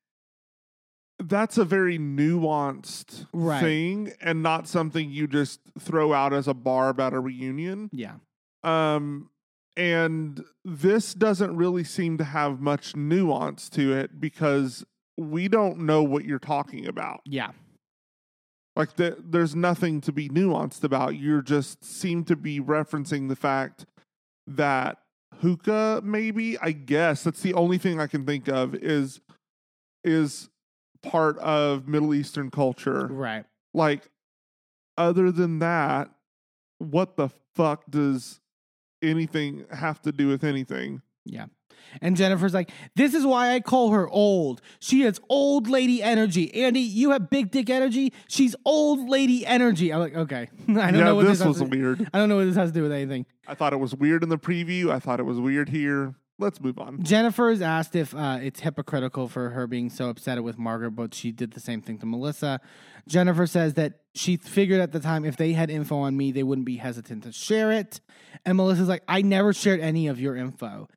that's 1.18 1.59
a 1.59 1.64
very 1.64 1.98
nuanced 1.98 3.26
Right. 3.32 3.60
thing 3.60 4.12
and 4.20 4.43
not 4.43 4.68
something 4.68 5.10
you 5.10 5.26
just 5.26 5.60
throw 5.81 6.12
out 6.12 6.32
as 6.32 6.47
a 6.47 6.55
barb 6.55 7.01
at 7.01 7.12
a 7.12 7.18
reunion. 7.20 7.90
Yeah. 7.93 8.14
Um 8.62 9.31
and 9.76 10.44
this 10.64 11.14
doesn't 11.14 11.56
really 11.56 11.84
seem 11.84 12.18
to 12.18 12.24
have 12.24 12.60
much 12.60 12.94
nuance 12.94 13.68
to 13.70 13.92
it 13.92 14.20
because 14.20 14.84
we 15.16 15.48
don't 15.48 15.78
know 15.80 16.02
what 16.02 16.24
you're 16.24 16.38
talking 16.38 16.86
about. 16.86 17.20
Yeah. 17.24 17.51
Like 18.76 18.96
the, 18.96 19.16
there's 19.24 19.55
nothing 19.55 20.01
to 20.02 20.12
be 20.12 20.28
nuanced 20.28 20.82
about. 20.82 21.16
You're 21.16 21.42
just 21.42 21.84
seem 21.84 22.24
to 22.24 22.36
be 22.36 22.60
referencing 22.60 23.28
the 23.28 23.36
fact 23.36 23.86
that 24.46 24.98
hookah, 25.40 26.02
maybe 26.05 26.59
I 26.59 26.72
guess 26.72 27.22
that's 27.24 27.42
the 27.42 27.55
only 27.55 27.78
thing 27.78 28.01
I 28.01 28.06
can 28.06 28.26
think 28.26 28.48
of 28.48 28.74
is 28.74 29.20
is 30.02 30.51
part 31.02 31.38
of 31.38 31.88
Middle 31.88 32.14
Eastern 32.14 32.51
culture. 32.51 33.06
Right. 33.06 33.44
Like, 33.72 34.10
other 34.98 35.32
than 35.32 35.60
that, 35.60 36.10
what 36.78 37.16
the 37.16 37.30
fuck 37.55 37.84
does 37.88 38.40
anything 39.05 39.64
have 39.70 40.01
to 40.02 40.12
do 40.12 40.28
with 40.28 40.44
anything? 40.44 41.02
Yeah. 41.24 41.47
And 42.01 42.16
Jennifer's 42.16 42.55
like, 42.55 42.70
this 42.97 43.14
is 43.14 43.24
why 43.24 43.55
I 43.55 43.60
call 43.60 43.90
her 43.90 44.09
old. 44.09 44.60
She 44.81 45.02
has 45.02 45.20
old 45.28 45.68
lady 45.68 46.02
energy. 46.02 46.52
Andy, 46.55 46.81
you 46.81 47.10
have 47.10 47.31
big 47.31 47.51
dick 47.51 47.70
energy. 47.70 48.12
She's 48.28 48.56
old 48.64 49.09
lady 49.09 49.47
energy. 49.47 49.93
I'm 49.93 50.01
like, 50.01 50.14
okay. 50.14 50.48
I 50.68 50.72
don't 50.72 50.76
yeah, 50.76 50.90
know 50.90 51.14
what 51.14 51.26
this, 51.26 51.39
this, 51.39 51.47
was 51.47 51.62
weird. 51.62 52.09
I 52.12 52.18
don't 52.18 52.28
know 52.28 52.36
what 52.36 52.47
this 52.47 52.56
has 52.56 52.70
to 52.70 52.74
do 52.74 52.82
with 52.82 52.93
anything. 52.93 53.26
I 53.47 53.55
thought 53.55 53.72
it 53.72 53.78
was 53.78 53.94
weird 53.94 54.22
in 54.22 54.28
the 54.28 54.39
preview. 54.39 54.90
I 54.90 54.98
thought 54.98 55.20
it 55.20 55.24
was 55.24 55.39
weird 55.39 55.68
here. 55.68 56.14
Let's 56.39 56.61
move 56.61 56.78
on. 56.81 57.02
Jennifer 57.05 57.48
is 57.51 57.62
asked 57.62 57.94
if 57.94 58.12
uh, 58.12 58.39
it's 58.43 58.61
hypocritical 58.61 59.28
for 59.28 59.51
her 59.51 59.69
being 59.69 59.89
so 59.89 60.09
upset 60.09 60.43
with 60.43 60.59
Margaret, 60.59 60.90
but 60.93 61.15
she 61.15 61.31
did 61.31 61.52
the 61.52 61.61
same 61.61 61.81
thing 61.81 61.98
to 61.98 62.06
Melissa. 62.06 62.61
Jennifer 63.06 63.47
says 63.47 63.74
that 63.74 64.01
she 64.15 64.36
figured 64.36 64.81
at 64.81 64.90
the 64.90 64.98
time 64.98 65.24
if 65.24 65.36
they 65.36 65.52
had 65.52 65.70
info 65.70 65.98
on 65.98 66.16
me, 66.16 66.32
they 66.32 66.43
wouldn't 66.43 66.66
be 66.66 66.77
hesitant 66.77 67.23
to 67.23 67.31
share 67.31 67.70
it. 67.70 68.01
And 68.44 68.56
Melissa's 68.56 68.89
like, 68.89 69.05
I 69.06 69.23
never 69.23 69.52
shared 69.52 69.78
any 69.81 70.09
of 70.09 70.19
your 70.19 70.35
info. 70.35 70.89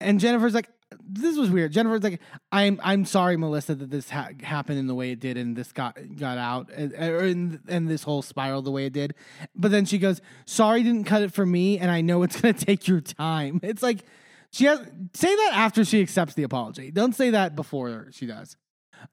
And 0.00 0.20
Jennifer's 0.20 0.54
like, 0.54 0.68
this 1.00 1.36
was 1.36 1.50
weird. 1.50 1.72
Jennifer's 1.72 2.04
like, 2.04 2.20
I'm 2.52 2.80
I'm 2.82 3.04
sorry, 3.06 3.36
Melissa, 3.36 3.74
that 3.74 3.90
this 3.90 4.08
ha- 4.08 4.30
happened 4.40 4.78
in 4.78 4.86
the 4.86 4.94
way 4.94 5.10
it 5.10 5.18
did, 5.18 5.36
and 5.36 5.56
this 5.56 5.72
got 5.72 5.98
got 6.16 6.38
out, 6.38 6.70
and, 6.70 6.92
or 6.94 7.24
in, 7.24 7.60
and 7.66 7.88
this 7.88 8.04
whole 8.04 8.22
spiral 8.22 8.62
the 8.62 8.70
way 8.70 8.86
it 8.86 8.92
did. 8.92 9.14
But 9.54 9.72
then 9.72 9.84
she 9.84 9.98
goes, 9.98 10.20
"Sorry, 10.44 10.84
didn't 10.84 11.04
cut 11.04 11.22
it 11.22 11.32
for 11.32 11.44
me, 11.44 11.78
and 11.78 11.90
I 11.90 12.02
know 12.02 12.22
it's 12.22 12.40
gonna 12.40 12.54
take 12.54 12.86
your 12.86 13.00
time." 13.00 13.58
It's 13.64 13.82
like 13.82 14.04
she 14.52 14.64
has 14.66 14.80
say 15.14 15.34
that 15.34 15.50
after 15.54 15.84
she 15.84 16.00
accepts 16.00 16.34
the 16.34 16.42
apology. 16.42 16.90
Don't 16.90 17.14
say 17.14 17.30
that 17.30 17.56
before 17.56 18.08
she 18.12 18.26
does. 18.26 18.56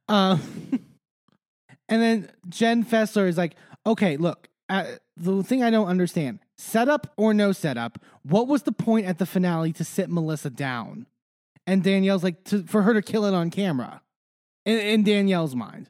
Um, 0.07 0.41
and 1.89 2.01
then 2.01 2.29
Jen 2.49 2.83
Fessler 2.83 3.27
is 3.27 3.37
like, 3.37 3.55
"Okay, 3.85 4.17
look, 4.17 4.49
uh, 4.69 4.85
the 5.17 5.43
thing 5.43 5.63
I 5.63 5.69
don't 5.69 5.87
understand: 5.87 6.39
setup 6.57 7.13
or 7.17 7.33
no 7.33 7.51
setup. 7.51 7.99
What 8.23 8.47
was 8.47 8.63
the 8.63 8.71
point 8.71 9.05
at 9.05 9.17
the 9.17 9.25
finale 9.25 9.73
to 9.73 9.83
sit 9.83 10.09
Melissa 10.09 10.49
down?" 10.49 11.07
And 11.65 11.83
Danielle's 11.83 12.23
like, 12.23 12.43
to, 12.45 12.63
"For 12.63 12.83
her 12.83 12.93
to 12.93 13.01
kill 13.01 13.25
it 13.25 13.33
on 13.33 13.49
camera," 13.49 14.01
in, 14.65 14.79
in 14.79 15.03
Danielle's 15.03 15.55
mind. 15.55 15.89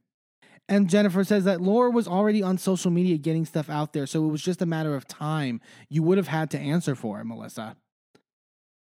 And 0.70 0.90
Jennifer 0.90 1.24
says 1.24 1.44
that 1.44 1.61
Laura 1.61 1.91
was 1.91 2.07
already 2.07 2.41
on 2.41 2.57
social 2.57 2.90
media 2.90 3.18
getting 3.18 3.45
stuff 3.45 3.70
out 3.70 3.94
there, 3.94 4.07
so 4.07 4.24
it 4.26 4.30
was 4.30 4.41
just 4.41 4.61
a 4.61 4.65
matter 4.65 4.95
of 4.95 5.07
time. 5.07 5.60
You 5.90 6.03
would 6.03 6.18
have 6.18 6.30
had 6.30 6.49
to 6.52 6.60
answer 6.60 6.95
for 6.95 7.20
it, 7.20 7.26
Melissa. 7.26 7.76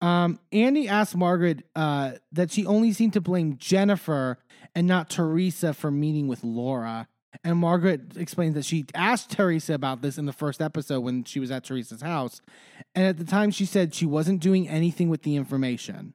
Um, 0.02 0.40
Andy 0.52 0.88
asked 0.88 1.16
Margaret 1.16 1.64
uh, 1.76 2.14
that 2.32 2.52
she 2.52 2.66
only 2.66 2.92
seemed 2.92 3.14
to 3.14 3.22
blame 3.22 3.58
Jennifer 3.58 4.38
and 4.76 4.88
not 4.88 5.10
Teresa 5.10 5.74
for 5.74 5.90
meeting 5.90 6.28
with 6.28 6.44
Laura. 6.44 7.08
And 7.44 7.58
Margaret 7.58 8.18
explains 8.18 8.56
that 8.56 8.66
she 8.66 8.86
asked 8.94 9.32
Teresa 9.32 9.74
about 9.74 10.02
this 10.02 10.18
in 10.18 10.26
the 10.26 10.34
first 10.34 10.62
episode 10.62 11.02
when 11.02 11.24
she 11.24 11.40
was 11.40 11.52
at 11.52 11.64
Teresa's 11.64 12.02
house. 12.02 12.42
And 12.94 13.06
at 13.06 13.18
the 13.18 13.26
time, 13.26 13.52
she 13.52 13.66
said 13.66 13.94
she 13.94 14.06
wasn't 14.06 14.42
doing 14.42 14.68
anything 14.70 15.10
with 15.10 15.24
the 15.24 15.36
information. 15.36 16.14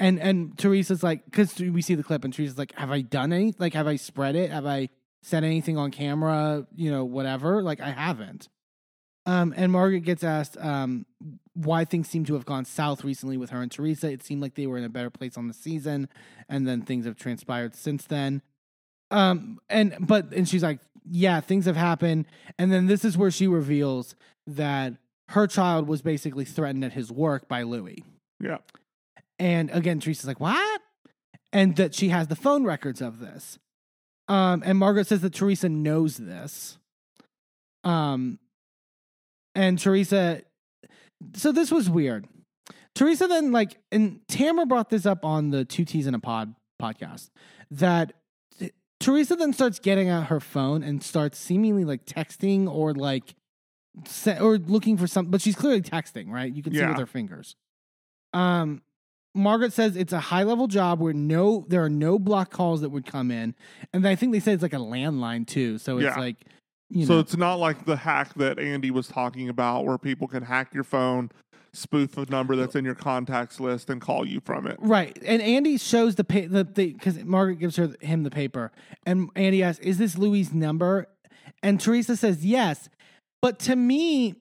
And 0.00 0.18
and 0.18 0.56
Teresa's 0.58 1.02
like, 1.02 1.24
because 1.24 1.58
we 1.58 1.80
see 1.80 1.94
the 1.94 2.02
clip, 2.02 2.24
and 2.24 2.34
Teresa's 2.34 2.58
like, 2.58 2.72
"Have 2.72 2.90
I 2.90 3.00
done 3.02 3.32
any? 3.32 3.54
Like, 3.58 3.74
have 3.74 3.86
I 3.86 3.96
spread 3.96 4.34
it? 4.34 4.50
Have 4.50 4.66
I 4.66 4.88
said 5.22 5.44
anything 5.44 5.78
on 5.78 5.92
camera? 5.92 6.66
You 6.74 6.90
know, 6.90 7.04
whatever. 7.04 7.62
Like, 7.62 7.80
I 7.80 7.90
haven't." 7.90 8.48
Um, 9.24 9.54
and 9.56 9.70
Margaret 9.70 10.00
gets 10.00 10.24
asked 10.24 10.56
um, 10.58 11.06
why 11.54 11.84
things 11.84 12.08
seem 12.08 12.24
to 12.26 12.34
have 12.34 12.44
gone 12.44 12.64
south 12.64 13.04
recently 13.04 13.36
with 13.36 13.50
her 13.50 13.62
and 13.62 13.70
Teresa. 13.70 14.10
It 14.10 14.22
seemed 14.22 14.42
like 14.42 14.54
they 14.54 14.66
were 14.66 14.76
in 14.76 14.84
a 14.84 14.88
better 14.88 15.10
place 15.10 15.38
on 15.38 15.48
the 15.48 15.54
season, 15.54 16.08
and 16.48 16.66
then 16.66 16.82
things 16.82 17.06
have 17.06 17.16
transpired 17.16 17.74
since 17.74 18.04
then. 18.04 18.42
Um, 19.10 19.60
and 19.68 19.96
but 20.00 20.32
and 20.32 20.48
she's 20.48 20.62
like, 20.62 20.80
yeah, 21.08 21.40
things 21.40 21.66
have 21.66 21.76
happened. 21.76 22.26
And 22.58 22.72
then 22.72 22.86
this 22.86 23.04
is 23.04 23.16
where 23.16 23.30
she 23.30 23.46
reveals 23.46 24.14
that 24.46 24.94
her 25.28 25.46
child 25.46 25.88
was 25.88 26.02
basically 26.02 26.44
threatened 26.44 26.84
at 26.84 26.92
his 26.92 27.12
work 27.12 27.48
by 27.48 27.62
Louis. 27.62 28.02
Yeah. 28.40 28.58
And 29.38 29.70
again, 29.70 30.00
Teresa's 30.00 30.26
like, 30.26 30.40
what? 30.40 30.80
And 31.52 31.76
that 31.76 31.94
she 31.94 32.08
has 32.08 32.28
the 32.28 32.36
phone 32.36 32.64
records 32.64 33.00
of 33.00 33.20
this. 33.20 33.58
Um, 34.28 34.62
and 34.64 34.78
Margaret 34.78 35.06
says 35.06 35.20
that 35.20 35.34
Teresa 35.34 35.68
knows 35.68 36.16
this. 36.16 36.78
Um, 37.84 38.38
and 39.54 39.78
Teresa, 39.78 40.42
so 41.34 41.52
this 41.52 41.70
was 41.70 41.88
weird. 41.90 42.26
Teresa 42.94 43.26
then 43.26 43.50
like, 43.52 43.76
and 43.90 44.20
Tamra 44.28 44.68
brought 44.68 44.90
this 44.90 45.04
up 45.06 45.24
on 45.24 45.50
the 45.50 45.64
Two 45.64 45.84
T's 45.84 46.06
in 46.06 46.14
a 46.14 46.20
Pod 46.20 46.54
podcast 46.80 47.30
that 47.70 48.12
Teresa 49.00 49.36
then 49.36 49.52
starts 49.52 49.78
getting 49.78 50.08
out 50.08 50.26
her 50.28 50.40
phone 50.40 50.82
and 50.82 51.02
starts 51.02 51.38
seemingly 51.38 51.84
like 51.84 52.04
texting 52.06 52.68
or 52.72 52.94
like 52.94 53.34
se- 54.06 54.38
or 54.40 54.56
looking 54.58 54.96
for 54.96 55.06
something, 55.06 55.30
but 55.30 55.40
she's 55.42 55.56
clearly 55.56 55.82
texting, 55.82 56.30
right? 56.30 56.52
You 56.54 56.62
can 56.62 56.72
see 56.72 56.78
Yeah. 56.78 56.88
with 56.90 56.98
her 56.98 57.06
fingers. 57.06 57.56
Um, 58.32 58.82
Margaret 59.34 59.72
says 59.72 59.96
it's 59.96 60.12
a 60.12 60.20
high 60.20 60.44
level 60.44 60.68
job 60.68 61.00
where 61.00 61.12
no 61.12 61.64
there 61.68 61.82
are 61.82 61.90
no 61.90 62.18
block 62.18 62.50
calls 62.50 62.80
that 62.82 62.90
would 62.90 63.04
come 63.04 63.30
in, 63.32 63.54
and 63.92 64.06
I 64.06 64.14
think 64.14 64.32
they 64.32 64.40
said 64.40 64.54
it's 64.54 64.62
like 64.62 64.72
a 64.72 64.76
landline 64.76 65.46
too. 65.46 65.78
So 65.78 65.98
it's 65.98 66.04
Yeah. 66.04 66.18
like 66.20 66.36
you 66.90 67.06
so 67.06 67.14
know, 67.14 67.20
it's 67.20 67.36
not 67.36 67.54
like 67.54 67.84
the 67.84 67.96
hack 67.96 68.34
that 68.34 68.58
Andy 68.58 68.90
was 68.90 69.08
talking 69.08 69.48
about 69.48 69.84
where 69.84 69.98
people 69.98 70.28
can 70.28 70.42
hack 70.42 70.74
your 70.74 70.84
phone, 70.84 71.30
spoof 71.72 72.16
a 72.16 72.26
number 72.30 72.56
that's 72.56 72.74
in 72.74 72.84
your 72.84 72.94
contacts 72.94 73.58
list 73.60 73.90
and 73.90 74.00
call 74.00 74.26
you 74.26 74.40
from 74.40 74.66
it. 74.66 74.76
Right, 74.80 75.18
and 75.24 75.42
Andy 75.42 75.78
shows 75.78 76.14
the 76.14 76.24
pa- 76.24 76.48
the 76.48 76.64
because 76.64 77.22
Margaret 77.24 77.56
gives 77.56 77.76
her 77.76 77.94
him 78.00 78.22
the 78.22 78.30
paper, 78.30 78.72
and 79.06 79.30
Andy 79.34 79.62
asks, 79.62 79.84
"Is 79.84 79.98
this 79.98 80.16
Louis' 80.18 80.52
number?" 80.52 81.08
And 81.62 81.80
Teresa 81.80 82.16
says, 82.16 82.44
"Yes," 82.44 82.88
but 83.40 83.58
to 83.60 83.76
me, 83.76 84.34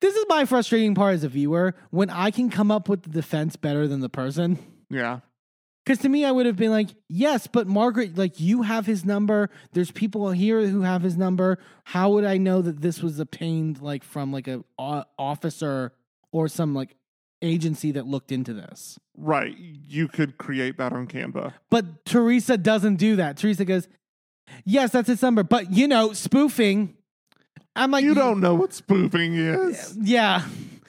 this 0.00 0.16
is 0.16 0.24
my 0.28 0.44
frustrating 0.44 0.94
part 0.94 1.14
as 1.14 1.24
a 1.24 1.28
viewer 1.28 1.74
when 1.90 2.10
I 2.10 2.30
can 2.30 2.50
come 2.50 2.70
up 2.70 2.88
with 2.88 3.02
the 3.02 3.10
defense 3.10 3.56
better 3.56 3.86
than 3.88 4.00
the 4.00 4.08
person. 4.08 4.58
Yeah. 4.90 5.20
Because 5.84 5.98
to 5.98 6.08
me, 6.08 6.24
I 6.24 6.30
would 6.30 6.46
have 6.46 6.56
been 6.56 6.70
like, 6.70 6.88
"Yes, 7.08 7.46
but 7.46 7.66
Margaret, 7.66 8.16
like 8.16 8.40
you 8.40 8.62
have 8.62 8.86
his 8.86 9.04
number. 9.04 9.50
There's 9.72 9.90
people 9.90 10.30
here 10.30 10.66
who 10.66 10.80
have 10.80 11.02
his 11.02 11.16
number. 11.16 11.58
How 11.84 12.10
would 12.10 12.24
I 12.24 12.38
know 12.38 12.62
that 12.62 12.80
this 12.80 13.02
was 13.02 13.18
obtained 13.18 13.82
like 13.82 14.02
from 14.02 14.32
like 14.32 14.48
a 14.48 14.64
officer 14.78 15.92
or 16.32 16.48
some 16.48 16.74
like 16.74 16.96
agency 17.42 17.92
that 17.92 18.06
looked 18.06 18.32
into 18.32 18.54
this?" 18.54 18.98
Right. 19.16 19.56
You 19.58 20.08
could 20.08 20.38
create 20.38 20.78
that 20.78 20.92
on 20.92 21.06
Canva. 21.06 21.52
But 21.70 22.04
Teresa 22.04 22.56
doesn't 22.58 22.96
do 22.96 23.16
that. 23.16 23.36
Teresa 23.36 23.64
goes, 23.64 23.86
Yes, 24.64 24.92
that's 24.92 25.08
his 25.08 25.22
number. 25.22 25.42
But 25.42 25.72
you 25.72 25.88
know, 25.88 26.12
spoofing. 26.12 26.96
I'm 27.76 27.90
like, 27.90 28.04
you 28.04 28.14
don't 28.14 28.40
know 28.40 28.54
what 28.54 28.72
spoofing 28.72 29.34
is, 29.34 29.96
Yeah. 30.00 30.46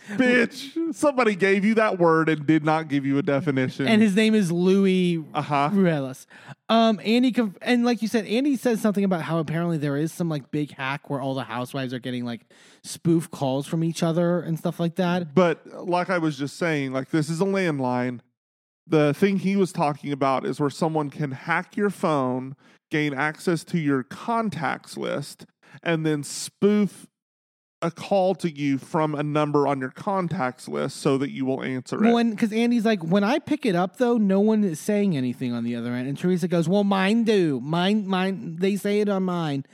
Bitch. 0.09 0.93
Somebody 0.93 1.35
gave 1.35 1.65
you 1.65 1.75
that 1.75 1.99
word 1.99 2.29
and 2.29 2.45
did 2.45 2.63
not 2.63 2.87
give 2.87 3.05
you 3.05 3.17
a 3.17 3.21
definition. 3.21 3.87
And 3.87 4.01
his 4.01 4.15
name 4.15 4.35
is 4.35 4.51
Louis 4.51 5.23
uh 5.33 5.41
huh. 5.41 5.69
Ruelas. 5.73 6.25
Um, 6.69 6.99
Andy, 7.03 7.31
conf- 7.31 7.57
and 7.61 7.85
like 7.85 8.01
you 8.01 8.07
said, 8.07 8.25
Andy 8.25 8.55
says 8.55 8.81
something 8.81 9.03
about 9.03 9.21
how 9.21 9.39
apparently 9.39 9.77
there 9.77 9.97
is 9.97 10.11
some 10.11 10.29
like 10.29 10.51
big 10.51 10.71
hack 10.71 11.09
where 11.09 11.21
all 11.21 11.35
the 11.35 11.43
housewives 11.43 11.93
are 11.93 11.99
getting 11.99 12.25
like 12.25 12.41
spoof 12.83 13.29
calls 13.29 13.67
from 13.67 13.83
each 13.83 14.03
other 14.03 14.41
and 14.41 14.57
stuff 14.57 14.79
like 14.79 14.95
that. 14.95 15.35
But 15.35 15.65
like 15.85 16.09
I 16.09 16.17
was 16.17 16.37
just 16.37 16.57
saying, 16.57 16.93
like 16.93 17.09
this 17.09 17.29
is 17.29 17.41
a 17.41 17.45
landline. 17.45 18.19
The 18.87 19.13
thing 19.15 19.39
he 19.39 19.55
was 19.55 19.71
talking 19.71 20.11
about 20.11 20.45
is 20.45 20.59
where 20.59 20.69
someone 20.69 21.09
can 21.09 21.31
hack 21.31 21.75
your 21.75 21.89
phone, 21.89 22.55
gain 22.91 23.13
access 23.15 23.63
to 23.65 23.79
your 23.79 24.03
contacts 24.03 24.95
list, 24.95 25.47
and 25.81 26.05
then 26.05 26.23
spoof 26.23 27.07
a 27.81 27.91
call 27.91 28.33
to 28.35 28.49
you 28.49 28.77
from 28.77 29.13
a 29.15 29.23
number 29.23 29.67
on 29.67 29.79
your 29.79 29.91
contacts 29.91 30.67
list 30.67 30.97
so 30.97 31.17
that 31.17 31.31
you 31.31 31.45
will 31.45 31.61
answer 31.61 32.03
it. 32.03 32.11
Well, 32.11 32.23
because 32.23 32.51
Andy's 32.53 32.85
like, 32.85 33.03
when 33.03 33.23
I 33.23 33.39
pick 33.39 33.65
it 33.65 33.75
up 33.75 33.97
though, 33.97 34.17
no 34.17 34.39
one 34.39 34.63
is 34.63 34.79
saying 34.79 35.15
anything 35.15 35.53
on 35.53 35.63
the 35.63 35.75
other 35.75 35.93
end. 35.93 36.07
And 36.07 36.17
Teresa 36.17 36.47
goes, 36.47 36.67
"Well, 36.67 36.83
mine 36.83 37.23
do. 37.23 37.59
Mine, 37.61 38.07
mine. 38.07 38.57
They 38.59 38.75
say 38.75 39.01
it 39.01 39.09
on 39.09 39.23
mine." 39.23 39.65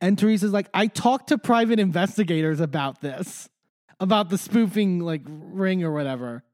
And 0.00 0.18
Teresa's 0.18 0.52
like, 0.52 0.68
"I 0.72 0.86
talked 0.86 1.28
to 1.28 1.38
private 1.38 1.78
investigators 1.78 2.60
about 2.60 3.00
this, 3.00 3.48
about 4.00 4.30
the 4.30 4.38
spoofing 4.38 5.00
like 5.00 5.22
ring 5.26 5.82
or 5.82 5.92
whatever." 5.92 6.44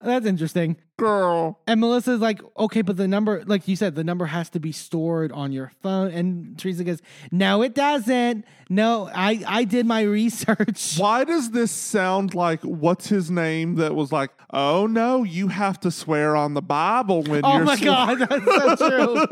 That's 0.00 0.26
interesting. 0.26 0.76
Girl. 0.96 1.60
And 1.66 1.80
Melissa's 1.80 2.20
like, 2.20 2.40
okay, 2.56 2.82
but 2.82 2.96
the 2.96 3.06
number, 3.08 3.42
like 3.46 3.66
you 3.68 3.74
said, 3.76 3.94
the 3.94 4.02
number 4.04 4.26
has 4.26 4.48
to 4.50 4.60
be 4.60 4.70
stored 4.72 5.30
on 5.32 5.50
your 5.52 5.70
phone. 5.82 6.10
And 6.12 6.58
Teresa 6.58 6.82
goes, 6.84 7.00
no, 7.32 7.62
it 7.62 7.74
doesn't. 7.74 8.44
No, 8.68 9.08
I, 9.14 9.42
I 9.46 9.64
did 9.64 9.86
my 9.86 10.02
research. 10.18 10.96
Why 10.98 11.24
does 11.24 11.50
this 11.50 11.70
sound 11.72 12.34
like 12.34 12.60
what's 12.62 13.08
his 13.08 13.30
name 13.30 13.76
that 13.76 13.94
was 13.94 14.10
like, 14.12 14.30
oh 14.52 14.86
no, 14.86 15.22
you 15.24 15.48
have 15.48 15.78
to 15.80 15.90
swear 15.90 16.34
on 16.36 16.54
the 16.54 16.62
Bible 16.62 17.22
when 17.24 17.44
Oh 17.44 17.54
you're 17.54 17.62
Oh 17.62 17.64
my 17.64 17.76
sw- 17.76 17.84
God, 17.84 18.18
that's 18.18 18.78
so 18.80 18.88
true. 18.88 19.26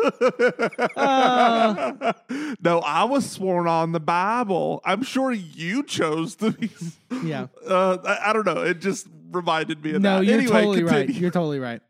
Uh, 0.96 2.12
no, 2.62 2.80
I 2.80 3.04
was 3.04 3.28
sworn 3.30 3.66
on 3.68 3.92
the 3.92 4.00
Bible. 4.00 4.80
I'm 4.84 5.02
sure 5.02 5.32
you 5.32 5.82
chose 5.82 6.36
to 6.36 6.50
be. 6.52 6.70
yeah. 7.24 7.46
Uh, 7.66 7.98
I, 8.04 8.30
I 8.30 8.32
don't 8.32 8.46
know. 8.46 8.62
It 8.62 8.80
just 8.80 9.08
reminded 9.36 9.84
me 9.84 9.92
of 9.94 10.02
No, 10.02 10.18
that. 10.18 10.24
you're 10.26 10.38
anyway, 10.38 10.52
totally 10.52 10.82
right. 10.82 11.08
You're 11.08 11.30
totally 11.30 11.58
right. 11.60 11.80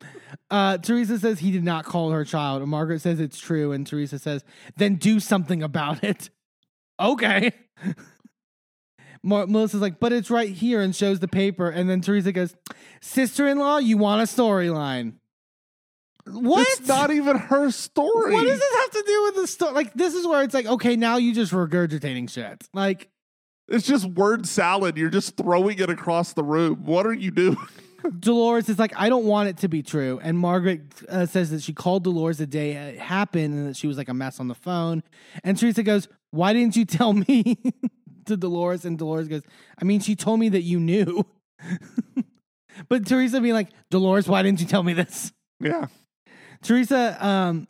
Uh, 0.51 0.78
Teresa 0.78 1.18
says 1.18 1.39
he 1.39 1.51
did 1.51 1.64
not 1.64 1.85
call 1.86 2.10
her 2.10 2.24
child. 2.24 2.60
And 2.62 2.70
Margaret 2.70 3.01
says 3.01 3.20
it's 3.20 3.39
true. 3.39 3.73
And 3.73 3.86
Teresa 3.86 4.18
says, 4.18 4.44
then 4.77 4.97
do 4.97 5.20
something 5.20 5.62
about 5.62 6.05
it. 6.05 6.31
Okay. 6.98 7.52
Mar- 9.23 9.47
Melissa's 9.47 9.81
like, 9.82 10.01
but 10.01 10.12
it's 10.14 10.31
right 10.31 10.48
here 10.51 10.81
and 10.81 10.94
shows 10.97 11.20
the 11.20 11.28
paper. 11.28 11.68
And 11.68 11.90
then 11.90 12.01
Teresa 12.01 12.32
goes, 12.32 12.55
sister 13.02 13.47
in 13.47 13.59
law, 13.59 13.77
you 13.78 13.98
want 13.98 14.23
a 14.23 14.24
storyline. 14.24 15.14
What? 16.27 16.66
It's 16.68 16.89
not 16.89 17.10
even 17.10 17.36
her 17.36 17.70
story. 17.70 18.32
What 18.32 18.44
does 18.44 18.59
this 18.59 18.74
have 18.81 18.90
to 18.93 19.05
do 19.06 19.23
with 19.24 19.35
the 19.36 19.47
story? 19.47 19.73
Like, 19.74 19.93
this 19.94 20.14
is 20.14 20.27
where 20.27 20.43
it's 20.43 20.55
like, 20.55 20.64
okay, 20.66 20.97
now 20.97 21.18
you 21.18 21.35
just 21.35 21.52
regurgitating 21.52 22.31
shit. 22.31 22.66
Like, 22.73 23.10
It's 23.68 23.86
just 23.86 24.06
word 24.06 24.47
salad. 24.47 24.97
You're 24.97 25.10
just 25.10 25.36
throwing 25.36 25.78
it 25.78 25.90
across 25.90 26.32
the 26.32 26.44
room. 26.44 26.84
What 26.84 27.06
are 27.06 27.12
you 27.12 27.30
doing? 27.30 27.56
Dolores 28.20 28.68
is 28.68 28.78
like, 28.78 28.93
I 28.97 29.09
don't 29.09 29.24
want 29.24 29.48
it 29.48 29.59
to 29.59 29.68
be 29.68 29.82
true. 29.82 30.20
And 30.22 30.38
Margaret 30.38 30.82
uh, 31.09 31.26
says 31.26 31.51
that 31.51 31.62
she 31.62 31.72
called 31.72 32.05
Dolores 32.05 32.38
the 32.38 32.47
day 32.47 32.72
it 32.72 33.01
happened 33.01 33.55
and 33.55 33.68
that 33.68 33.76
she 33.76 33.86
was 33.88 33.97
like 33.97 34.09
a 34.09 34.14
mess 34.14 34.38
on 34.38 34.48
the 34.48 34.55
phone. 34.55 35.02
And 35.43 35.59
Teresa 35.59 35.82
goes, 35.82 36.09
Why 36.30 36.52
didn't 36.52 36.76
you 36.76 36.84
tell 36.84 37.12
me 37.12 37.59
to 38.26 38.36
Dolores? 38.36 38.84
And 38.84 38.98
Dolores 38.98 39.28
goes, 39.28 39.43
I 39.80 39.84
mean, 39.84 40.01
she 40.01 40.14
told 40.14 40.38
me 40.38 40.48
that 40.51 40.62
you 40.62 40.78
knew. 40.78 41.26
but 42.88 43.06
Teresa 43.06 43.40
being 43.40 43.55
like, 43.55 43.70
Dolores, 43.90 44.28
why 44.28 44.43
didn't 44.43 44.60
you 44.60 44.66
tell 44.66 44.82
me 44.82 44.93
this? 44.93 45.32
Yeah. 45.59 45.86
Teresa, 46.62 47.16
um, 47.24 47.66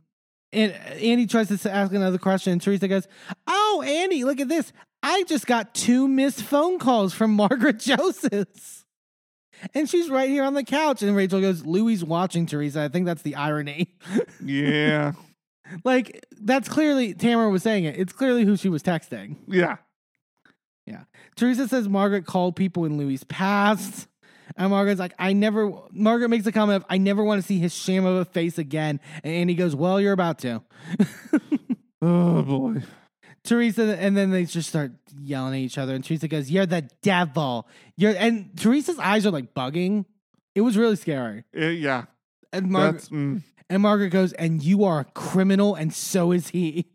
and 0.53 0.73
Andy 0.73 1.27
tries 1.27 1.49
to 1.49 1.73
ask 1.73 1.93
another 1.93 2.19
question, 2.19 2.53
and 2.53 2.63
Teresa 2.63 2.89
goes, 2.89 3.07
"Oh, 3.47 3.83
Andy, 3.85 4.25
look 4.25 4.41
at 4.41 4.49
this! 4.49 4.73
I 5.03 5.25
just 5.25 5.47
got 5.47 5.75
two 5.75 6.09
missed 6.09 6.43
phone 6.43 6.79
calls 6.79 7.15
from 7.15 7.33
Margaret 7.35 7.79
Josephs, 7.79 8.85
and 9.75 9.89
she's 9.89 10.11
right 10.11 10.29
here 10.29 10.45
on 10.45 10.55
the 10.55 10.65
couch." 10.65 11.03
And 11.03 11.17
Rachel 11.17 11.41
goes, 11.41 11.65
Louie's 11.65 12.05
watching 12.05 12.47
Teresa. 12.47 12.83
I 12.83 12.89
think 12.89 13.07
that's 13.07 13.23
the 13.23 13.37
irony. 13.37 13.95
Yeah. 14.45 15.13
like 15.85 16.25
that's 16.41 16.69
clearly 16.69 17.15
Tamra 17.15 17.51
was 17.51 17.63
saying 17.63 17.85
it. 17.85 17.97
It's 17.99 18.13
clearly 18.13 18.45
who 18.45 18.57
she 18.57 18.69
was 18.69 18.83
texting." 18.83 19.37
yeah. 19.49 19.77
Yeah. 20.87 21.03
Teresa 21.35 21.67
says 21.67 21.89
Margaret 21.89 22.27
called 22.27 22.55
people 22.55 22.85
in 22.85 22.97
Louie's 22.97 23.25
past. 23.25 24.07
And 24.57 24.71
Margaret's 24.71 25.01
like, 25.01 25.15
I 25.19 25.33
never, 25.33 25.73
Margaret 25.91 26.29
makes 26.29 26.47
a 26.47 26.53
comment 26.53 26.77
of, 26.77 26.87
I 26.89 26.99
never 26.99 27.25
want 27.25 27.43
to 27.43 27.47
see 27.47 27.59
his 27.59 27.75
sham 27.75 28.05
of 28.07 28.17
a 28.17 28.25
face 28.25 28.57
again. 28.57 29.01
And 29.25 29.35
Andy 29.35 29.55
goes, 29.57 29.75
Well, 29.75 30.01
you're 30.01 30.13
about 30.13 30.39
to. 30.41 30.63
Oh 32.03 32.43
boy. 32.43 32.83
Teresa, 33.47 33.97
and 33.99 34.17
then 34.17 34.31
they 34.31 34.45
just 34.45 34.69
start 34.69 34.93
yelling 35.19 35.55
at 35.55 35.61
each 35.61 35.79
other. 35.79 35.95
And 35.95 36.05
Teresa 36.05 36.29
goes, 36.29 36.51
You're 36.51 36.67
the 36.67 36.89
devil. 37.03 37.69
You're, 37.97 38.15
and 38.17 38.57
Teresa's 38.57 38.99
eyes 38.99 39.27
are 39.27 39.31
like 39.31 39.55
bugging. 39.55 40.05
It 40.55 40.61
was 40.61 40.77
really 40.77 40.97
scary. 40.97 41.45
Eh, 41.55 41.71
yeah. 41.71 42.05
And, 42.53 42.71
Mar- 42.71 42.93
That's 42.93 43.09
mm. 43.09 43.43
and 43.69 43.83
Margaret 43.83 44.11
goes, 44.11 44.33
And 44.35 44.63
you 44.63 44.85
are 44.85 45.01
a 45.01 45.05
criminal, 45.05 45.75
and 45.75 45.93
so 45.93 46.33
is 46.33 46.49
he. 46.49 46.87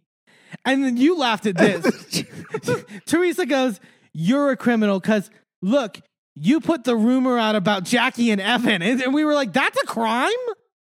And 0.65 0.83
then 0.83 0.97
you 0.97 1.17
laughed 1.17 1.45
at 1.45 1.57
this. 1.57 2.23
Teresa 3.05 3.45
goes, 3.45 3.79
You're 4.13 4.51
a 4.51 4.57
criminal 4.57 4.99
because 4.99 5.29
look, 5.61 5.99
you 6.35 6.59
put 6.59 6.83
the 6.83 6.95
rumor 6.95 7.37
out 7.37 7.55
about 7.55 7.83
Jackie 7.83 8.31
and 8.31 8.41
Evan. 8.41 8.81
And, 8.81 9.01
and 9.01 9.13
we 9.13 9.25
were 9.25 9.33
like, 9.33 9.53
That's 9.53 9.81
a 9.81 9.85
crime? 9.85 10.31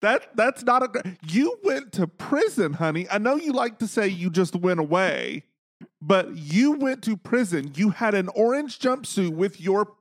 That 0.04 0.36
that's 0.36 0.62
not 0.62 0.82
a. 0.82 1.16
You 1.26 1.58
went 1.64 1.92
to 1.92 2.06
prison, 2.06 2.74
honey. 2.74 3.06
I 3.10 3.18
know 3.18 3.36
you 3.36 3.52
like 3.52 3.78
to 3.78 3.86
say 3.86 4.06
you 4.06 4.30
just 4.30 4.54
went 4.54 4.80
away, 4.80 5.44
but 6.00 6.36
you 6.36 6.72
went 6.72 7.02
to 7.04 7.16
prison. 7.16 7.72
You 7.74 7.90
had 7.90 8.14
an 8.14 8.28
orange 8.28 8.78
jumpsuit 8.78 9.30
with 9.30 9.60
your 9.60 9.92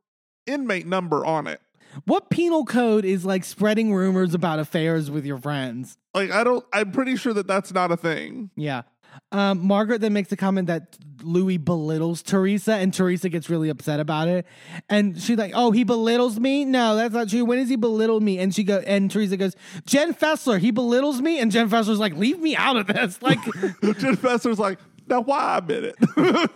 inmate 0.45 0.85
number 0.85 1.25
on 1.25 1.47
it. 1.47 1.61
What 2.05 2.30
penal 2.30 2.65
code 2.65 3.05
is 3.05 3.23
like 3.23 3.45
spreading 3.45 3.93
rumors 3.93 4.34
about 4.34 4.59
affairs 4.59 5.09
with 5.11 5.25
your 5.25 5.38
friends? 5.38 5.97
Like 6.13 6.31
I 6.31 6.43
don't. 6.43 6.65
I'm 6.73 6.91
pretty 6.91 7.15
sure 7.15 7.34
that 7.34 7.47
that's 7.47 7.73
not 7.73 7.91
a 7.91 7.97
thing. 7.97 8.49
Yeah. 8.55 8.84
Um, 9.31 9.65
Margaret 9.65 10.02
then 10.02 10.14
makes 10.14 10.31
a 10.31 10.35
comment 10.35 10.68
that 10.68 10.98
Louis 11.23 11.57
belittles 11.57 12.22
Teresa, 12.22 12.76
and 12.76 12.94
Teresa 12.94 13.30
gets 13.30 13.49
really 13.49 13.69
upset 13.69 13.99
about 13.99 14.27
it. 14.27 14.45
And 14.90 15.19
she's 15.19 15.38
like, 15.38 15.53
"Oh, 15.56 15.72
he 15.72 15.84
belittles 15.84 16.40
me? 16.40 16.65
No, 16.65 16.95
that's 16.95 17.14
not 17.14 17.30
true. 17.30 17.45
When 17.45 17.60
does 17.60 17.69
he 17.69 17.76
belittle 17.76 18.19
me?" 18.19 18.40
And 18.40 18.53
she 18.53 18.64
go, 18.64 18.80
and 18.85 19.10
Teresa 19.10 19.38
goes, 19.38 19.56
"Jen 19.85 20.14
Fessler, 20.14 20.60
he 20.60 20.72
belittles 20.72 21.22
me." 21.22 21.40
And 21.40 21.52
Jen 21.52 21.69
Fessler's 21.69 21.99
like, 21.99 22.15
"Leave 22.15 22.40
me 22.40 22.56
out 22.56 22.77
of 22.77 22.88
this. 22.88 23.19
Like, 23.23 23.40
Jen 23.81 24.18
Fessler's 24.18 24.60
like, 24.60 24.80
now 25.07 25.22
why 25.22 25.38
I 25.38 25.57
a 25.60 25.61
minute? 25.61 25.95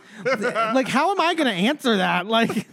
like 0.76 0.88
how 0.88 1.12
am 1.12 1.22
I 1.22 1.34
going 1.34 1.48
to 1.48 1.54
answer 1.54 1.98
that? 1.98 2.28
Like." 2.28 2.68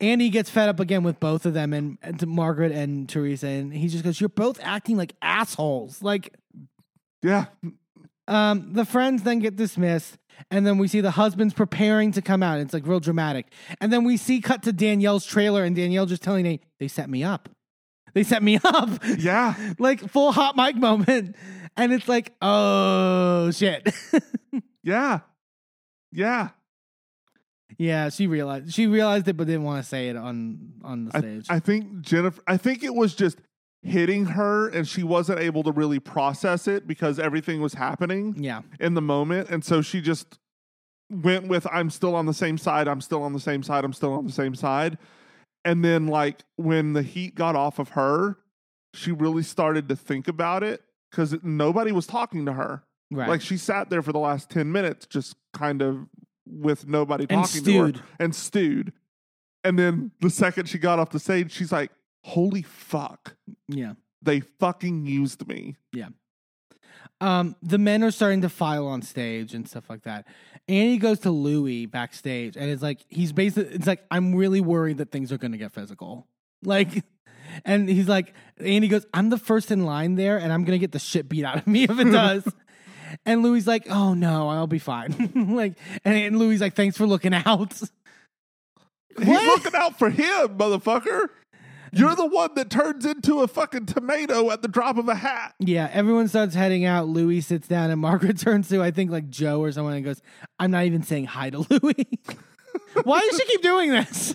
Andy 0.00 0.30
gets 0.30 0.48
fed 0.48 0.68
up 0.68 0.78
again 0.78 1.02
with 1.02 1.18
both 1.18 1.44
of 1.44 1.54
them 1.54 1.72
and, 1.72 1.98
and 2.02 2.24
Margaret 2.26 2.70
and 2.70 3.08
Teresa, 3.08 3.48
and 3.48 3.72
he 3.72 3.88
just 3.88 4.04
goes, 4.04 4.20
"You're 4.20 4.28
both 4.28 4.60
acting 4.62 4.96
like 4.96 5.14
assholes." 5.22 6.02
Like, 6.02 6.34
yeah. 7.22 7.46
Um, 8.26 8.72
the 8.74 8.84
friends 8.84 9.22
then 9.22 9.38
get 9.38 9.56
dismissed, 9.56 10.18
and 10.50 10.66
then 10.66 10.76
we 10.78 10.86
see 10.88 11.00
the 11.00 11.12
husbands 11.12 11.54
preparing 11.54 12.12
to 12.12 12.22
come 12.22 12.42
out. 12.42 12.60
It's 12.60 12.74
like 12.74 12.86
real 12.86 13.00
dramatic. 13.00 13.46
And 13.80 13.92
then 13.92 14.04
we 14.04 14.16
see 14.16 14.40
cut 14.40 14.62
to 14.64 14.72
Danielle's 14.72 15.24
trailer, 15.24 15.64
and 15.64 15.74
Danielle 15.74 16.06
just 16.06 16.22
telling 16.22 16.44
Nate, 16.44 16.62
they 16.78 16.88
set 16.88 17.08
me 17.08 17.24
up. 17.24 17.48
They 18.14 18.22
set 18.24 18.42
me 18.42 18.58
up. 18.64 18.90
Yeah. 19.18 19.54
like 19.78 20.00
full 20.10 20.32
hot 20.32 20.56
mic 20.56 20.76
moment. 20.76 21.36
And 21.76 21.92
it's 21.92 22.08
like, 22.08 22.34
oh 22.42 23.50
shit. 23.50 23.88
Yeah. 24.82 25.20
Yeah. 26.12 26.48
yeah, 27.76 28.08
she 28.08 28.26
realized 28.26 28.72
she 28.72 28.86
realized 28.86 29.28
it 29.28 29.36
but 29.36 29.46
didn't 29.46 29.64
want 29.64 29.82
to 29.82 29.88
say 29.88 30.08
it 30.08 30.16
on 30.16 30.72
on 30.82 31.04
the 31.06 31.10
I, 31.16 31.20
stage. 31.20 31.46
I 31.50 31.58
think 31.60 32.00
Jennifer, 32.00 32.40
I 32.46 32.56
think 32.56 32.82
it 32.82 32.94
was 32.94 33.14
just 33.14 33.38
hitting 33.82 34.26
her 34.26 34.68
and 34.68 34.86
she 34.88 35.02
wasn't 35.02 35.38
able 35.38 35.62
to 35.62 35.72
really 35.72 36.00
process 36.00 36.66
it 36.66 36.86
because 36.86 37.18
everything 37.18 37.60
was 37.60 37.74
happening 37.74 38.34
yeah. 38.38 38.62
in 38.80 38.94
the 38.94 39.02
moment. 39.02 39.48
And 39.50 39.64
so 39.64 39.82
she 39.82 40.00
just 40.00 40.38
went 41.10 41.48
with, 41.48 41.66
I'm 41.70 41.90
still 41.90 42.14
on 42.14 42.26
the 42.26 42.34
same 42.34 42.58
side. 42.58 42.88
I'm 42.88 43.00
still 43.00 43.22
on 43.22 43.32
the 43.32 43.40
same 43.40 43.62
side. 43.62 43.84
I'm 43.84 43.92
still 43.92 44.14
on 44.14 44.26
the 44.26 44.32
same 44.32 44.54
side. 44.54 44.98
And 45.64 45.84
then, 45.84 46.06
like, 46.06 46.40
when 46.56 46.92
the 46.92 47.02
heat 47.02 47.34
got 47.34 47.56
off 47.56 47.78
of 47.78 47.90
her, 47.90 48.38
she 48.94 49.12
really 49.12 49.42
started 49.42 49.88
to 49.88 49.96
think 49.96 50.28
about 50.28 50.62
it 50.62 50.82
because 51.10 51.36
nobody 51.42 51.92
was 51.92 52.06
talking 52.06 52.46
to 52.46 52.52
her. 52.52 52.84
Right. 53.10 53.28
Like, 53.28 53.40
she 53.40 53.56
sat 53.56 53.90
there 53.90 54.02
for 54.02 54.12
the 54.12 54.18
last 54.18 54.50
10 54.50 54.70
minutes 54.70 55.06
just 55.06 55.36
kind 55.52 55.82
of 55.82 56.06
with 56.46 56.86
nobody 56.86 57.26
And 57.28 57.44
talking 57.44 57.62
stewed. 57.62 57.94
to 57.94 58.00
her 58.00 58.06
and 58.18 58.34
stewed. 58.34 58.92
And 59.64 59.78
then 59.78 60.12
the 60.20 60.30
second 60.30 60.68
she 60.68 60.78
got 60.78 60.98
off 60.98 61.10
the 61.10 61.18
stage, 61.18 61.52
she's 61.52 61.72
like, 61.72 61.90
holy 62.24 62.62
fuck, 62.62 63.36
yeah. 63.68 63.94
they 64.22 64.40
fucking 64.40 65.06
used 65.06 65.46
me. 65.48 65.76
Yeah. 65.92 66.08
Um, 67.20 67.56
the 67.62 67.78
men 67.78 68.04
are 68.04 68.10
starting 68.10 68.42
to 68.42 68.48
file 68.48 68.86
on 68.86 69.02
stage 69.02 69.52
and 69.54 69.68
stuff 69.68 69.90
like 69.90 70.02
that. 70.02 70.26
Andy 70.68 70.98
goes 70.98 71.20
to 71.20 71.30
Louis 71.30 71.86
backstage, 71.86 72.56
and 72.56 72.70
it's 72.70 72.82
like 72.82 73.00
he's 73.08 73.32
basically 73.32 73.74
it's 73.74 73.86
like 73.86 74.04
I'm 74.10 74.34
really 74.34 74.60
worried 74.60 74.98
that 74.98 75.10
things 75.10 75.32
are 75.32 75.38
going 75.38 75.52
to 75.52 75.58
get 75.58 75.72
physical. 75.72 76.26
Like, 76.62 77.04
and 77.64 77.88
he's 77.88 78.08
like, 78.08 78.34
Andy 78.58 78.86
goes, 78.88 79.04
I'm 79.12 79.30
the 79.30 79.38
first 79.38 79.70
in 79.72 79.84
line 79.84 80.14
there, 80.14 80.38
and 80.38 80.52
I'm 80.52 80.64
going 80.64 80.78
to 80.78 80.80
get 80.80 80.92
the 80.92 80.98
shit 81.00 81.28
beat 81.28 81.44
out 81.44 81.56
of 81.58 81.66
me 81.66 81.84
if 81.84 81.98
it 81.98 82.10
does. 82.12 82.46
and 83.26 83.42
Louis 83.42 83.66
like, 83.66 83.90
oh 83.90 84.14
no, 84.14 84.48
I'll 84.48 84.66
be 84.68 84.78
fine. 84.78 85.32
like, 85.56 85.74
and, 86.04 86.16
and 86.16 86.38
Louis 86.38 86.58
like, 86.58 86.74
thanks 86.76 86.96
for 86.96 87.06
looking 87.06 87.34
out. 87.34 87.72
He's 87.72 89.26
What? 89.26 89.44
looking 89.64 89.74
out 89.78 89.98
for 89.98 90.10
him, 90.10 90.56
motherfucker. 90.58 91.28
You're 91.92 92.14
the 92.14 92.26
one 92.26 92.50
that 92.54 92.70
turns 92.70 93.04
into 93.04 93.40
a 93.40 93.48
fucking 93.48 93.86
tomato 93.86 94.50
at 94.50 94.62
the 94.62 94.68
drop 94.68 94.96
of 94.98 95.08
a 95.08 95.14
hat. 95.14 95.54
Yeah, 95.58 95.88
everyone 95.92 96.28
starts 96.28 96.54
heading 96.54 96.84
out. 96.84 97.08
Louis 97.08 97.40
sits 97.40 97.68
down, 97.68 97.90
and 97.90 98.00
Margaret 98.00 98.38
turns 98.40 98.68
to 98.68 98.82
I 98.82 98.90
think 98.90 99.10
like 99.10 99.28
Joe 99.28 99.60
or 99.62 99.72
someone 99.72 99.94
and 99.94 100.04
goes, 100.04 100.20
"I'm 100.58 100.70
not 100.70 100.84
even 100.84 101.02
saying 101.02 101.26
hi 101.26 101.50
to 101.50 101.58
Louis. 101.70 102.18
Why 103.04 103.20
does 103.20 103.38
she 103.38 103.46
keep 103.46 103.62
doing 103.62 103.90
this? 103.90 104.34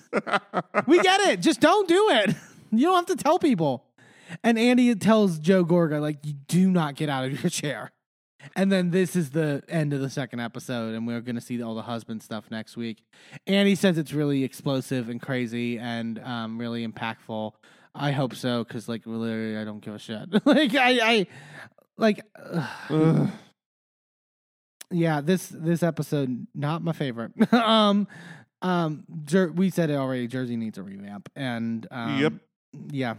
we 0.88 1.02
get 1.02 1.20
it. 1.22 1.40
Just 1.42 1.60
don't 1.60 1.88
do 1.88 2.10
it. 2.12 2.36
You 2.72 2.88
don't 2.88 3.08
have 3.08 3.18
to 3.18 3.24
tell 3.24 3.40
people." 3.40 3.86
And 4.44 4.58
Andy 4.58 4.96
tells 4.96 5.38
Joe 5.38 5.64
Gorga 5.64 6.02
like, 6.02 6.26
"You 6.26 6.34
do 6.48 6.70
not 6.72 6.96
get 6.96 7.10
out 7.10 7.26
of 7.26 7.44
your 7.44 7.50
chair." 7.50 7.92
And 8.56 8.72
then 8.72 8.92
this 8.92 9.16
is 9.16 9.32
the 9.32 9.64
end 9.70 9.94
of 9.94 10.02
the 10.02 10.10
second 10.10 10.40
episode, 10.40 10.94
and 10.96 11.08
we're 11.08 11.22
going 11.22 11.36
to 11.36 11.42
see 11.42 11.62
all 11.62 11.76
the 11.76 11.82
husband 11.82 12.22
stuff 12.24 12.46
next 12.52 12.76
week. 12.78 13.04
And 13.48 13.68
he 13.68 13.76
says 13.76 13.98
it's 13.98 14.14
really 14.14 14.44
explosive 14.44 15.10
and 15.10 15.22
crazy 15.22 15.78
and 15.80 16.20
um, 16.20 16.58
really 16.58 16.88
impactful. 16.88 17.54
I 17.96 18.12
hope 18.12 18.34
so 18.36 18.64
because, 18.64 18.90
like, 18.90 19.04
literally, 19.06 19.58
I 19.58 19.64
don't 19.64 19.80
give 19.80 19.94
a 19.96 20.00
shit. 20.00 20.28
like, 20.46 20.76
I, 20.76 21.00
I, 21.02 21.28
like, 21.98 22.22
yeah, 24.92 25.22
this 25.22 25.48
this 25.50 25.84
episode 25.84 26.48
not 26.56 26.84
my 26.84 26.94
favorite. 26.94 27.32
um, 27.54 28.08
um, 28.62 29.04
Jer- 29.26 29.52
we 29.52 29.70
said 29.70 29.90
it 29.90 29.96
already. 29.96 30.28
Jersey 30.28 30.56
needs 30.56 30.78
a 30.78 30.84
revamp, 30.84 31.30
and 31.36 31.86
um, 31.92 32.20
Yep. 32.20 32.34
yeah, 32.92 33.14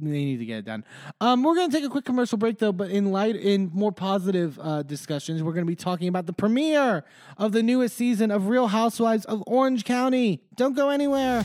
they 0.00 0.10
need 0.24 0.38
to 0.38 0.44
get 0.44 0.58
it 0.58 0.64
done. 0.64 0.84
Um, 1.20 1.42
we're 1.42 1.54
gonna 1.54 1.72
take 1.72 1.84
a 1.84 1.88
quick 1.88 2.04
commercial 2.04 2.38
break 2.38 2.58
though, 2.58 2.72
but 2.72 2.90
in 2.90 3.12
light 3.12 3.36
in 3.36 3.70
more 3.72 3.92
positive 3.92 4.58
uh, 4.60 4.82
discussions, 4.82 5.42
we're 5.42 5.52
gonna 5.52 5.66
be 5.66 5.76
talking 5.76 6.08
about 6.08 6.26
the 6.26 6.32
premiere 6.32 7.04
of 7.38 7.52
the 7.52 7.62
newest 7.62 7.96
season 7.96 8.30
of 8.30 8.48
Real 8.48 8.68
Housewives 8.68 9.24
of 9.26 9.42
Orange 9.46 9.84
County. 9.84 10.42
Don't 10.56 10.74
go 10.74 10.90
anywhere. 10.90 11.44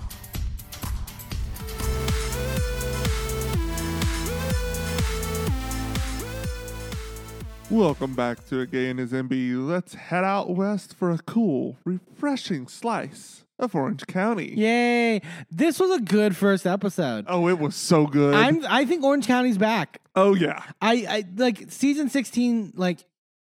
Welcome 7.71 8.15
back 8.15 8.45
to 8.49 8.59
A 8.59 8.65
Gay 8.65 8.89
and 8.89 8.99
His 8.99 9.13
Enby. 9.13 9.55
Let's 9.55 9.93
head 9.93 10.25
out 10.25 10.49
west 10.49 10.93
for 10.93 11.09
a 11.09 11.17
cool, 11.19 11.77
refreshing 11.85 12.67
slice 12.67 13.45
of 13.57 13.73
Orange 13.73 14.05
County. 14.07 14.53
Yay! 14.55 15.21
This 15.49 15.79
was 15.79 15.89
a 15.91 16.01
good 16.01 16.35
first 16.35 16.67
episode. 16.67 17.23
Oh, 17.29 17.47
it 17.47 17.59
was 17.59 17.73
so 17.73 18.07
good. 18.07 18.33
I'm. 18.33 18.65
I 18.67 18.83
think 18.83 19.05
Orange 19.05 19.25
County's 19.25 19.57
back. 19.57 20.01
oh, 20.17 20.35
yeah. 20.35 20.61
I, 20.81 21.05
I 21.07 21.23
like 21.37 21.71
season 21.71 22.09
16 22.09 22.73
like 22.75 23.05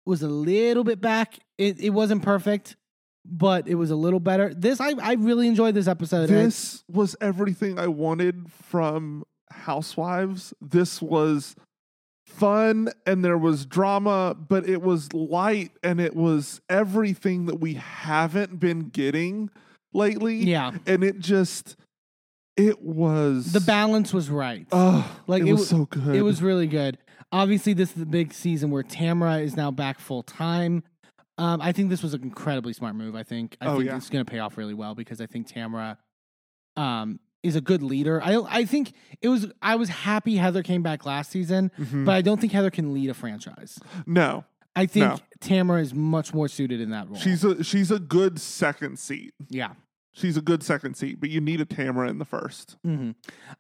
was 0.07 0.23
a 0.23 0.29
little 0.29 0.85
bit 0.85 1.01
back. 1.01 1.41
It 1.59 1.81
it 1.81 1.91
wasn't 1.91 2.23
perfect, 2.23 2.77
but 3.25 3.67
it 3.67 3.75
was 3.75 3.91
a 3.91 3.97
little 3.97 4.21
better. 4.21 4.55
This 4.55 4.81
I 4.81 4.93
I 5.03 5.15
really 5.15 5.49
enjoyed 5.49 5.75
this 5.75 5.89
episode. 5.89 6.29
This 6.29 6.85
was 6.89 7.17
everything 7.21 7.77
I 7.77 7.89
wanted 7.89 8.53
from 8.53 9.25
Housewives. 9.51 10.55
This 10.61 11.03
was 11.03 11.57
fun 12.33 12.89
and 13.07 13.25
there 13.25 13.39
was 13.39 13.67
drama, 13.67 14.37
but 14.49 14.69
it 14.69 14.83
was 14.83 15.13
light 15.13 15.71
and 15.83 16.01
it 16.01 16.15
was 16.17 16.61
everything 16.69 17.47
that 17.47 17.57
we 17.61 17.75
haven't 17.75 18.59
been 18.61 18.89
getting 18.89 19.51
lately. 19.93 20.37
yeah, 20.37 20.73
And 20.87 21.05
it 21.05 21.19
just, 21.19 21.77
it 22.57 22.83
was 22.83 23.53
the 23.53 23.61
balance 23.61 24.13
was 24.13 24.29
right. 24.31 24.67
Oh, 24.73 25.09
Like, 25.27 25.43
it, 25.43 25.49
it 25.49 25.53
was 25.53 25.73
wa- 25.73 25.79
so 25.79 25.85
good. 25.87 26.15
It 26.17 26.23
was 26.23 26.43
really 26.43 26.67
good. 26.67 26.99
Obviously, 27.31 27.73
this 27.73 27.91
is 27.91 27.95
the 27.95 28.07
big 28.07 28.33
season 28.35 28.71
where 28.71 28.83
Tamra 28.83 29.43
is 29.43 29.57
now 29.57 29.71
back 29.71 29.99
full 29.99 30.23
time. 30.23 30.83
Um, 31.39 31.63
I 31.63 31.73
think 31.73 31.89
this 31.89 32.03
was 32.03 32.13
an 32.13 32.23
incredibly 32.23 32.75
smart 32.75 32.95
move. 32.95 33.15
I 33.17 33.23
think. 33.23 33.57
I 33.61 33.67
Oh, 33.69 33.77
think 33.77 33.87
yeah. 33.87 33.97
it's 33.97 34.11
going 34.11 34.23
to 34.25 34.31
pay 34.31 34.39
off 34.39 34.59
really 34.59 34.75
well 34.75 34.95
because 34.95 35.19
I 35.21 35.27
think 35.27 35.49
Tamra, 35.49 35.97
um, 36.77 37.21
is 37.43 37.57
a 37.57 37.61
good 37.61 37.83
leader. 37.83 38.23
I 38.23 38.37
I 38.49 38.65
think 38.65 38.93
it 39.21 39.29
was. 39.29 39.47
I 39.61 39.75
was 39.77 39.89
happy 39.89 40.37
Heather 40.37 40.63
came 40.63 40.83
back 40.83 41.05
last 41.07 41.31
season, 41.31 41.71
Mhm. 41.79 42.05
but 42.05 42.13
I 42.15 42.23
don't 42.23 42.41
think 42.41 42.53
Heather 42.53 42.71
can 42.71 42.93
lead 42.95 43.11
a 43.11 43.15
franchise. 43.15 43.79
no. 44.07 44.45
I 44.75 44.87
think 44.87 45.05
No. 45.05 45.19
Tamra 45.41 45.83
is 45.83 45.93
much 45.95 46.33
more 46.33 46.49
suited 46.49 46.81
in 46.81 46.91
that 46.91 47.07
role. 47.07 47.19
She's 47.19 47.45
a 47.45 47.63
she's 47.63 47.91
a 47.91 47.99
good 47.99 48.41
second 48.41 48.99
seat. 48.99 49.35
yeah. 49.51 49.73
She's 50.15 50.37
a 50.37 50.43
good 50.43 50.63
second 50.63 50.95
seat, 50.95 51.21
but 51.21 51.31
you 51.31 51.41
need 51.41 51.61
a 51.63 51.65
Tamra 51.65 52.09
in 52.11 52.19
the 52.19 52.27
first. 52.27 52.77
hmm 52.85 53.13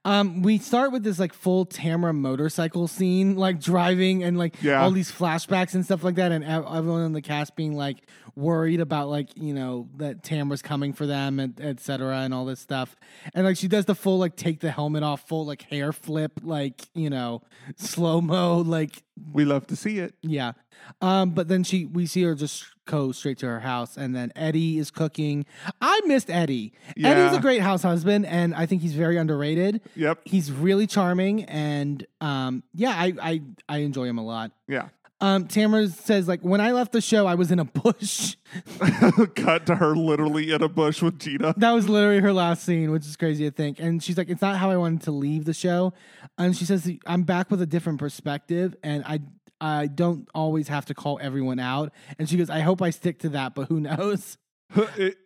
Um, 0.04 0.42
we 0.42 0.58
start 0.58 0.92
with 0.92 1.02
this 1.02 1.18
like 1.18 1.32
full 1.32 1.64
Tamra 1.64 2.14
motorcycle 2.14 2.86
scene, 2.88 3.36
like 3.36 3.58
driving 3.58 4.22
and 4.22 4.36
like 4.36 4.62
Yeah. 4.62 4.82
all 4.82 4.90
these 4.90 5.10
flashbacks 5.10 5.74
and 5.74 5.82
stuff 5.84 6.04
like 6.04 6.16
that, 6.16 6.30
and 6.30 6.44
everyone 6.44 7.02
in 7.06 7.12
the 7.12 7.22
cast 7.22 7.56
being 7.56 7.74
like, 7.74 8.06
worried 8.34 8.80
about 8.80 9.08
like 9.10 9.28
you 9.36 9.52
know 9.52 9.88
that 9.96 10.22
Tamra's 10.22 10.62
coming 10.62 10.92
for 10.94 11.06
them 11.06 11.38
and 11.38 11.58
et 11.60 11.80
cetera 11.80 12.18
and 12.20 12.32
all 12.34 12.44
this 12.46 12.60
stuff. 12.60 12.96
And 13.34 13.44
like 13.46 13.56
she 13.56 13.68
does 13.68 13.84
the 13.86 13.94
full 13.94 14.18
like 14.18 14.36
take 14.36 14.60
the 14.60 14.70
helmet 14.70 15.02
off, 15.02 15.26
full 15.28 15.44
like 15.46 15.62
hair 15.62 15.92
flip, 15.92 16.40
like 16.42 16.82
you 16.94 17.08
know 17.10 17.42
slow 17.76 18.20
mo, 18.20 18.58
like 18.58 19.02
We 19.32 19.44
love 19.44 19.66
to 19.68 19.76
see 19.76 19.98
it. 19.98 20.14
yeah. 20.22 20.52
Um, 21.00 21.30
but 21.30 21.48
then 21.48 21.64
she 21.64 21.86
we 21.86 22.06
see 22.06 22.22
her 22.22 22.34
just 22.34 22.64
go 22.84 23.12
straight 23.12 23.38
to 23.38 23.46
her 23.46 23.60
house, 23.60 23.96
and 23.96 24.14
then 24.14 24.32
Eddie 24.36 24.78
is 24.78 24.90
cooking. 24.90 25.46
I 25.80 26.00
missed 26.06 26.30
Eddie. 26.30 26.72
Eddie's 27.02 27.36
a 27.36 27.40
great 27.40 27.60
house 27.62 27.82
husband, 27.82 28.26
and 28.26 28.54
I 28.54 28.66
think 28.66 28.82
he's 28.82 28.94
very 28.94 29.16
underrated. 29.16 29.80
Yep. 29.96 30.20
He's 30.24 30.50
really 30.52 30.86
charming, 30.86 31.44
and 31.44 32.06
um, 32.20 32.62
yeah, 32.74 32.90
I 32.90 33.14
I 33.22 33.42
I 33.68 33.78
enjoy 33.78 34.04
him 34.04 34.18
a 34.18 34.24
lot. 34.24 34.52
Yeah. 34.68 34.88
Um, 35.22 35.46
Tamra 35.46 35.88
says 35.88 36.26
like 36.26 36.40
when 36.40 36.60
I 36.60 36.72
left 36.72 36.90
the 36.90 37.00
show, 37.00 37.26
I 37.26 37.36
was 37.36 37.52
in 37.52 37.60
a 37.60 37.64
bush. 37.64 38.34
Cut 39.36 39.66
to 39.66 39.76
her 39.76 39.94
literally 39.94 40.50
in 40.50 40.62
a 40.62 40.68
bush 40.68 41.00
with 41.00 41.20
Gina. 41.20 41.54
that 41.58 41.70
was 41.70 41.88
literally 41.88 42.18
her 42.18 42.32
last 42.32 42.64
scene, 42.64 42.90
which 42.90 43.06
is 43.06 43.16
crazy 43.16 43.44
to 43.44 43.52
think. 43.52 43.78
And 43.78 44.02
she's 44.02 44.18
like, 44.18 44.28
it's 44.28 44.42
not 44.42 44.56
how 44.56 44.72
I 44.72 44.76
wanted 44.76 45.02
to 45.02 45.12
leave 45.12 45.44
the 45.44 45.54
show. 45.54 45.92
And 46.38 46.56
she 46.56 46.64
says, 46.64 46.90
I'm 47.06 47.22
back 47.22 47.52
with 47.52 47.62
a 47.62 47.66
different 47.66 48.00
perspective, 48.00 48.74
and 48.82 49.04
I 49.06 49.20
I 49.62 49.86
don't 49.86 50.28
always 50.34 50.68
have 50.68 50.84
to 50.86 50.94
call 50.94 51.18
everyone 51.22 51.58
out. 51.58 51.92
And 52.18 52.28
she 52.28 52.36
goes, 52.36 52.50
I 52.50 52.60
hope 52.60 52.82
I 52.82 52.90
stick 52.90 53.20
to 53.20 53.28
that, 53.30 53.54
but 53.54 53.68
who 53.68 53.80
knows? 53.80 54.36
It- 54.98 55.16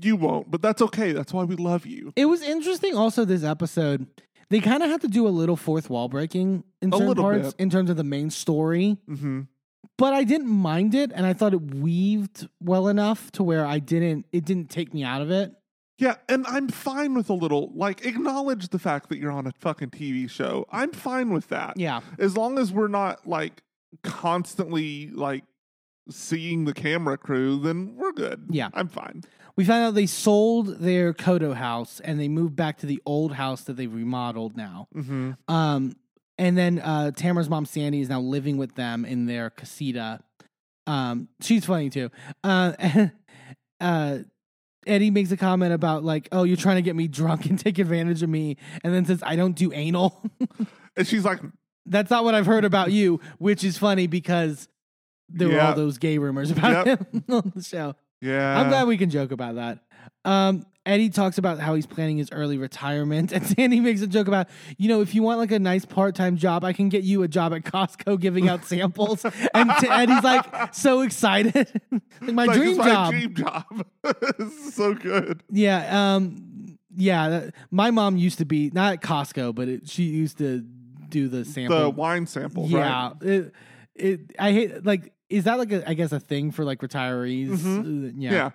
you 0.00 0.14
won't, 0.14 0.48
but 0.48 0.62
that's 0.62 0.80
okay. 0.80 1.10
That's 1.10 1.32
why 1.32 1.42
we 1.42 1.56
love 1.56 1.86
you. 1.86 2.12
It 2.14 2.26
was 2.26 2.40
interesting. 2.40 2.96
Also, 2.96 3.24
this 3.24 3.42
episode, 3.42 4.06
they 4.48 4.60
kind 4.60 4.80
of 4.84 4.88
had 4.90 5.00
to 5.00 5.08
do 5.08 5.26
a 5.26 5.28
little 5.30 5.56
fourth 5.56 5.90
wall 5.90 6.08
breaking 6.08 6.62
in 6.80 6.94
A 6.94 6.96
certain 6.96 7.14
parts 7.16 7.46
bit. 7.48 7.54
in 7.60 7.68
terms 7.70 7.90
of 7.90 7.96
the 7.96 8.04
main 8.04 8.30
story. 8.30 8.96
hmm 9.08 9.42
but 9.98 10.12
I 10.12 10.24
didn't 10.24 10.48
mind 10.48 10.94
it, 10.94 11.10
and 11.14 11.24
I 11.24 11.32
thought 11.32 11.52
it 11.54 11.74
weaved 11.74 12.48
well 12.60 12.86
enough 12.88 13.32
to 13.32 13.42
where 13.42 13.64
I 13.64 13.78
didn't. 13.78 14.26
It 14.30 14.44
didn't 14.44 14.68
take 14.70 14.92
me 14.92 15.02
out 15.04 15.22
of 15.22 15.30
it. 15.30 15.52
Yeah, 15.98 16.16
and 16.28 16.46
I'm 16.46 16.68
fine 16.68 17.14
with 17.14 17.30
a 17.30 17.34
little 17.34 17.72
like 17.74 18.04
acknowledge 18.04 18.68
the 18.68 18.78
fact 18.78 19.08
that 19.08 19.18
you're 19.18 19.32
on 19.32 19.46
a 19.46 19.52
fucking 19.58 19.90
TV 19.90 20.28
show. 20.28 20.66
I'm 20.70 20.92
fine 20.92 21.30
with 21.30 21.48
that. 21.48 21.78
Yeah, 21.78 22.00
As 22.18 22.36
long 22.36 22.58
as 22.58 22.72
we're 22.72 22.88
not 22.88 23.26
like 23.26 23.62
constantly 24.02 25.10
like 25.10 25.44
seeing 26.10 26.64
the 26.64 26.74
camera 26.74 27.18
crew, 27.18 27.58
then 27.58 27.96
we're 27.96 28.12
good. 28.12 28.46
Yeah. 28.50 28.68
I'm 28.74 28.88
fine. 28.88 29.22
we 29.56 29.64
found 29.64 29.84
out 29.84 29.94
they 29.94 30.06
sold 30.06 30.78
their 30.78 31.12
Coto 31.12 31.54
house 31.54 32.00
and 32.00 32.20
they 32.20 32.28
moved 32.28 32.56
back 32.56 32.78
to 32.78 32.86
the 32.86 33.02
old 33.06 33.32
house 33.32 33.62
that 33.62 33.76
they've 33.76 33.92
remodeled 33.92 34.56
now. 34.56 34.88
Mm-hmm. 34.94 35.32
Um, 35.48 35.96
and 36.38 36.56
then 36.56 36.78
uh, 36.80 37.12
Tamra's 37.14 37.48
mom 37.48 37.64
Sandy 37.64 38.00
is 38.00 38.08
now 38.08 38.20
living 38.20 38.56
with 38.58 38.74
them 38.74 39.04
in 39.04 39.26
their 39.26 39.50
casita. 39.50 40.20
Um, 40.86 41.28
she's 41.40 41.64
funny 41.64 41.90
too. 41.90 42.10
Uh, 42.44 42.72
uh, 43.80 44.18
Eddie 44.86 45.10
makes 45.10 45.32
a 45.32 45.36
comment 45.36 45.72
about 45.72 46.04
like, 46.04 46.28
"Oh, 46.30 46.44
you're 46.44 46.56
trying 46.56 46.76
to 46.76 46.82
get 46.82 46.94
me 46.94 47.08
drunk 47.08 47.46
and 47.46 47.58
take 47.58 47.78
advantage 47.78 48.22
of 48.22 48.28
me," 48.28 48.56
and 48.84 48.94
then 48.94 49.04
says, 49.04 49.20
"I 49.20 49.34
don't 49.34 49.56
do 49.56 49.72
anal." 49.72 50.22
And 50.96 51.06
she's 51.06 51.24
like, 51.24 51.40
That's 51.86 52.10
not 52.10 52.24
what 52.24 52.34
I've 52.34 52.46
heard 52.46 52.64
about 52.64 52.92
you, 52.92 53.20
which 53.38 53.62
is 53.64 53.78
funny 53.78 54.06
because 54.06 54.68
there 55.28 55.48
were 55.48 55.60
all 55.60 55.74
those 55.74 55.98
gay 55.98 56.18
rumors 56.18 56.50
about 56.50 56.86
Yep. 56.86 57.12
him 57.12 57.24
on 57.30 57.52
the 57.54 57.62
show. 57.62 57.94
yeah. 58.20 58.58
I'm 58.60 58.68
glad 58.68 58.86
we 58.86 58.96
can 58.96 59.10
joke 59.10 59.30
about 59.32 59.54
that. 59.56 59.80
Um, 60.24 60.66
Eddie 60.84 61.08
talks 61.10 61.36
about 61.36 61.58
how 61.58 61.74
he's 61.74 61.86
planning 61.86 62.16
his 62.16 62.30
early 62.30 62.58
retirement, 62.58 63.32
and 63.32 63.44
Sandy 63.44 63.80
makes 63.80 64.02
a 64.02 64.06
joke 64.06 64.28
about, 64.28 64.48
you 64.78 64.88
know, 64.88 65.00
if 65.00 65.16
you 65.16 65.22
want 65.22 65.38
like 65.40 65.50
a 65.50 65.58
nice 65.58 65.84
part 65.84 66.14
time 66.14 66.36
job, 66.36 66.62
I 66.64 66.72
can 66.72 66.88
get 66.88 67.02
you 67.02 67.24
a 67.24 67.28
job 67.28 67.52
at 67.54 67.62
Costco 67.64 68.20
giving 68.20 68.48
out 68.48 68.64
samples. 68.64 69.24
and 69.54 69.70
t- 69.80 69.88
Eddie's 69.88 70.22
like 70.22 70.72
so 70.74 71.00
excited, 71.00 71.80
like 72.20 72.32
my 72.34 72.44
Like, 72.44 72.56
dream 72.56 72.68
it's 72.70 72.78
my 72.78 72.88
job. 72.88 73.10
dream 73.12 73.34
job. 73.34 73.86
This 74.38 74.52
is 74.52 74.74
so 74.74 74.94
good. 74.94 75.42
Yeah, 75.50 76.14
um, 76.14 76.78
yeah. 76.96 77.28
that- 77.30 77.54
My 77.72 77.90
mom 77.90 78.16
used 78.16 78.38
to 78.38 78.44
be 78.44 78.70
not 78.72 78.92
at 78.92 79.02
Costco, 79.02 79.56
but 79.56 79.66
it, 79.68 79.88
she 79.88 80.04
used 80.04 80.38
to 80.38 80.64
do 81.08 81.28
the 81.28 81.44
sample. 81.44 81.78
The 81.78 81.90
wine 81.90 82.26
samples, 82.26 82.70
yeah, 82.70 83.08
right? 83.08 83.22
it, 83.22 83.52
it. 83.94 84.20
I 84.38 84.52
hate 84.52 84.84
like. 84.84 85.12
Is 85.28 85.44
that 85.44 85.58
like 85.58 85.72
a? 85.72 85.88
I 85.88 85.94
guess 85.94 86.12
a 86.12 86.20
thing 86.20 86.52
for 86.52 86.64
like 86.64 86.80
retirees. 86.80 87.48
Mhm. 87.58 88.08
Uh, 88.08 88.12
yeah. 88.16 88.30
Yeah. 88.32 88.50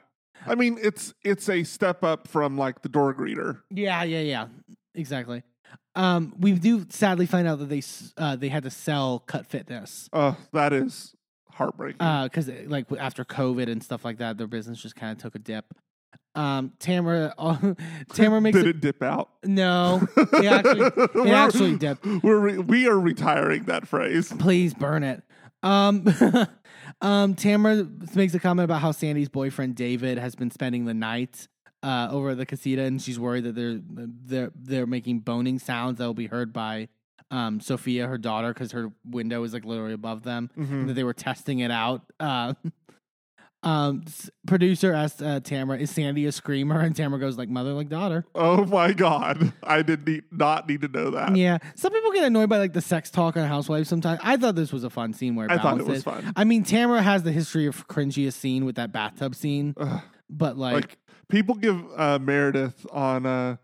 I 0.48 0.56
mean, 0.56 0.78
it's 0.82 1.14
it's 1.24 1.50
a 1.50 1.64
step 1.64 2.04
up 2.04 2.28
from 2.28 2.58
like 2.58 2.82
the 2.82 2.90
door 2.90 3.14
greeter. 3.14 3.62
Yeah, 3.70 4.04
yeah, 4.04 4.22
yeah. 4.22 4.48
Exactly. 4.96 5.44
Um, 5.96 6.34
we 6.40 6.54
do 6.54 6.86
sadly 6.90 7.26
find 7.26 7.48
out 7.48 7.60
that 7.60 7.70
they 7.70 7.82
uh, 8.18 8.36
they 8.38 8.48
had 8.50 8.64
to 8.64 8.70
sell 8.70 9.20
Cut 9.20 9.46
Fitness 9.46 10.10
Uh, 10.14 10.36
that 10.54 10.72
is 10.74 11.14
heartbreaking. 11.52 11.98
because 12.24 12.50
like 12.68 12.86
after 12.98 13.26
COVID 13.26 13.70
and 13.70 13.84
stuff 13.84 14.06
like 14.06 14.18
that, 14.20 14.38
their 14.38 14.48
business 14.48 14.82
just 14.82 14.96
kind 14.96 15.12
of 15.12 15.18
took 15.22 15.36
a 15.36 15.40
dip. 15.40 15.66
Um, 16.34 16.72
Tamra, 16.80 17.34
uh, 17.38 17.58
Tamra 18.14 18.42
makes 18.42 18.58
Did 18.58 18.66
a, 18.66 18.70
it 18.70 18.80
dip 18.82 19.04
out? 19.04 19.30
no. 19.44 20.08
It 20.16 20.46
actually, 20.46 20.82
it 21.26 21.34
actually 21.34 21.78
dipped. 21.78 22.06
We're 22.24 22.40
re- 22.40 22.58
we 22.58 22.88
are 22.88 23.00
retiring 23.00 23.64
that 23.66 23.88
phrase. 23.88 24.32
Please 24.40 24.74
burn 24.74 25.04
it. 25.04 25.24
Um, 25.64 26.06
um, 27.02 27.36
Tamra 27.36 28.16
makes 28.16 28.34
a 28.34 28.40
comment 28.40 28.64
about 28.64 28.82
how 28.82 28.92
Sandy's 28.92 29.30
boyfriend 29.30 29.76
David 29.76 30.18
has 30.18 30.36
been 30.36 30.52
spending 30.52 30.86
the 30.86 30.94
night 30.94 31.48
uh, 31.84 32.08
over 32.12 32.30
at 32.30 32.38
the 32.38 32.46
casita, 32.46 32.84
and 32.84 33.02
she's 33.02 33.20
worried 33.20 33.44
that 33.44 33.56
they're 33.56 33.80
they're 33.84 34.52
they're 34.56 34.88
making 34.88 35.20
boning 35.20 35.60
sounds 35.60 35.98
that 35.98 36.06
will 36.06 36.14
be 36.14 36.28
heard 36.28 36.54
by 36.54 36.88
um, 37.30 37.60
Sophia, 37.60 38.08
her 38.08 38.18
daughter, 38.18 38.54
because 38.54 38.72
her 38.72 38.92
window 39.06 39.44
is 39.44 39.54
like 39.54 39.66
literally 39.66 39.94
above 39.94 40.24
them. 40.24 40.50
Mhm. 40.58 40.70
And 40.72 40.90
that 40.90 40.94
they 40.94 41.04
were 41.04 41.14
testing 41.14 41.60
it 41.60 41.72
out. 41.72 42.02
Uh, 42.20 42.54
um, 43.64 44.04
producer 44.48 44.92
asked 44.94 45.22
uh, 45.22 45.40
Tamra, 45.40 45.80
"Is 45.80 45.92
Sandy 45.92 46.26
a 46.26 46.32
screamer?" 46.32 46.80
And 46.80 46.96
Tamra 46.96 47.20
goes 47.20 47.38
like 47.38 47.48
mother, 47.48 47.74
like 47.74 47.90
daughter. 47.90 48.26
Oh 48.34 48.66
my 48.66 48.92
god, 48.92 49.54
I 49.64 49.84
did 49.84 50.08
need, 50.08 50.24
not 50.32 50.68
need 50.68 50.82
to 50.82 50.88
know 50.88 51.12
that. 51.12 51.36
Yeah, 51.36 51.60
some 51.76 51.94
people 51.94 52.12
get 52.12 52.24
annoyed 52.24 52.50
by 52.50 52.58
like 52.58 52.74
the 52.74 52.82
sex 52.82 53.12
talk 53.12 53.38
on 53.38 53.48
Housewives. 53.48 53.88
Sometimes 53.88 54.20
I 54.24 54.38
thought 54.38 54.56
this 54.56 54.74
was 54.74 54.84
a 54.84 54.90
fun 54.90 55.14
scene 55.14 55.36
where 55.36 55.46
it 55.46 55.52
I 55.52 55.58
thought 55.60 55.80
it 55.80 55.86
was 55.86 56.04
fun. 56.04 56.34
I 56.36 56.44
mean, 56.44 56.64
Tamra 56.64 57.04
has 57.04 57.22
the 57.24 57.32
history 57.32 57.68
of 57.68 57.88
cringiest 57.88 58.34
scene 58.34 58.66
with 58.66 58.76
that 58.76 58.92
bathtub 58.92 59.36
scene, 59.36 59.76
Ugh. 59.78 60.02
but 60.30 60.58
like, 60.58 60.74
Like 60.74 60.98
people 61.30 61.54
give 61.54 61.84
uh, 61.96 62.18
Meredith 62.20 62.88
on 62.92 63.26
uh, 63.28 63.58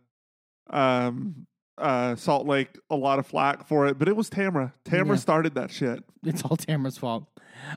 um, 0.69 1.46
uh, 1.77 2.15
Salt 2.15 2.47
Lake 2.47 2.77
a 2.89 2.95
lot 2.95 3.19
of 3.19 3.27
flack 3.27 3.67
for 3.67 3.87
it, 3.87 3.97
but 3.99 4.07
it 4.07 4.15
was 4.15 4.29
Tamra. 4.29 4.73
Tamra 4.85 5.09
Yeah. 5.09 5.15
started 5.15 5.55
that 5.55 5.71
shit. 5.71 6.03
it's 6.23 6.43
all 6.43 6.57
Tamra's 6.57 6.97
fault. 6.97 7.25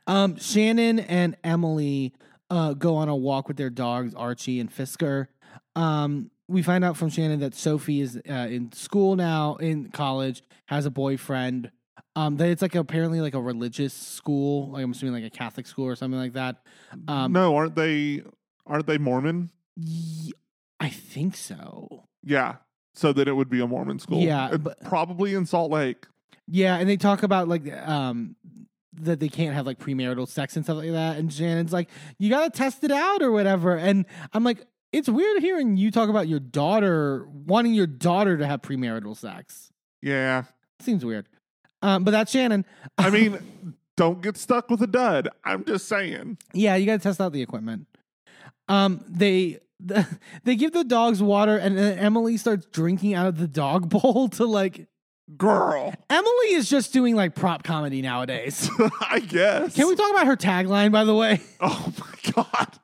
Um, 0.07 0.37
Shannon 0.37 0.99
and 1.01 1.37
Emily 1.45 2.15
uh, 2.51 2.75
go 2.75 2.97
on 2.97 3.09
a 3.09 3.17
walk 3.17 3.49
with 3.49 3.57
their 3.57 3.71
dogs, 3.71 4.15
Archie 4.15 4.59
and 4.61 4.75
Fisker. 4.75 5.29
Um, 5.77 6.31
we 6.49 6.63
find 6.63 6.85
out 6.85 6.97
from 6.97 7.11
Shannon 7.11 7.41
that 7.41 7.55
Sophie 7.55 8.01
is 8.01 8.21
uh, 8.29 8.33
in 8.33 8.73
school 8.73 9.15
now, 9.17 9.57
in 9.57 9.91
college, 9.91 10.43
has 10.67 10.85
a 10.87 10.91
boyfriend. 10.91 11.71
Um, 12.17 12.37
that 12.39 12.49
it's 12.49 12.61
like 12.61 12.75
apparently 12.75 13.21
like 13.21 13.35
a 13.35 13.41
religious 13.41 13.95
school, 13.95 14.71
like 14.73 14.83
I'm 14.83 14.91
assuming 14.91 15.15
like 15.23 15.33
a 15.33 15.37
Catholic 15.37 15.67
school 15.67 15.87
or 15.87 15.95
something 15.95 16.19
like 16.19 16.33
that. 16.33 16.57
Um, 17.07 17.33
no, 17.33 17.55
aren't 17.55 17.77
they? 17.77 18.23
Aren't 18.67 18.87
they 18.87 18.99
Mormon? 18.99 19.51
Ye- 19.77 20.33
I 20.81 20.89
think 20.89 21.37
so. 21.37 22.05
Yeah. 22.25 22.57
So 22.95 23.13
that 23.13 23.29
it 23.29 23.33
would 23.33 23.49
be 23.49 23.61
a 23.61 23.67
Mormon 23.67 23.99
school. 23.99 24.21
Yeah, 24.21 24.57
but- 24.57 24.83
probably 24.85 25.35
in 25.35 25.47
Salt 25.47 25.71
Lake. 25.71 26.07
Yeah, 26.47 26.77
and 26.77 26.89
they 26.89 26.97
talk 26.97 27.23
about 27.23 27.47
like 27.49 27.71
um 27.87 28.35
that 28.95 29.21
they 29.21 29.29
can't 29.29 29.55
have 29.55 29.67
like 29.67 29.79
premarital 29.79 30.27
sex 30.29 30.57
and 30.57 30.65
stuff 30.65 30.79
like 30.79 30.91
that. 30.91 31.17
And 31.17 31.33
Shannon's 31.33 31.73
like, 31.73 31.89
you 32.19 32.29
gotta 32.29 32.51
test 32.51 32.83
it 32.85 32.91
out 32.91 33.23
or 33.23 33.31
whatever. 33.31 33.77
And 33.77 34.05
I'm 34.33 34.43
like, 34.43 34.67
it's 34.93 35.09
weird 35.09 35.41
hearing 35.41 35.77
you 35.77 35.91
talk 35.93 36.09
about 36.09 36.27
your 36.27 36.41
daughter 36.41 37.27
wanting 37.29 37.73
your 37.75 37.87
daughter 37.87 38.37
to 38.37 38.47
have 38.47 38.63
premarital 38.63 39.17
sex. 39.17 39.71
Yeah. 40.03 40.45
Seems 40.81 41.05
weird. 41.05 41.29
Um, 41.83 42.03
but 42.05 42.11
that's 42.11 42.33
Shannon. 42.33 42.65
I 42.99 43.11
mean, 43.11 43.75
don't 43.97 44.21
get 44.21 44.37
stuck 44.37 44.69
with 44.71 44.83
a 44.83 44.87
dud. 44.89 45.29
I'm 45.45 45.65
just 45.65 45.87
saying. 45.87 46.39
Yeah, 46.53 46.75
you 46.75 46.87
got 46.87 46.95
to 46.95 47.03
test 47.03 47.21
out 47.21 47.33
the 47.33 47.43
equipment. 47.43 47.87
Um, 48.69 49.05
they 49.09 49.59
they 50.45 50.57
give 50.57 50.73
the 50.73 50.85
dogs 50.85 51.23
water, 51.23 51.57
and 51.57 51.77
then 51.77 51.99
Emily 51.99 52.37
starts 52.37 52.67
drinking 52.67 53.15
out 53.15 53.27
of 53.27 53.39
the 53.39 53.49
dog 53.49 53.89
bowl 53.89 54.29
to 54.31 54.45
like. 54.47 54.87
Girl. 55.37 55.95
Emily 56.11 56.55
is 56.55 56.69
just 56.69 56.93
doing 56.93 57.15
like 57.15 57.37
prop 57.37 57.63
comedy 57.63 58.03
nowadays. 58.03 58.69
I 59.01 59.21
guess. 59.21 59.77
Can 59.77 59.87
we 59.87 59.95
talk 59.95 60.11
about 60.11 60.27
her 60.27 60.37
tagline, 60.37 60.91
by 60.91 61.05
the 61.05 61.15
way? 61.15 61.41
Oh 61.61 61.93
my 62.01 62.33
god. 62.33 62.79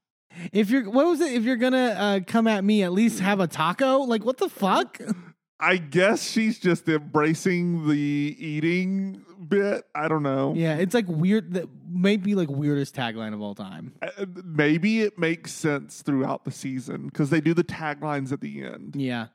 If 0.52 0.70
you're, 0.70 0.88
what 0.88 1.06
was 1.06 1.20
it? 1.20 1.32
If 1.32 1.42
you're 1.42 1.56
gonna 1.56 1.96
uh, 1.98 2.20
come 2.24 2.46
at 2.46 2.62
me, 2.62 2.84
at 2.84 2.92
least 2.92 3.18
have 3.18 3.40
a 3.40 3.48
taco. 3.48 3.98
Like, 3.98 4.24
what 4.24 4.36
the 4.36 4.48
fuck? 4.48 5.00
I 5.58 5.78
guess 5.78 6.22
she's 6.30 6.58
just 6.58 6.88
embracing 6.88 7.88
the 7.88 8.36
eating 8.38 9.24
bit. 9.48 9.84
I 9.94 10.08
don't 10.08 10.22
know. 10.22 10.52
Yeah, 10.54 10.76
it's 10.76 10.94
like 10.94 11.06
weird. 11.08 11.54
That 11.54 11.68
might 11.88 12.22
be 12.22 12.34
like 12.34 12.50
weirdest 12.50 12.94
tagline 12.94 13.32
of 13.32 13.40
all 13.40 13.54
time. 13.54 13.94
Uh, 14.02 14.26
Maybe 14.44 15.00
it 15.00 15.18
makes 15.18 15.52
sense 15.52 16.02
throughout 16.02 16.44
the 16.44 16.50
season 16.50 17.06
because 17.06 17.30
they 17.30 17.40
do 17.40 17.54
the 17.54 17.64
taglines 17.64 18.32
at 18.32 18.40
the 18.40 18.64
end. 18.64 18.96
Yeah. 18.96 19.28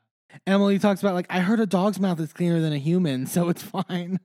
Emily 0.46 0.78
talks 0.78 1.00
about 1.02 1.14
like 1.14 1.26
I 1.28 1.40
heard 1.40 1.60
a 1.60 1.66
dog's 1.66 1.98
mouth 2.00 2.20
is 2.20 2.32
cleaner 2.32 2.60
than 2.60 2.72
a 2.72 2.78
human, 2.78 3.26
so 3.26 3.48
it's 3.48 3.62
fine. 3.62 4.20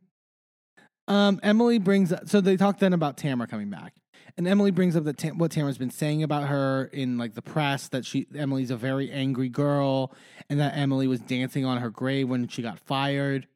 Um, 1.07 1.39
Emily 1.41 1.79
brings 1.79 2.13
so 2.25 2.41
they 2.41 2.57
talk 2.57 2.79
then 2.79 2.93
about 2.93 3.17
Tamra 3.17 3.49
coming 3.49 3.69
back, 3.69 3.93
and 4.37 4.47
Emily 4.47 4.71
brings 4.71 4.95
up 4.95 5.03
that 5.05 5.17
Tam- 5.17 5.37
what 5.37 5.51
Tamra's 5.51 5.77
been 5.77 5.89
saying 5.89 6.23
about 6.23 6.47
her 6.47 6.89
in 6.93 7.17
like 7.17 7.33
the 7.33 7.41
press 7.41 7.87
that 7.89 8.05
she 8.05 8.27
Emily's 8.35 8.71
a 8.71 8.77
very 8.77 9.11
angry 9.11 9.49
girl, 9.49 10.13
and 10.49 10.59
that 10.59 10.77
Emily 10.77 11.07
was 11.07 11.19
dancing 11.19 11.65
on 11.65 11.79
her 11.79 11.89
grave 11.89 12.29
when 12.29 12.47
she 12.47 12.61
got 12.61 12.79
fired. 12.79 13.47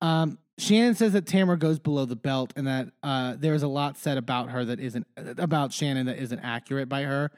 Um, 0.00 0.38
Shannon 0.58 0.94
says 0.94 1.12
that 1.12 1.26
Tamra 1.26 1.58
goes 1.58 1.78
below 1.78 2.04
the 2.06 2.16
belt, 2.16 2.52
and 2.56 2.66
that 2.66 2.88
uh, 3.02 3.36
there's 3.38 3.62
a 3.62 3.68
lot 3.68 3.96
said 3.96 4.18
about 4.18 4.50
her 4.50 4.64
that 4.64 4.80
isn't 4.80 5.06
about 5.16 5.72
Shannon 5.72 6.06
that 6.06 6.18
isn't 6.18 6.40
accurate 6.40 6.88
by 6.88 7.02
her. 7.02 7.30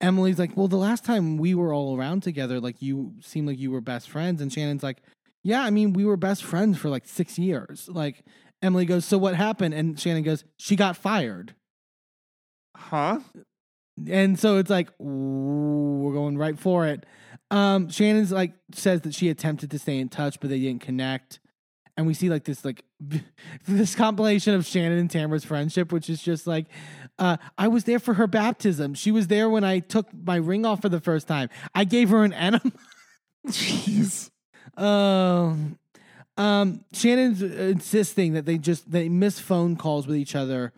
Emily's 0.00 0.38
like, 0.38 0.56
well, 0.56 0.68
the 0.68 0.76
last 0.76 1.04
time 1.04 1.38
we 1.38 1.54
were 1.54 1.72
all 1.72 1.96
around 1.96 2.22
together, 2.22 2.60
like 2.60 2.82
you 2.82 3.14
seemed 3.20 3.46
like 3.46 3.58
you 3.58 3.70
were 3.70 3.80
best 3.80 4.10
friends, 4.10 4.40
and 4.40 4.52
Shannon's 4.52 4.82
like, 4.82 4.98
yeah, 5.42 5.62
I 5.62 5.70
mean, 5.70 5.92
we 5.92 6.04
were 6.04 6.16
best 6.16 6.42
friends 6.42 6.76
for 6.76 6.88
like 6.88 7.06
six 7.06 7.38
years. 7.38 7.88
Like 7.88 8.24
Emily 8.62 8.84
goes, 8.84 9.04
so 9.04 9.16
what 9.16 9.36
happened? 9.36 9.74
And 9.74 9.98
Shannon 9.98 10.22
goes, 10.22 10.44
she 10.56 10.76
got 10.76 10.96
fired. 10.96 11.54
Huh? 12.76 13.20
And 14.08 14.38
so 14.38 14.58
it's 14.58 14.70
like, 14.70 14.88
ooh, 15.00 16.00
we're 16.02 16.12
going 16.12 16.36
right 16.36 16.58
for 16.58 16.86
it. 16.86 17.06
Um, 17.50 17.88
Shannon's 17.88 18.32
like 18.32 18.52
says 18.74 19.02
that 19.02 19.14
she 19.14 19.28
attempted 19.28 19.70
to 19.70 19.78
stay 19.78 19.98
in 19.98 20.08
touch, 20.08 20.40
but 20.40 20.50
they 20.50 20.58
didn't 20.58 20.82
connect. 20.82 21.40
And 21.96 22.06
we 22.06 22.12
see 22.12 22.28
like 22.28 22.44
this 22.44 22.64
like 22.64 22.84
this 23.66 23.94
compilation 23.94 24.54
of 24.54 24.66
Shannon 24.66 24.98
and 24.98 25.10
Tamra's 25.10 25.44
friendship, 25.44 25.92
which 25.92 26.10
is 26.10 26.22
just 26.22 26.46
like, 26.46 26.66
uh, 27.18 27.36
I 27.56 27.68
was 27.68 27.84
there 27.84 27.98
for 27.98 28.14
her 28.14 28.26
baptism. 28.26 28.94
She 28.94 29.10
was 29.10 29.28
there 29.28 29.48
when 29.48 29.64
I 29.64 29.78
took 29.78 30.08
my 30.12 30.36
ring 30.36 30.66
off 30.66 30.82
for 30.82 30.88
the 30.88 31.00
first 31.00 31.26
time. 31.26 31.48
I 31.74 31.84
gave 31.84 32.10
her 32.10 32.24
an 32.24 32.32
enema. 32.32 32.72
Jeez. 33.46 34.30
Um, 34.76 35.78
um, 36.36 36.84
Shannon's 36.92 37.40
insisting 37.40 38.34
that 38.34 38.44
they 38.44 38.58
just 38.58 38.90
they 38.90 39.08
miss 39.08 39.38
phone 39.38 39.76
calls 39.76 40.06
with 40.06 40.16
each 40.16 40.34
other, 40.34 40.72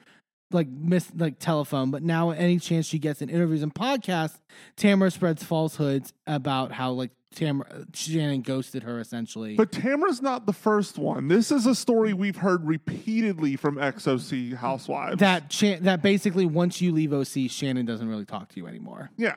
like 0.51 0.69
miss 0.69 1.11
like 1.17 1.39
telephone. 1.39 1.91
But 1.91 2.03
now, 2.03 2.31
any 2.31 2.59
chance 2.59 2.87
she 2.87 2.99
gets 2.99 3.23
in 3.23 3.29
interviews 3.29 3.63
and 3.63 3.75
podcasts, 3.75 4.39
Tamra 4.77 5.13
spreads 5.13 5.43
falsehoods 5.43 6.13
about 6.27 6.73
how 6.73 6.93
like 6.93 7.11
Tamra 7.35 7.95
Shannon 7.95 8.41
ghosted 8.43 8.83
her 8.85 8.99
essentially. 9.01 9.55
But 9.55 9.71
Tamra's 9.73 10.23
not 10.23 10.47
the 10.47 10.53
first 10.53 10.99
one. 10.99 11.29
This 11.29 11.53
is 11.53 11.67
a 11.67 11.75
story 11.75 12.13
we've 12.15 12.37
heard 12.37 12.67
repeatedly 12.67 13.57
from 13.57 13.77
XOC 13.77 14.55
housewives. 14.55 15.19
that 15.21 15.53
Shan- 15.53 15.83
that 15.85 16.03
basically 16.03 16.47
once 16.47 16.81
you 16.81 16.93
leave 16.93 17.13
OC, 17.13 17.51
Shannon 17.51 17.85
doesn't 17.85 18.09
really 18.09 18.25
talk 18.25 18.49
to 18.51 18.57
you 18.57 18.67
anymore. 18.67 19.11
yeah. 19.17 19.37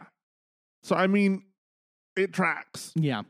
So 0.84 0.96
I 0.96 1.08
mean, 1.08 1.44
it 2.16 2.34
tracks. 2.34 2.92
Yeah. 2.96 3.24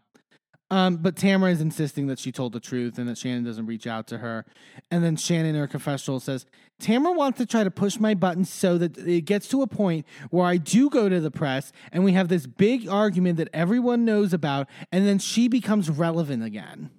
Um, 0.69 0.95
but 0.97 1.15
Tamra 1.15 1.51
is 1.51 1.59
insisting 1.59 2.07
that 2.07 2.17
she 2.17 2.31
told 2.31 2.53
the 2.53 2.61
truth 2.61 2.97
and 2.97 3.09
that 3.09 3.17
Shannon 3.17 3.43
doesn't 3.43 3.65
reach 3.65 3.85
out 3.87 4.07
to 4.07 4.19
her. 4.19 4.45
And 4.89 5.03
then 5.03 5.17
Shannon 5.17 5.55
in 5.55 5.55
her 5.59 5.67
confessional 5.67 6.21
says, 6.21 6.45
Tamra 6.81 7.15
wants 7.15 7.37
to 7.37 7.45
try 7.45 7.63
to 7.63 7.71
push 7.71 7.99
my 7.99 8.13
buttons 8.13 8.51
so 8.51 8.77
that 8.77 8.97
it 8.97 9.21
gets 9.21 9.47
to 9.49 9.61
a 9.61 9.67
point 9.67 10.05
where 10.29 10.45
I 10.45 10.57
do 10.57 10.89
go 10.89 11.07
to 11.07 11.19
the 11.19 11.31
press 11.31 11.71
and 11.91 12.03
we 12.03 12.13
have 12.13 12.27
this 12.27 12.47
big 12.47 12.89
argument 12.89 13.37
that 13.37 13.49
everyone 13.53 14.03
knows 14.03 14.33
about, 14.33 14.67
and 14.91 15.07
then 15.07 15.19
she 15.19 15.47
becomes 15.47 15.89
relevant 15.89 16.43
again. 16.43 16.89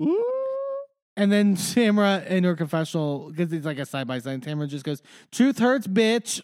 Ooh. 0.00 0.24
And 1.16 1.32
then 1.32 1.56
Tamra 1.56 2.24
in 2.28 2.44
her 2.44 2.54
confessional, 2.54 3.30
because 3.30 3.52
it's 3.52 3.66
like 3.66 3.80
a 3.80 3.86
side 3.86 4.06
by 4.06 4.20
side, 4.20 4.40
Tamra 4.42 4.68
just 4.68 4.84
goes, 4.84 5.02
Truth 5.32 5.58
hurts, 5.58 5.88
bitch. 5.88 6.40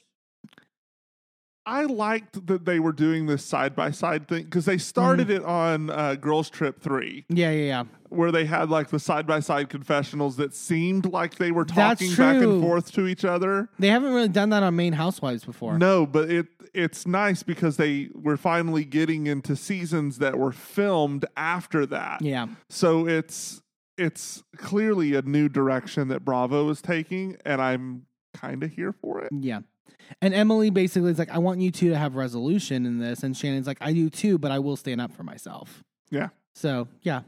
I 1.67 1.85
liked 1.85 2.47
that 2.47 2.65
they 2.67 2.79
were 2.79 2.93
doing 2.93 3.27
this 3.27 3.45
side 3.45 3.75
by 3.75 3.91
side 3.91 4.29
thing 4.29 4.45
because 4.45 4.65
they 4.67 4.79
started 4.79 5.29
Mm. 5.29 5.37
it 5.37 5.45
on 5.45 5.91
uh, 5.91 6.15
Girls 6.17 6.51
Trip 6.51 6.81
3, 6.81 7.25
Yeah, 7.31 7.51
yeah, 7.51 7.65
yeah. 7.65 7.85
where 8.11 8.31
they 8.31 8.45
had 8.45 8.69
like 8.69 8.89
the 8.91 8.99
side 8.99 9.27
by 9.27 9.41
side 9.41 9.69
confessionals 9.71 10.37
that 10.37 10.55
seemed 10.55 11.07
like 11.07 11.37
they 11.37 11.51
were 11.51 11.65
talking 11.65 12.15
back 12.15 12.37
and 12.43 12.63
forth 12.63 12.93
to 12.93 13.07
each 13.07 13.25
other. 13.25 13.69
They 13.79 13.89
haven't 13.89 14.13
really 14.13 14.29
done 14.29 14.51
that 14.51 14.63
on 14.63 14.77
Main 14.77 14.93
Housewives 14.93 15.45
before. 15.45 15.79
No, 15.79 16.07
but 16.07 16.31
it 16.31 16.47
it's 16.75 17.07
nice 17.07 17.43
because 17.45 17.77
they 17.77 18.09
were 18.15 18.37
finally 18.37 18.85
getting 18.85 19.27
into 19.29 19.55
seasons 19.55 20.19
that 20.19 20.37
were 20.37 20.51
filmed 20.53 21.25
after 21.37 21.87
that. 21.87 22.21
Yeah. 22.21 22.49
So 22.69 23.07
it's 23.07 23.63
it's 23.97 24.43
clearly 24.57 25.15
a 25.15 25.23
new 25.23 25.49
direction 25.49 26.09
that 26.09 26.25
Bravo 26.25 26.69
is 26.69 26.83
taking, 26.83 27.37
and 27.45 27.63
I'm 27.63 28.07
kind 28.35 28.65
of 28.65 28.73
here 28.73 28.93
for 28.93 29.21
it. 29.23 29.29
Yeah. 29.33 29.61
And 30.21 30.35
Emily 30.35 30.71
basically 30.71 31.11
is 31.11 31.19
like, 31.19 31.31
I 31.31 31.39
want 31.39 31.61
you 31.61 31.71
two 31.71 31.91
to 31.91 31.99
have 31.99 32.15
resolution 32.15 32.87
in 32.87 32.99
this. 32.99 33.23
And 33.23 33.37
Shannon's 33.37 33.67
like, 33.67 33.79
I 33.81 33.93
do 33.93 34.11
too, 34.11 34.39
but 34.39 34.51
I 34.51 34.59
will 34.59 34.77
stand 34.77 35.01
up 35.01 35.13
for 35.13 35.23
myself. 35.23 35.83
Yeah. 36.11 36.29
So, 36.55 36.89
yeah. 37.03 37.23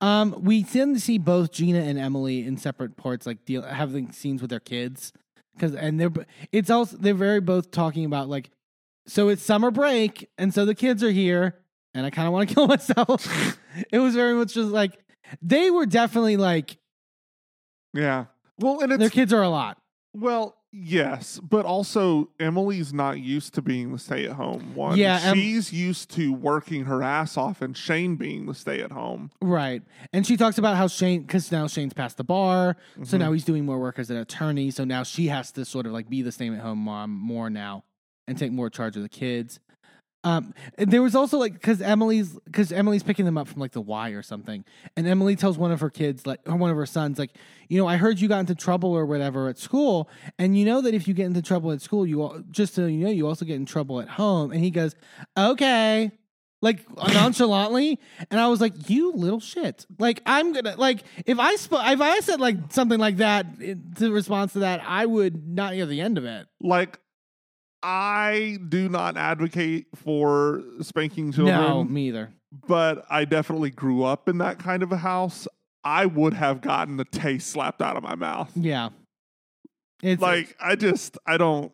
Um, 0.00 0.36
we 0.42 0.62
tend 0.64 0.94
to 0.96 1.00
see 1.00 1.18
both 1.18 1.50
Gina 1.52 1.80
and 1.80 1.98
Emily 1.98 2.46
in 2.46 2.56
separate 2.56 2.96
parts, 2.96 3.26
like 3.26 3.44
deal 3.44 3.62
having 3.62 4.12
scenes 4.12 4.40
with 4.40 4.50
their 4.50 4.60
kids. 4.60 5.12
Cause, 5.58 5.74
and 5.74 6.00
they're, 6.00 6.12
it's 6.52 6.68
also, 6.70 6.96
they're 6.96 7.14
very 7.14 7.40
both 7.40 7.70
talking 7.70 8.04
about 8.04 8.28
like, 8.28 8.50
so 9.06 9.28
it's 9.28 9.42
summer 9.42 9.70
break. 9.70 10.28
And 10.38 10.52
so 10.52 10.64
the 10.64 10.74
kids 10.74 11.02
are 11.02 11.10
here 11.10 11.56
and 11.94 12.04
I 12.04 12.10
kind 12.10 12.26
of 12.26 12.32
want 12.34 12.48
to 12.48 12.54
kill 12.54 12.66
myself. 12.66 13.56
it 13.90 13.98
was 13.98 14.14
very 14.14 14.34
much 14.34 14.54
just 14.54 14.70
like, 14.70 14.98
they 15.40 15.70
were 15.70 15.86
definitely 15.86 16.36
like, 16.36 16.76
Yeah. 17.92 18.26
Well, 18.58 18.80
and 18.80 18.92
it's 18.92 19.00
their 19.00 19.10
kids 19.10 19.32
are 19.32 19.42
a 19.42 19.48
lot. 19.48 19.78
well, 20.14 20.56
yes, 20.74 21.38
but 21.38 21.64
also 21.64 22.28
Emily's 22.40 22.92
not 22.92 23.20
used 23.20 23.54
to 23.54 23.62
being 23.62 23.92
the 23.92 23.98
stay 23.98 24.24
at 24.26 24.32
home 24.32 24.74
one. 24.74 24.98
Yeah, 24.98 25.20
Em- 25.22 25.36
she's 25.36 25.72
used 25.72 26.10
to 26.12 26.32
working 26.32 26.84
her 26.84 27.02
ass 27.02 27.36
off, 27.36 27.62
and 27.62 27.76
Shane 27.76 28.16
being 28.16 28.46
the 28.46 28.54
stay 28.54 28.80
at 28.80 28.90
home. 28.90 29.30
Right. 29.40 29.82
And 30.12 30.26
she 30.26 30.36
talks 30.36 30.58
about 30.58 30.76
how 30.76 30.88
Shane, 30.88 31.22
because 31.22 31.50
now 31.52 31.66
Shane's 31.66 31.94
passed 31.94 32.16
the 32.16 32.24
bar. 32.24 32.76
Mm-hmm. 32.92 33.04
So 33.04 33.16
now 33.16 33.32
he's 33.32 33.44
doing 33.44 33.64
more 33.64 33.78
work 33.78 33.98
as 33.98 34.10
an 34.10 34.16
attorney. 34.16 34.70
So 34.70 34.84
now 34.84 35.02
she 35.02 35.28
has 35.28 35.52
to 35.52 35.64
sort 35.64 35.86
of 35.86 35.92
like 35.92 36.08
be 36.08 36.22
the 36.22 36.32
stay 36.32 36.48
at 36.48 36.60
home 36.60 36.78
mom 36.80 37.10
more 37.10 37.48
now 37.48 37.84
and 38.26 38.38
take 38.38 38.52
more 38.52 38.70
charge 38.70 38.96
of 38.96 39.02
the 39.02 39.08
kids. 39.08 39.60
Um, 40.24 40.54
there 40.78 41.02
was 41.02 41.14
also 41.14 41.38
like 41.38 41.52
because 41.52 41.82
Emily's 41.82 42.30
because 42.44 42.72
Emily's 42.72 43.02
picking 43.02 43.26
them 43.26 43.36
up 43.36 43.46
from 43.46 43.60
like 43.60 43.72
the 43.72 43.80
Y 43.82 44.10
or 44.10 44.22
something, 44.22 44.64
and 44.96 45.06
Emily 45.06 45.36
tells 45.36 45.58
one 45.58 45.70
of 45.70 45.80
her 45.80 45.90
kids 45.90 46.26
like 46.26 46.40
or 46.46 46.56
one 46.56 46.70
of 46.70 46.76
her 46.76 46.86
sons 46.86 47.18
like, 47.18 47.30
you 47.68 47.78
know, 47.78 47.86
I 47.86 47.98
heard 47.98 48.18
you 48.18 48.26
got 48.26 48.40
into 48.40 48.54
trouble 48.54 48.90
or 48.90 49.04
whatever 49.04 49.48
at 49.48 49.58
school, 49.58 50.08
and 50.38 50.58
you 50.58 50.64
know 50.64 50.80
that 50.80 50.94
if 50.94 51.06
you 51.06 51.12
get 51.12 51.26
into 51.26 51.42
trouble 51.42 51.72
at 51.72 51.82
school, 51.82 52.06
you 52.06 52.44
just 52.50 52.74
so 52.74 52.86
you 52.86 53.04
know 53.04 53.10
you 53.10 53.28
also 53.28 53.44
get 53.44 53.56
in 53.56 53.66
trouble 53.66 54.00
at 54.00 54.08
home. 54.08 54.50
And 54.50 54.60
he 54.60 54.70
goes, 54.70 54.94
okay, 55.36 56.10
like 56.64 56.80
nonchalantly, 57.12 58.00
and 58.30 58.40
I 58.40 58.48
was 58.48 58.60
like, 58.60 58.88
"You 58.88 59.12
little 59.12 59.40
shit!" 59.40 59.86
Like 59.98 60.22
I'm 60.26 60.52
gonna 60.52 60.74
like 60.76 61.04
if 61.26 61.38
I 61.38 61.54
sp- 61.60 61.84
if 61.84 62.00
I 62.00 62.20
said 62.20 62.40
like 62.40 62.56
something 62.70 62.98
like 62.98 63.18
that 63.18 63.46
in 63.60 63.92
to 63.98 64.10
response 64.10 64.54
to 64.54 64.60
that, 64.60 64.82
I 64.84 65.06
would 65.06 65.46
not 65.46 65.74
hear 65.74 65.86
the 65.86 66.00
end 66.00 66.18
of 66.18 66.24
it. 66.24 66.46
Like, 66.60 66.98
I 67.86 68.58
do 68.68 68.88
not 68.88 69.16
advocate 69.18 69.86
for 69.94 70.62
spanking 70.80 71.32
children. 71.32 71.60
No, 71.60 71.84
me 71.84 72.08
either. 72.08 72.32
but 72.66 73.04
I 73.10 73.24
definitely 73.26 73.70
grew 73.70 74.04
up 74.04 74.28
in 74.28 74.38
that 74.38 74.58
kind 74.58 74.82
of 74.82 74.90
a 74.90 74.96
house. 74.96 75.46
I 75.84 76.06
would 76.06 76.32
have 76.32 76.62
gotten 76.62 76.96
the 76.96 77.04
taste 77.04 77.48
slapped 77.50 77.82
out 77.82 77.96
of 77.96 78.02
my 78.02 78.14
mouth. 78.14 78.50
Yeah, 78.56 78.88
it's 80.02 80.22
Like, 80.22 80.56
I 80.58 80.76
just, 80.76 81.18
I 81.26 81.36
don't, 81.36 81.72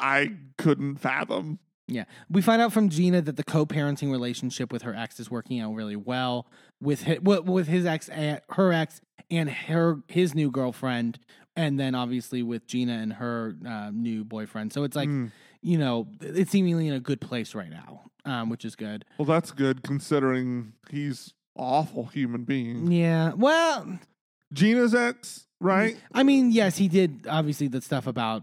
I 0.00 0.32
couldn't 0.56 0.96
fathom. 0.96 1.58
Yeah. 1.86 2.04
We 2.30 2.40
find 2.40 2.62
out 2.62 2.72
from 2.72 2.88
Gina 2.88 3.20
that 3.20 3.36
the 3.36 3.44
co-parenting 3.44 4.10
relationship 4.10 4.72
with 4.72 4.80
her 4.82 4.94
ex 4.94 5.20
is 5.20 5.30
working 5.30 5.60
out 5.60 5.74
really 5.74 5.96
well 5.96 6.46
with 6.80 7.02
his, 7.02 7.20
with 7.20 7.68
his 7.68 7.84
ex 7.84 8.08
and 8.08 8.40
her 8.50 8.72
ex 8.72 9.02
and 9.30 9.50
her 9.50 9.98
his 10.08 10.34
new 10.34 10.50
girlfriend 10.50 11.18
and 11.56 11.78
then 11.78 11.94
obviously 11.94 12.42
with 12.42 12.66
Gina 12.66 12.92
and 12.94 13.12
her 13.14 13.54
uh, 13.66 13.90
new 13.92 14.24
boyfriend. 14.24 14.72
So 14.72 14.84
it's 14.84 14.96
like, 14.96 15.08
Mm. 15.08 15.30
you 15.62 15.78
know, 15.78 16.08
it's 16.20 16.50
seemingly 16.50 16.88
in 16.88 16.94
a 16.94 17.00
good 17.00 17.20
place 17.20 17.54
right 17.54 17.70
now, 17.70 18.02
um, 18.24 18.48
which 18.50 18.64
is 18.64 18.74
good. 18.76 19.04
Well, 19.18 19.26
that's 19.26 19.50
good 19.52 19.82
considering 19.82 20.72
he's 20.90 21.32
awful 21.56 22.06
human 22.06 22.44
being. 22.44 22.90
Yeah. 22.90 23.32
Well, 23.34 23.98
Gina's 24.52 24.94
ex, 24.94 25.46
right? 25.60 25.96
I 26.12 26.22
mean, 26.22 26.50
yes, 26.50 26.76
he 26.76 26.88
did 26.88 27.26
obviously 27.28 27.68
the 27.68 27.80
stuff 27.80 28.06
about 28.06 28.42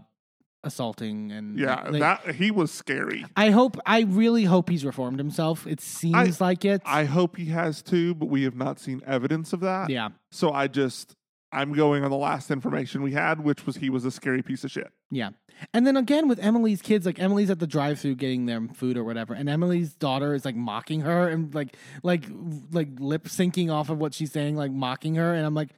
assaulting 0.64 1.32
and 1.32 1.58
Yeah, 1.58 1.82
like, 1.88 2.00
that 2.00 2.34
he 2.36 2.50
was 2.50 2.70
scary. 2.70 3.24
I 3.36 3.50
hope 3.50 3.76
I 3.84 4.02
really 4.02 4.44
hope 4.44 4.68
he's 4.70 4.84
reformed 4.84 5.18
himself. 5.18 5.66
It 5.66 5.80
seems 5.80 6.40
like 6.40 6.64
it. 6.64 6.82
I 6.84 7.04
hope 7.04 7.36
he 7.36 7.46
has 7.46 7.82
too, 7.82 8.14
but 8.14 8.26
we 8.26 8.44
have 8.44 8.54
not 8.54 8.78
seen 8.78 9.02
evidence 9.06 9.52
of 9.52 9.60
that. 9.60 9.90
yeah. 9.90 10.10
So 10.30 10.52
I 10.52 10.68
just, 10.68 11.16
I'm 11.52 11.72
going 11.72 12.02
on 12.02 12.10
the 12.10 12.16
last 12.16 12.50
information 12.50 13.02
we 13.02 13.12
had, 13.12 13.40
which 13.40 13.66
was 13.66 13.76
he 13.76 13.90
was 13.90 14.04
a 14.04 14.10
scary 14.10 14.42
piece 14.42 14.64
of 14.64 14.70
shit. 14.70 14.90
Yeah. 15.10 15.30
And 15.74 15.86
then 15.86 15.96
again 15.96 16.28
with 16.28 16.38
Emily's 16.38 16.80
kids, 16.80 17.04
like 17.04 17.20
Emily's 17.20 17.50
at 17.50 17.58
the 17.58 17.66
drive 17.66 18.00
through 18.00 18.14
getting 18.16 18.46
them 18.46 18.68
food 18.68 18.96
or 18.96 19.04
whatever, 19.04 19.34
and 19.34 19.48
Emily's 19.48 19.92
daughter 19.94 20.34
is 20.34 20.44
like 20.44 20.56
mocking 20.56 21.02
her 21.02 21.28
and 21.28 21.54
like 21.54 21.76
like 22.02 22.24
like 22.72 22.88
lip 22.98 23.24
syncing 23.24 23.70
off 23.72 23.90
of 23.90 23.98
what 23.98 24.14
she's 24.14 24.32
saying, 24.32 24.56
like 24.56 24.72
mocking 24.72 25.16
her, 25.16 25.34
and 25.34 25.44
I'm 25.44 25.54
like, 25.54 25.70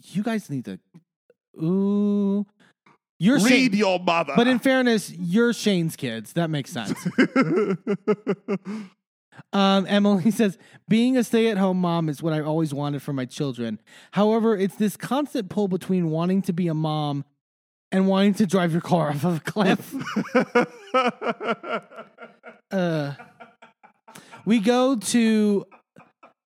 you 0.00 0.22
guys 0.22 0.50
need 0.50 0.64
to 0.66 0.78
ooh. 1.62 2.44
You're 3.18 3.36
Read 3.36 3.48
Shane, 3.48 3.72
your 3.74 4.00
mother. 4.00 4.32
but 4.34 4.48
in 4.48 4.58
fairness, 4.58 5.08
you're 5.12 5.52
Shane's 5.52 5.94
kids. 5.94 6.32
That 6.32 6.50
makes 6.50 6.72
sense. 6.72 6.92
Um, 9.52 9.86
Emily 9.88 10.30
says, 10.30 10.58
being 10.88 11.16
a 11.16 11.24
stay 11.24 11.48
at 11.48 11.58
home 11.58 11.80
mom 11.80 12.08
is 12.08 12.22
what 12.22 12.32
I 12.32 12.40
always 12.40 12.72
wanted 12.74 13.02
for 13.02 13.12
my 13.12 13.24
children. 13.24 13.80
However, 14.12 14.56
it's 14.56 14.76
this 14.76 14.96
constant 14.96 15.48
pull 15.50 15.68
between 15.68 16.10
wanting 16.10 16.42
to 16.42 16.52
be 16.52 16.68
a 16.68 16.74
mom 16.74 17.24
and 17.90 18.06
wanting 18.08 18.34
to 18.34 18.46
drive 18.46 18.72
your 18.72 18.80
car 18.80 19.10
off 19.10 19.24
of 19.24 19.36
a 19.36 19.40
cliff. 19.40 19.94
uh, 22.70 23.14
we 24.44 24.58
go 24.60 24.96
to 24.96 25.66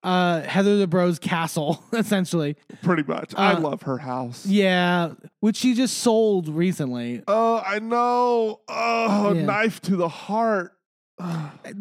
uh, 0.03 0.41
Heather 0.41 0.85
Dubrow's 0.85 1.19
castle, 1.19 1.83
essentially. 1.93 2.55
Pretty 2.81 3.03
much. 3.03 3.33
I 3.35 3.53
Uh, 3.53 3.59
love 3.59 3.83
her 3.83 3.97
house. 3.97 4.45
Yeah, 4.45 5.13
which 5.39 5.57
she 5.57 5.73
just 5.73 5.97
sold 5.99 6.47
recently. 6.47 7.23
Oh, 7.27 7.61
I 7.65 7.79
know. 7.79 8.61
Oh, 8.67 9.33
Yeah. 9.33 9.45
knife 9.45 9.81
to 9.83 9.95
the 9.95 10.09
heart. 10.09 10.73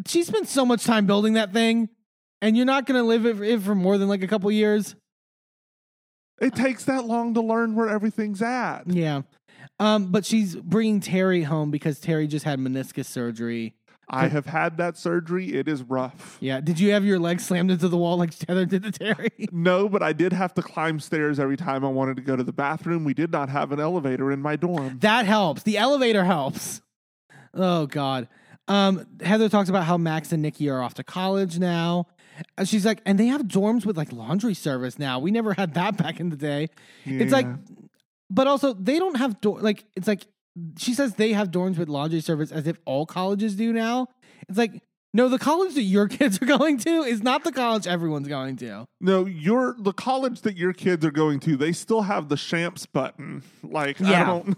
She 0.06 0.24
spent 0.24 0.48
so 0.48 0.64
much 0.64 0.84
time 0.84 1.06
building 1.06 1.34
that 1.34 1.52
thing, 1.52 1.88
and 2.42 2.56
you're 2.56 2.66
not 2.66 2.86
going 2.86 3.00
to 3.00 3.06
live 3.06 3.26
it 3.26 3.40
it 3.40 3.60
for 3.62 3.74
more 3.74 3.98
than 3.98 4.08
like 4.08 4.22
a 4.22 4.26
couple 4.26 4.50
years. 4.50 4.94
It 6.40 6.54
takes 6.54 6.84
that 6.84 7.04
long 7.04 7.34
to 7.34 7.40
learn 7.40 7.74
where 7.74 7.88
everything's 7.88 8.42
at. 8.42 8.82
Yeah. 8.86 9.22
Um, 9.78 10.10
but 10.10 10.24
she's 10.24 10.54
bringing 10.56 11.00
Terry 11.00 11.42
home 11.42 11.70
because 11.70 12.00
Terry 12.00 12.26
just 12.26 12.44
had 12.44 12.58
meniscus 12.58 13.06
surgery. 13.06 13.74
I 14.08 14.28
have 14.28 14.46
had 14.46 14.76
that 14.76 14.96
surgery. 14.96 15.54
It 15.54 15.66
is 15.66 15.82
rough. 15.82 16.38
Yeah. 16.40 16.60
Did 16.60 16.78
you 16.78 16.92
have 16.92 17.04
your 17.04 17.18
leg 17.18 17.40
slammed 17.40 17.72
into 17.72 17.88
the 17.88 17.96
wall 17.96 18.16
like 18.16 18.32
Heather 18.46 18.64
did 18.64 18.84
to 18.84 18.92
Terry? 18.92 19.30
No, 19.52 19.88
but 19.88 20.02
I 20.02 20.12
did 20.12 20.32
have 20.32 20.54
to 20.54 20.62
climb 20.62 21.00
stairs 21.00 21.40
every 21.40 21.56
time 21.56 21.84
I 21.84 21.88
wanted 21.88 22.16
to 22.16 22.22
go 22.22 22.36
to 22.36 22.44
the 22.44 22.52
bathroom. 22.52 23.04
We 23.04 23.14
did 23.14 23.32
not 23.32 23.48
have 23.48 23.72
an 23.72 23.80
elevator 23.80 24.30
in 24.30 24.40
my 24.40 24.54
dorm. 24.56 24.98
That 25.00 25.26
helps. 25.26 25.62
The 25.62 25.78
elevator 25.78 26.24
helps. 26.24 26.82
Oh 27.52 27.86
God. 27.86 28.28
Um, 28.68 29.06
Heather 29.22 29.48
talks 29.48 29.68
about 29.68 29.84
how 29.84 29.96
Max 29.96 30.32
and 30.32 30.42
Nikki 30.42 30.68
are 30.68 30.82
off 30.82 30.94
to 30.94 31.04
college 31.04 31.58
now. 31.58 32.06
She's 32.64 32.84
like, 32.84 33.00
and 33.06 33.18
they 33.18 33.26
have 33.28 33.42
dorms 33.42 33.86
with 33.86 33.96
like 33.96 34.12
laundry 34.12 34.54
service 34.54 34.98
now. 34.98 35.18
We 35.18 35.30
never 35.30 35.54
had 35.54 35.74
that 35.74 35.96
back 36.02 36.20
in 36.20 36.30
the 36.30 36.36
day. 36.36 36.68
It's 37.04 37.32
like, 37.32 37.46
but 38.28 38.46
also 38.46 38.72
they 38.74 38.98
don't 38.98 39.16
have 39.16 39.40
door. 39.40 39.60
Like 39.60 39.84
it's 39.94 40.08
like 40.08 40.26
she 40.78 40.94
says 40.94 41.14
they 41.14 41.32
have 41.32 41.50
dorms 41.50 41.78
with 41.78 41.88
laundry 41.88 42.20
service 42.20 42.50
as 42.50 42.66
if 42.66 42.78
all 42.84 43.06
colleges 43.06 43.54
do 43.54 43.72
now. 43.72 44.08
It's 44.48 44.58
like 44.58 44.82
no, 45.14 45.30
the 45.30 45.38
college 45.38 45.74
that 45.76 45.82
your 45.82 46.08
kids 46.18 46.42
are 46.42 46.46
going 46.46 46.76
to 46.78 46.90
is 47.04 47.22
not 47.22 47.42
the 47.44 47.52
college 47.52 47.86
everyone's 47.86 48.28
going 48.28 48.56
to. 48.56 48.86
No, 49.00 49.24
your 49.24 49.74
the 49.78 49.92
college 49.94 50.42
that 50.42 50.56
your 50.58 50.72
kids 50.74 51.06
are 51.06 51.10
going 51.10 51.40
to, 51.40 51.56
they 51.56 51.72
still 51.72 52.02
have 52.02 52.28
the 52.28 52.36
champs 52.36 52.84
button. 52.84 53.42
Like 53.62 54.00
I 54.02 54.10
Yeah. 54.10 54.24
don't 54.26 54.56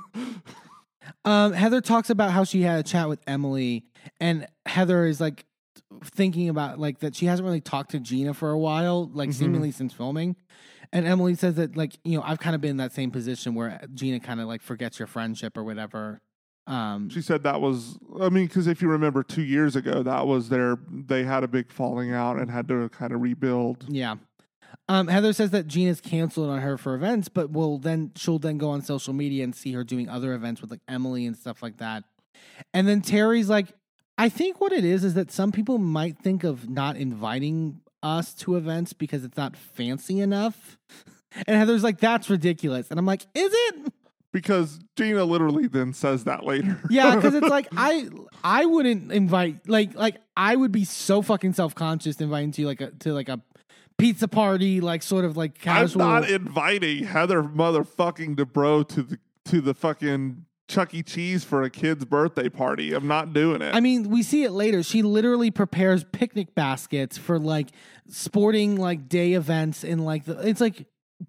Um, 1.25 1.53
Heather 1.53 1.81
talks 1.81 2.11
about 2.11 2.33
how 2.33 2.45
she 2.45 2.63
had 2.63 2.81
a 2.81 2.83
chat 2.83 3.09
with 3.09 3.21
Emily, 3.27 3.85
and 4.21 4.47
Heather 4.67 5.07
is 5.07 5.21
like 5.21 5.45
thinking 6.05 6.49
about 6.49 6.79
like 6.79 7.01
that 7.01 7.15
she 7.15 7.27
hasn't 7.27 7.47
really 7.47 7.61
talked 7.61 7.93
to 7.93 8.01
Gina 8.01 8.35
for 8.35 8.51
a 8.51 8.59
while, 8.59 9.11
like 9.13 9.33
seemingly 9.33 9.71
since 9.71 9.93
filming. 9.93 10.37
And 10.93 11.07
Emily 11.07 11.35
says 11.35 11.55
that 11.57 11.77
like 11.77 11.99
you 12.05 12.17
know 12.17 12.25
I've 12.25 12.39
kind 12.39 12.55
of 12.55 12.61
been 12.61 12.73
in 12.73 12.77
that 12.79 12.93
same 12.93 13.11
position 13.11 13.55
where 13.55 13.81
Gina 13.95 14.21
kind 14.21 14.41
of 14.41 14.49
like 14.49 14.63
forgets 14.63 14.99
your 14.99 15.07
friendship 15.07 15.57
or 15.57 15.65
whatever. 15.65 16.21
Um, 16.67 17.09
She 17.09 17.23
said 17.23 17.45
that 17.45 17.63
was, 17.63 17.99
I 18.21 18.29
mean, 18.29 18.45
because 18.47 18.67
if 18.67 18.83
you 18.83 18.89
remember 18.89 19.23
two 19.23 19.43
years 19.43 19.75
ago, 19.75 20.03
that 20.03 20.27
was 20.27 20.51
their, 20.51 20.77
they 20.91 21.25
had 21.25 21.43
a 21.43 21.49
big 21.49 21.73
falling 21.73 22.13
out 22.13 22.37
and 22.39 22.51
had 22.51 22.69
to 22.69 22.91
kind 22.91 23.13
of 23.15 23.23
rebuild. 23.23 23.87
yeah. 23.89 24.17
Um, 24.87 25.09
Heather 25.09 25.33
says 25.33 25.51
that 25.51 25.67
Gina's 25.67 26.01
canceled 26.03 26.51
on 26.51 26.61
her 26.61 26.77
for 26.77 26.95
events, 26.95 27.29
but 27.29 27.51
will 27.51 27.79
then 27.79 28.13
she'll 28.17 28.39
then 28.39 28.59
go 28.59 28.69
on 28.69 28.83
social 28.83 29.15
media 29.15 29.45
and 29.45 29.55
see 29.55 29.73
her 29.73 29.83
doing 29.83 30.11
other 30.11 30.35
events 30.35 30.61
with 30.61 30.71
like 30.71 30.81
Emily 30.87 31.25
and 31.25 31.37
stuff 31.37 31.63
like 31.63 31.79
that. 31.79 32.05
And 32.75 32.87
then 32.87 33.01
Terry's 33.01 33.49
like, 33.49 33.69
I 34.19 34.29
think 34.29 34.61
what 34.61 34.73
it 34.73 34.85
is 34.85 35.05
is 35.05 35.15
that 35.15 35.31
some 35.31 35.53
people 35.53 35.79
might 35.79 36.19
think 36.19 36.43
of 36.43 36.69
not 36.69 36.97
inviting 36.97 37.81
us 38.03 38.35
to 38.35 38.57
events 38.57 38.93
because 38.93 39.25
it's 39.25 39.37
not 39.37 39.57
fancy 39.57 40.21
enough. 40.21 40.77
And 41.47 41.59
Heather's 41.59 41.85
like, 41.85 42.01
that's 42.01 42.31
ridiculous. 42.31 42.91
And 42.91 42.99
I'm 42.99 43.05
like, 43.05 43.27
is 43.35 43.53
it? 43.53 43.93
Because 44.33 44.81
Gina 44.97 45.25
literally 45.25 45.67
then 45.67 45.93
says 45.93 46.25
that 46.25 46.43
later. 46.43 46.81
Yeah, 46.89 47.15
because 47.17 47.35
it's 47.35 47.47
like 47.51 47.69
I 47.77 48.09
I 48.43 48.65
wouldn't 48.65 49.13
invite 49.13 49.69
like 49.69 49.95
like 49.95 50.17
I 50.39 50.57
would 50.57 50.73
be 50.73 50.85
so 50.85 51.21
fucking 51.21 51.53
self 51.53 51.75
conscious 51.75 52.19
inviting 52.23 52.53
to 52.53 52.65
like 52.65 52.81
a 52.81 52.93
to 52.93 53.13
like 53.13 53.29
a 53.29 53.43
pizza 53.99 54.27
party, 54.27 54.81
like 54.81 55.03
sort 55.03 55.27
of 55.27 55.37
like 55.37 55.59
casual. 55.59 56.01
I'm 56.01 56.23
not 56.23 56.31
inviting 56.31 57.05
Heather 57.05 57.43
motherfucking 57.43 58.37
Dubrow 58.37 58.89
to 58.89 59.03
the 59.03 59.19
to 59.47 59.61
the 59.61 59.75
fucking 59.75 60.47
Chuck 60.69 60.93
E. 60.95 61.03
Cheese 61.03 61.45
for 61.45 61.63
a 61.63 61.71
kid's 61.71 62.05
birthday 62.05 62.49
party. 62.49 62.93
I'm 62.93 63.07
not 63.09 63.33
doing 63.33 63.63
it. 63.63 63.75
I 63.75 63.81
mean, 63.81 64.11
we 64.11 64.23
see 64.23 64.45
it 64.45 64.53
later. 64.53 64.83
She 64.83 65.03
literally 65.03 65.51
prepares 65.51 66.05
picnic 66.05 66.55
baskets 66.55 67.17
for 67.19 67.39
like 67.39 67.71
sporting 68.09 68.77
like 68.77 69.09
day 69.09 69.33
events 69.33 69.83
and 69.85 70.05
like 70.05 70.25
the 70.25 70.47
it's 70.47 70.61
like 70.61 70.87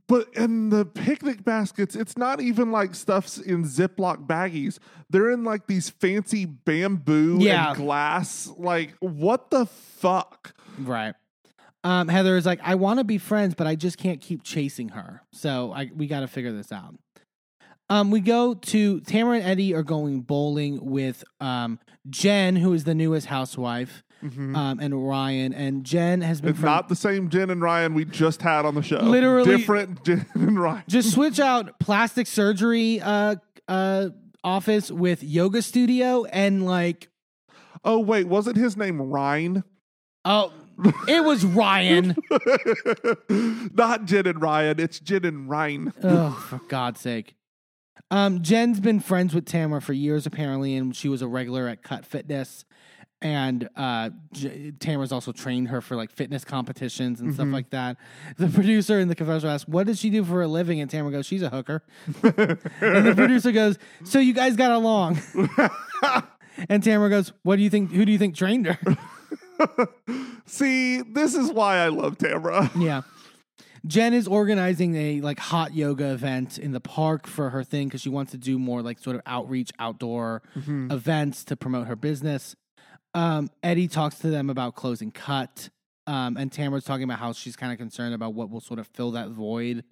but 0.07 0.27
in 0.35 0.69
the 0.69 0.85
picnic 0.85 1.43
baskets, 1.43 1.95
it's 1.95 2.15
not 2.15 2.39
even 2.41 2.71
like 2.71 2.93
stuff's 2.93 3.39
in 3.39 3.63
Ziploc 3.63 4.27
baggies. 4.27 4.77
They're 5.09 5.31
in 5.31 5.43
like 5.43 5.65
these 5.65 5.89
fancy 5.89 6.45
bamboo 6.45 7.37
Yeah. 7.39 7.69
and 7.69 7.77
glass. 7.77 8.51
Like, 8.55 8.93
what 8.99 9.49
the 9.49 9.65
fuck? 9.65 10.53
right. 10.77 11.15
Um, 11.83 12.07
Heather 12.09 12.35
is 12.35 12.45
like, 12.45 12.59
I 12.61 12.75
want 12.75 12.99
to 12.99 13.03
be 13.05 13.17
friends, 13.17 13.55
but 13.55 13.65
I 13.65 13.75
just 13.75 13.97
can't 13.97 14.19
keep 14.19 14.43
chasing 14.43 14.89
her. 14.89 15.23
So 15.31 15.71
I 15.71 15.89
we 15.95 16.07
got 16.07 16.19
to 16.19 16.27
figure 16.27 16.51
this 16.51 16.71
out. 16.73 16.93
Um, 17.89 18.11
we 18.11 18.19
go 18.19 18.53
to 18.53 19.01
Tamra 19.01 19.37
and 19.39 19.43
Eddie 19.43 19.73
are 19.73 19.83
going 19.83 20.21
bowling 20.21 20.79
with 20.83 21.23
um 21.39 21.79
Jen, 22.09 22.55
who 22.55 22.73
is 22.73 22.83
the 22.83 22.95
newest 22.95 23.27
housewife, 23.27 24.03
um, 24.21 24.79
and 24.81 25.07
Ryan. 25.07 25.53
And 25.53 25.83
Jen 25.83 26.21
has 26.21 26.41
been 26.41 26.51
It's 26.51 26.59
friend- 26.59 26.75
not 26.75 26.87
the 26.89 26.95
same 26.95 27.29
Jen 27.29 27.49
and 27.49 27.61
Ryan 27.61 27.93
we 27.93 28.05
just 28.05 28.41
had 28.41 28.65
on 28.65 28.75
the 28.75 28.81
show. 28.83 28.99
Literally- 28.99 29.57
different 29.57 30.03
Jen 30.05 30.25
and 30.35 30.59
Ryan. 30.59 30.83
just 30.87 31.11
switch 31.13 31.39
out 31.39 31.79
plastic 31.79 32.27
surgery 32.27 33.01
uh 33.01 33.35
uh 33.67 34.09
office 34.43 34.89
with 34.91 35.21
yoga 35.23 35.61
studio 35.61 36.25
and 36.25 36.65
like 36.65 37.09
Oh 37.83 37.99
wait, 37.99 38.27
wasn't 38.27 38.57
his 38.57 38.75
name 38.77 39.01
Ryan? 39.01 39.63
oh 40.25 40.53
it 41.07 41.23
was 41.25 41.43
Ryan. 41.43 42.15
not 43.73 44.05
Jen 44.05 44.27
and 44.27 44.41
Ryan. 44.41 44.79
It's 44.79 44.99
Jen 44.99 45.25
and 45.25 45.49
Ryan. 45.49 45.93
oh, 46.03 46.31
for 46.49 46.59
God's 46.69 47.01
sake. 47.01 47.35
Um, 48.11 48.41
Jen's 48.41 48.79
been 48.79 48.99
friends 48.99 49.35
with 49.35 49.45
Tamra 49.45 49.81
for 49.81 49.93
years, 49.93 50.25
apparently, 50.25 50.75
and 50.75 50.95
she 50.95 51.09
was 51.09 51.21
a 51.21 51.27
regular 51.27 51.67
at 51.67 51.83
Cut 51.83 52.05
Fitness. 52.05 52.65
And 53.21 53.67
uh, 53.75 54.11
J- 54.31 54.71
Tamra's 54.77 55.11
also 55.11 55.33
trained 55.33 55.67
her 55.67 55.81
for 55.81 55.97
like 55.97 56.09
fitness 56.09 56.45
competitions 56.45 57.19
and 57.19 57.33
stuff 57.33 57.49
like 57.49 57.69
that. 57.71 57.97
The 58.37 58.47
producer 58.47 58.97
in 58.97 59.09
the 59.09 59.15
confessional 59.15 59.53
asks, 59.53 59.67
"What 59.67 59.87
does 59.87 59.99
she 59.99 60.09
do 60.09 60.23
for 60.23 60.41
a 60.41 60.47
living?" 60.47 60.79
And 60.79 60.89
Tamra 60.89 61.11
goes, 61.11 61.25
"She's 61.25 61.41
a 61.41 61.49
hooker." 61.49 61.83
and 62.23 63.05
the 63.05 63.13
producer 63.17 63.51
goes, 63.51 63.77
"So 64.05 64.19
you 64.19 64.33
guys 64.33 64.55
got 64.55 64.71
along?" 64.71 65.19
and 66.69 66.81
Tamra 66.81 67.09
goes, 67.09 67.33
"What 67.43 67.57
do 67.57 67.61
you 67.61 67.69
think? 67.69 67.91
Who 67.91 68.05
do 68.05 68.11
you 68.13 68.17
think 68.17 68.35
trained 68.35 68.67
her?" 68.67 68.97
See, 70.45 71.01
this 71.01 71.35
is 71.35 71.51
why 71.51 71.79
I 71.79 71.89
love 71.89 72.17
Tamra. 72.17 72.69
Yeah. 72.81 73.01
Jen 73.85 74.13
is 74.13 74.27
organizing 74.27 74.95
a 74.95 75.21
like 75.21 75.39
hot 75.39 75.73
yoga 75.73 76.11
event 76.11 76.57
in 76.57 76.71
the 76.71 76.79
park 76.79 77.27
for 77.27 77.49
her 77.51 77.63
thing 77.63 77.87
because 77.87 78.01
she 78.01 78.09
wants 78.09 78.31
to 78.31 78.37
do 78.37 78.59
more 78.59 78.81
like 78.81 78.99
sort 78.99 79.15
of 79.15 79.21
outreach 79.25 79.71
outdoor 79.79 80.41
events 80.55 81.43
to 81.45 81.55
promote 81.55 81.87
her 81.87 81.95
business. 81.95 82.55
Um, 83.13 83.49
Eddie 83.63 83.87
talks 83.87 84.19
to 84.19 84.29
them 84.29 84.49
about 84.49 84.75
closing 84.75 85.11
cut. 85.11 85.69
Um, 86.07 86.37
and 86.37 86.51
Tamra's 86.51 86.83
talking 86.85 87.03
about 87.03 87.19
how 87.19 87.33
she's 87.33 87.55
kind 87.55 87.71
of 87.71 87.77
concerned 87.77 88.13
about 88.15 88.33
what 88.33 88.49
will 88.49 88.61
sort 88.61 88.79
of 88.79 88.87
fill 88.87 89.11
that 89.11 89.29
void 89.29 89.83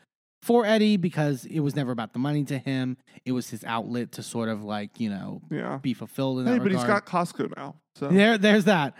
for 0.41 0.65
Eddie 0.65 0.97
because 0.97 1.45
it 1.45 1.59
was 1.59 1.75
never 1.75 1.91
about 1.91 2.13
the 2.13 2.19
money 2.19 2.43
to 2.45 2.57
him. 2.57 2.97
It 3.25 3.31
was 3.33 3.49
his 3.49 3.63
outlet 3.63 4.11
to 4.13 4.23
sort 4.23 4.49
of 4.49 4.63
like, 4.63 4.99
you 4.99 5.09
know, 5.09 5.41
Yeah. 5.51 5.77
be 5.77 5.93
fulfilled 5.93 6.39
in 6.39 6.45
that 6.45 6.53
Hey, 6.53 6.59
but 6.59 6.71
he's 6.71 6.83
got 6.83 7.05
Costco 7.05 7.55
now. 7.55 7.75
So 7.95 8.07
There, 8.09 8.37
there's 8.37 8.65
that. 8.65 8.95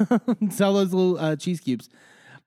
Sell 0.50 0.74
those 0.74 0.92
little 0.92 1.18
uh, 1.18 1.36
cheese 1.36 1.60
cubes. 1.60 1.88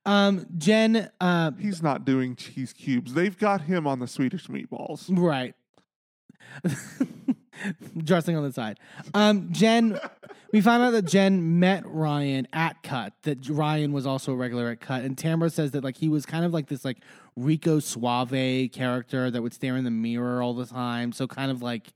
Um, 0.05 0.45
Jen, 0.57 1.09
uh, 1.19 1.51
he's 1.59 1.81
not 1.81 2.05
doing 2.05 2.35
cheese 2.35 2.73
cubes. 2.73 3.13
They've 3.13 3.37
got 3.37 3.61
him 3.61 3.87
on 3.87 3.99
the 3.99 4.07
Swedish 4.07 4.47
meatballs. 4.47 5.05
right. 5.09 5.55
Dressing 7.97 8.35
on 8.35 8.43
the 8.43 8.51
side. 8.51 8.79
Um, 9.13 9.51
Jen, 9.51 9.99
we 10.51 10.61
found 10.61 10.83
out 10.83 10.91
that 10.91 11.03
Jen 11.03 11.59
met 11.59 11.83
Ryan 11.85 12.47
at 12.53 12.83
Cut. 12.83 13.13
That 13.23 13.47
Ryan 13.49 13.93
was 13.93 14.05
also 14.05 14.33
a 14.33 14.35
regular 14.35 14.69
at 14.69 14.79
Cut, 14.81 15.03
and 15.03 15.17
Tamra 15.17 15.51
says 15.51 15.71
that 15.71 15.83
like 15.83 15.97
he 15.97 16.09
was 16.09 16.25
kind 16.25 16.45
of 16.45 16.53
like 16.53 16.67
this 16.67 16.85
like 16.85 16.97
Rico 17.35 17.79
Suave 17.79 18.71
character 18.71 19.31
that 19.31 19.41
would 19.41 19.53
stare 19.53 19.75
in 19.77 19.85
the 19.85 19.91
mirror 19.91 20.41
all 20.41 20.53
the 20.53 20.65
time. 20.65 21.11
So 21.11 21.27
kind 21.27 21.49
of 21.49 21.61
like, 21.61 21.93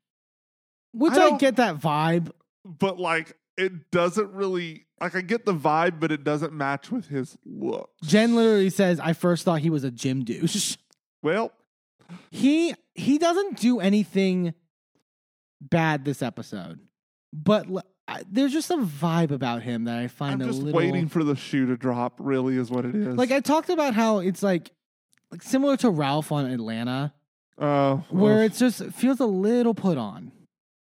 which 0.93 1.13
I 1.13 1.35
I, 1.35 1.37
get 1.37 1.57
that 1.57 1.77
vibe. 1.77 2.31
But 2.65 2.99
like 2.99 3.37
it 3.59 3.91
doesn't 3.91 4.31
really 4.33 4.85
like 5.01 5.15
I 5.15 5.21
get 5.21 5.45
the 5.45 5.53
vibe, 5.53 5.99
but 5.99 6.11
it 6.11 6.23
doesn't 6.23 6.53
match 6.53 6.91
with 6.91 7.07
his 7.07 7.37
look. 7.45 7.89
Jen 8.03 8.35
literally 8.35 8.69
says, 8.69 8.99
"I 8.99 9.13
first 9.13 9.43
thought 9.45 9.59
he 9.61 9.69
was 9.69 9.83
a 9.83 9.91
gym 9.91 10.23
douche." 10.23 10.77
Well, 11.21 11.51
he 12.31 12.73
he 12.95 13.17
doesn't 13.17 13.59
do 13.59 13.81
anything 13.81 14.53
bad 15.61 16.05
this 16.05 16.21
episode, 16.21 16.79
but 17.33 17.69
l- 17.69 17.83
I- 18.07 18.23
there's 18.31 18.53
just 18.53 18.71
a 18.71 18.77
vibe 18.77 19.31
about 19.31 19.61
him 19.63 19.83
that 19.83 19.97
I 19.99 20.07
find 20.07 20.35
I'm 20.35 20.41
a 20.41 20.51
just 20.51 20.61
little 20.63 20.77
waiting 20.77 21.09
for 21.09 21.23
the 21.25 21.35
shoe 21.35 21.65
to 21.67 21.75
drop. 21.75 22.15
Really, 22.19 22.55
is 22.55 22.71
what 22.71 22.85
it 22.85 22.95
is. 22.95 23.17
like 23.17 23.31
I 23.31 23.41
talked 23.41 23.69
about 23.69 23.93
how 23.93 24.19
it's 24.19 24.41
like 24.41 24.71
like 25.31 25.43
similar 25.43 25.75
to 25.77 25.89
Ralph 25.89 26.31
on 26.31 26.45
Atlanta. 26.45 27.13
Uh, 27.57 27.97
where 28.09 28.35
well, 28.35 28.39
it's 28.39 28.57
just 28.59 28.79
it 28.79 28.93
feels 28.93 29.19
a 29.19 29.25
little 29.25 29.73
put 29.73 29.97
on 29.97 30.31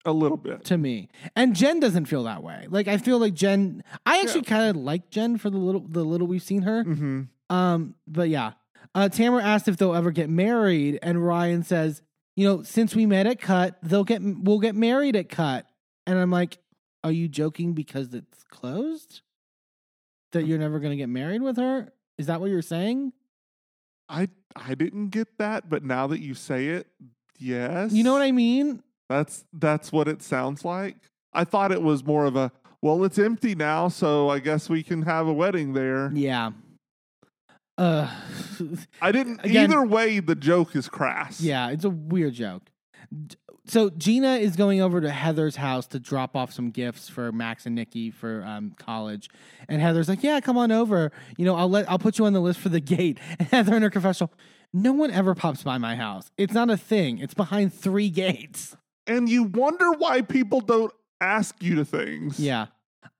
a 0.07 0.11
little 0.11 0.37
bit. 0.37 0.63
to 0.65 0.77
me. 0.77 1.09
And 1.35 1.55
Jen 1.55 1.79
doesn't 1.79 2.05
feel 2.05 2.23
that 2.23 2.41
way. 2.43 2.65
Like 2.69 2.87
I 2.87 2.97
feel 2.97 3.19
like 3.19 3.33
Jen 3.33 3.83
I 4.05 4.21
actually 4.21 4.41
kind 4.43 4.69
of 4.69 4.81
like 4.81 5.09
Jen 5.09 5.37
for 5.37 5.49
the 5.49 5.57
little 5.57 5.81
the 5.87 6.03
little 6.03 6.25
we've 6.27 6.41
seen 6.41 6.63
her. 6.63 6.83
hmm 6.83 7.23
Um 7.49 7.95
but 8.07 8.29
yeah. 8.29 8.53
Uh 8.95 9.09
Tamra 9.11 9.43
asked 9.43 9.67
if 9.67 9.77
they'll 9.77 9.93
ever 9.95 10.11
get 10.11 10.29
married 10.29 10.97
and 11.03 11.23
Ryan 11.25 11.63
says, 11.63 12.01
"You 12.35 12.47
know, 12.47 12.63
since 12.63 12.95
we 12.95 13.05
met 13.05 13.27
at 13.27 13.39
Cut, 13.39 13.77
they'll 13.83 14.03
get 14.03 14.21
we'll 14.23 14.59
get 14.59 14.75
married 14.75 15.15
at 15.15 15.29
Cut." 15.29 15.67
And 16.07 16.17
I'm 16.17 16.31
like, 16.31 16.57
"Are 17.03 17.11
you 17.11 17.27
joking 17.27 17.73
because 17.73 18.13
it's 18.13 18.43
closed? 18.45 19.21
That 20.31 20.45
you're 20.45 20.57
never 20.59 20.79
going 20.79 20.91
to 20.91 20.97
get 20.97 21.09
married 21.09 21.41
with 21.41 21.57
her? 21.57 21.93
Is 22.17 22.25
that 22.27 22.39
what 22.41 22.49
you're 22.49 22.61
saying?" 22.61 23.13
I 24.09 24.29
I 24.55 24.73
didn't 24.75 25.09
get 25.09 25.37
that, 25.37 25.69
but 25.69 25.83
now 25.83 26.07
that 26.07 26.21
you 26.21 26.33
say 26.33 26.67
it, 26.69 26.87
yes. 27.37 27.91
You 27.91 28.03
know 28.03 28.13
what 28.13 28.21
I 28.21 28.31
mean? 28.31 28.81
That's 29.09 29.45
that's 29.53 29.91
what 29.91 30.07
it 30.07 30.21
sounds 30.21 30.65
like. 30.65 30.97
I 31.33 31.43
thought 31.43 31.71
it 31.71 31.81
was 31.81 32.03
more 32.03 32.25
of 32.25 32.35
a 32.35 32.51
well, 32.81 33.03
it's 33.03 33.17
empty 33.19 33.55
now, 33.55 33.87
so 33.87 34.29
I 34.29 34.39
guess 34.39 34.69
we 34.69 34.83
can 34.83 35.01
have 35.03 35.27
a 35.27 35.33
wedding 35.33 35.73
there. 35.73 36.11
Yeah. 36.13 36.51
Uh 37.77 38.09
I 39.01 39.11
didn't 39.11 39.43
Again- 39.43 39.71
either 39.71 39.85
way 39.85 40.19
the 40.19 40.35
joke 40.35 40.75
is 40.75 40.89
crass. 40.89 41.41
Yeah, 41.41 41.69
it's 41.69 41.85
a 41.85 41.89
weird 41.89 42.33
joke. 42.33 42.63
So 43.65 43.89
Gina 43.89 44.35
is 44.35 44.55
going 44.55 44.81
over 44.81 45.01
to 45.01 45.09
Heather's 45.09 45.57
house 45.57 45.87
to 45.87 45.99
drop 45.99 46.35
off 46.37 46.53
some 46.53 46.71
gifts 46.71 47.09
for 47.09 47.31
Max 47.33 47.65
and 47.65 47.75
Nikki 47.75 48.11
for 48.11 48.41
um, 48.45 48.73
college, 48.77 49.29
and 49.67 49.81
Heather's 49.81 50.07
like, 50.07 50.23
"Yeah, 50.23 50.39
come 50.39 50.57
on 50.57 50.71
over. 50.71 51.11
You 51.37 51.43
know, 51.45 51.55
I'll 51.55 51.69
let 51.69 51.89
I'll 51.89 51.99
put 51.99 52.17
you 52.17 52.25
on 52.25 52.33
the 52.33 52.39
list 52.39 52.59
for 52.59 52.69
the 52.69 52.79
gate." 52.79 53.19
And 53.39 53.47
Heather 53.49 53.75
in 53.75 53.81
her 53.81 53.89
confessional, 53.89 54.31
"No 54.73 54.93
one 54.93 55.11
ever 55.11 55.35
pops 55.35 55.63
by 55.63 55.77
my 55.77 55.95
house. 55.97 56.31
It's 56.37 56.53
not 56.53 56.69
a 56.69 56.77
thing. 56.77 57.19
It's 57.19 57.33
behind 57.33 57.73
three 57.73 58.09
gates." 58.09 58.75
And 59.07 59.29
you 59.29 59.43
wonder 59.43 59.91
why 59.93 60.21
people 60.21 60.61
don't 60.61 60.93
ask 61.21 61.61
you 61.63 61.75
to 61.75 61.85
things. 61.85 62.39
Yeah. 62.39 62.67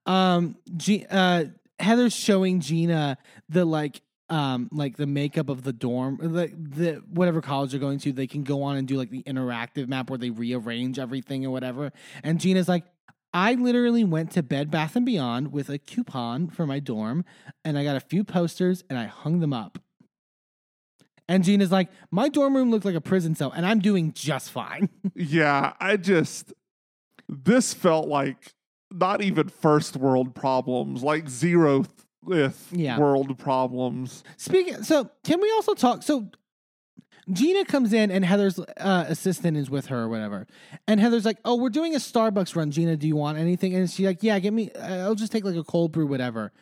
Um. 0.06 0.56
G- 0.76 1.06
uh, 1.10 1.46
Heather's 1.80 2.14
showing 2.14 2.60
Gina 2.60 3.18
the 3.48 3.64
like 3.64 4.02
um 4.30 4.68
like 4.72 4.96
the 4.96 5.06
makeup 5.06 5.48
of 5.48 5.62
the 5.62 5.72
dorm 5.72 6.18
the 6.20 6.52
the 6.54 7.02
whatever 7.08 7.40
college 7.40 7.70
they're 7.70 7.80
going 7.80 7.98
to 7.98 8.12
they 8.12 8.26
can 8.26 8.42
go 8.42 8.62
on 8.62 8.76
and 8.76 8.86
do 8.86 8.96
like 8.96 9.10
the 9.10 9.22
interactive 9.22 9.88
map 9.88 10.10
where 10.10 10.18
they 10.18 10.28
rearrange 10.28 10.98
everything 10.98 11.46
or 11.46 11.50
whatever 11.50 11.92
and 12.22 12.38
Gina's 12.38 12.68
like 12.68 12.84
I 13.32 13.54
literally 13.54 14.04
went 14.04 14.30
to 14.32 14.42
Bed 14.42 14.70
Bath 14.70 14.96
and 14.96 15.06
Beyond 15.06 15.52
with 15.52 15.70
a 15.70 15.78
coupon 15.78 16.48
for 16.48 16.66
my 16.66 16.78
dorm 16.78 17.24
and 17.64 17.78
I 17.78 17.84
got 17.84 17.96
a 17.96 18.00
few 18.00 18.24
posters 18.24 18.84
and 18.90 18.98
I 18.98 19.04
hung 19.04 19.40
them 19.40 19.52
up. 19.52 19.78
And 21.28 21.44
Gina's 21.44 21.70
like, 21.70 21.90
my 22.10 22.28
dorm 22.28 22.56
room 22.56 22.70
looked 22.70 22.84
like 22.86 22.94
a 22.94 23.00
prison 23.00 23.34
cell 23.34 23.52
and 23.54 23.66
I'm 23.66 23.80
doing 23.80 24.12
just 24.12 24.50
fine. 24.50 24.88
Yeah, 25.14 25.74
I 25.80 25.96
just 25.96 26.52
this 27.28 27.74
felt 27.74 28.08
like 28.08 28.54
not 28.90 29.20
even 29.20 29.48
first 29.48 29.96
world 29.96 30.34
problems, 30.34 31.02
like 31.02 31.26
zeroth 31.26 31.90
Yeah. 32.70 32.98
world 32.98 33.36
problems. 33.38 34.22
Speaking, 34.36 34.82
so 34.84 35.10
can 35.24 35.40
we 35.40 35.50
also 35.52 35.74
talk? 35.74 36.02
So 36.02 36.30
Gina 37.30 37.64
comes 37.66 37.92
in 37.92 38.10
and 38.10 38.24
Heather's 38.24 38.58
uh, 38.58 39.04
assistant 39.08 39.56
is 39.58 39.68
with 39.68 39.86
her 39.86 40.02
or 40.04 40.08
whatever, 40.08 40.46
and 40.86 40.98
Heather's 40.98 41.26
like, 41.26 41.36
"Oh, 41.44 41.56
we're 41.56 41.68
doing 41.68 41.94
a 41.94 41.98
Starbucks 41.98 42.56
run. 42.56 42.70
Gina, 42.70 42.96
do 42.96 43.06
you 43.06 43.16
want 43.16 43.36
anything?" 43.36 43.74
And 43.74 43.90
she's 43.90 44.06
like, 44.06 44.22
"Yeah, 44.22 44.38
get 44.38 44.52
me. 44.54 44.70
I'll 44.80 45.14
just 45.14 45.30
take 45.32 45.44
like 45.44 45.56
a 45.56 45.64
cold 45.64 45.92
brew, 45.92 46.06
whatever." 46.06 46.52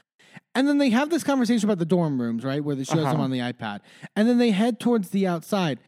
And 0.54 0.66
then 0.66 0.78
they 0.78 0.90
have 0.90 1.10
this 1.10 1.22
conversation 1.24 1.68
about 1.68 1.78
the 1.78 1.84
dorm 1.84 2.20
rooms, 2.20 2.44
right, 2.44 2.62
where 2.64 2.74
they 2.74 2.84
shows 2.84 2.96
them 2.96 3.06
Uh-huh. 3.06 3.22
on 3.22 3.30
the 3.30 3.38
iPad, 3.40 3.80
and 4.14 4.28
then 4.28 4.38
they 4.38 4.50
head 4.50 4.80
towards 4.80 5.10
the 5.10 5.26
outside, 5.26 5.78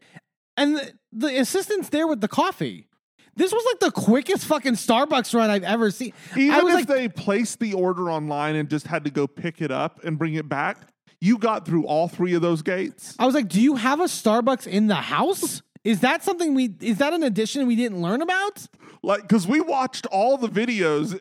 and 0.57 0.75
the, 0.77 0.93
the 1.11 1.39
assistant's 1.39 1.89
there 1.89 2.07
with 2.07 2.21
the 2.21 2.27
coffee. 2.27 2.87
This 3.35 3.53
was 3.53 3.63
like 3.65 3.79
the 3.79 3.91
quickest 3.91 4.45
fucking 4.45 4.73
Starbucks 4.73 5.33
run 5.33 5.49
I've 5.49 5.63
ever 5.63 5.91
seen. 5.91 6.11
I 6.35 6.39
Even 6.39 6.63
was 6.65 6.73
if 6.73 6.79
like, 6.81 6.87
they 6.89 7.07
placed 7.07 7.59
the 7.59 7.73
order 7.73 8.11
online 8.11 8.55
and 8.55 8.69
just 8.69 8.85
had 8.87 9.05
to 9.05 9.09
go 9.09 9.27
pick 9.27 9.61
it 9.61 9.71
up 9.71 10.03
and 10.03 10.19
bring 10.19 10.33
it 10.33 10.49
back, 10.49 10.77
you 11.21 11.37
got 11.37 11.65
through 11.65 11.85
all 11.85 12.07
three 12.09 12.33
of 12.33 12.41
those 12.41 12.61
gates. 12.61 13.15
I 13.17 13.25
was 13.25 13.35
like, 13.35 13.47
do 13.47 13.61
you 13.61 13.75
have 13.75 14.01
a 14.01 14.05
Starbucks 14.05 14.67
in 14.67 14.87
the 14.87 14.95
house? 14.95 15.61
Is 15.89 16.01
that 16.01 16.23
something 16.23 16.53
we 16.53 16.75
is 16.81 16.99
that 16.99 17.13
an 17.13 17.23
addition 17.23 17.65
we 17.65 17.75
didn't 17.75 17.99
learn 17.99 18.21
about? 18.21 18.67
Like, 19.01 19.23
because 19.23 19.47
we 19.47 19.59
watched 19.59 20.05
all 20.07 20.37
the 20.37 20.47
videos 20.47 21.17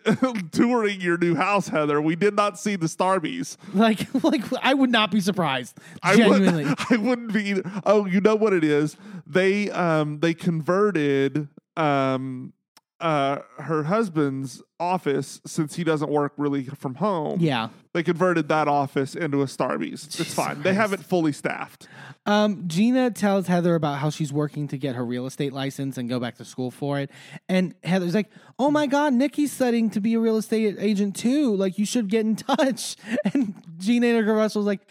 touring 0.53 1.01
your 1.01 1.17
new 1.17 1.35
house, 1.35 1.69
Heather. 1.69 2.03
We 2.03 2.17
did 2.17 2.35
not 2.35 2.59
see 2.59 2.77
the 2.77 2.85
Starbies. 2.85 3.57
Like 3.73 4.07
like 4.23 4.43
I 4.61 4.75
would 4.75 4.91
not 4.91 5.11
be 5.11 5.21
surprised. 5.21 5.79
I 6.03 6.17
Genuinely. 6.17 6.67
would, 6.67 6.79
I 6.91 6.97
wouldn't 6.97 7.33
be 7.33 7.45
either. 7.49 7.63
Oh, 7.87 8.05
you 8.05 8.21
know 8.21 8.35
what 8.35 8.53
it 8.53 8.63
is? 8.63 8.95
They 9.27 9.71
um 9.71 10.21
they 10.21 10.35
converted 10.35 11.49
um 11.75 12.53
uh 13.01 13.39
her 13.61 13.85
husband's 13.85 14.63
office 14.81 15.41
since 15.47 15.75
he 15.75 15.85
doesn't 15.85 16.11
work 16.11 16.33
really 16.37 16.65
from 16.65 16.95
home. 16.97 17.41
yeah. 17.41 17.69
They 17.95 18.03
converted 18.03 18.49
that 18.49 18.69
office 18.69 19.17
into 19.17 19.43
a 19.43 19.47
Starbies. 19.47 20.21
It's 20.21 20.33
fine. 20.33 20.63
They 20.63 20.75
have 20.75 20.93
it 20.93 21.01
fully 21.01 21.33
staffed. 21.33 21.89
Um, 22.27 22.65
Gina 22.69 23.11
tells 23.11 23.49
Heather 23.49 23.75
about 23.75 23.99
how 23.99 24.11
she's 24.11 24.33
working 24.33 24.69
to 24.69 24.77
get 24.79 24.95
her 24.95 25.05
real 25.05 25.27
estate 25.27 25.53
license 25.53 25.99
and 25.99 26.09
go 26.09 26.21
back 26.21 26.37
to 26.37 26.45
school 26.45 26.71
for 26.71 27.01
it. 27.01 27.11
And 27.49 27.75
Heather's 27.83 28.15
like, 28.15 28.31
"Oh 28.59 28.71
my 28.71 28.87
god, 28.87 29.15
Nikki's 29.15 29.51
studying 29.51 29.91
to 29.91 30.01
be 30.01 30.15
a 30.15 30.21
real 30.21 30.37
estate 30.37 30.77
agent 30.79 31.17
too. 31.17 31.57
Like 31.57 31.79
you 31.79 31.87
should 31.87 32.09
get 32.09 32.21
in 32.21 32.37
touch." 32.37 32.97
And 33.33 33.55
Gina 33.79 34.07
and 34.09 34.27
Russell's 34.29 34.67
like, 34.67 34.83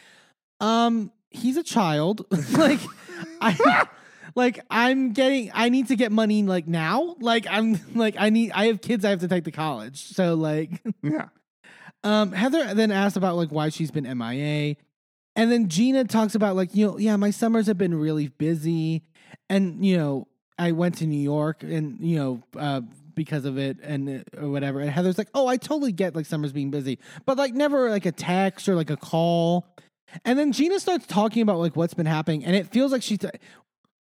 "Um, 0.60 1.12
he's 1.30 1.56
a 1.56 1.64
child. 1.64 2.26
like 2.58 2.80
I 3.40 3.52
like 4.38 4.60
I'm 4.70 5.14
getting 5.14 5.50
I 5.54 5.70
need 5.70 5.88
to 5.88 5.96
get 5.96 6.12
money 6.12 6.44
like 6.44 6.68
now. 6.68 7.16
Like 7.20 7.48
I'm 7.50 7.80
like 7.96 8.16
I 8.18 8.30
need 8.30 8.52
I 8.52 8.68
have 8.68 8.82
kids 8.82 9.04
I 9.04 9.10
have 9.10 9.20
to 9.22 9.28
take 9.28 9.44
to 9.46 9.52
college. 9.52 10.04
So 10.04 10.36
like 10.36 10.70
Yeah. 11.02 11.30
um, 12.04 12.32
Heather 12.32 12.74
then 12.76 12.92
asked 12.92 13.18
about 13.18 13.36
like 13.36 13.50
why 13.50 13.70
she's 13.70 13.90
been 13.92 14.04
MIA, 14.18 14.76
and 15.36 15.52
then 15.52 15.68
Gina 15.68 16.06
talks 16.06 16.36
about 16.36 16.56
like 16.56 16.76
you 16.76 16.86
know 16.86 16.98
yeah 17.00 17.16
my 17.18 17.32
summers 17.32 17.66
have 17.66 17.80
been 17.80 17.96
really 17.96 18.28
busy, 18.28 19.04
and 19.50 19.84
you 19.84 19.98
know 19.98 20.28
I 20.60 20.72
went 20.72 21.00
to 21.00 21.08
New 21.08 21.20
York 21.20 21.64
and 21.64 22.00
you 22.00 22.18
know 22.18 22.44
uh, 22.58 22.82
because 23.16 23.44
of 23.46 23.58
it 23.58 23.78
and 23.82 24.24
uh, 24.38 24.42
or 24.46 24.52
whatever. 24.52 24.80
And 24.82 24.92
Heather's 24.92 25.18
like 25.18 25.30
oh 25.34 25.48
I 25.48 25.58
totally 25.58 25.92
get 25.92 26.16
like 26.16 26.28
summers 26.28 26.54
being 26.54 26.70
busy, 26.70 27.00
but 27.26 27.38
like 27.40 27.56
never 27.56 27.90
like 27.90 28.06
a 28.06 28.12
text 28.12 28.70
or 28.70 28.76
like 28.76 28.92
a 28.92 28.98
call. 28.98 29.66
And 30.24 30.40
then 30.40 30.54
Gina 30.54 30.80
starts 30.80 31.06
talking 31.06 31.42
about 31.42 31.58
like 31.58 31.76
what's 31.76 31.96
been 31.96 32.06
happening, 32.06 32.46
and 32.46 32.56
it 32.56 32.68
feels 32.68 32.92
like 32.92 33.02
she's. 33.02 33.20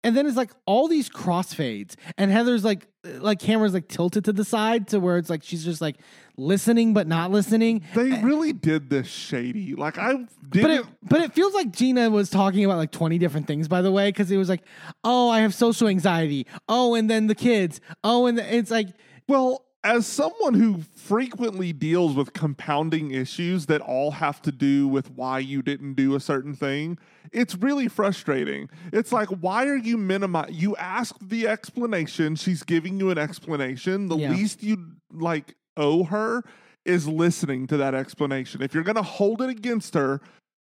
And 0.09 0.17
then 0.17 0.27
it's 0.27 0.39
like 0.39 0.53
all 0.65 0.89
these 0.89 1.11
crossfades, 1.11 1.95
and 2.17 2.31
Heather's 2.31 2.65
like, 2.65 2.89
like 3.05 3.41
camera's 3.41 3.75
like 3.75 3.89
tilted 3.89 4.25
to 4.25 4.33
the 4.33 4.43
side 4.43 4.89
to 4.89 5.01
where 5.01 5.19
it's 5.19 5.29
like 5.29 5.43
she's 5.43 5.63
just 5.63 5.83
like 5.83 5.97
listening 6.39 6.95
but 6.95 7.07
not 7.07 7.31
listening. 7.31 7.83
They 7.95 8.23
really 8.23 8.55
did 8.55 8.89
this 8.89 9.07
shady. 9.07 9.75
Like 9.75 9.99
I 9.99 10.13
didn't 10.13 10.31
But 10.51 10.71
it, 10.71 10.87
but 11.03 11.21
it 11.21 11.35
feels 11.35 11.53
like 11.53 11.73
Gina 11.73 12.09
was 12.09 12.31
talking 12.31 12.65
about 12.65 12.79
like 12.79 12.91
20 12.91 13.19
different 13.19 13.47
things, 13.47 13.69
by 13.69 13.83
the 13.83 13.93
way, 13.93 14.09
because 14.09 14.31
it 14.31 14.39
was 14.39 14.49
like, 14.49 14.63
oh, 15.05 15.29
I 15.29 15.41
have 15.41 15.55
social 15.55 15.89
anxiety. 15.89 16.47
Oh, 16.71 16.95
and 16.95 17.11
then 17.11 17.27
the 17.27 17.35
kids. 17.35 17.83
Oh, 18.03 18.25
and 18.25 18.39
the, 18.39 18.57
it's 18.57 18.71
like, 18.71 18.89
Well, 19.29 19.67
as 19.89 20.07
someone 20.07 20.53
who 20.55 20.83
frequently 20.95 21.73
deals 21.73 22.15
with 22.15 22.35
compounding 22.35 23.11
issues 23.11 23.65
that 23.67 23.81
all 23.81 24.11
have 24.11 24.43
to 24.43 24.53
do 24.53 24.87
with 24.87 25.11
why 25.13 25.39
you 25.39 25.63
didn't 25.63 25.95
do 25.95 26.15
a 26.15 26.21
certain 26.21 26.55
thing, 26.55 26.99
it's 27.33 27.55
really 27.55 27.89
frustrating. 27.89 28.69
It's 28.93 29.13
like, 29.13 29.29
why 29.29 29.67
are 29.67 29.77
you 29.77 29.97
minimize? 29.97 30.51
You 30.53 30.77
ask 30.77 31.17
the 31.23 31.49
explanation. 31.49 32.37
She's 32.37 32.63
giving 32.63 33.01
you 33.01 33.11
an 33.11 33.17
explanation. 33.19 34.09
The 34.09 34.17
Yeah. 34.19 34.31
least 34.33 34.63
you 34.63 34.93
like 35.11 35.57
owe 35.77 36.05
her 36.05 36.45
is 36.85 37.09
listening 37.09 37.67
to 37.69 37.79
that 37.79 37.95
explanation. 37.95 38.61
If 38.63 38.75
you're 38.75 38.85
going 38.85 38.97
to 38.97 39.03
hold 39.03 39.41
it 39.41 39.49
against 39.49 39.95
her, 39.95 40.21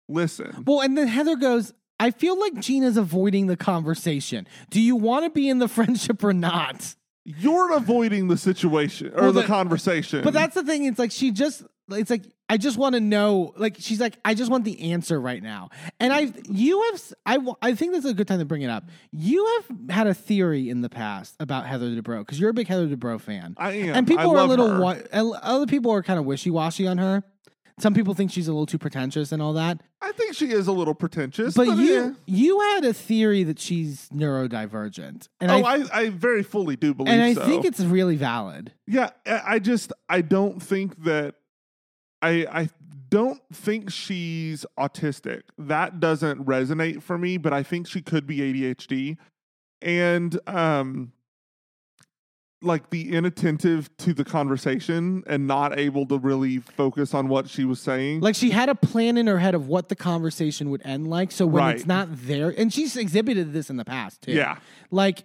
listen. 0.08 0.62
well, 0.64 0.80
and 0.80 0.96
then 0.96 1.08
Heather 1.08 1.34
goes, 1.36 1.72
I 2.00 2.12
feel 2.12 2.38
like 2.38 2.54
Gina's 2.60 2.96
avoiding 2.96 3.48
the 3.48 3.56
conversation. 3.56 4.46
Do 4.70 4.80
you 4.80 4.94
want 4.94 5.24
to 5.24 5.30
be 5.30 5.48
in 5.48 5.58
the 5.58 5.68
friendship 5.76 6.22
or 6.22 6.32
not? 6.32 6.94
You're 7.36 7.74
avoiding 7.74 8.28
the 8.28 8.36
situation 8.38 9.08
or 9.14 9.22
Well, 9.24 9.32
the 9.32 9.40
the- 9.42 9.46
conversation. 9.46 10.22
But 10.24 10.32
that's 10.32 10.54
the 10.54 10.62
thing. 10.64 10.84
It's 10.84 10.98
like 10.98 11.10
she 11.12 11.30
just. 11.30 11.62
It's 11.90 12.10
like 12.10 12.24
I 12.50 12.58
just 12.58 12.76
want 12.76 12.94
to 12.96 13.00
know. 13.00 13.54
Like 13.56 13.76
she's 13.78 13.98
like 13.98 14.18
I 14.24 14.34
just 14.34 14.50
want 14.50 14.64
the 14.64 14.92
answer 14.92 15.18
right 15.18 15.42
now. 15.42 15.70
And 16.00 16.12
I, 16.12 16.32
you 16.50 16.82
have. 16.90 17.02
I. 17.24 17.38
I 17.62 17.74
think 17.74 17.92
this 17.92 18.04
is 18.04 18.10
a 18.10 18.14
good 18.14 18.28
time 18.28 18.40
to 18.40 18.44
bring 18.44 18.60
it 18.62 18.68
up. 18.68 18.84
You 19.10 19.46
have 19.68 19.90
had 19.90 20.06
a 20.06 20.12
theory 20.12 20.68
in 20.68 20.82
the 20.82 20.90
past 20.90 21.34
about 21.40 21.64
Heather 21.66 21.88
Dubrow 21.90 22.18
because 22.20 22.38
you're 22.38 22.50
a 22.50 22.54
big 22.54 22.68
Heather 22.68 22.86
Dubrow 22.88 23.18
fan. 23.20 23.54
I 23.56 23.72
am. 23.72 23.94
and 23.94 24.06
people 24.06 24.36
I 24.36 24.40
are 24.40 24.44
a 24.44 24.48
little. 24.48 24.80
Wa- 24.80 24.96
other 25.12 25.66
people 25.66 25.90
are 25.92 26.02
kind 26.02 26.18
of 26.18 26.26
wishy 26.26 26.50
washy 26.50 26.86
on 26.86 26.98
her. 26.98 27.22
Some 27.78 27.94
people 27.94 28.14
think 28.14 28.30
she's 28.30 28.48
a 28.48 28.52
little 28.52 28.66
too 28.66 28.78
pretentious 28.78 29.32
and 29.32 29.40
all 29.40 29.52
that. 29.54 29.80
I 30.02 30.12
think 30.12 30.34
she 30.34 30.50
is 30.50 30.66
a 30.66 30.72
little 30.72 30.94
pretentious. 30.94 31.54
But 31.54 31.68
yeah. 31.68 31.74
you, 31.74 32.16
you 32.26 32.60
had 32.60 32.84
a 32.84 32.92
theory 32.92 33.44
that 33.44 33.58
she's 33.58 34.08
neurodivergent, 34.08 35.28
and 35.40 35.50
oh, 35.50 35.62
I, 35.62 35.76
I, 35.76 35.84
I 35.92 36.08
very 36.10 36.42
fully 36.42 36.76
do 36.76 36.94
believe 36.94 37.12
and 37.12 37.22
I 37.22 37.34
so. 37.34 37.46
think 37.46 37.64
it's 37.64 37.80
really 37.80 38.16
valid. 38.16 38.72
yeah, 38.86 39.10
I 39.26 39.58
just 39.58 39.92
I 40.08 40.20
don't 40.20 40.62
think 40.62 41.04
that 41.04 41.36
I 42.22 42.46
I 42.50 42.68
don't 43.10 43.40
think 43.52 43.90
she's 43.90 44.66
autistic. 44.78 45.42
That 45.56 46.00
doesn't 46.00 46.44
resonate 46.44 47.02
for 47.02 47.16
me, 47.16 47.36
but 47.36 47.52
I 47.52 47.62
think 47.62 47.86
she 47.86 48.02
could 48.02 48.26
be 48.26 48.38
ADHD. 48.38 49.16
and 49.80 50.38
um 50.46 51.12
like 52.60 52.90
the 52.90 53.12
inattentive 53.14 53.94
to 53.98 54.12
the 54.12 54.24
conversation 54.24 55.22
and 55.26 55.46
not 55.46 55.78
able 55.78 56.06
to 56.06 56.18
really 56.18 56.58
focus 56.58 57.14
on 57.14 57.28
what 57.28 57.48
she 57.48 57.64
was 57.64 57.80
saying. 57.80 58.20
Like 58.20 58.34
she 58.34 58.50
had 58.50 58.68
a 58.68 58.74
plan 58.74 59.16
in 59.16 59.26
her 59.26 59.38
head 59.38 59.54
of 59.54 59.68
what 59.68 59.88
the 59.88 59.96
conversation 59.96 60.70
would 60.70 60.82
end 60.84 61.08
like. 61.08 61.30
So 61.30 61.46
when 61.46 61.68
it's 61.68 61.86
not 61.86 62.08
there, 62.10 62.50
and 62.50 62.72
she's 62.72 62.96
exhibited 62.96 63.52
this 63.52 63.70
in 63.70 63.76
the 63.76 63.84
past 63.84 64.22
too. 64.22 64.32
yeah. 64.32 64.58
Like 64.90 65.24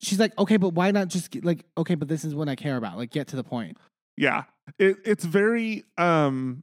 she's 0.00 0.20
like, 0.20 0.36
okay, 0.38 0.56
but 0.56 0.70
why 0.70 0.90
not 0.90 1.08
just 1.08 1.30
get, 1.30 1.44
like, 1.44 1.64
okay, 1.78 1.94
but 1.94 2.08
this 2.08 2.24
is 2.24 2.34
what 2.34 2.48
I 2.48 2.56
care 2.56 2.76
about. 2.76 2.96
Like, 2.96 3.10
get 3.10 3.28
to 3.28 3.36
the 3.36 3.44
point. 3.44 3.78
Yeah. 4.16 4.44
It 4.78 4.98
it's 5.04 5.24
very 5.24 5.84
um 5.96 6.62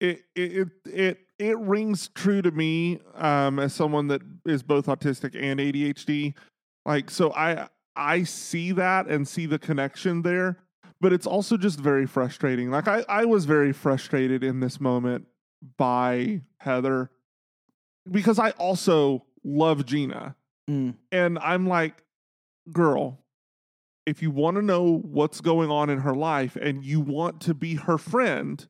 it 0.00 0.22
it 0.36 0.52
it 0.52 0.68
it, 0.84 1.18
it 1.38 1.58
rings 1.58 2.08
true 2.08 2.42
to 2.42 2.50
me 2.50 3.00
um 3.14 3.58
as 3.58 3.72
someone 3.74 4.08
that 4.08 4.20
is 4.44 4.62
both 4.62 4.86
autistic 4.86 5.34
and 5.40 5.58
ADHD. 5.58 6.34
Like 6.84 7.10
so 7.10 7.32
I 7.32 7.68
I 7.94 8.24
see 8.24 8.72
that 8.72 9.06
and 9.06 9.26
see 9.26 9.46
the 9.46 9.58
connection 9.58 10.22
there, 10.22 10.58
but 11.00 11.12
it's 11.12 11.26
also 11.26 11.56
just 11.56 11.78
very 11.78 12.06
frustrating. 12.06 12.70
Like 12.70 12.88
I 12.88 13.04
I 13.08 13.24
was 13.24 13.44
very 13.44 13.72
frustrated 13.72 14.42
in 14.42 14.60
this 14.60 14.80
moment 14.80 15.26
by 15.76 16.42
Heather 16.58 17.10
because 18.10 18.38
I 18.38 18.50
also 18.50 19.24
love 19.44 19.86
Gina. 19.86 20.36
Mm. 20.68 20.94
And 21.10 21.38
I'm 21.38 21.66
like, 21.66 22.02
girl, 22.70 23.18
if 24.06 24.22
you 24.22 24.30
want 24.30 24.56
to 24.56 24.62
know 24.62 24.98
what's 24.98 25.40
going 25.40 25.70
on 25.70 25.90
in 25.90 25.98
her 25.98 26.14
life 26.14 26.56
and 26.56 26.84
you 26.84 27.00
want 27.00 27.40
to 27.42 27.54
be 27.54 27.74
her 27.74 27.98
friend, 27.98 28.66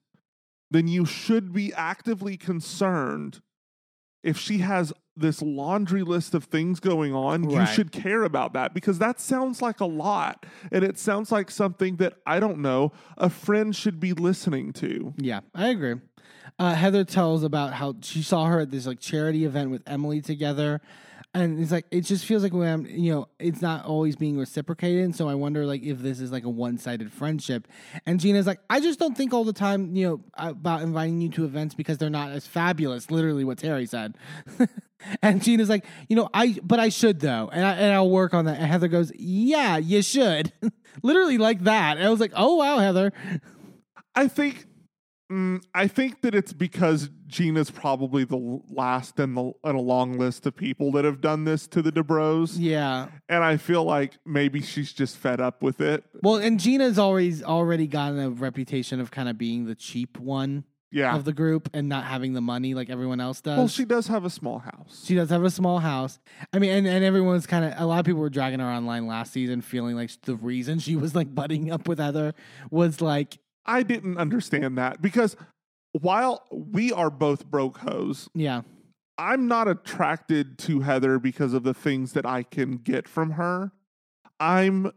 then 0.71 0.89
you 0.89 1.05
should 1.05 1.53
be 1.53 1.73
actively 1.75 2.37
concerned 2.37 3.41
if 4.23 4.39
she 4.39 4.59
has 4.59 4.93
this 5.17 5.43
laundry 5.43 6.03
list 6.03 6.35
of 6.35 6.45
things 6.45 6.81
going 6.81 7.15
on, 7.15 7.49
you 7.51 7.67
should 7.67 7.93
care 7.93 8.23
about 8.23 8.55
that 8.55 8.73
because 8.75 8.99
that 8.99 9.21
sounds 9.21 9.61
like 9.61 9.81
a 9.81 9.87
lot. 9.87 10.47
And 10.71 10.85
it 10.85 10.99
sounds 10.99 11.31
like 11.31 11.51
something 11.51 11.97
that 11.97 12.15
I 12.27 12.41
don't 12.41 12.59
know, 12.59 12.93
a 13.19 13.29
friend 13.29 13.75
should 13.75 14.01
be 14.01 14.13
listening 14.13 14.73
to. 14.75 15.13
Yeah, 15.19 15.41
I 15.55 15.69
agree. 15.69 15.97
Uh, 16.59 16.75
Heather 16.75 17.05
tells 17.05 17.43
about 17.43 17.75
how 17.75 17.95
she 18.03 18.23
saw 18.23 18.47
her 18.47 18.61
at 18.61 18.71
this 18.71 18.87
like 18.87 19.01
charity 19.01 19.45
event 19.45 19.71
with 19.71 19.83
Emily 19.87 20.21
together, 20.21 20.81
and 21.35 21.61
it's 21.61 21.73
like 21.73 21.87
it 21.91 22.03
just 22.03 22.27
feels 22.27 22.43
like 22.43 22.53
when 22.53 22.69
I'm, 22.69 22.87
you 22.87 23.13
know, 23.13 23.29
it's 23.39 23.63
not 23.63 23.87
always 23.87 24.17
being 24.17 24.39
reciprocated. 24.39 25.15
So 25.15 25.29
I 25.29 25.35
wonder 25.35 25.65
like 25.65 25.83
if 25.83 25.99
this 25.99 26.21
is 26.21 26.31
like 26.31 26.45
a 26.45 26.51
one 26.51 26.77
sided 26.77 27.11
friendship. 27.11 27.67
And 28.05 28.21
Gina's 28.21 28.47
like, 28.47 28.61
I 28.69 28.81
just 28.81 28.99
don't 28.99 29.17
think 29.17 29.33
all 29.33 29.45
the 29.45 29.55
time, 29.55 29.97
you 29.97 30.07
know, 30.07 30.21
about 30.35 30.83
inviting 30.83 31.23
you 31.23 31.31
to 31.31 31.45
events 31.45 31.75
because 31.75 31.97
they're 31.97 32.11
not 32.11 32.33
as 32.33 32.47
fabulous. 32.47 33.11
Literally, 33.11 33.45
what 33.45 33.57
Terry 33.57 33.87
said. 33.87 34.17
and 35.23 35.43
Gina's 35.43 35.71
like, 35.71 35.87
you 36.09 36.17
know, 36.17 36.29
I 36.35 36.59
but 36.63 36.79
I 36.79 36.91
should 36.91 37.21
though, 37.21 37.49
and 37.51 37.65
I, 37.65 37.75
and 37.77 37.95
I'll 37.95 38.11
work 38.11 38.35
on 38.35 38.45
that. 38.45 38.59
And 38.59 38.67
Heather 38.67 38.89
goes, 38.89 39.11
Yeah, 39.17 39.79
you 39.79 40.03
should. 40.03 40.53
Literally 41.03 41.39
like 41.39 41.65
that. 41.65 41.97
And 41.97 42.07
I 42.07 42.11
was 42.11 42.21
like, 42.21 42.33
Oh 42.37 42.57
wow, 42.57 42.79
Heather. 42.79 43.11
I 44.15 44.29
think 44.29 44.67
mm, 45.33 45.63
I 45.75 45.87
think 45.89 46.21
that 46.23 46.35
it's 46.35 46.53
because 46.53 47.09
Gina's 47.27 47.71
probably 47.71 48.25
the 48.25 48.61
last 48.69 49.19
in 49.19 49.35
the 49.35 49.53
in 49.65 49.75
a 49.75 49.81
long 49.81 50.19
list 50.19 50.45
of 50.47 50.55
people 50.55 50.93
that 50.93 51.05
have 51.05 51.21
done 51.21 51.45
this 51.45 51.67
to 51.69 51.81
the 51.83 51.91
Dubrows, 51.91 52.57
Yeah. 52.59 53.09
and 53.29 53.43
I 53.43 53.57
feel 53.57 53.85
like 53.85 54.19
maybe 54.27 54.61
she's 54.61 54.93
just 54.93 55.17
fed 55.17 55.41
up 55.41 55.63
with 55.63 55.81
it. 55.81 56.05
Well, 56.23 56.37
and 56.37 56.61
Gina's 56.61 56.99
always 56.99 57.43
already 57.43 57.87
gotten 57.87 58.19
a 58.19 58.31
reputation 58.31 59.01
of 59.01 59.11
kind 59.11 59.29
of 59.29 59.39
being 59.39 59.65
the 59.65 59.75
cheap 59.75 60.19
one 60.19 60.65
Yeah. 60.91 61.17
of 61.17 61.25
the 61.25 61.33
group 61.33 61.71
and 61.73 61.89
not 61.89 62.05
having 62.05 62.35
the 62.35 62.43
money 62.43 62.75
like 62.75 62.91
everyone 62.91 63.19
else 63.19 63.41
does. 63.41 63.57
well, 63.57 63.69
she 63.69 63.87
does 63.87 64.09
have 64.09 64.27
a 64.27 64.31
small 64.31 64.59
house. 64.59 65.03
She 65.07 65.15
does 65.15 65.31
have 65.31 65.43
a 65.43 65.51
small 65.51 65.79
house. 65.79 66.19
I 66.53 66.59
mean, 66.59 66.71
and, 66.71 66.87
and 66.87 67.03
everyone's 67.03 67.47
kind 67.47 67.65
of, 67.65 67.73
a 67.79 67.87
lot 67.87 67.99
of 68.01 68.05
people 68.05 68.21
were 68.21 68.29
dragging 68.29 68.61
her 68.61 68.67
online 68.71 69.07
last 69.07 69.33
season, 69.33 69.63
feeling 69.63 69.97
like 69.97 70.11
the 70.23 70.37
reason 70.37 70.79
she 70.81 70.95
was 70.97 71.15
like 71.15 71.35
butting 71.35 71.71
up 71.71 71.89
with 71.89 71.99
Heather 71.99 72.35
was 72.71 73.01
like, 73.01 73.39
I 73.67 73.83
didn't 73.83 74.19
understand 74.19 74.77
that 74.79 75.01
because 75.03 75.37
while 75.93 76.47
we 76.51 76.93
are 76.93 77.11
both 77.11 77.47
broke 77.47 77.79
hoes, 77.79 78.29
yeah, 78.35 78.63
I'm 79.19 79.47
not 79.47 79.69
attracted 79.69 80.59
to 80.61 80.81
Heather 80.81 81.19
because 81.19 81.53
of 81.55 81.63
the 81.63 81.75
things 81.75 82.13
that 82.15 82.27
I 82.27 82.43
can 82.43 82.77
get 82.79 83.07
from 83.07 83.33
her. 83.33 83.73
I'm 84.41 84.91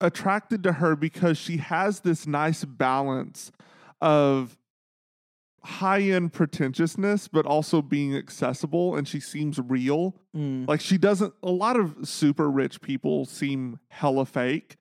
attracted 0.00 0.62
to 0.64 0.72
her 0.74 0.96
because 0.96 1.38
she 1.38 1.58
has 1.58 2.00
this 2.00 2.26
nice 2.26 2.64
balance 2.64 3.52
of 4.00 4.58
high 5.62 6.00
end 6.00 6.32
pretentiousness, 6.32 7.28
but 7.28 7.44
also 7.46 7.82
being 7.82 8.16
accessible, 8.16 8.96
and 8.96 9.06
she 9.06 9.20
seems 9.20 9.58
real. 9.58 10.16
mm, 10.34 10.66
Like 10.66 10.80
she 10.80 10.96
doesn't, 10.98 11.34
a 11.42 11.50
lot 11.50 11.78
of 11.78 11.96
super 12.08 12.50
rich 12.50 12.80
people 12.80 13.24
seem 13.26 13.78
hella 13.88 14.24
fake. 14.26 14.76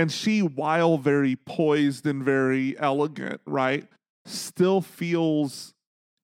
And 0.00 0.10
she, 0.10 0.40
while 0.40 0.96
very 0.96 1.36
poised 1.36 2.06
and 2.06 2.24
very 2.24 2.74
elegant, 2.78 3.42
right, 3.44 3.86
still 4.24 4.80
feels 4.80 5.74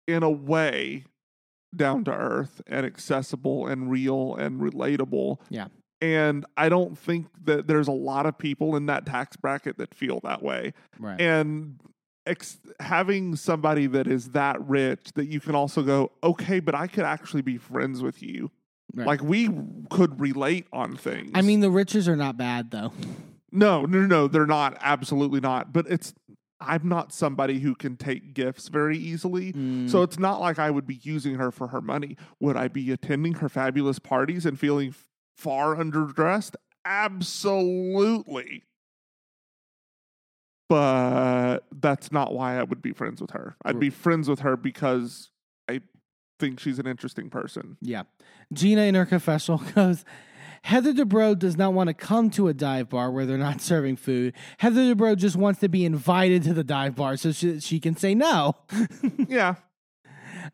in 0.07 0.21
a 0.21 0.29
way 0.29 1.05
down 1.75 2.03
to 2.03 2.11
earth 2.11 2.61
and 2.67 2.85
accessible 2.85 3.65
and 3.65 3.89
real 3.89 4.35
and 4.35 4.61
relatable. 4.61 5.39
Yeah. 5.49 5.69
And 6.01 6.45
I 6.55 6.69
don't 6.69 6.95
think 6.95 7.25
that 7.45 7.65
there's 7.65 7.87
a 7.87 7.93
lot 7.93 8.27
of 8.27 8.37
people 8.37 8.75
in 8.75 8.85
that 8.85 9.07
tax 9.07 9.37
bracket 9.37 9.79
that 9.79 9.95
feel 9.95 10.19
that 10.19 10.43
way. 10.43 10.73
right. 10.99 11.19
And 11.19 11.79
ex- 12.27 12.59
having 12.79 13.35
somebody 13.35 13.87
that 13.87 14.05
is 14.05 14.29
that 14.29 14.63
rich 14.67 15.13
that 15.15 15.25
you 15.25 15.39
can 15.39 15.55
also 15.55 15.81
go, 15.81 16.11
okay, 16.23 16.59
but 16.59 16.75
I 16.75 16.85
could 16.85 17.05
actually 17.05 17.41
be 17.41 17.57
friends 17.57 18.03
with 18.03 18.21
you. 18.21 18.51
Right. 18.93 19.07
Like 19.07 19.23
we 19.23 19.49
could 19.89 20.19
relate 20.19 20.67
on 20.71 20.95
things. 20.95 21.31
I 21.33 21.41
mean, 21.41 21.61
the 21.61 21.71
riches 21.71 22.07
are 22.07 22.15
not 22.15 22.37
bad 22.37 22.69
though. 22.69 22.93
No, 23.53 23.83
no, 23.85 24.05
no, 24.05 24.27
they're 24.27 24.45
not. 24.45 24.77
Absolutely 24.81 25.39
not. 25.39 25.71
But 25.71 25.85
it's, 25.89 26.13
I'm 26.59 26.87
not 26.89 27.13
somebody 27.13 27.59
who 27.59 27.75
can 27.75 27.95
take 27.97 28.33
gifts 28.33 28.67
very 28.69 28.97
easily. 28.97 29.53
Mm, 29.53 29.89
So 29.89 30.01
it's 30.01 30.17
not 30.19 30.39
like 30.41 30.59
I 30.59 30.69
would 30.71 30.87
be 30.87 30.99
using 31.03 31.35
her 31.35 31.51
for 31.51 31.67
her 31.67 31.81
money. 31.81 32.17
Would 32.39 32.57
I 32.57 32.67
be 32.67 32.91
attending 32.91 33.33
her 33.35 33.49
fabulous 33.49 33.99
parties 33.99 34.45
and 34.45 34.59
feeling 34.59 34.93
far 35.37 35.75
underdressed? 35.75 36.55
Absolutely. 36.85 38.63
But 40.69 41.59
that's 41.71 42.11
not 42.11 42.33
why 42.33 42.57
I 42.57 42.63
would 42.63 42.81
be 42.81 42.93
friends 42.93 43.21
with 43.21 43.31
her. 43.31 43.55
I'd 43.63 43.79
be 43.79 43.89
friends 43.89 44.27
with 44.29 44.39
her 44.39 44.57
because 44.57 45.29
I 45.69 45.81
think 46.39 46.59
she's 46.59 46.79
an 46.79 46.87
interesting 46.87 47.29
person. 47.29 47.77
Yeah. 47.81 48.03
Gina 48.51 48.81
in 48.83 48.95
her 48.95 49.05
confessional 49.05 49.59
goes, 49.75 50.03
Heather 50.63 50.93
Dubrow 50.93 51.37
does 51.37 51.57
not 51.57 51.73
want 51.73 51.89
to 51.89 51.93
come 51.93 52.29
to 52.31 52.47
a 52.47 52.53
dive 52.53 52.89
bar 52.89 53.11
where 53.11 53.25
they're 53.25 53.37
not 53.37 53.61
serving 53.69 53.97
food. 53.97 54.33
Heather 54.59 54.95
Dubrow 54.95 55.15
just 55.17 55.35
wants 55.35 55.59
to 55.59 55.69
be 55.69 55.85
invited 55.85 56.43
to 56.43 56.53
the 56.53 56.63
dive 56.63 56.95
bar 56.95 57.17
so 57.17 57.31
she, 57.31 57.59
she 57.59 57.79
can 57.79 57.95
say 57.95 58.15
no. 58.15 58.55
Yeah, 59.27 59.55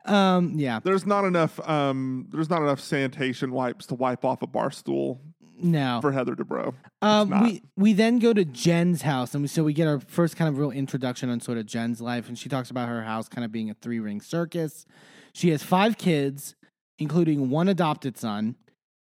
um, 0.06 0.54
yeah. 0.56 0.80
there's 0.84 1.06
not 1.06 1.26
enough. 1.26 1.60
Um, 1.68 2.28
there's 2.32 2.50
not 2.50 2.62
enough 2.62 2.80
sanitation 2.80 3.52
wipes 3.52 3.86
to 3.88 3.96
wipe 3.96 4.24
off 4.26 4.42
a 4.42 4.48
bar 4.48 4.72
stool 4.72 5.22
No. 5.62 6.00
for 6.02 6.12
Heather 6.12 6.36
Dubrow. 6.36 6.74
Um, 7.02 7.44
we 7.44 7.62
we 7.76 7.94
then 7.94 8.20
go 8.20 8.34
to 8.34 8.46
Jen's 8.46 9.02
house, 9.04 9.34
and 9.34 9.44
we, 9.44 9.48
so 9.48 9.64
we 9.64 9.74
get 9.74 9.88
our 9.88 10.00
first 10.00 10.36
kind 10.38 10.50
of 10.50 10.58
real 10.58 10.72
introduction 10.72 11.30
on 11.30 11.40
sort 11.40 11.58
of 11.58 11.66
Jen's 11.66 12.02
life, 12.02 12.28
and 12.28 12.38
she 12.38 12.50
talks 12.50 12.70
about 12.70 12.88
her 12.90 13.04
house 13.04 13.28
kind 13.30 13.44
of 13.46 13.52
being 13.52 13.70
a 13.70 13.74
three 13.76 14.00
ring 14.00 14.22
circus. 14.22 14.86
She 15.34 15.50
has 15.50 15.62
five 15.64 15.98
kids, 15.98 16.56
including 16.98 17.50
one 17.50 17.68
adopted 17.68 18.18
son, 18.18 18.56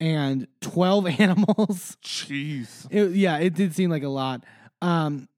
and 0.02 0.48
twelve 0.60 1.06
animals. 1.20 1.96
Jeez. 2.04 2.88
It, 2.90 3.12
yeah, 3.12 3.38
it 3.38 3.54
did 3.54 3.74
seem 3.74 3.88
like 3.88 4.02
a 4.02 4.08
lot. 4.08 4.44
Um, 4.82 5.28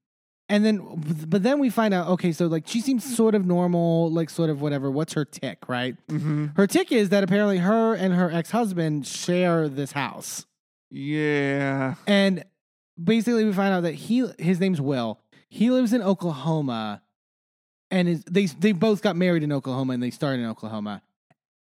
and 0.49 0.65
then, 0.65 0.81
but 1.27 1.43
then 1.43 1.59
we 1.59 1.69
find 1.69 1.93
out, 1.93 2.07
okay, 2.09 2.31
so 2.31 2.47
like 2.47 2.67
she 2.67 2.81
seems 2.81 3.15
sort 3.15 3.35
of 3.35 3.45
normal, 3.45 4.11
like 4.11 4.29
sort 4.29 4.49
of 4.49 4.61
whatever. 4.61 4.89
What's 4.89 5.13
her 5.13 5.23
tick, 5.23 5.59
right? 5.67 5.95
hmm 6.09 6.47
Her 6.55 6.65
tick 6.67 6.91
is 6.91 7.09
that 7.09 7.23
apparently 7.23 7.59
her 7.59 7.93
and 7.93 8.13
her 8.13 8.31
ex 8.31 8.51
husband 8.51 9.05
share 9.07 9.69
this 9.69 9.91
house. 9.91 10.45
Yeah. 10.89 11.95
And 12.07 12.43
basically, 13.01 13.45
we 13.45 13.53
find 13.53 13.73
out 13.73 13.81
that 13.83 13.93
he 13.93 14.27
his 14.39 14.59
name's 14.59 14.81
Will. 14.81 15.19
He 15.47 15.69
lives 15.69 15.93
in 15.93 16.01
Oklahoma, 16.01 17.01
and 17.91 18.07
is 18.07 18.23
they 18.25 18.45
they 18.47 18.71
both 18.71 19.01
got 19.03 19.15
married 19.15 19.43
in 19.43 19.51
Oklahoma 19.51 19.93
and 19.93 20.01
they 20.03 20.11
started 20.11 20.41
in 20.41 20.49
Oklahoma. 20.49 21.01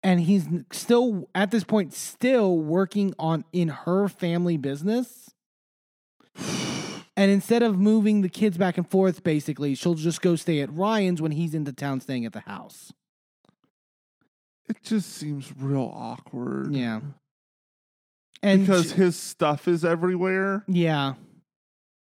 And 0.03 0.21
he's 0.21 0.47
still 0.73 1.29
at 1.35 1.51
this 1.51 1.63
point 1.65 1.93
still 1.95 2.59
working 2.59 3.15
on 3.19 3.45
in 3.53 3.69
her 3.69 4.09
family 4.09 4.57
business. 4.57 5.31
And 7.17 7.31
instead 7.31 7.63
of 7.63 7.79
moving 7.79 8.23
the 8.23 8.29
kids 8.29 8.57
back 8.57 8.79
and 8.79 8.91
forth, 8.91 9.23
basically, 9.23 9.75
she'll 9.75 9.95
just 9.95 10.23
go 10.23 10.35
stay 10.35 10.61
at 10.61 10.73
Ryan's 10.73 11.21
when 11.21 11.33
he's 11.33 11.55
into 11.55 11.73
town 11.73 12.01
staying 12.01 12.25
at 12.25 12.33
the 12.33 12.41
house. 12.41 12.93
It 14.69 14.83
just 14.83 15.11
seems 15.11 15.53
real 15.57 15.93
awkward. 15.95 16.75
Yeah. 16.75 17.01
And 18.43 18.63
because 18.67 18.91
she- 18.91 18.97
his 18.97 19.17
stuff 19.17 19.69
is 19.69 19.85
everywhere. 19.85 20.65
yeah. 20.67 21.15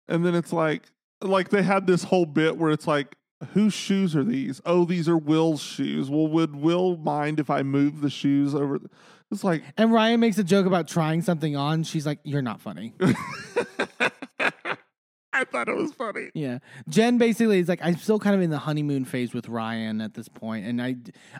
And 0.09 0.25
then 0.25 0.35
it's 0.35 0.53
like 0.53 0.85
like 1.23 1.51
they 1.51 1.63
had 1.63 1.87
this 1.87 2.03
whole 2.05 2.27
bit 2.27 2.57
where 2.57 2.71
it's 2.71 2.87
like 2.87 3.17
whose 3.55 3.75
shoes 3.75 4.15
are 4.15 4.25
these? 4.25 4.61
Oh, 4.65 4.85
these 4.85 5.09
are 5.09 5.17
Will's 5.17 5.63
shoes. 5.63 6.11
Well, 6.11 6.29
would 6.29 6.57
Will 6.57 6.97
mind 6.97 7.41
if 7.41 7.51
I 7.51 7.63
move 7.63 8.01
the 8.01 8.11
shoes 8.11 8.55
over? 8.55 8.79
It's 9.31 9.45
like, 9.45 9.63
And 9.77 9.93
Ryan 9.93 10.21
makes 10.21 10.39
a 10.39 10.45
joke 10.45 10.67
about 10.67 10.89
trying 10.89 11.23
something 11.23 11.57
on. 11.57 11.85
She's 11.85 12.05
like, 12.07 12.19
"You're 12.25 12.43
not 12.43 12.61
funny." 12.61 12.95
I 15.33 15.45
thought 15.45 15.69
it 15.69 15.77
was 15.77 15.93
funny. 15.93 16.31
Yeah. 16.35 16.59
Jen 16.89 17.17
basically 17.17 17.61
is 17.61 17.69
like, 17.69 17.81
I'm 17.83 17.97
still 17.97 18.19
kind 18.19 18.35
of 18.35 18.43
in 18.43 18.51
the 18.51 18.59
honeymoon 18.59 19.05
phase 19.05 19.33
with 19.33 19.49
Ryan 19.49 20.01
at 20.01 20.13
this 20.15 20.29
point, 20.29 20.67
and 20.67 20.83
I, 20.83 20.97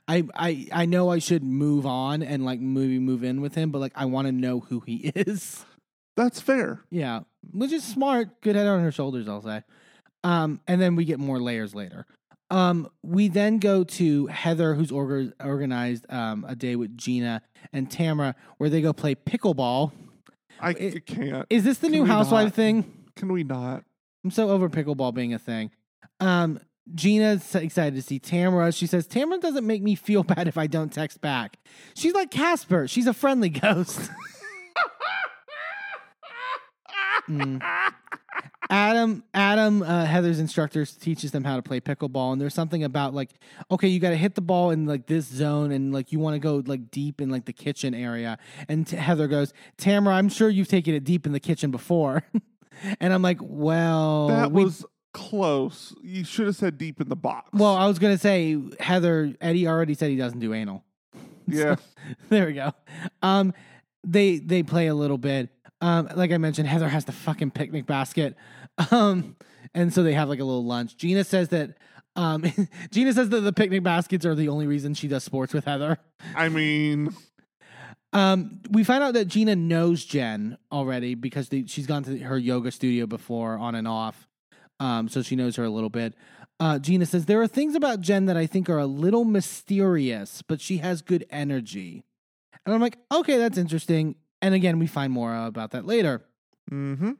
I, 0.09 0.25
I, 0.35 0.69
I 0.73 0.87
know 0.87 1.11
I 1.11 1.19
should 1.19 1.43
move 1.43 1.85
on 1.85 2.23
and 2.23 2.45
like 2.45 2.61
maybe 2.61 2.99
move 2.99 3.25
in 3.25 3.41
with 3.41 3.55
him, 3.57 3.71
but 3.71 3.81
like 3.81 3.93
I 3.97 4.07
want 4.07 4.27
to 4.27 4.33
know 4.33 4.61
who 4.61 4.81
he 4.81 4.97
is. 5.15 5.65
That's 6.17 6.41
fair. 6.41 6.83
Yeah, 6.91 7.21
which 7.53 7.73
is 7.73 7.83
smart. 7.85 8.41
Good 8.41 8.57
head 8.57 8.67
on 8.67 8.81
her 8.81 8.93
shoulders, 8.93 9.29
I'll 9.29 9.43
say. 9.43 9.63
Um, 10.25 10.61
and 10.69 10.81
then 10.81 10.97
we 10.97 11.05
get 11.05 11.19
more 11.19 11.41
layers 11.41 11.75
later. 11.75 12.07
Um, 12.51 12.89
we 13.03 13.29
then 13.29 13.59
go 13.59 13.85
to 13.85 14.27
Heather, 14.27 14.75
who's 14.75 14.91
orga- 14.91 15.33
organized 15.43 16.05
um, 16.13 16.45
a 16.49 16.57
day 16.57 16.75
with 16.77 16.97
Gina 16.97 17.43
and 17.73 17.89
Tamra, 17.89 18.35
where 18.59 18.69
they 18.69 18.83
go 18.83 18.93
play 18.93 19.15
pickleball. 19.15 19.93
I 20.61 20.71
It- 20.73 21.07
can't. 21.07 21.47
Is 21.49 21.65
this 21.65 21.79
the 21.79 21.87
Can 21.89 21.93
new 21.93 22.05
housewife 22.07 22.47
not? 22.47 22.55
thing? 22.55 22.93
Can 23.17 23.33
we 23.33 23.45
not? 23.45 23.85
I'm 24.25 24.31
so 24.31 24.51
over 24.51 24.69
pickleball 24.69 25.15
being 25.15 25.33
a 25.33 25.39
thing. 25.39 25.71
Um, 26.19 26.59
Gina's 26.95 27.55
excited 27.55 27.95
to 27.95 28.03
see 28.03 28.19
Tamra. 28.19 28.77
She 28.77 28.87
says, 28.87 29.07
Tamra 29.07 29.41
doesn't 29.41 29.67
make 29.67 29.83
me 29.83 29.95
feel 29.95 30.23
bad 30.25 30.49
if 30.49 30.59
I 30.59 30.67
don't 30.67 30.93
text 30.93 31.21
back. 31.21 31.57
She's 31.95 32.15
like 32.15 32.31
Casper. 32.33 32.89
She's 32.89 33.07
a 33.07 33.15
friendly 33.15 33.49
ghost. 33.49 34.11
Mm. 37.31 37.63
Adam, 38.69 39.25
Adam, 39.35 39.83
uh, 39.83 40.05
Heather's 40.05 40.39
instructor 40.39 40.85
teaches 40.87 41.33
them 41.33 41.43
how 41.43 41.57
to 41.57 41.63
play 41.63 41.81
pickleball, 41.81 42.33
and 42.33 42.41
there's 42.41 42.55
something 42.55 42.85
about 42.85 43.15
like, 43.15 43.31
okay, 43.71 43.89
you 43.89 43.99
got 43.99 44.11
to 44.11 44.17
hit 44.17 44.37
the 44.37 44.41
ball 44.41 44.71
in 44.71 44.87
like 44.87 45.07
this 45.07 45.27
zone, 45.27 45.73
and 45.73 45.93
like 45.93 46.13
you 46.13 46.21
want 46.21 46.35
to 46.35 46.39
go 46.39 46.63
like 46.65 46.91
deep 46.91 47.21
in 47.21 47.31
like 47.31 47.47
the 47.47 47.53
kitchen 47.53 47.95
area. 47.95 48.39
And 48.69 48.87
t- 48.87 48.97
Heather 48.97 49.27
goes, 49.27 49.53
Tamra, 49.77 50.13
I'm 50.13 50.29
sure 50.29 50.49
you've 50.49 50.69
taken 50.69 50.95
it 50.95 51.03
deep 51.05 51.27
in 51.27 51.33
the 51.33 51.41
kitchen 51.41 51.71
before. 51.73 52.23
and 53.01 53.13
I'm 53.13 53.23
like, 53.23 53.39
well, 53.43 54.29
that 54.29 54.53
we- 54.53 54.65
was 54.65 54.85
close. 55.13 55.93
You 56.03 56.23
should 56.25 56.47
have 56.47 56.57
said 56.57 56.79
deep 56.79 57.01
in 57.01 57.09
the 57.09 57.17
box. 57.17 57.51
well, 57.53 57.75
I 57.75 57.89
was 57.89 57.99
gonna 57.99 58.19
say 58.19 58.57
Heather. 58.79 59.35
Eddie 59.41 59.67
already 59.67 59.95
said 59.95 60.11
he 60.11 60.17
doesn't 60.17 60.39
do 60.39 60.55
anal. 60.55 60.85
yeah. 61.49 61.75
there 62.29 62.47
we 62.47 62.53
go. 62.53 62.73
Um, 63.21 63.53
they 64.07 64.39
they 64.39 64.63
play 64.63 64.87
a 64.87 64.95
little 64.95 65.19
bit. 65.19 65.51
Um, 65.81 66.09
like 66.15 66.31
I 66.33 66.39
mentioned, 66.39 66.69
Heather 66.69 66.89
has 66.89 67.05
the 67.05 67.13
fucking 67.13 67.51
picnic 67.53 67.87
basket. 67.87 68.37
Um, 68.91 69.37
and 69.75 69.93
so 69.93 70.03
they 70.03 70.15
have 70.15 70.29
like 70.31 70.41
a 70.41 70.45
little 70.45 70.65
lunch. 70.65 70.97
Gina 70.97 71.23
says 71.23 71.49
that. 71.51 71.77
Um, 72.17 72.45
Gina 72.91 73.13
says 73.13 73.29
that 73.29 73.41
the 73.41 73.53
picnic 73.53 73.83
baskets 73.83 74.25
are 74.25 74.35
the 74.35 74.49
only 74.49 74.67
reason 74.67 74.95
she 74.95 75.07
does 75.07 75.23
sports 75.23 75.53
with 75.53 75.67
Heather. 75.67 75.99
I 76.35 76.49
mean, 76.49 77.15
Um, 78.13 78.61
we 78.71 78.83
find 78.85 79.03
out 79.05 79.15
that 79.15 79.27
Gina 79.27 79.55
knows 79.55 80.05
Jen 80.05 80.57
already 80.73 81.15
because 81.15 81.51
they, 81.51 81.65
she's 81.67 81.87
gone 81.87 82.03
to 82.05 82.19
her 82.19 82.39
yoga 82.39 82.71
studio 82.71 83.07
before 83.07 83.57
on 83.59 83.75
and 83.75 83.87
off. 83.87 84.27
Um, 84.81 85.09
so 85.09 85.21
she 85.23 85.37
knows 85.37 85.57
her 85.57 85.65
a 85.65 85.71
little 85.71 85.91
bit. 85.91 86.15
Uh, 86.59 86.79
Gina 86.79 87.07
says 87.07 87.27
there 87.27 87.41
are 87.41 87.47
things 87.47 87.75
about 87.75 88.01
Jen 88.01 88.27
that 88.27 88.37
I 88.37 88.47
think 88.47 88.69
are 88.71 88.79
a 88.79 88.87
little 88.87 89.25
mysterious, 89.25 90.43
but 90.43 90.61
she 90.61 90.79
has 90.79 91.03
good 91.03 91.25
energy. 91.31 92.03
And 92.67 92.75
I'm 92.75 92.81
like, 92.81 92.99
okay, 93.13 93.39
that's 93.39 93.59
interesting. 93.59 94.17
And 94.43 94.55
again, 94.55 94.79
we 94.79 94.87
find 94.87 95.13
more 95.13 95.35
about 95.47 95.73
that 95.73 95.87
later. 95.87 96.23
hmm 96.69 97.13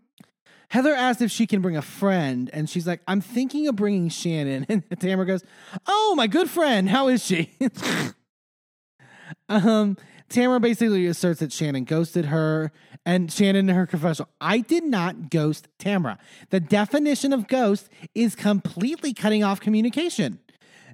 Heather 0.71 0.95
asked 0.95 1.21
if 1.21 1.33
she 1.33 1.49
can 1.49 1.61
bring 1.63 1.77
a 1.77 1.83
friend, 1.83 2.49
and 2.53 2.71
she's 2.71 2.87
like, 2.87 3.01
I'm 3.09 3.21
thinking 3.21 3.67
of 3.67 3.75
bringing 3.75 4.09
Shannon. 4.09 4.67
And 4.69 4.89
Tamra 4.89 5.27
goes, 5.27 5.43
Oh, 5.87 6.15
my 6.17 6.29
good 6.29 6.49
friend, 6.49 6.89
how 6.89 7.09
is 7.09 7.25
she? 7.25 7.51
um, 9.49 9.97
Tamra 10.29 10.61
basically 10.61 11.07
asserts 11.09 11.41
that 11.41 11.53
Shannon 11.53 11.83
ghosted 11.85 12.27
her, 12.27 12.71
and 13.05 13.33
Shannon 13.33 13.69
in 13.69 13.75
her 13.75 13.87
confessional, 13.87 14.29
I 14.41 14.59
did 14.59 14.85
not 14.85 15.29
ghost 15.31 15.67
Tamra. 15.81 16.19
The 16.51 16.61
definition 16.61 17.33
of 17.33 17.49
ghost 17.49 17.89
is 18.15 18.37
completely 18.37 19.13
cutting 19.13 19.43
off 19.43 19.61
communication. 19.61 20.39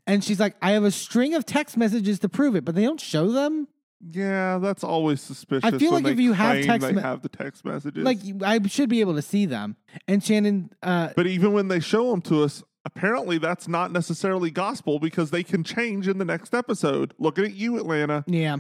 And 0.07 0.25
she's 0.25 0.41
like, 0.41 0.57
I 0.63 0.71
have 0.71 0.85
a 0.85 0.91
string 0.91 1.35
of 1.35 1.45
text 1.45 1.77
messages 1.77 2.19
to 2.21 2.29
prove 2.31 2.57
it, 2.57 2.65
but 2.65 2.75
they 2.75 2.85
don't 2.85 3.01
show 3.01 3.31
them. 3.31 3.69
Yeah, 4.11 4.59
that's 4.59 4.85
always 4.85 5.21
suspicious. 5.21 5.73
I 5.73 5.79
feel 5.79 5.93
like 5.93 6.07
if 6.07 6.21
you 6.21 6.33
have 6.33 6.65
text 6.65 6.93
me- 6.93 7.01
have 7.01 7.23
the 7.23 7.29
text 7.29 7.65
messages. 7.65 8.05
Like, 8.05 8.19
I 8.43 8.61
should 8.67 8.89
be 8.89 9.01
able 9.01 9.15
to 9.15 9.23
see 9.23 9.47
them. 9.47 9.77
And 10.07 10.23
Shannon, 10.23 10.71
uh, 10.83 11.11
but 11.17 11.27
even 11.27 11.53
when 11.53 11.69
they 11.69 11.81
show 11.81 12.11
them 12.11 12.21
to 12.23 12.43
us, 12.43 12.63
apparently 12.85 13.37
that's 13.37 13.67
not 13.67 13.91
necessarily 13.91 14.51
gospel 14.51 14.99
because 14.99 15.31
they 15.31 15.43
can 15.43 15.65
change 15.65 16.09
in 16.09 16.19
the 16.19 16.25
next 16.25 16.55
episode. 16.55 17.13
Looking 17.19 17.45
at 17.45 17.55
you, 17.55 17.79
Atlanta. 17.79 18.25
Yeah. 18.27 18.59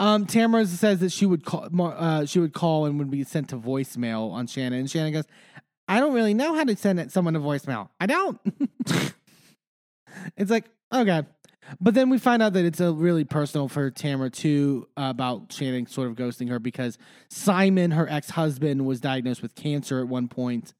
Um, 0.00 0.26
Tamra 0.26 0.66
says 0.66 0.98
that 1.00 1.12
she 1.12 1.26
would 1.26 1.44
call. 1.44 1.68
Uh, 1.80 2.26
she 2.26 2.40
would 2.40 2.52
call 2.52 2.86
and 2.86 2.98
would 2.98 3.10
be 3.10 3.24
sent 3.24 3.48
to 3.50 3.56
voicemail 3.56 4.32
on 4.32 4.46
Shannon. 4.46 4.80
And 4.80 4.90
Shannon 4.90 5.12
goes, 5.12 5.24
"I 5.86 6.00
don't 6.00 6.12
really 6.12 6.34
know 6.34 6.54
how 6.54 6.64
to 6.64 6.76
send 6.76 7.10
someone 7.12 7.36
a 7.36 7.40
voicemail. 7.40 7.88
I 8.00 8.06
don't." 8.06 8.38
it's 10.36 10.50
like 10.50 10.64
okay, 10.92 11.22
but 11.80 11.94
then 11.94 12.10
we 12.10 12.18
find 12.18 12.42
out 12.42 12.52
that 12.54 12.64
it's 12.64 12.80
a 12.80 12.92
really 12.92 13.24
personal 13.24 13.68
for 13.68 13.90
Tamra 13.90 14.32
too 14.32 14.88
uh, 14.96 15.08
about 15.10 15.52
Shannon 15.52 15.86
sort 15.86 16.08
of 16.08 16.16
ghosting 16.16 16.48
her 16.48 16.58
because 16.58 16.98
Simon, 17.28 17.90
her 17.92 18.08
ex 18.08 18.30
husband, 18.30 18.86
was 18.86 19.00
diagnosed 19.00 19.42
with 19.42 19.54
cancer 19.54 20.00
at 20.00 20.08
one 20.08 20.28
point, 20.28 20.74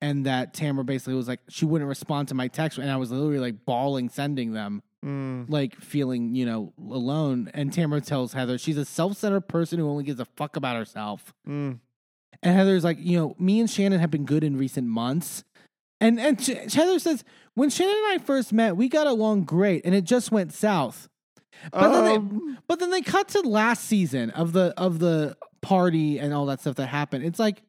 and 0.00 0.26
that 0.26 0.54
Tamra 0.54 0.84
basically 0.84 1.14
was 1.14 1.28
like 1.28 1.40
she 1.48 1.64
wouldn't 1.64 1.88
respond 1.88 2.28
to 2.28 2.34
my 2.34 2.48
text, 2.48 2.78
and 2.78 2.90
I 2.90 2.96
was 2.96 3.10
literally 3.10 3.38
like 3.38 3.64
bawling 3.64 4.08
sending 4.08 4.52
them 4.52 4.82
Mm. 5.04 5.50
like 5.50 5.74
feeling, 5.80 6.36
you 6.36 6.46
know, 6.46 6.72
alone. 6.78 7.50
And 7.54 7.72
Tamra 7.72 8.06
tells 8.06 8.34
Heather 8.34 8.56
she's 8.56 8.78
a 8.78 8.84
self 8.84 9.16
centered 9.16 9.48
person 9.48 9.80
who 9.80 9.88
only 9.88 10.04
gives 10.04 10.20
a 10.20 10.24
fuck 10.24 10.54
about 10.54 10.76
herself. 10.76 11.34
Mm. 11.44 11.80
And 12.40 12.56
Heather's 12.56 12.84
like, 12.84 12.98
you 13.00 13.16
know, 13.18 13.34
me 13.36 13.58
and 13.58 13.68
Shannon 13.68 13.98
have 13.98 14.12
been 14.12 14.24
good 14.24 14.44
in 14.44 14.56
recent 14.56 14.86
months. 14.86 15.42
And 16.02 16.18
and 16.20 16.40
Heather 16.72 16.98
says, 16.98 17.22
when 17.54 17.70
Shannon 17.70 17.94
and 17.94 18.20
I 18.20 18.24
first 18.24 18.52
met, 18.52 18.76
we 18.76 18.88
got 18.88 19.06
along 19.06 19.44
great, 19.44 19.84
and 19.84 19.94
it 19.94 20.04
just 20.04 20.32
went 20.32 20.52
south. 20.52 21.08
But 21.72 21.90
then 21.92 22.04
they- 22.04 22.14
Um, 22.16 22.58
But 22.66 22.78
then 22.80 22.90
they 22.90 23.02
cut 23.02 23.28
to 23.28 23.40
last 23.42 23.84
season 23.84 24.30
of 24.30 24.52
the 24.52 24.74
of 24.76 24.98
the 24.98 25.36
party 25.60 26.18
and 26.18 26.34
all 26.34 26.46
that 26.46 26.60
stuff 26.60 26.74
that 26.76 26.86
happened. 26.86 27.24
It's 27.24 27.38
like, 27.38 27.62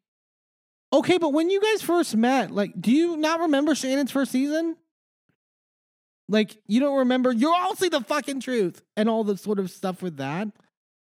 okay, 0.91 1.17
but 1.17 1.31
when 1.33 1.49
you 1.49 1.61
guys 1.61 1.81
first 1.83 2.15
met, 2.15 2.49
like, 2.51 2.71
do 2.81 2.91
you 2.91 3.17
not 3.17 3.41
remember 3.41 3.75
Shannon's 3.75 4.11
first 4.11 4.31
season? 4.31 4.77
Like, 6.29 6.57
you 6.67 6.79
don't 6.79 6.99
remember? 6.99 7.31
You'll 7.31 7.53
all 7.53 7.75
see 7.75 7.89
the 7.89 8.01
fucking 8.01 8.39
truth 8.39 8.81
and 8.95 9.09
all 9.09 9.23
the 9.23 9.37
sort 9.37 9.59
of 9.59 9.69
stuff 9.69 10.01
with 10.01 10.17
that. 10.17 10.47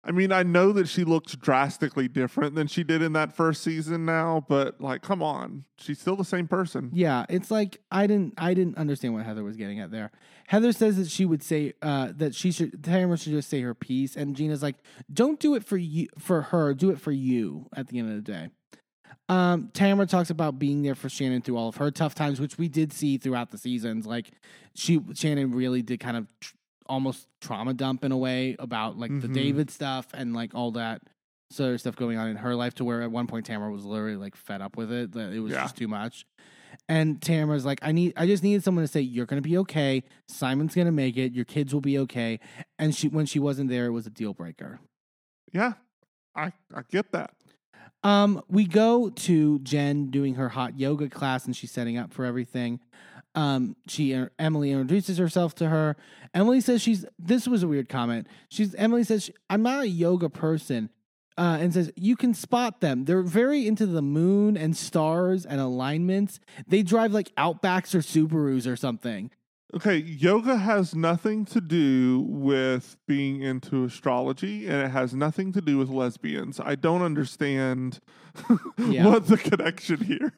I 0.05 0.11
mean, 0.11 0.33
I 0.33 0.43
know 0.43 0.73
that 0.73 0.89
she 0.89 1.05
looks 1.05 1.33
drastically 1.33 2.09
different 2.09 2.55
than 2.55 2.67
she 2.67 2.83
did 2.83 3.01
in 3.01 3.13
that 3.13 3.33
first 3.33 3.63
season 3.63 4.03
now, 4.03 4.45
but 4.49 4.81
like, 4.81 5.01
come 5.01 5.23
on, 5.23 5.63
she's 5.77 5.99
still 5.99 6.17
the 6.17 6.25
same 6.25 6.45
person. 6.45 6.89
Yeah, 6.91 7.25
it's 7.29 7.49
like 7.49 7.79
I 7.89 8.05
didn't 8.05 8.33
I 8.37 8.53
didn't 8.53 8.77
understand 8.77 9.13
what 9.13 9.25
Heather 9.25 9.45
was 9.45 9.55
getting 9.55 9.79
at 9.79 9.91
there. 9.91 10.11
Heather 10.47 10.73
says 10.73 10.97
that 10.97 11.09
she 11.09 11.25
would 11.25 11.41
say 11.41 11.73
uh, 11.81 12.11
that 12.17 12.35
she 12.35 12.51
should 12.51 12.81
Tamra 12.81 13.21
should 13.21 13.31
just 13.31 13.49
say 13.49 13.61
her 13.61 13.73
piece, 13.73 14.17
and 14.17 14.35
Gina's 14.35 14.61
like, 14.61 14.75
"Don't 15.11 15.39
do 15.39 15.55
it 15.55 15.63
for 15.63 15.77
you 15.77 16.07
for 16.19 16.41
her, 16.41 16.73
do 16.73 16.89
it 16.89 16.99
for 16.99 17.11
you." 17.11 17.69
At 17.73 17.87
the 17.87 17.99
end 17.99 18.09
of 18.09 18.15
the 18.15 18.29
day, 18.29 18.49
um, 19.29 19.69
Tamra 19.73 20.07
talks 20.07 20.29
about 20.29 20.59
being 20.59 20.83
there 20.83 20.95
for 20.95 21.07
Shannon 21.07 21.41
through 21.41 21.55
all 21.55 21.69
of 21.69 21.77
her 21.77 21.91
tough 21.91 22.13
times, 22.13 22.41
which 22.41 22.57
we 22.57 22.67
did 22.67 22.91
see 22.91 23.17
throughout 23.17 23.51
the 23.51 23.57
seasons. 23.57 24.05
Like 24.05 24.31
she 24.75 24.99
Shannon 25.13 25.51
really 25.51 25.81
did 25.81 26.01
kind 26.01 26.17
of 26.17 26.27
tr- 26.41 26.55
almost 26.87 27.27
trauma 27.41 27.73
dump 27.73 28.03
in 28.03 28.11
a 28.11 28.17
way 28.17 28.55
about 28.59 28.97
like 28.97 29.11
the 29.21 29.27
Mhm. 29.27 29.33
David 29.33 29.69
stuff 29.71 30.07
and 30.13 30.33
like 30.33 30.53
all 30.55 30.71
that 30.71 31.01
sort 31.51 31.73
of 31.73 31.79
stuff 31.79 31.95
going 31.95 32.17
on 32.17 32.27
in 32.29 32.37
her 32.37 32.55
life 32.55 32.73
to 32.75 32.83
where 32.83 33.01
at 33.01 33.11
one 33.11 33.27
point 33.27 33.45
Tamra 33.47 33.71
was 33.71 33.85
literally 33.85 34.15
like 34.15 34.35
fed 34.35 34.61
up 34.61 34.75
with 34.75 34.91
it 34.91 35.11
that 35.13 35.31
it 35.33 35.39
was 35.39 35.51
Yeah. 35.51 35.61
just 35.63 35.77
too 35.77 35.87
much. 35.87 36.25
And 36.89 37.21
Tamra's 37.21 37.65
like, 37.65 37.79
I 37.83 37.91
need 37.91 38.13
I 38.17 38.25
just 38.25 38.41
needed 38.43 38.63
someone 38.63 38.83
to 38.83 38.87
say, 38.87 39.01
You're 39.01 39.27
gonna 39.27 39.41
be 39.41 39.57
okay, 39.59 40.03
Simon's 40.27 40.73
gonna 40.73 40.91
make 40.91 41.15
it, 41.17 41.31
your 41.33 41.45
kids 41.45 41.73
will 41.73 41.81
be 41.81 41.97
okay. 41.99 42.39
And 42.79 42.95
she 42.95 43.07
when 43.07 43.25
she 43.27 43.39
wasn't 43.39 43.69
there, 43.69 43.85
it 43.85 43.91
was 43.91 44.07
a 44.07 44.09
deal 44.09 44.33
breaker. 44.33 44.79
Yeah, 45.51 45.73
I 46.35 46.53
I 46.73 46.81
get 46.89 47.11
that. 47.11 47.35
Um, 48.03 48.41
we 48.49 48.65
go 48.65 49.09
to 49.09 49.59
Jen 49.59 50.09
doing 50.09 50.35
her 50.35 50.49
hot 50.49 50.77
yoga 50.77 51.07
class 51.09 51.45
and 51.45 51.55
she's 51.55 51.71
setting 51.71 51.97
up 51.97 52.11
for 52.11 52.25
everything. 52.25 52.79
Um, 53.35 53.75
she 53.87 54.13
Emily 54.37 54.71
introduces 54.71 55.17
herself 55.17 55.55
to 55.55 55.69
her. 55.69 55.95
Emily 56.33 56.61
says 56.61 56.81
she's 56.81 57.05
this 57.17 57.47
was 57.47 57.63
a 57.63 57.67
weird 57.67 57.89
comment. 57.89 58.27
She's 58.49 58.75
Emily 58.75 59.03
says 59.03 59.23
she, 59.23 59.33
I'm 59.49 59.63
not 59.63 59.81
a 59.81 59.87
yoga 59.87 60.29
person. 60.29 60.89
Uh, 61.35 61.57
and 61.59 61.73
says 61.73 61.91
you 61.95 62.15
can 62.15 62.35
spot 62.35 62.79
them. 62.79 63.05
They're 63.05 63.23
very 63.23 63.65
into 63.67 63.87
the 63.87 64.03
moon 64.03 64.55
and 64.55 64.77
stars 64.77 65.47
and 65.47 65.59
alignments. 65.59 66.39
They 66.67 66.83
drive 66.83 67.11
like 67.11 67.33
Outbacks 67.35 67.95
or 67.95 67.99
Subarus 67.99 68.71
or 68.71 68.75
something. 68.75 69.31
Okay, 69.75 69.97
yoga 69.97 70.55
has 70.57 70.93
nothing 70.93 71.45
to 71.45 71.59
do 71.59 72.23
with 72.29 72.97
being 73.07 73.41
into 73.41 73.83
astrology, 73.83 74.67
and 74.67 74.75
it 74.83 74.89
has 74.91 75.15
nothing 75.15 75.51
to 75.53 75.61
do 75.61 75.79
with 75.79 75.89
lesbians. 75.89 76.59
I 76.59 76.75
don't 76.75 77.01
understand 77.01 77.99
Yeah. 78.77 79.07
what 79.07 79.25
the 79.25 79.37
connection 79.37 80.03
here. 80.03 80.33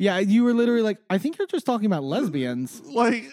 Yeah, 0.00 0.18
you 0.18 0.44
were 0.44 0.54
literally 0.54 0.80
like, 0.82 0.96
I 1.10 1.18
think 1.18 1.36
you're 1.38 1.46
just 1.46 1.66
talking 1.66 1.84
about 1.86 2.02
lesbians. 2.02 2.80
Like, 2.90 3.24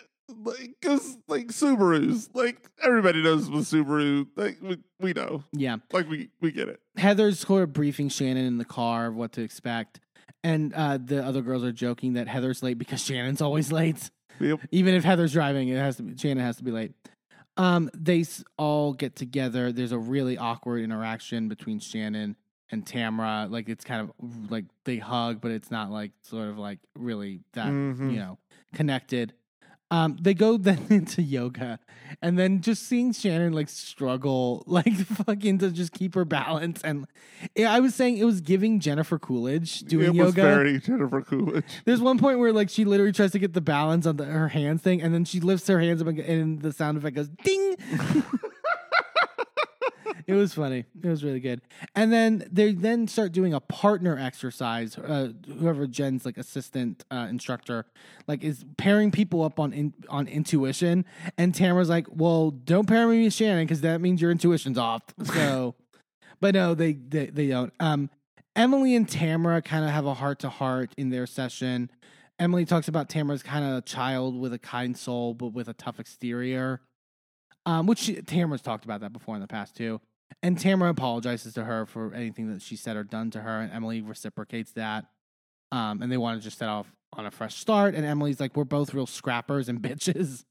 like 0.44 0.76
because 0.82 1.18
like 1.30 1.48
Subarus, 1.48 2.28
like 2.34 2.58
everybody 2.84 3.24
knows 3.24 3.50
with 3.50 3.64
Subaru, 3.66 4.28
like 4.36 4.58
we, 4.62 4.78
we 5.00 5.14
know, 5.14 5.46
Yeah. 5.54 5.78
like 5.94 6.10
we 6.10 6.30
we 6.42 6.52
get 6.52 6.68
it. 6.68 6.82
Heather's 6.98 7.40
sort 7.40 7.64
of 7.64 7.72
briefing 7.72 8.10
Shannon 8.10 8.46
in 8.46 8.58
the 8.58 8.66
car 8.66 9.08
of 9.08 9.16
what 9.16 9.32
to 9.34 9.42
expect. 9.42 10.02
And 10.44 10.74
uh, 10.74 11.00
the 11.04 11.24
other 11.24 11.42
girls 11.42 11.64
are 11.64 11.72
joking 11.72 12.14
that 12.14 12.28
Heather's 12.28 12.62
late 12.62 12.78
because 12.78 13.02
Shannon's 13.02 13.42
always 13.42 13.72
late. 13.72 14.12
Yep. 14.42 14.60
Even 14.72 14.94
if 14.94 15.06
Heather's 15.06 15.32
driving, 15.34 15.70
it 15.70 15.78
has 15.78 15.96
to 15.98 16.04
be 16.04 16.18
Shannon 16.18 16.44
has 16.44 16.58
to 16.58 16.64
be 16.64 16.72
late. 16.72 16.92
Um, 17.56 17.90
they 17.98 18.26
all 18.58 18.94
get 18.94 19.16
together. 19.16 19.72
There's 19.72 19.94
a 19.94 19.98
really 19.98 20.38
awkward 20.38 20.84
interaction 20.84 21.48
between 21.48 21.80
Shannon 21.80 22.36
and 22.72 22.86
Tamra. 22.86 23.50
Like 23.50 23.70
it's 23.70 23.84
kind 23.86 24.02
of 24.02 24.52
like 24.52 24.66
they 24.86 24.98
hug, 24.98 25.42
but 25.42 25.52
it's 25.52 25.72
not 25.72 25.92
like 25.92 26.12
sort 26.24 26.50
of 26.50 26.58
like 26.58 26.80
really 26.96 27.42
that 27.54 27.68
Mhm. 27.68 28.12
you 28.12 28.18
know 28.20 28.38
connected. 28.74 29.34
Um, 29.90 30.18
they 30.20 30.34
go 30.34 30.58
then 30.58 30.86
into 30.90 31.22
yoga, 31.22 31.80
and 32.22 32.38
then 32.38 32.60
just 32.60 32.84
seeing 32.84 33.14
Shannon 33.14 33.54
like 33.54 33.70
struggle, 33.70 34.64
like 34.68 34.94
fucking 34.94 35.60
to 35.60 35.72
just 35.72 35.94
keep 35.94 36.14
her 36.16 36.26
balance. 36.26 36.82
And 36.84 37.08
I 37.58 37.80
was 37.80 37.96
saying 37.96 38.18
it 38.18 38.26
was 38.26 38.42
giving 38.42 38.82
Jennifer 38.82 39.18
Coolidge 39.18 39.80
doing 39.84 40.10
it 40.10 40.16
yoga. 40.16 40.26
was 40.26 40.34
very 40.34 40.80
Jennifer 40.80 41.22
Coolidge. 41.22 41.64
There's 41.86 42.02
one 42.02 42.18
point 42.20 42.38
where 42.40 42.52
like 42.52 42.70
she 42.70 42.84
literally 42.84 43.14
tries 43.14 43.32
to 43.32 43.40
get 43.40 43.54
the 43.54 43.62
balance 43.62 44.06
on 44.06 44.18
the, 44.18 44.26
her 44.26 44.50
hands 44.50 44.82
thing, 44.82 45.02
and 45.02 45.14
then 45.14 45.24
she 45.24 45.40
lifts 45.40 45.68
her 45.68 45.80
hands 45.80 46.02
up, 46.02 46.08
and- 46.10 46.20
and 46.20 46.62
the 46.62 46.74
sound 46.74 46.98
effect 46.98 47.16
goes 47.16 47.30
ding. 47.46 47.76
It 50.28 50.34
was 50.34 50.54
funny. 50.54 50.84
It 51.02 51.08
was 51.08 51.24
really 51.24 51.40
good. 51.40 51.62
And 51.96 52.12
then 52.12 52.46
they 52.52 52.74
then 52.74 53.08
start 53.08 53.32
doing 53.32 53.54
a 53.54 53.62
partner 53.62 54.18
exercise. 54.20 54.98
Uh, 54.98 55.32
whoever 55.58 55.88
Jen's 55.88 56.26
like 56.26 56.38
assistant 56.38 57.06
uh, 57.10 57.28
instructor, 57.30 57.86
like 58.28 58.44
is 58.44 58.66
pairing 58.78 59.10
people 59.10 59.42
up 59.42 59.58
on 59.58 59.72
in, 59.72 59.94
on 60.10 60.28
intuition. 60.28 61.06
And 61.38 61.54
Tamra's 61.54 61.88
like, 61.88 62.08
"Well, 62.10 62.52
don't 62.52 62.88
pair 62.88 63.08
me 63.08 63.24
with 63.24 63.34
Shannon 63.34 63.66
because 63.66 63.80
that 63.82 64.02
means 64.02 64.22
your 64.22 64.30
intuition's 64.30 64.78
off." 64.78 65.04
So, 65.24 65.76
but 66.42 66.54
no, 66.54 66.76
they 66.76 66.92
they, 66.94 67.28
they 67.28 67.48
don't. 67.48 67.72
Um, 67.80 68.10
Emily 68.54 68.98
and 68.98 69.08
Tamra 69.08 69.64
kind 69.64 69.86
of 69.86 69.92
have 69.92 70.06
a 70.06 70.14
heart 70.14 70.40
to 70.40 70.50
heart 70.50 70.92
in 70.98 71.10
their 71.10 71.26
session. 71.26 71.90
Emily 72.38 72.66
talks 72.66 72.90
about 72.90 73.08
Tamra's 73.08 73.44
kind 73.44 73.64
of 73.64 73.78
a 73.78 73.82
child 73.82 74.38
with 74.38 74.52
a 74.52 74.60
kind 74.60 74.98
soul, 74.98 75.34
but 75.34 75.54
with 75.54 75.70
a 75.70 75.74
tough 75.74 76.02
exterior. 76.02 76.82
Um, 77.66 77.86
which 77.86 78.00
she, 78.00 78.16
Tamra's 78.16 78.62
talked 78.62 78.84
about 78.84 79.02
that 79.02 79.14
before 79.14 79.36
in 79.36 79.42
the 79.42 79.48
past 79.48 79.76
too. 79.76 80.02
And 80.44 80.58
Tamra 80.58 80.90
apologizes 80.90 81.54
to 81.54 81.64
her 81.64 81.86
for 81.86 82.14
anything 82.14 82.52
that 82.54 82.62
she 82.62 82.76
said 82.76 82.96
or 82.96 83.04
done 83.04 83.32
to 83.32 83.42
her, 83.42 83.60
and 83.60 83.72
Emily 83.72 84.02
reciprocates 84.02 84.72
that. 84.74 85.06
Um, 85.72 86.02
and 86.02 86.12
they 86.12 86.18
want 86.18 86.40
to 86.40 86.44
just 86.44 86.58
set 86.58 86.70
off 86.70 86.92
on 87.14 87.26
a 87.26 87.32
fresh 87.32 87.56
start. 87.56 87.96
And 87.96 88.06
Emily's 88.06 88.40
like, 88.40 88.56
"We're 88.56 88.64
both 88.64 88.94
real 88.94 89.08
scrappers 89.08 89.68
and 89.70 89.82
bitches." 89.82 90.44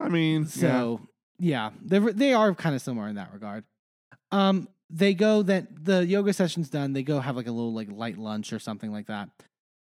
I 0.00 0.08
mean, 0.08 0.42
yeah. 0.42 0.48
So 0.48 1.00
yeah, 1.38 1.70
they 1.84 1.98
they 1.98 2.32
are 2.32 2.54
kind 2.54 2.74
of 2.74 2.82
similar 2.82 3.08
in 3.08 3.16
that 3.16 3.32
regard. 3.32 3.64
Um, 4.32 4.68
they 4.88 5.14
go 5.14 5.42
that 5.42 5.84
the 5.84 6.06
yoga 6.06 6.32
session's 6.32 6.70
done. 6.70 6.92
They 6.92 7.02
go 7.02 7.20
have 7.20 7.36
like 7.36 7.46
a 7.46 7.52
little 7.52 7.74
like 7.74 7.90
light 7.90 8.18
lunch 8.18 8.52
or 8.52 8.58
something 8.58 8.92
like 8.92 9.06
that. 9.06 9.28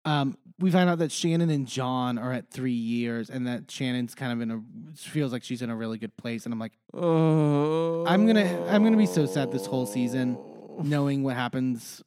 Um, 0.04 0.36
we 0.60 0.70
find 0.70 0.88
out 0.88 0.98
that 0.98 1.10
Shannon 1.10 1.50
and 1.50 1.66
John 1.66 2.18
are 2.18 2.32
at 2.32 2.50
three 2.50 2.72
years, 2.72 3.28
and 3.30 3.46
that 3.46 3.70
Shannon's 3.70 4.14
kind 4.14 4.32
of 4.32 4.40
in 4.40 4.50
a 4.50 4.60
feels 4.96 5.32
like 5.32 5.42
she's 5.42 5.62
in 5.62 5.70
a 5.70 5.76
really 5.76 5.98
good 5.98 6.16
place. 6.16 6.44
And 6.44 6.52
I'm 6.52 6.58
like, 6.60 6.72
Uh, 6.92 8.04
I'm 8.04 8.26
gonna 8.26 8.64
I'm 8.68 8.84
gonna 8.84 8.96
be 8.96 9.06
so 9.06 9.26
sad 9.26 9.50
this 9.50 9.66
whole 9.66 9.86
season, 9.86 10.38
knowing 10.82 11.22
what 11.22 11.36
happens 11.36 12.02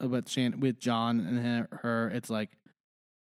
with 0.00 0.28
Shan 0.28 0.60
with 0.60 0.78
John 0.78 1.20
and 1.20 1.66
her. 1.80 2.08
it's 2.14 2.28
like, 2.30 2.50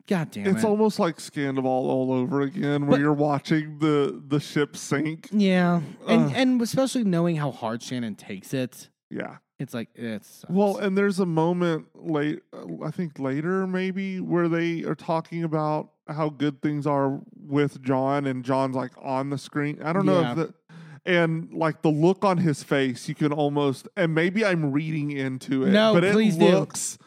god 0.07 0.31
damn 0.31 0.47
It's 0.47 0.63
it. 0.63 0.67
almost 0.67 0.99
like 0.99 1.19
Scandal 1.19 1.65
all 1.67 2.11
over 2.11 2.41
again, 2.41 2.81
where 2.87 2.91
But- 2.97 2.99
you're 2.99 3.13
watching 3.13 3.79
the 3.79 4.21
the 4.27 4.39
ship 4.39 4.75
sink. 4.75 5.29
yeah, 5.31 5.81
and 6.07 6.25
Ugh. 6.25 6.31
and 6.35 6.61
especially 6.61 7.03
knowing 7.05 7.37
how 7.37 7.51
hard 7.51 7.81
Shannon 7.81 8.15
takes 8.15 8.53
it, 8.53 8.89
Yeah. 9.09 9.37
It's 9.59 9.73
like 9.73 9.89
it's 9.95 10.43
Well, 10.49 10.77
and 10.77 10.97
there's 10.97 11.19
a 11.19 11.25
moment 11.25 11.87
late, 11.95 12.39
uh, 12.53 12.83
I 12.85 12.91
think 12.91 13.19
later 13.19 13.67
maybe, 13.67 14.19
where 14.19 14.47
they 14.47 14.83
are 14.83 14.95
talking 14.95 15.43
about 15.43 15.91
how 16.07 16.29
good 16.29 16.61
things 16.61 16.87
are 16.87 17.19
with 17.37 17.81
John, 17.83 18.25
and 18.25 18.43
John's 18.43 18.75
like 18.75 18.91
on 19.01 19.29
the 19.29 19.37
screen. 19.37 19.81
I 19.83 19.93
don't 19.93 20.05
know 20.05 20.21
Yeah. 20.21 20.31
if 20.31 20.35
the 20.37 20.53
and 21.05 21.53
like 21.53 21.81
the 21.81 21.89
look 21.89 22.23
on 22.25 22.37
his 22.37 22.61
face, 22.63 23.07
you 23.07 23.15
can 23.15 23.31
almost 23.31 23.87
and 23.95 24.13
maybe 24.15 24.43
I'm 24.45 24.71
reading 24.71 25.11
into 25.11 25.63
it. 25.65 25.71
No, 25.71 25.93
but 25.93 26.03
it 26.03 26.13
please 26.13 26.35
do. 26.37 26.45
looks 26.49 26.97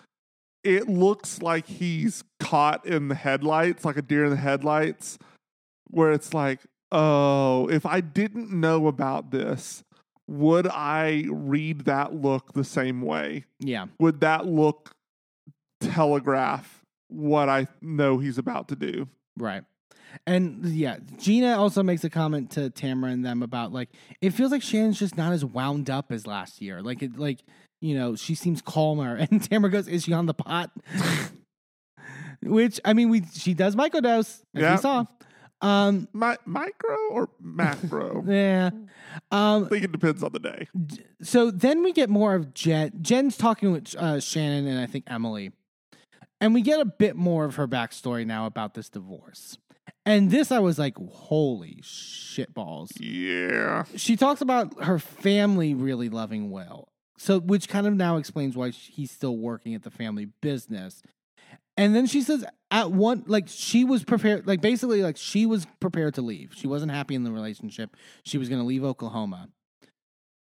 it 0.65 0.89
looks 0.89 1.43
like 1.43 1.67
he's 1.67 2.23
caught 2.39 2.87
in 2.87 3.09
the 3.09 3.15
headlights, 3.17 3.85
like 3.85 3.97
a 3.97 4.03
deer 4.03 4.25
in 4.25 4.31
the 4.31 4.37
headlights, 4.37 5.19
where 5.89 6.13
it's 6.13 6.33
like, 6.33 6.61
oh, 6.93 7.67
if 7.69 7.85
I 7.85 8.01
didn't 8.01 8.53
know 8.53 8.87
about 8.87 9.33
this, 9.33 9.83
would 10.29 10.67
I 10.69 11.25
read 11.29 11.87
that 11.87 12.15
look 12.15 12.53
the 12.55 12.65
same 12.65 13.03
way? 13.03 13.45
yeah. 13.61 13.87
would 13.99 14.21
that 14.21 14.47
look 14.47 14.95
telegraph 15.81 16.83
what 17.09 17.49
I 17.49 17.67
know 17.81 18.19
he's 18.19 18.39
about 18.39 18.69
to 18.69 18.77
do? 18.77 19.09
Right. 19.37 19.65
And 20.27 20.65
yeah, 20.67 20.99
Gina 21.19 21.57
also 21.59 21.83
makes 21.83 22.05
a 22.05 22.11
comment 22.11 22.51
to 22.53 22.69
Tamra 22.71 23.11
and 23.13 23.25
them 23.25 23.43
about 23.43 23.73
like 23.73 23.89
it 24.21 24.31
feels 24.31 24.53
like 24.53 24.63
Shannon's 24.63 24.99
just 24.99 25.17
not 25.17 25.33
as 25.33 25.43
wound 25.45 25.89
up 25.89 26.13
as 26.13 26.27
last 26.27 26.61
year. 26.61 26.83
Like 26.83 27.03
it 27.03 27.17
like 27.19 27.41
you 27.81 27.95
know, 27.97 28.15
she 28.15 28.35
seems 28.35 28.61
calmer. 28.63 29.17
And 29.31 29.41
Tamra 29.43 29.73
goes, 29.73 29.89
Is 29.89 30.05
she 30.05 30.13
on 30.13 30.27
the 30.27 30.35
pot? 30.35 30.71
Which 32.43 32.81
I 32.85 32.93
mean 32.93 33.09
we 33.09 33.23
she 33.35 33.55
does 33.55 33.75
microdose, 33.77 34.43
as 34.55 34.63
Yeah. 34.63 34.73
we 34.73 34.79
saw. 34.79 35.05
Um 35.63 36.09
Mi- 36.13 36.37
micro 36.45 36.97
or 37.11 37.29
macro? 37.41 38.25
yeah. 38.29 38.71
Um, 39.31 39.65
I 39.65 39.69
think 39.69 39.85
it 39.85 39.93
depends 39.93 40.23
on 40.23 40.33
the 40.33 40.39
day. 40.39 40.69
so 41.23 41.51
then 41.51 41.83
we 41.83 41.93
get 41.93 42.11
more 42.11 42.35
of 42.35 42.53
Jen. 42.55 42.93
Jen's 43.01 43.37
talking 43.37 43.73
with 43.73 43.95
uh, 43.97 44.21
Shannon 44.21 44.67
and 44.67 44.79
I 44.79 44.87
think 44.87 45.05
Emily. 45.07 45.53
And 46.41 46.55
we 46.55 46.63
get 46.63 46.81
a 46.81 46.85
bit 46.85 47.15
more 47.15 47.45
of 47.45 47.55
her 47.55 47.69
backstory 47.69 48.27
now 48.27 48.47
about 48.47 48.75
this 48.75 48.89
divorce. 48.89 49.57
And 50.05 50.31
this 50.31 50.51
I 50.51 50.59
was 50.59 50.79
like, 50.79 50.97
holy 50.97 51.79
shit 51.85 52.53
balls. 52.53 52.91
Yeah. 52.99 53.85
She 53.95 54.17
talks 54.17 54.41
about 54.41 54.83
her 54.83 54.99
family 54.99 55.75
really 55.75 56.09
loving 56.09 56.51
Will. 56.51 56.89
So 57.19 57.39
which 57.39 57.69
kind 57.69 57.87
of 57.87 57.95
now 57.95 58.17
explains 58.17 58.57
why 58.57 58.71
he's 58.71 59.13
still 59.13 59.37
working 59.37 59.75
at 59.77 59.85
the 59.85 59.91
family 59.91 60.27
business. 60.41 61.03
And 61.77 61.95
then 61.95 62.07
she 62.07 62.23
says 62.23 62.45
at 62.71 62.93
one 62.93 63.25
like 63.27 63.49
she 63.49 63.85
was 63.85 64.05
prepared 64.05 64.47
like 64.47 64.61
basically 64.61 65.03
like 65.03 65.17
she 65.17 65.47
was 65.47 65.67
prepared 65.81 66.15
to 66.15 66.23
leave. 66.23 66.53
She 66.55 66.67
wasn't 66.67 66.93
happy 66.93 67.15
in 67.15 67.25
the 67.25 67.33
relationship. 67.33 67.97
She 68.25 68.39
was 68.39 68.49
going 68.49 68.61
to 68.61 68.67
leave 68.67 68.85
Oklahoma. 68.85 69.49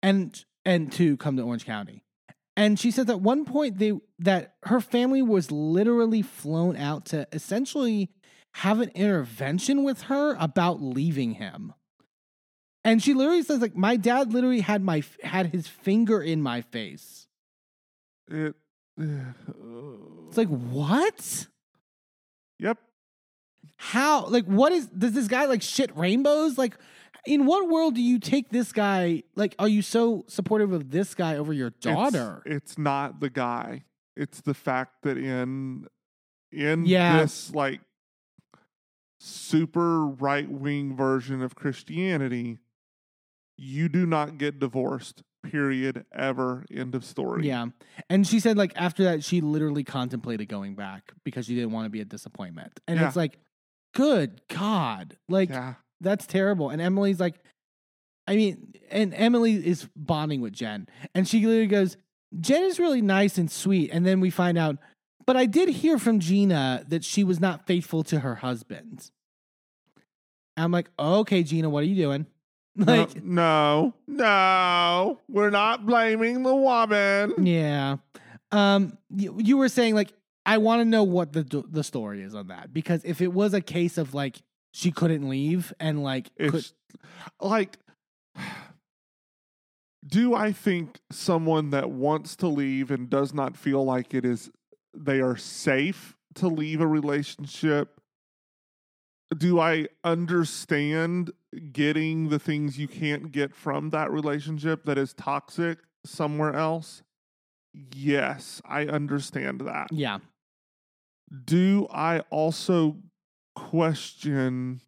And 0.02 0.44
and 0.64 0.92
to 0.92 1.16
come 1.16 1.36
to 1.36 1.42
Orange 1.42 1.64
County. 1.64 2.04
And 2.56 2.78
she 2.80 2.90
said 2.90 3.08
that 3.08 3.20
one 3.20 3.44
point 3.44 3.78
they 3.78 3.92
that 4.20 4.54
her 4.64 4.80
family 4.80 5.22
was 5.22 5.50
literally 5.50 6.22
flown 6.22 6.76
out 6.76 7.06
to 7.06 7.26
essentially 7.32 8.10
have 8.54 8.80
an 8.80 8.90
intervention 8.94 9.84
with 9.84 10.02
her 10.02 10.34
about 10.38 10.80
leaving 10.80 11.32
him. 11.32 11.74
And 12.84 13.02
she 13.02 13.14
literally 13.14 13.42
says 13.42 13.60
like 13.60 13.76
my 13.76 13.96
dad 13.96 14.32
literally 14.32 14.60
had 14.60 14.82
my 14.82 15.02
had 15.22 15.46
his 15.46 15.66
finger 15.66 16.22
in 16.22 16.40
my 16.40 16.62
face. 16.62 17.26
It. 18.28 18.54
It's 18.98 20.36
like 20.38 20.48
what? 20.48 21.46
Yep. 22.58 22.78
How 23.76 24.26
like 24.26 24.44
what 24.46 24.72
is 24.72 24.86
does 24.86 25.12
this 25.12 25.28
guy 25.28 25.44
like 25.46 25.62
shit 25.62 25.94
rainbows? 25.96 26.56
Like 26.56 26.76
in 27.26 27.44
what 27.44 27.68
world 27.68 27.94
do 27.94 28.00
you 28.02 28.18
take 28.18 28.48
this 28.50 28.72
guy 28.72 29.22
like 29.34 29.54
are 29.58 29.68
you 29.68 29.82
so 29.82 30.24
supportive 30.28 30.72
of 30.72 30.90
this 30.90 31.14
guy 31.14 31.36
over 31.36 31.52
your 31.52 31.68
It's- 31.68 31.82
daughter? 31.94 32.42
It's, 32.46 32.78
not 32.78 33.20
the 33.20 33.28
guy. 33.30 33.84
It's 34.16 34.40
the 34.40 34.54
fact 34.54 35.02
that 35.02 35.18
in 35.18 35.86
in 36.52 36.86
Yeah. 36.86 37.20
this 37.20 37.52
like 37.54 37.80
super 39.20 40.06
right 40.06 40.48
wing 40.50 40.96
version 40.96 41.42
of 41.42 41.54
Christianity, 41.54 42.58
you 43.58 43.88
do 43.88 44.06
not 44.06 44.38
get 44.38 44.58
divorced. 44.58 45.22
Period. 45.44 46.04
Ever. 46.12 46.64
End 46.70 46.94
of 46.94 47.04
story. 47.04 47.46
Yeah. 47.46 47.66
And 48.10 48.26
she 48.26 48.40
said 48.40 48.56
like 48.56 48.72
after 48.76 49.04
that 49.04 49.22
she 49.22 49.40
literally 49.40 49.84
contemplated 49.84 50.48
going 50.48 50.74
back 50.74 51.12
because 51.24 51.46
she 51.46 51.54
didn't 51.54 51.70
want 51.72 51.86
to 51.86 51.90
be 51.90 52.00
a 52.00 52.04
disappointment. 52.04 52.80
And 52.88 52.98
Yeah. 52.98 53.06
it's 53.06 53.16
like 53.16 53.38
good 53.94 54.40
god. 54.48 55.16
Like 55.28 55.50
Yeah. 55.50 55.74
that's 56.00 56.26
terrible. 56.26 56.70
And 56.70 56.80
Emily's 56.82 57.20
like 57.20 57.36
I 58.28 58.34
mean, 58.34 58.72
and 58.90 59.14
Emily 59.14 59.54
is 59.64 59.88
bonding 59.94 60.40
with 60.40 60.52
Jen. 60.52 60.88
And 61.14 61.28
she 61.28 61.46
literally 61.46 61.68
goes, 61.68 61.96
Jen 62.40 62.64
is 62.64 62.80
really 62.80 63.00
nice 63.00 63.38
and 63.38 63.48
sweet. 63.48 63.90
And 63.92 64.04
then 64.04 64.18
we 64.18 64.30
find 64.30 64.58
out, 64.58 64.78
but 65.26 65.36
I 65.36 65.46
did 65.46 65.68
hear 65.68 65.96
from 65.96 66.18
Gina 66.18 66.84
that 66.88 67.04
she 67.04 67.22
was 67.22 67.38
not 67.38 67.68
faithful 67.68 68.02
to 68.02 68.18
her 68.20 68.34
husband. 68.34 69.10
I'm 70.56 70.72
like, 70.72 70.90
okay, 70.98 71.42
Gina, 71.44 71.68
what 71.70 71.84
are 71.84 71.86
you 71.86 71.94
doing? 71.94 72.26
Like, 72.86 73.24
no, 73.24 73.94
no, 74.06 75.20
we're 75.28 75.50
not 75.50 75.86
blaming 75.86 76.42
the 76.42 76.54
woman. 76.54 77.46
yeah. 77.46 77.96
Um, 78.52 78.98
you, 79.08 79.34
you 79.38 79.56
were 79.56 79.70
saying 79.70 79.94
like, 79.94 80.12
I 80.44 80.58
want 80.58 80.80
to 80.80 80.84
know 80.84 81.02
what 81.02 81.32
the 81.32 81.64
the 81.70 81.82
story 81.82 82.22
is 82.22 82.34
on 82.34 82.48
that 82.48 82.72
because 82.72 83.02
if 83.04 83.20
it 83.20 83.32
was 83.32 83.54
a 83.54 83.60
case 83.60 83.98
of 83.98 84.14
like 84.14 84.42
she 84.72 84.90
couldn't 84.90 85.28
leave 85.28 85.72
and 85.80 86.02
like 86.02 86.30
could, 86.38 86.66
like, 87.40 87.78
do 90.06 90.34
I 90.34 90.52
think 90.52 91.00
someone 91.10 91.70
that 91.70 91.90
wants 91.90 92.36
to 92.36 92.46
leave 92.46 92.90
and 92.90 93.08
does 93.08 93.32
not 93.32 93.56
feel 93.56 93.84
like 93.84 94.12
it 94.12 94.24
is 94.24 94.50
they 94.94 95.20
are 95.20 95.36
safe 95.36 96.14
to 96.34 96.48
leave 96.48 96.80
a 96.80 96.86
relationship? 96.86 97.95
Do 99.36 99.58
I 99.58 99.88
understand 100.04 101.32
getting 101.72 102.28
the 102.28 102.38
things 102.38 102.78
you 102.78 102.86
can't 102.86 103.32
get 103.32 103.54
from 103.54 103.90
that 103.90 104.10
relationship 104.10 104.84
that 104.84 104.98
is 104.98 105.14
toxic 105.14 105.78
somewhere 106.04 106.54
else? 106.54 107.02
Yes, 107.94 108.62
I 108.64 108.86
understand 108.86 109.60
that 109.62 109.88
yeah. 109.92 110.18
do 111.44 111.86
I 111.90 112.20
also 112.30 112.96
question 113.54 114.80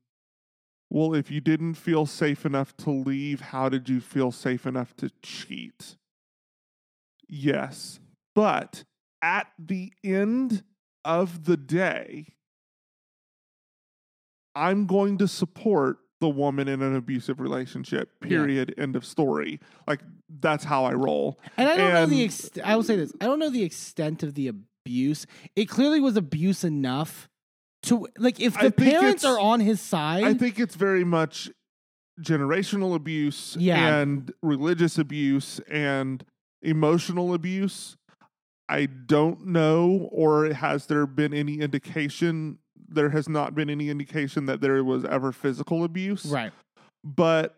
well 0.91 1.15
if 1.15 1.31
you 1.31 1.41
didn't 1.41 1.75
feel 1.75 2.07
safe 2.07 2.45
enough 2.47 2.77
to 2.77 2.91
leave 2.91 3.41
how 3.41 3.69
did 3.69 3.89
you 3.89 4.01
feel 4.01 4.31
safe 4.31 4.67
enough 4.67 4.95
to 4.97 5.11
cheat 5.23 5.97
yes 7.29 7.99
but 8.35 8.85
at 9.23 9.49
the 9.59 9.93
end 10.05 10.63
of 11.05 11.45
the 11.45 11.57
day 11.57 12.27
I'm 14.59 14.87
going 14.87 15.19
to 15.19 15.29
support 15.29 15.99
the 16.21 16.29
woman 16.29 16.67
in 16.67 16.83
an 16.83 16.97
abusive 16.97 17.39
relationship 17.41 18.11
Yeah. 18.23 18.29
period 18.29 18.75
end 18.77 18.97
of 18.97 19.05
story 19.05 19.61
like 19.87 20.01
that's 20.41 20.65
how 20.65 20.85
I 20.85 20.95
roll 20.95 21.39
And 21.57 21.69
I 21.69 21.77
don't 21.77 21.93
know 21.95 22.07
the 22.07 22.23
And- 22.23 22.25
ex- 22.25 22.51
I 22.65 22.75
will 22.77 22.83
say 22.83 22.97
this. 22.97 23.13
I 23.21 23.27
don't 23.27 23.39
know 23.39 23.51
the 23.51 23.63
extent 23.63 24.23
of 24.25 24.35
the 24.35 24.49
abuse. 24.49 25.27
It 25.55 25.67
clearly 25.67 26.01
was 26.01 26.17
abuse 26.17 26.65
enough 26.65 27.29
to 27.85 28.09
like 28.19 28.41
if 28.41 28.59
the 28.61 28.73
parents 28.73 29.25
are 29.25 29.39
on 29.39 29.61
his 29.61 29.81
side. 29.81 30.25
I 30.25 30.35
think 30.35 30.59
it's 30.59 30.75
very 30.75 31.05
much 31.05 31.51
generational 32.21 32.97
abuse 32.97 33.57
Yeah. 33.59 33.99
and 34.01 34.33
religious 34.43 34.99
abuse 34.99 35.61
and 35.71 36.25
emotional 36.63 37.33
abuse. 37.33 37.97
I 38.69 38.87
don't 38.87 39.47
know, 39.47 40.09
or 40.13 40.53
has 40.53 40.87
there 40.87 41.07
been 41.07 41.33
any 41.33 41.61
indication? 41.61 42.59
There 42.89 43.11
has 43.11 43.29
not 43.29 43.55
been 43.55 43.69
any 43.71 43.91
indication 43.91 44.47
that 44.47 44.61
there 44.61 44.83
was 44.83 45.05
ever 45.05 45.33
physical 45.33 45.85
abuse. 45.85 46.27
right. 46.27 46.53
But 47.05 47.55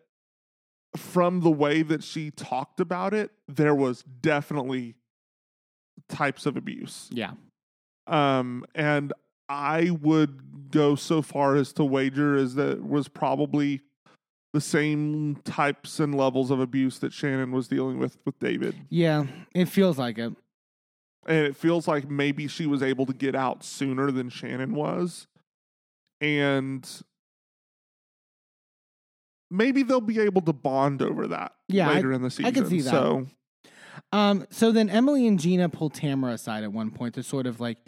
from 0.97 1.41
the 1.41 1.51
way 1.51 1.83
that 1.83 2.03
she 2.03 2.31
talked 2.31 2.81
about 2.81 3.15
it, 3.15 3.31
there 3.49 3.75
was 3.75 4.03
definitely 4.03 4.97
types 6.09 6.47
of 6.47 6.57
abuse. 6.57 7.09
Yeah. 7.13 7.33
Um, 8.07 8.65
and 8.75 9.13
I 9.49 9.91
would 9.91 10.71
go 10.71 10.97
so 10.97 11.23
far 11.23 11.57
as 11.57 11.73
to 11.75 11.85
wager 11.85 12.37
as 12.37 12.55
that 12.57 12.85
was 12.85 13.09
probably 13.09 13.81
the 14.53 14.61
same 14.61 15.37
types 15.45 16.01
and 16.01 16.15
levels 16.15 16.51
of 16.51 16.59
abuse 16.59 16.99
that 16.99 17.13
Shannon 17.13 17.53
was 17.53 17.69
dealing 17.69 17.99
with 17.99 18.19
with 18.25 18.39
David. 18.41 18.75
Yeah. 18.89 19.27
It 19.55 19.67
feels 19.67 19.97
like 19.99 20.19
it. 20.19 20.33
And 21.31 21.47
it 21.47 21.55
feels 21.57 21.87
like 21.87 22.11
maybe 22.11 22.49
she 22.49 22.67
was 22.67 22.83
able 22.83 23.07
to 23.07 23.13
get 23.13 23.35
out 23.37 23.63
sooner 23.63 24.11
than 24.11 24.29
Shannon 24.31 24.75
was. 24.75 25.29
And 26.21 26.87
maybe 29.51 29.83
they'll 29.83 30.01
be 30.01 30.21
able 30.21 30.43
to 30.43 30.53
bond 30.53 31.03
over 31.03 31.27
that 31.29 31.53
Yeah, 31.69 31.89
I- 31.89 31.95
later 31.95 32.13
in 32.13 32.23
the 32.23 32.31
season. 32.31 32.47
I 32.47 32.51
could 32.51 32.69
see 32.69 32.81
that. 32.83 32.91
So 32.91 33.27
Um, 34.13 34.47
so 34.51 34.73
then 34.73 34.89
Emily 34.91 35.27
and 35.27 35.39
Gina 35.39 35.69
pull 35.69 35.91
Tamra 35.91 36.33
aside 36.33 36.65
at 36.65 36.73
one 36.73 36.91
point 36.91 37.15
to 37.15 37.23
sort 37.23 37.47
of 37.47 37.61
like 37.61 37.79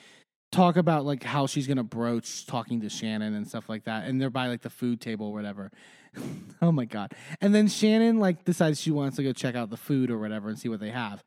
talk 0.52 0.76
about 0.76 1.04
like 1.04 1.22
how 1.24 1.46
she's 1.46 1.66
gonna 1.66 1.82
broach 1.82 2.46
talking 2.46 2.80
to 2.82 2.88
Shannon 2.88 3.34
and 3.34 3.48
stuff 3.48 3.68
like 3.68 3.84
that. 3.84 4.06
And 4.06 4.20
they're 4.20 4.30
by 4.30 4.46
like 4.48 4.62
the 4.62 4.70
food 4.70 5.00
table 5.00 5.26
or 5.26 5.32
whatever. 5.32 5.70
oh 6.62 6.70
my 6.70 6.84
god. 6.84 7.12
And 7.40 7.54
then 7.54 7.66
Shannon 7.66 8.18
like 8.20 8.44
decides 8.44 8.80
she 8.80 8.90
wants 8.90 9.16
to 9.16 9.22
go 9.24 9.32
check 9.32 9.54
out 9.54 9.70
the 9.70 9.76
food 9.76 10.10
or 10.10 10.18
whatever 10.18 10.48
and 10.48 10.58
see 10.58 10.68
what 10.68 10.80
they 10.80 10.90
have. 10.90 11.24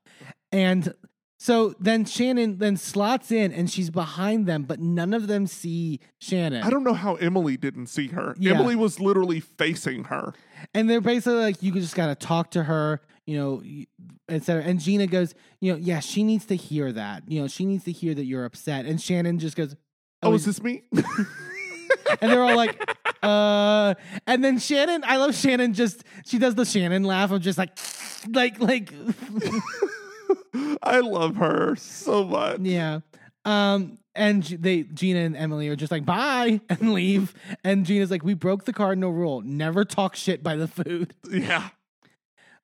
And 0.52 0.94
so 1.38 1.76
then 1.80 2.06
Shannon 2.06 2.58
then 2.60 2.78
slots 2.78 3.32
in 3.32 3.52
and 3.52 3.70
she's 3.70 3.90
behind 3.90 4.46
them, 4.46 4.64
but 4.64 4.80
none 4.80 5.14
of 5.14 5.28
them 5.28 5.48
see 5.48 6.00
Shannon. 6.20 6.64
I 6.64 6.70
don't 6.70 6.84
know 6.84 6.94
how 6.94 7.16
Emily 7.16 7.58
didn't 7.58 7.88
see 7.88 8.08
her. 8.08 8.36
Yeah. 8.40 8.54
Emily 8.54 8.76
was 8.76 9.00
literally 9.00 9.40
facing 9.42 10.06
her. 10.06 10.34
And 10.74 10.90
they're 10.90 11.02
basically 11.02 11.40
like, 11.40 11.62
you 11.62 11.72
just 11.74 11.96
got 11.96 12.08
to 12.08 12.16
talk 12.16 12.52
to 12.52 12.64
her, 12.64 13.02
you 13.26 13.38
know, 13.38 13.62
y- 13.64 13.86
et 14.30 14.44
cetera. 14.44 14.64
And 14.64 14.80
Gina 14.80 15.08
goes, 15.08 15.36
you 15.60 15.74
know, 15.74 15.78
yeah, 15.78 16.00
she 16.00 16.24
needs 16.24 16.46
to 16.46 16.56
hear 16.56 16.92
that. 16.94 17.24
You 17.30 17.42
know, 17.42 17.48
she 17.48 17.66
needs 17.66 17.84
to 17.84 17.92
hear 17.92 18.14
that 18.16 18.24
you're 18.26 18.46
upset. 18.46 18.86
And 18.86 19.02
Shannon 19.02 19.38
just 19.40 19.56
goes, 19.58 19.76
Oh, 20.24 20.32
oh, 20.32 20.34
is 20.34 20.46
this 20.46 20.64
me? 20.64 20.84
and 20.94 22.32
they're 22.32 22.42
all 22.42 22.56
like, 22.56 22.80
uh, 23.22 23.94
and 24.26 24.44
then 24.44 24.58
Shannon, 24.58 25.04
I 25.06 25.18
love 25.18 25.36
Shannon. 25.36 25.74
Just 25.74 26.04
she 26.26 26.40
does 26.40 26.56
the 26.56 26.66
Shannon 26.66 27.04
laugh 27.04 27.32
of 27.32 27.42
just 27.42 27.58
like, 27.58 27.78
like, 28.32 28.60
like, 28.60 28.92
I 30.84 31.00
love 31.00 31.36
her 31.38 31.76
so 31.76 32.24
much. 32.26 32.60
yeah. 32.62 33.00
Um, 33.46 34.00
and 34.16 34.44
they, 34.44 34.84
Gina 34.84 35.20
and 35.20 35.36
Emily 35.38 35.68
are 35.68 35.76
just 35.76 35.92
like, 35.92 36.06
bye, 36.06 36.62
and 36.70 36.94
leave. 36.94 37.34
And 37.64 37.86
Gina's 37.86 38.10
like, 38.10 38.24
we 38.24 38.34
broke 38.34 38.66
the 38.66 38.74
cardinal 38.74 39.12
rule: 39.12 39.42
never 39.42 39.86
talk 39.86 40.16
shit 40.16 40.42
by 40.44 40.56
the 40.56 40.68
food. 40.68 41.14
Yeah. 41.30 41.70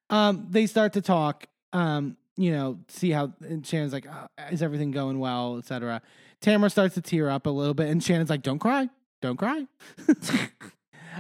um, 0.10 0.48
they 0.50 0.66
start 0.66 0.94
to 0.94 1.02
talk. 1.02 1.46
Um, 1.74 2.18
you 2.38 2.52
know, 2.52 2.80
see 2.88 3.12
how 3.12 3.34
and 3.42 3.66
Shannon's 3.66 3.94
like, 3.94 4.08
"Uh, 4.08 4.28
is 4.52 4.64
everything 4.64 4.92
going 4.92 5.20
well, 5.20 5.58
etc. 5.58 6.02
Tamra 6.42 6.72
starts 6.72 6.96
to 6.96 7.02
tear 7.02 7.30
up 7.30 7.46
a 7.46 7.50
little 7.50 7.74
bit, 7.74 7.90
and 7.90 8.04
Shannon's 8.04 8.30
like, 8.30 8.42
don't 8.42 8.60
cry, 8.60 8.90
don't 9.22 9.38
cry. 9.38 9.68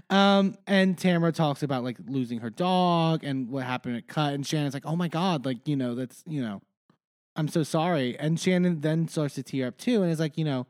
Um, 0.09 0.55
and 0.67 0.97
Tamra 0.97 1.33
talks 1.33 1.63
about 1.63 1.83
like 1.83 1.97
losing 2.07 2.39
her 2.39 2.49
dog 2.49 3.23
and 3.23 3.49
what 3.49 3.65
happened 3.65 3.97
at 3.97 4.07
Cut, 4.07 4.33
and 4.33 4.45
Shannon's 4.45 4.73
like, 4.73 4.85
oh 4.85 4.95
my 4.95 5.07
god, 5.07 5.45
like 5.45 5.67
you 5.67 5.75
know, 5.75 5.95
that's 5.95 6.23
you 6.27 6.41
know, 6.41 6.61
I'm 7.35 7.47
so 7.47 7.63
sorry. 7.63 8.17
And 8.17 8.39
Shannon 8.39 8.81
then 8.81 9.07
starts 9.07 9.35
to 9.35 9.43
tear 9.43 9.67
up 9.67 9.77
too, 9.77 10.01
and 10.03 10.11
is 10.11 10.19
like, 10.19 10.37
you 10.37 10.45
know. 10.45 10.67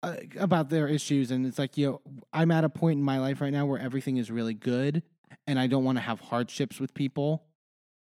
Uh, 0.00 0.14
about 0.38 0.70
their 0.70 0.86
issues, 0.86 1.32
and 1.32 1.44
it's 1.44 1.58
like, 1.58 1.76
you 1.76 1.84
know, 1.84 2.00
I'm 2.32 2.52
at 2.52 2.62
a 2.62 2.68
point 2.68 2.98
in 2.98 3.02
my 3.02 3.18
life 3.18 3.40
right 3.40 3.52
now 3.52 3.66
where 3.66 3.80
everything 3.80 4.16
is 4.16 4.30
really 4.30 4.54
good, 4.54 5.02
and 5.48 5.58
I 5.58 5.66
don't 5.66 5.82
want 5.82 5.98
to 5.98 6.02
have 6.02 6.20
hardships 6.20 6.78
with 6.78 6.94
people. 6.94 7.42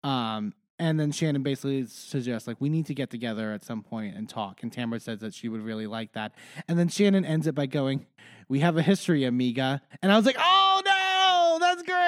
Um, 0.03 0.53
and 0.79 0.99
then 0.99 1.11
Shannon 1.11 1.43
basically 1.43 1.85
suggests 1.85 2.47
like 2.47 2.57
we 2.59 2.69
need 2.69 2.85
to 2.87 2.93
get 2.93 3.09
together 3.09 3.51
at 3.53 3.63
some 3.63 3.81
point 3.81 4.15
and 4.15 4.29
talk. 4.29 4.63
And 4.63 4.71
Tamra 4.71 5.01
says 5.01 5.19
that 5.19 5.33
she 5.33 5.49
would 5.49 5.61
really 5.61 5.87
like 5.87 6.13
that. 6.13 6.33
And 6.67 6.77
then 6.77 6.87
Shannon 6.87 7.25
ends 7.25 7.47
it 7.47 7.55
by 7.55 7.65
going, 7.65 8.05
"We 8.47 8.59
have 8.59 8.77
a 8.77 8.81
history, 8.81 9.23
amiga." 9.23 9.81
And 10.01 10.11
I 10.11 10.17
was 10.17 10.25
like, 10.25 10.37
"Oh 10.39 10.66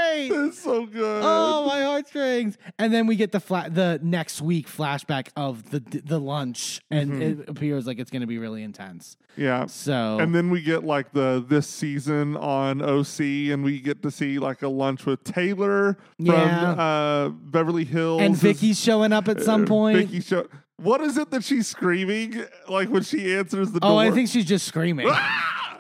great! 0.10 0.32
It's 0.32 0.60
so 0.60 0.86
good. 0.86 1.22
Oh 1.24 1.66
my 1.68 1.82
heartstrings!" 1.84 2.58
And 2.78 2.94
then 2.94 3.08
we 3.08 3.16
get 3.16 3.32
the 3.32 3.40
fla- 3.40 3.70
the 3.70 4.00
next 4.04 4.42
week 4.42 4.68
flashback 4.68 5.30
of 5.36 5.70
the 5.72 5.80
the 5.80 6.20
lunch, 6.20 6.82
and 6.92 7.22
it 7.22 7.50
appears 7.50 7.86
like 7.88 8.00
it's 8.00 8.12
going 8.12 8.22
to 8.22 8.28
be 8.28 8.38
really 8.38 8.64
intense. 8.64 9.18
yeah. 9.36 9.66
So 9.68 10.20
And 10.20 10.34
then 10.34 10.50
we 10.50 10.62
get 10.62 10.84
like 10.84 11.12
the 11.12 11.44
this 11.48 11.68
season 11.68 12.36
on 12.38 12.82
OC, 12.82 13.20
and 13.52 13.64
we 13.64 13.80
get 13.80 14.02
to 14.04 14.12
see 14.12 14.40
like 14.40 14.62
a 14.62 14.68
lunch 14.70 15.06
with 15.06 15.24
Taylor 15.24 15.94
from 16.18 16.26
Yeah. 16.26 16.72
uh, 16.72 17.30
Beverly 17.30 17.86
Hills, 17.86 18.22
and 18.22 18.36
Vicki's 18.36 18.80
showing 18.80 19.14
up 19.14 19.28
at 19.28 19.42
some 19.42 19.64
uh, 19.64 19.68
point. 19.68 19.98
Vicki 19.98 20.22
show. 20.22 20.48
What 20.78 21.02
is 21.02 21.18
it 21.18 21.30
that 21.32 21.44
she's 21.44 21.68
screaming 21.68 22.42
like 22.70 22.90
when 22.90 23.04
she 23.04 23.36
answers 23.36 23.72
the 23.72 23.82
door? 23.82 23.92
oh, 23.92 23.98
I 23.98 24.12
think 24.12 24.30
she's 24.30 24.46
just 24.46 24.66
screaming. 24.66 25.10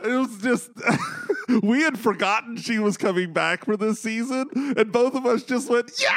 It 0.01 0.13
was 0.15 0.37
just 0.41 0.71
we 1.63 1.81
had 1.81 1.97
forgotten 1.97 2.57
she 2.57 2.79
was 2.79 2.97
coming 2.97 3.33
back 3.33 3.65
for 3.65 3.77
this 3.77 4.01
season, 4.01 4.47
and 4.77 4.91
both 4.91 5.15
of 5.15 5.25
us 5.25 5.43
just 5.43 5.69
went, 5.69 5.91
"Yeah!" 6.01 6.09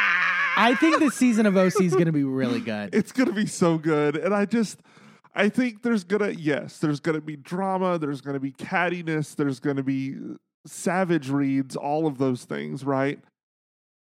I 0.57 0.75
think 0.75 0.99
this 0.99 1.15
season 1.15 1.47
of 1.47 1.57
OC 1.57 1.81
is 1.83 1.93
going 1.93 2.07
to 2.07 2.13
be 2.13 2.25
really 2.25 2.61
good. 2.61 2.91
it's 2.95 3.13
gonna 3.13 3.33
be 3.33 3.47
so 3.47 3.79
good, 3.79 4.17
and 4.17 4.35
I 4.35 4.45
just. 4.45 4.81
I 5.35 5.49
think 5.49 5.83
there's 5.83 6.05
gonna 6.05 6.29
yes, 6.29 6.77
there's 6.77 7.01
gonna 7.01 7.23
be 7.23 7.37
drama, 7.37 7.97
there's 7.99 8.21
gonna 8.21 8.39
be 8.39 8.53
cattiness, 8.53 9.35
there's 9.35 9.61
gonna 9.61 9.83
be 9.83 10.15
savage 10.67 11.31
reads, 11.31 11.75
all 11.75 12.07
of 12.07 12.19
those 12.19 12.45
things, 12.45 12.85
right? 12.85 13.19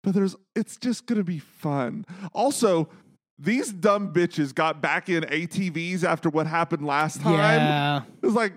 But 0.02 0.12
there's 0.12 0.36
it's 0.54 0.76
just 0.76 1.06
gonna 1.06 1.24
be 1.24 1.38
fun. 1.38 2.04
Also, 2.34 2.90
these 3.38 3.72
dumb 3.72 4.12
bitches 4.12 4.54
got 4.54 4.80
back 4.80 5.08
in 5.08 5.24
ATVs 5.24 6.04
after 6.04 6.28
what 6.28 6.46
happened 6.46 6.86
last 6.86 7.20
time. 7.20 7.32
Yeah. 7.32 8.02
It's 8.22 8.34
like, 8.34 8.54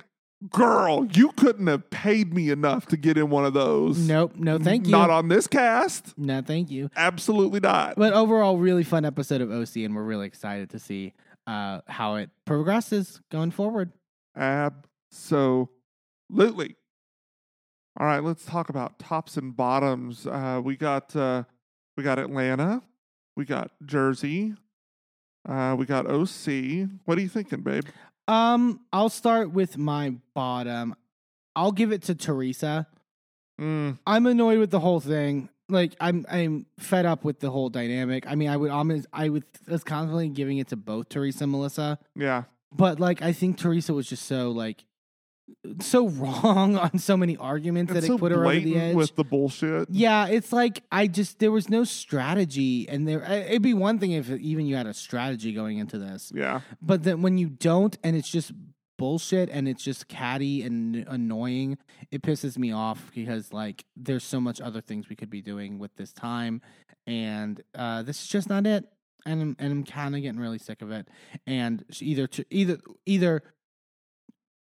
girl, 0.49 1.05
you 1.13 1.31
couldn't 1.33 1.67
have 1.67 1.89
paid 1.89 2.33
me 2.33 2.49
enough 2.49 2.85
to 2.87 2.97
get 2.97 3.17
in 3.17 3.29
one 3.29 3.45
of 3.45 3.53
those. 3.53 3.97
Nope. 3.97 4.35
No, 4.35 4.57
thank 4.57 4.85
you. 4.85 4.91
Not 4.91 5.09
on 5.09 5.27
this 5.27 5.47
cast. 5.47 6.17
no, 6.17 6.41
thank 6.41 6.69
you. 6.69 6.89
Absolutely 6.95 7.59
not. 7.59 7.95
But 7.95 8.13
overall, 8.13 8.57
really 8.57 8.83
fun 8.83 9.05
episode 9.05 9.41
of 9.41 9.51
OC, 9.51 9.77
and 9.77 9.95
we're 9.95 10.03
really 10.03 10.27
excited 10.27 10.69
to 10.71 10.79
see 10.79 11.13
uh, 11.47 11.81
how 11.87 12.15
it 12.15 12.29
progresses 12.45 13.21
going 13.31 13.51
forward. 13.51 13.91
Absolutely. 14.35 15.69
All 17.97 18.05
right, 18.05 18.23
let's 18.23 18.43
talk 18.45 18.69
about 18.69 18.99
tops 18.99 19.37
and 19.37 19.55
bottoms. 19.55 20.27
Uh, 20.27 20.59
we 20.63 20.75
got 20.75 21.15
uh, 21.15 21.43
we 21.95 22.03
got 22.03 22.19
Atlanta, 22.19 22.81
we 23.37 23.45
got 23.45 23.71
Jersey, 23.85 24.53
uh, 25.47 25.75
we 25.79 25.85
got 25.85 26.05
OC. 26.05 26.89
What 27.05 27.17
are 27.17 27.21
you 27.21 27.29
thinking, 27.29 27.61
babe? 27.61 27.85
Um, 28.27 28.81
I'll 28.91 29.09
start 29.09 29.51
with 29.51 29.77
my 29.77 30.15
bottom. 30.33 30.95
I'll 31.55 31.71
give 31.71 31.91
it 31.91 32.03
to 32.03 32.15
Teresa. 32.15 32.87
Mm, 33.59 33.99
I'm 34.05 34.25
annoyed 34.25 34.59
with 34.59 34.71
the 34.71 34.79
whole 34.79 34.99
thing. 34.99 35.49
Like 35.69 35.95
I'm 35.99 36.25
I'm 36.29 36.65
fed 36.77 37.05
up 37.05 37.23
with 37.23 37.39
the 37.39 37.49
whole 37.49 37.69
dynamic. 37.69 38.25
I 38.27 38.35
mean, 38.35 38.49
I 38.49 38.57
would 38.57 38.71
almost 38.71 39.07
I 39.13 39.29
would 39.29 39.45
was 39.67 39.83
constantly 39.83 40.29
giving 40.29 40.57
it 40.57 40.67
to 40.69 40.75
both 40.75 41.09
Teresa 41.09 41.45
and 41.45 41.51
Melissa, 41.51 41.97
yeah. 42.15 42.43
but 42.71 42.99
like 42.99 43.21
I 43.21 43.33
think 43.33 43.57
Teresa 43.57 43.93
was 43.93 44.07
just 44.07 44.25
so 44.25 44.51
like 44.51 44.85
so 45.81 46.07
wrong 46.09 46.75
on 46.85 46.97
so 46.99 47.15
many 47.17 47.37
arguments 47.37 47.91
It's 47.91 48.01
that 48.01 48.07
so 48.07 48.15
it 48.15 48.19
put 48.19 48.31
her 48.31 48.45
over 48.45 48.59
the 48.59 48.77
edge. 48.77 48.95
with 48.95 49.15
the 49.15 49.23
bullshit. 49.23 49.89
yeah, 49.89 50.27
it's 50.27 50.51
like 50.53 50.83
I 50.91 51.07
just 51.07 51.39
there 51.39 51.51
was 51.51 51.69
no 51.69 51.83
strategy, 51.83 52.87
and 52.89 53.07
there 53.07 53.21
it'd 53.23 53.61
be 53.61 53.73
one 53.73 53.99
thing 53.99 54.11
if 54.11 54.29
even 54.29 54.65
you 54.65 54.75
had 54.75 54.87
a 54.87 54.93
strategy 54.93 55.53
going 55.53 55.77
into 55.77 55.97
this, 55.99 56.31
Yeah. 56.33 56.61
but 56.81 57.03
then 57.03 57.21
when 57.21 57.37
you 57.37 57.49
don't, 57.49 57.97
and 58.03 58.15
it's 58.15 58.29
just 58.29 58.51
bullshit, 58.97 59.49
and 59.49 59.67
it's 59.67 59.83
just 59.83 60.07
catty 60.07 60.61
and 60.63 61.05
annoying, 61.07 61.77
it 62.11 62.21
pisses 62.21 62.57
me 62.57 62.71
off 62.71 63.11
because 63.13 63.51
like 63.53 63.85
there's 63.95 64.23
so 64.23 64.39
much 64.39 64.61
other 64.61 64.81
things 64.81 65.09
we 65.09 65.15
could 65.15 65.29
be 65.29 65.41
doing 65.41 65.77
with 65.79 65.95
this 65.95 66.13
time, 66.13 66.61
and 67.05 67.61
uh, 67.75 68.01
this 68.03 68.21
is 68.21 68.27
just 68.27 68.49
not 68.49 68.65
it. 68.65 68.85
And 69.27 69.41
I'm, 69.41 69.55
and 69.57 69.71
I'm 69.73 69.83
kind 69.83 70.15
of 70.15 70.21
getting 70.21 70.39
really 70.39 70.59
sick 70.59 70.83
of 70.83 70.91
it. 70.91 71.07
And 71.47 71.83
either 71.99 72.27
to, 72.27 72.45
either 72.51 72.77
either 73.07 73.41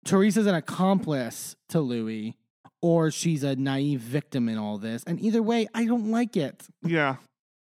Teresa's 0.05 0.47
an 0.47 0.55
accomplice 0.55 1.57
to 1.71 1.81
Luis, 1.81 2.35
or 2.83 3.11
she's 3.11 3.43
a 3.43 3.57
naive 3.57 4.01
victim 4.01 4.49
in 4.49 4.59
all 4.59 4.79
this. 4.79 5.03
And 5.07 5.21
either 5.21 5.43
way, 5.43 5.67
I 5.75 5.85
don't 5.87 6.11
like 6.11 6.37
it. 6.37 6.63
Yeah. 6.85 7.17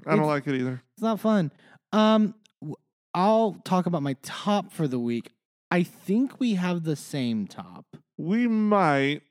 I 0.06 0.10
don't 0.10 0.20
It's- 0.20 0.28
like 0.28 0.47
it 0.47 0.55
either. 0.59 0.82
It's 0.94 1.02
not 1.02 1.19
fun. 1.20 1.51
Um, 1.93 2.35
w- 2.60 2.77
I'll 3.15 3.55
talk 3.65 3.86
about 3.86 4.02
my 4.02 4.15
top 4.23 4.73
for 4.73 4.86
the 4.86 4.98
week. 4.98 5.32
I 5.70 5.82
think 5.82 6.39
we 6.40 6.55
have 6.55 6.85
the 6.85 6.97
same 6.97 7.47
top. 7.47 7.85
We 8.16 8.47
might. 8.47 9.23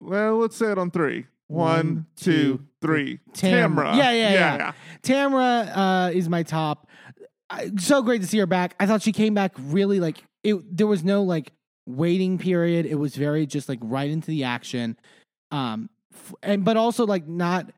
Well, 0.00 0.38
let's 0.38 0.56
say 0.56 0.72
it 0.72 0.78
on 0.78 0.90
three. 0.90 1.26
One, 1.48 1.60
One, 1.76 2.06
two, 2.16 2.32
two, 2.32 2.66
three. 2.80 3.20
Tam- 3.34 3.76
Tamra. 3.76 3.96
Yeah, 3.96 4.12
yeah, 4.12 4.32
yeah. 4.32 4.72
Tamra 5.02 5.76
uh, 5.76 6.10
is 6.14 6.28
my 6.28 6.42
top. 6.42 6.88
I, 7.50 7.70
so 7.78 8.02
great 8.02 8.22
to 8.22 8.26
see 8.26 8.38
her 8.38 8.46
back. 8.46 8.74
I 8.80 8.86
thought 8.86 9.02
she 9.02 9.12
came 9.12 9.34
back 9.34 9.52
really 9.58 10.00
like 10.00 10.24
it. 10.42 10.56
There 10.74 10.86
was 10.86 11.04
no 11.04 11.22
like 11.22 11.52
waiting 11.86 12.38
period. 12.38 12.86
It 12.86 12.96
was 12.96 13.14
very 13.16 13.46
just 13.46 13.68
like 13.68 13.78
right 13.82 14.10
into 14.10 14.28
the 14.28 14.44
action. 14.44 14.96
Um, 15.50 15.90
f- 16.12 16.34
and 16.42 16.64
but 16.64 16.76
also 16.76 17.06
like 17.06 17.26
not 17.28 17.70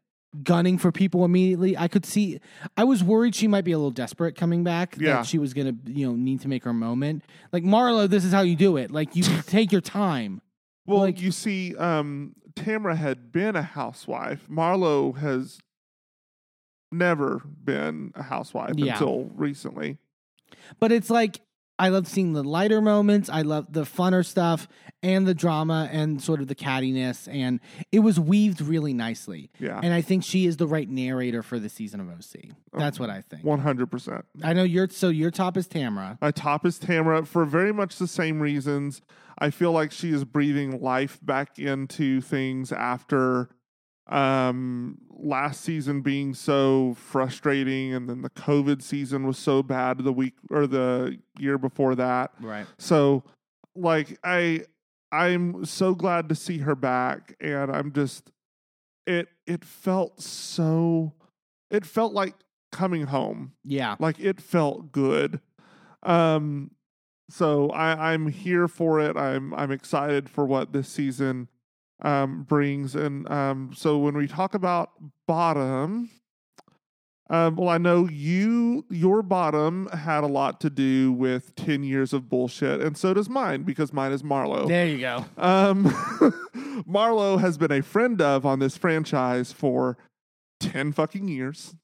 gunning 0.43 0.77
for 0.79 0.93
people 0.93 1.25
immediately. 1.25 1.77
I 1.77 1.89
could 1.89 2.05
see. 2.05 2.41
I 2.77 2.85
was 2.85 3.03
worried 3.03 3.35
she 3.35 3.49
might 3.49 3.65
be 3.65 3.73
a 3.73 3.79
little 3.79 3.91
desperate 3.91 4.37
coming 4.37 4.65
back. 4.65 4.97
Yeah. 4.99 5.15
that 5.17 5.27
she 5.27 5.39
was 5.39 5.55
gonna 5.55 5.75
you 5.87 6.07
know 6.07 6.15
need 6.15 6.41
to 6.43 6.49
make 6.49 6.65
her 6.65 6.73
moment. 6.73 7.23
Like 7.53 7.65
Marlo, 7.65 8.09
this 8.09 8.25
is 8.25 8.33
how 8.33 8.43
you 8.43 8.57
do 8.57 8.77
it. 8.77 8.91
Like 8.91 9.17
you 9.17 9.23
take 9.47 9.73
your 9.73 9.81
time. 9.81 10.41
Well, 10.87 11.01
Like- 11.01 11.21
you 11.21 11.33
see, 11.33 11.75
um, 11.77 12.35
Tamra 12.55 12.97
had 12.97 13.33
been 13.33 13.57
a 13.57 13.63
housewife. 13.63 14.47
Marlo 14.49 15.17
has 15.19 15.59
never 16.93 17.43
been 17.65 18.13
a 18.15 18.23
housewife 18.23 18.75
Yeah. 18.77 18.93
until 18.93 19.25
recently. 19.35 19.99
But 20.79 20.93
it's 20.93 21.11
like 21.11 21.41
I 21.79 21.91
love 21.91 22.07
seeing 22.07 22.33
the 22.33 22.43
lighter 22.43 22.81
moments. 22.81 23.29
I 23.29 23.43
love 23.43 23.73
the 23.73 23.83
funner 23.83 24.25
stuff 24.25 24.67
and 25.03 25.27
the 25.27 25.35
drama 25.35 25.89
and 25.93 26.23
sort 26.23 26.41
of 26.41 26.49
the 26.49 26.55
cattiness. 26.55 27.29
And 27.31 27.61
it 27.93 28.01
was 28.01 28.19
weaved 28.19 28.61
really 28.61 28.95
nicely. 28.95 29.51
Yeah. 29.59 29.79
And 29.83 29.93
I 29.93 30.01
think 30.01 30.25
she 30.25 30.47
is 30.47 30.57
the 30.57 30.67
right 30.67 30.89
narrator 30.89 31.43
for 31.43 31.59
the 31.59 31.69
season 31.69 32.01
of 32.01 32.09
OC. 32.09 32.53
That's 32.73 32.99
what 32.99 33.11
I 33.11 33.21
think. 33.21 33.45
100%. 33.45 34.23
I 34.43 34.53
know 34.53 34.63
your 34.63 34.89
so 34.89 35.09
your 35.09 35.31
top 35.31 35.57
is 35.57 35.69
Tamra. 35.69 36.19
My 36.21 36.31
top 36.31 36.65
is 36.65 36.79
Tamra 36.79 37.27
for 37.27 37.45
very 37.45 37.73
much 37.73 37.99
the 37.99 38.09
same 38.09 38.41
reasons. 38.41 39.03
I 39.39 39.51
feel 39.51 39.73
like 39.73 39.93
she 39.93 40.13
is 40.13 40.25
breathing 40.25 40.81
life 40.81 41.19
back 41.23 41.59
into 41.59 42.21
things 42.21 42.73
after 42.73 43.51
um 44.09 44.99
last 45.19 45.63
season 45.63 46.03
being 46.03 46.35
so 46.35 46.95
frustrating 46.99 47.95
and 47.95 48.09
then 48.09 48.21
the 48.23 48.31
covid 48.31 48.83
season 48.83 49.27
was 49.27 49.39
so 49.39 49.63
bad 49.63 49.99
the 49.99 50.13
week 50.13 50.35
or 50.51 50.67
the 50.67 51.19
year 51.39 51.57
before 51.57 51.95
that 51.95 52.33
Right. 52.41 52.67
so 52.79 53.25
like 53.75 54.19
i 54.23 54.63
i'm 55.13 55.65
so 55.65 55.95
glad 55.95 56.29
to 56.29 56.35
see 56.35 56.59
her 56.59 56.75
back 56.75 57.35
and 57.41 57.71
i'm 57.75 57.93
just 57.93 58.31
it 59.07 59.29
it 59.47 59.65
felt 59.65 60.21
so 60.21 61.15
it 61.71 61.87
felt 61.87 62.13
like 62.13 62.35
coming 62.73 63.07
home 63.07 63.53
Yeah. 63.65 63.97
like 63.99 64.21
it 64.21 64.41
felt 64.41 64.93
good 64.93 65.41
um 66.03 66.71
so 67.31 67.71
i 67.71 68.13
i'm 68.13 68.29
here 68.29 68.69
for 68.69 69.01
it 69.01 69.17
i'm 69.17 69.55
i'm 69.55 69.71
excited 69.73 70.29
for 70.29 70.45
what 70.45 70.73
this 70.73 70.89
season 70.89 71.49
um 72.03 72.43
brings 72.43 72.95
and 72.95 73.29
um 73.31 73.71
so 73.75 73.97
when 73.99 74.17
we 74.17 74.27
talk 74.27 74.55
about 74.55 74.91
bottom 75.27 76.11
um 77.31 77.57
well 77.57 77.69
i 77.71 77.79
know 77.79 78.07
you 78.09 78.85
your 78.91 79.23
bottom 79.23 79.89
had 79.89 80.23
a 80.23 80.27
lot 80.27 80.61
to 80.61 80.69
do 80.71 81.11
with 81.13 81.55
10 81.57 81.83
years 81.83 82.13
of 82.13 82.29
bullshit 82.29 82.81
and 82.81 82.97
so 82.99 83.15
does 83.15 83.29
mine 83.31 83.63
because 83.63 83.93
mine 83.93 84.13
is 84.13 84.23
marlo 84.23 84.69
There 84.69 84.87
you 84.87 84.99
go. 84.99 85.25
um, 85.39 85.85
Marlo 86.87 87.41
has 87.41 87.57
been 87.57 87.73
a 87.73 87.81
friend 87.83 88.21
of 88.21 88.45
on 88.45 88.59
this 88.59 88.77
franchise 88.77 89.51
for 89.51 89.97
10 90.61 90.93
fucking 90.93 91.27
years 91.27 91.75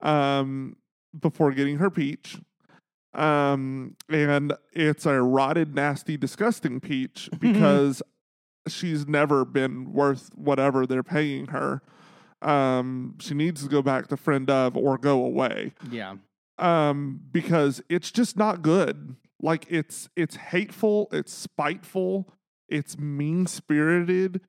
um, 0.00 0.76
before 1.18 1.52
getting 1.52 1.76
her 1.76 1.90
peach. 1.90 2.38
Um, 3.12 3.94
and 4.08 4.54
it's 4.72 5.04
a 5.04 5.20
rotted, 5.20 5.74
nasty, 5.74 6.16
disgusting 6.16 6.80
peach 6.80 7.28
because 7.38 8.02
she's 8.68 9.06
never 9.06 9.44
been 9.44 9.92
worth 9.92 10.30
whatever 10.34 10.86
they're 10.86 11.02
paying 11.02 11.46
her. 11.46 11.82
Um, 12.42 13.14
she 13.18 13.34
needs 13.34 13.62
to 13.62 13.68
go 13.68 13.80
back 13.82 14.08
to 14.08 14.16
friend 14.16 14.50
of 14.50 14.76
or 14.76 14.98
go 14.98 15.24
away 15.24 15.72
Yeah. 15.90 16.16
um 16.58 17.20
because 17.32 17.82
it's 17.88 18.10
just 18.10 18.36
not 18.36 18.60
good 18.62 19.16
like 19.40 19.66
it's 19.70 20.08
it's 20.16 20.36
hateful 20.36 21.08
it's 21.12 21.32
spiteful 21.32 22.28
it's 22.68 22.98
mean 22.98 23.46
spirited 23.46 24.40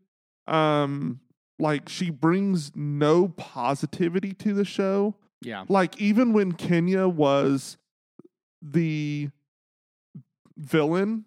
um 0.48 1.22
like 1.60 1.88
she 1.90 2.10
brings 2.10 2.72
no 2.76 3.30
positivity 3.30 4.34
to 4.34 4.54
the 4.54 4.66
show 4.66 5.16
Yeah. 5.42 5.64
like 5.70 6.00
even 6.00 6.34
when 6.34 6.52
Kenya 6.54 7.08
was 7.08 7.78
the 8.62 9.30
villain 10.58 11.26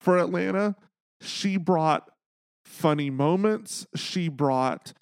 for 0.00 0.18
Atlanta 0.18 0.74
she 1.20 1.56
brought 1.56 2.08
funny 2.72 3.10
moments. 3.10 3.86
She 3.94 4.28
brought 4.28 4.92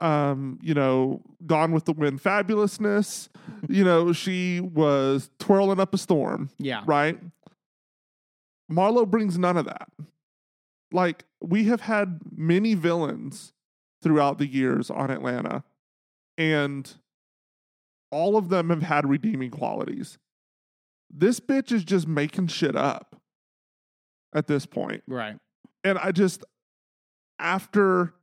um 0.00 0.60
you 0.62 0.74
know 0.74 1.20
gone 1.44 1.72
with 1.72 1.84
the 1.86 1.92
wind 1.92 2.22
fabulousness. 2.22 3.28
You 3.68 3.82
know 3.82 4.12
she 4.12 4.60
was 4.60 5.30
twirling 5.40 5.80
up 5.80 5.92
a 5.94 5.98
storm 5.98 6.50
Yeah. 6.58 6.82
right? 6.86 7.18
Marlo 8.70 9.08
brings 9.08 9.38
none 9.38 9.56
of 9.56 9.64
that. 9.64 9.88
Like 10.92 11.24
we 11.40 11.64
have 11.64 11.80
had 11.80 12.20
many 12.36 12.74
villains 12.74 13.52
throughout 14.02 14.38
the 14.38 14.46
years 14.46 14.90
on 14.90 15.10
atlanta 15.10 15.64
and 16.36 16.94
all 18.12 18.36
of 18.36 18.48
them 18.48 18.70
have 18.70 18.82
had 18.82 19.08
redeeming 19.08 19.50
qualities. 19.50 20.18
This 21.10 21.40
bitch 21.40 21.72
is 21.72 21.84
just 21.84 22.06
making 22.06 22.46
shit 22.48 22.76
up 22.76 23.16
at 24.34 24.46
this 24.46 24.66
point. 24.66 25.02
Right. 25.08 25.36
and 25.84 25.98
I 25.98 26.12
just, 26.12 26.44
after 27.38 28.14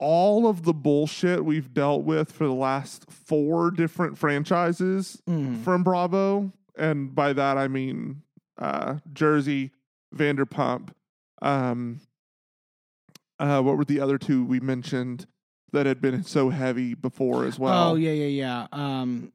all 0.00 0.46
of 0.46 0.62
the 0.62 0.72
bullshit 0.72 1.44
we've 1.44 1.74
dealt 1.74 2.04
with 2.04 2.30
for 2.30 2.46
the 2.46 2.52
last 2.52 3.10
four 3.10 3.70
different 3.70 4.16
franchises 4.16 5.20
Mhm. 5.26 5.62
from 5.62 5.82
Bravo, 5.82 6.52
and 6.76 7.14
by 7.14 7.32
that 7.32 7.58
I 7.58 7.66
mean 7.68 8.22
uh, 8.58 8.98
Jersey, 9.12 9.70
Vanderpump, 10.14 10.90
um, 11.42 12.00
uh, 13.38 13.62
what 13.62 13.76
were 13.76 13.84
the 13.84 14.00
other 14.00 14.18
two 14.18 14.44
we 14.44 14.58
mentioned 14.60 15.26
that 15.72 15.86
had 15.86 16.00
been 16.00 16.22
so 16.24 16.48
heavy 16.50 16.94
before 16.94 17.44
as 17.44 17.56
well? 17.58 17.90
oh 17.90 17.94
yeah, 17.94 18.10
yeah, 18.12 18.26
yeah. 18.26 18.66
Um, 18.72 19.32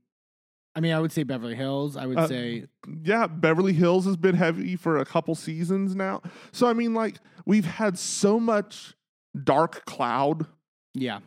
I 0.76 0.80
mean, 0.80 0.92
I 0.94 1.00
would 1.00 1.12
say 1.12 1.24
Beverly 1.24 1.56
Hills. 1.56 1.96
I 1.96 2.06
would 2.08 2.18
Uh, 2.18 2.28
say 2.28 2.66
yeah, 3.04 3.28
Beverly 3.28 3.74
Hills 3.74 4.06
has 4.06 4.18
been 4.18 4.36
heavy 4.36 4.76
for 4.76 4.98
a 4.98 5.06
couple 5.06 5.36
seasons 5.36 5.96
now. 5.96 6.22
So 6.52 6.68
I 6.68 6.74
mean, 6.74 6.94
like 6.94 7.18
we've 7.46 7.66
had 7.66 7.98
so 8.00 8.40
much 8.40 8.96
dark 9.44 9.86
cloud. 9.86 10.48
yeah. 10.94 11.20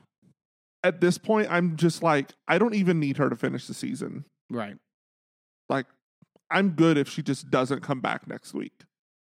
At 0.85 1.01
this 1.01 1.19
point, 1.19 1.49
I'm 1.51 1.77
just 1.77 2.01
like, 2.05 2.31
I 2.47 2.59
don't 2.59 2.75
even 2.75 3.01
need 3.01 3.17
her 3.17 3.29
to 3.29 3.35
finish 3.35 3.67
the 3.67 3.75
season. 3.75 4.25
Right. 4.49 4.77
Like, 5.69 5.87
I'm 6.49 6.71
good 6.71 6.97
if 6.97 7.09
she 7.09 7.23
just 7.23 7.51
doesn't 7.51 7.81
come 7.83 8.01
back 8.01 8.29
next 8.29 8.55
week. 8.55 8.85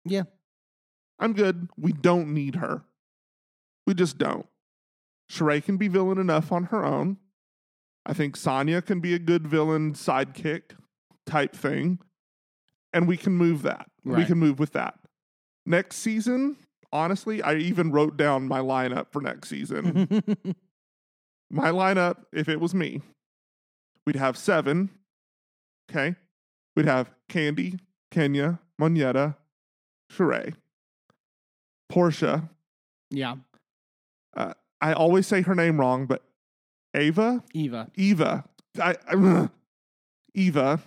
Yeah. 0.05 0.25
I'm 1.19 1.33
good. 1.33 1.71
We 1.79 1.93
don't 1.93 2.35
need 2.35 2.57
her. 2.57 2.83
We 3.87 3.95
just 3.95 4.19
don't. 4.19 4.45
Sheree 5.31 5.65
can 5.65 5.79
be 5.79 5.89
villain 5.89 6.19
enough 6.19 6.53
on 6.53 6.65
her 6.65 6.85
own. 6.85 7.17
I 8.07 8.15
think 8.15 8.37
Sanya 8.37 8.85
can 8.85 9.01
be 9.01 9.15
a 9.15 9.19
good 9.19 9.47
villain 9.47 9.93
sidekick 9.93 10.73
type 11.27 11.55
thing. 11.55 11.99
And 12.93 13.07
we 13.07 13.17
can 13.17 13.35
move 13.35 13.63
that. 13.63 13.87
We 14.05 14.25
can 14.25 14.39
move 14.39 14.59
with 14.59 14.73
that. 14.73 14.99
Next 15.67 15.97
season, 15.97 16.57
honestly, 16.91 17.43
I 17.43 17.57
even 17.57 17.93
wrote 17.93 18.17
down 18.17 18.49
my 18.49 18.61
lineup 18.61 19.13
for 19.13 19.21
next 19.21 19.51
season. 19.51 20.09
my 21.51 21.69
lineup, 21.69 22.25
if 22.33 22.49
it 22.49 22.59
was 22.59 22.75
me, 22.75 23.03
we'd 24.07 24.17
have 24.17 24.39
seven. 24.39 24.89
Okay. 25.91 26.17
We'd 26.75 26.87
have 26.87 27.11
Kandi, 27.29 27.79
Kenya, 28.11 28.61
Monyetta, 28.81 29.37
Sheree, 30.13 30.55
Porsha. 31.93 32.49
yeah, 33.11 33.35
uh, 34.37 34.55
I 34.81 34.93
always 34.93 35.27
say 35.27 35.43
her 35.43 35.55
name 35.55 35.81
wrong, 35.81 36.07
but 36.07 36.23
Ava, 36.95 37.43
Eva. 37.55 37.91
Eva, 37.97 38.45
I, 38.81 38.97
I- 39.09 39.49
Eva, 40.35 40.81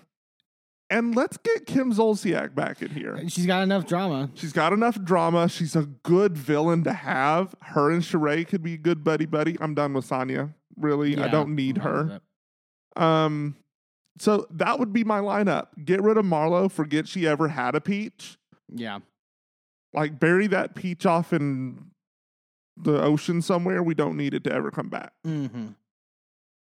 and 0.90 1.16
let's 1.16 1.38
get 1.38 1.66
Kim 1.66 1.94
Zolciak 1.94 2.54
back 2.56 2.82
in 2.82 2.90
here. 2.90 3.18
She's 3.30 3.46
got 3.46 3.64
enough 3.64 3.86
drama. 3.86 4.30
She's 4.34 4.52
got 4.54 4.74
enough 4.74 5.02
drama. 5.04 5.48
She's 5.50 5.76
a 5.76 5.84
good 6.04 6.38
villain 6.38 6.84
to 6.84 6.94
have. 6.94 7.56
Her 7.62 7.92
and 7.92 8.02
Sheree 8.02 8.48
could 8.48 8.62
be 8.64 8.78
good 8.78 9.04
buddy 9.04 9.26
buddy. 9.26 9.58
I'm 9.62 9.74
done 9.74 9.94
with 9.94 10.08
Sanya. 10.08 10.54
Really, 10.78 11.18
I 11.18 11.28
don't 11.28 11.56
need 11.56 11.78
I'm 11.78 11.84
fine 11.84 11.94
with 12.04 12.12
her. 12.98 13.04
Um, 13.04 13.56
so 14.20 14.48
that 14.52 14.80
would 14.80 14.92
be 14.92 15.04
my 15.04 15.20
lineup. 15.20 15.68
Get 15.84 16.02
rid 16.02 16.18
of 16.18 16.26
Marlo. 16.26 16.70
Forget 16.70 17.08
she 17.08 17.26
ever 17.28 17.48
had 17.48 17.76
a 17.76 17.82
peach. 17.82 18.38
Yeah. 18.74 19.00
Like 19.94 20.20
bury 20.20 20.48
that 20.48 20.76
peach 20.76 21.06
off 21.06 21.32
in 21.34 21.92
the 22.78 23.02
ocean 23.02 23.42
somewhere. 23.42 23.82
We 23.84 23.94
don't 23.94 24.18
need 24.18 24.34
it 24.34 24.44
to 24.46 24.52
ever 24.54 24.72
come 24.72 24.90
back. 24.90 25.14
Mm-hmm. 25.26 25.68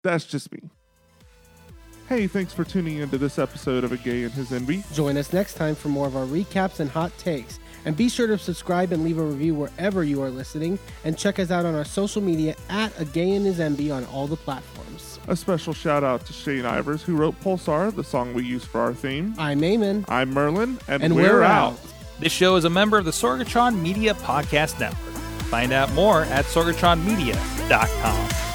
That's 0.06 0.24
just 0.24 0.52
me. 0.52 0.60
Hey, 2.08 2.28
thanks 2.28 2.54
for 2.54 2.64
tuning 2.64 3.00
into 3.00 3.18
this 3.18 3.40
episode 3.40 3.84
of 3.84 3.92
A 3.92 3.98
Gay 3.98 4.24
and 4.24 4.32
His 4.32 4.52
Enby. 4.52 4.84
Join 4.94 5.18
us 5.18 5.34
next 5.34 5.56
time 5.56 5.74
for 5.74 5.90
more 5.90 6.06
of 6.06 6.16
our 6.16 6.28
recaps 6.28 6.80
and 6.80 6.88
hot 6.88 7.12
takes. 7.18 7.58
And 7.86 7.98
be 7.98 8.08
sure 8.08 8.28
to 8.28 8.38
subscribe 8.38 8.92
and 8.92 9.04
leave 9.04 9.18
a 9.18 9.24
review 9.24 9.56
wherever 9.56 10.04
you 10.04 10.22
are 10.22 10.30
listening. 10.30 10.78
And 11.06 11.18
check 11.18 11.40
us 11.40 11.50
out 11.50 11.66
on 11.66 11.74
our 11.74 11.84
social 11.84 12.22
media 12.22 12.56
at 12.70 12.94
A 13.02 13.06
Gay 13.06 13.32
and 13.32 13.48
His 13.48 13.58
Enby 13.58 13.92
on 13.92 14.06
all 14.06 14.28
the 14.28 14.36
platforms. 14.36 15.20
A 15.28 15.36
special 15.36 15.74
shout 15.74 16.04
out 16.04 16.24
to 16.28 16.34
Shane 16.34 16.66
Ivers, 16.66 17.02
who 17.02 17.16
wrote 17.16 17.40
Pulsar, 17.42 17.92
the 17.96 18.04
song 18.04 18.36
we 18.36 18.46
use 18.46 18.64
for 18.64 18.82
our 18.82 18.94
theme. 18.94 19.34
I'm 19.40 19.60
Eamon. 19.62 20.06
I'm 20.08 20.30
Merlin, 20.32 20.78
and, 20.88 21.02
And 21.02 21.16
we're, 21.16 21.38
we're 21.38 21.42
out. 21.42 21.74
out. 21.74 21.80
This 22.20 22.32
show 22.32 22.58
is 22.58 22.66
a 22.66 22.70
member 22.70 23.00
of 23.00 23.06
the 23.06 23.12
Sorgatron 23.12 23.82
Media 23.82 24.14
Podcast 24.14 24.80
Network. 24.80 25.00
Find 25.50 25.74
out 25.74 25.92
more 25.94 26.26
at 26.26 26.46
sorgatronmedia.com. 26.46 28.55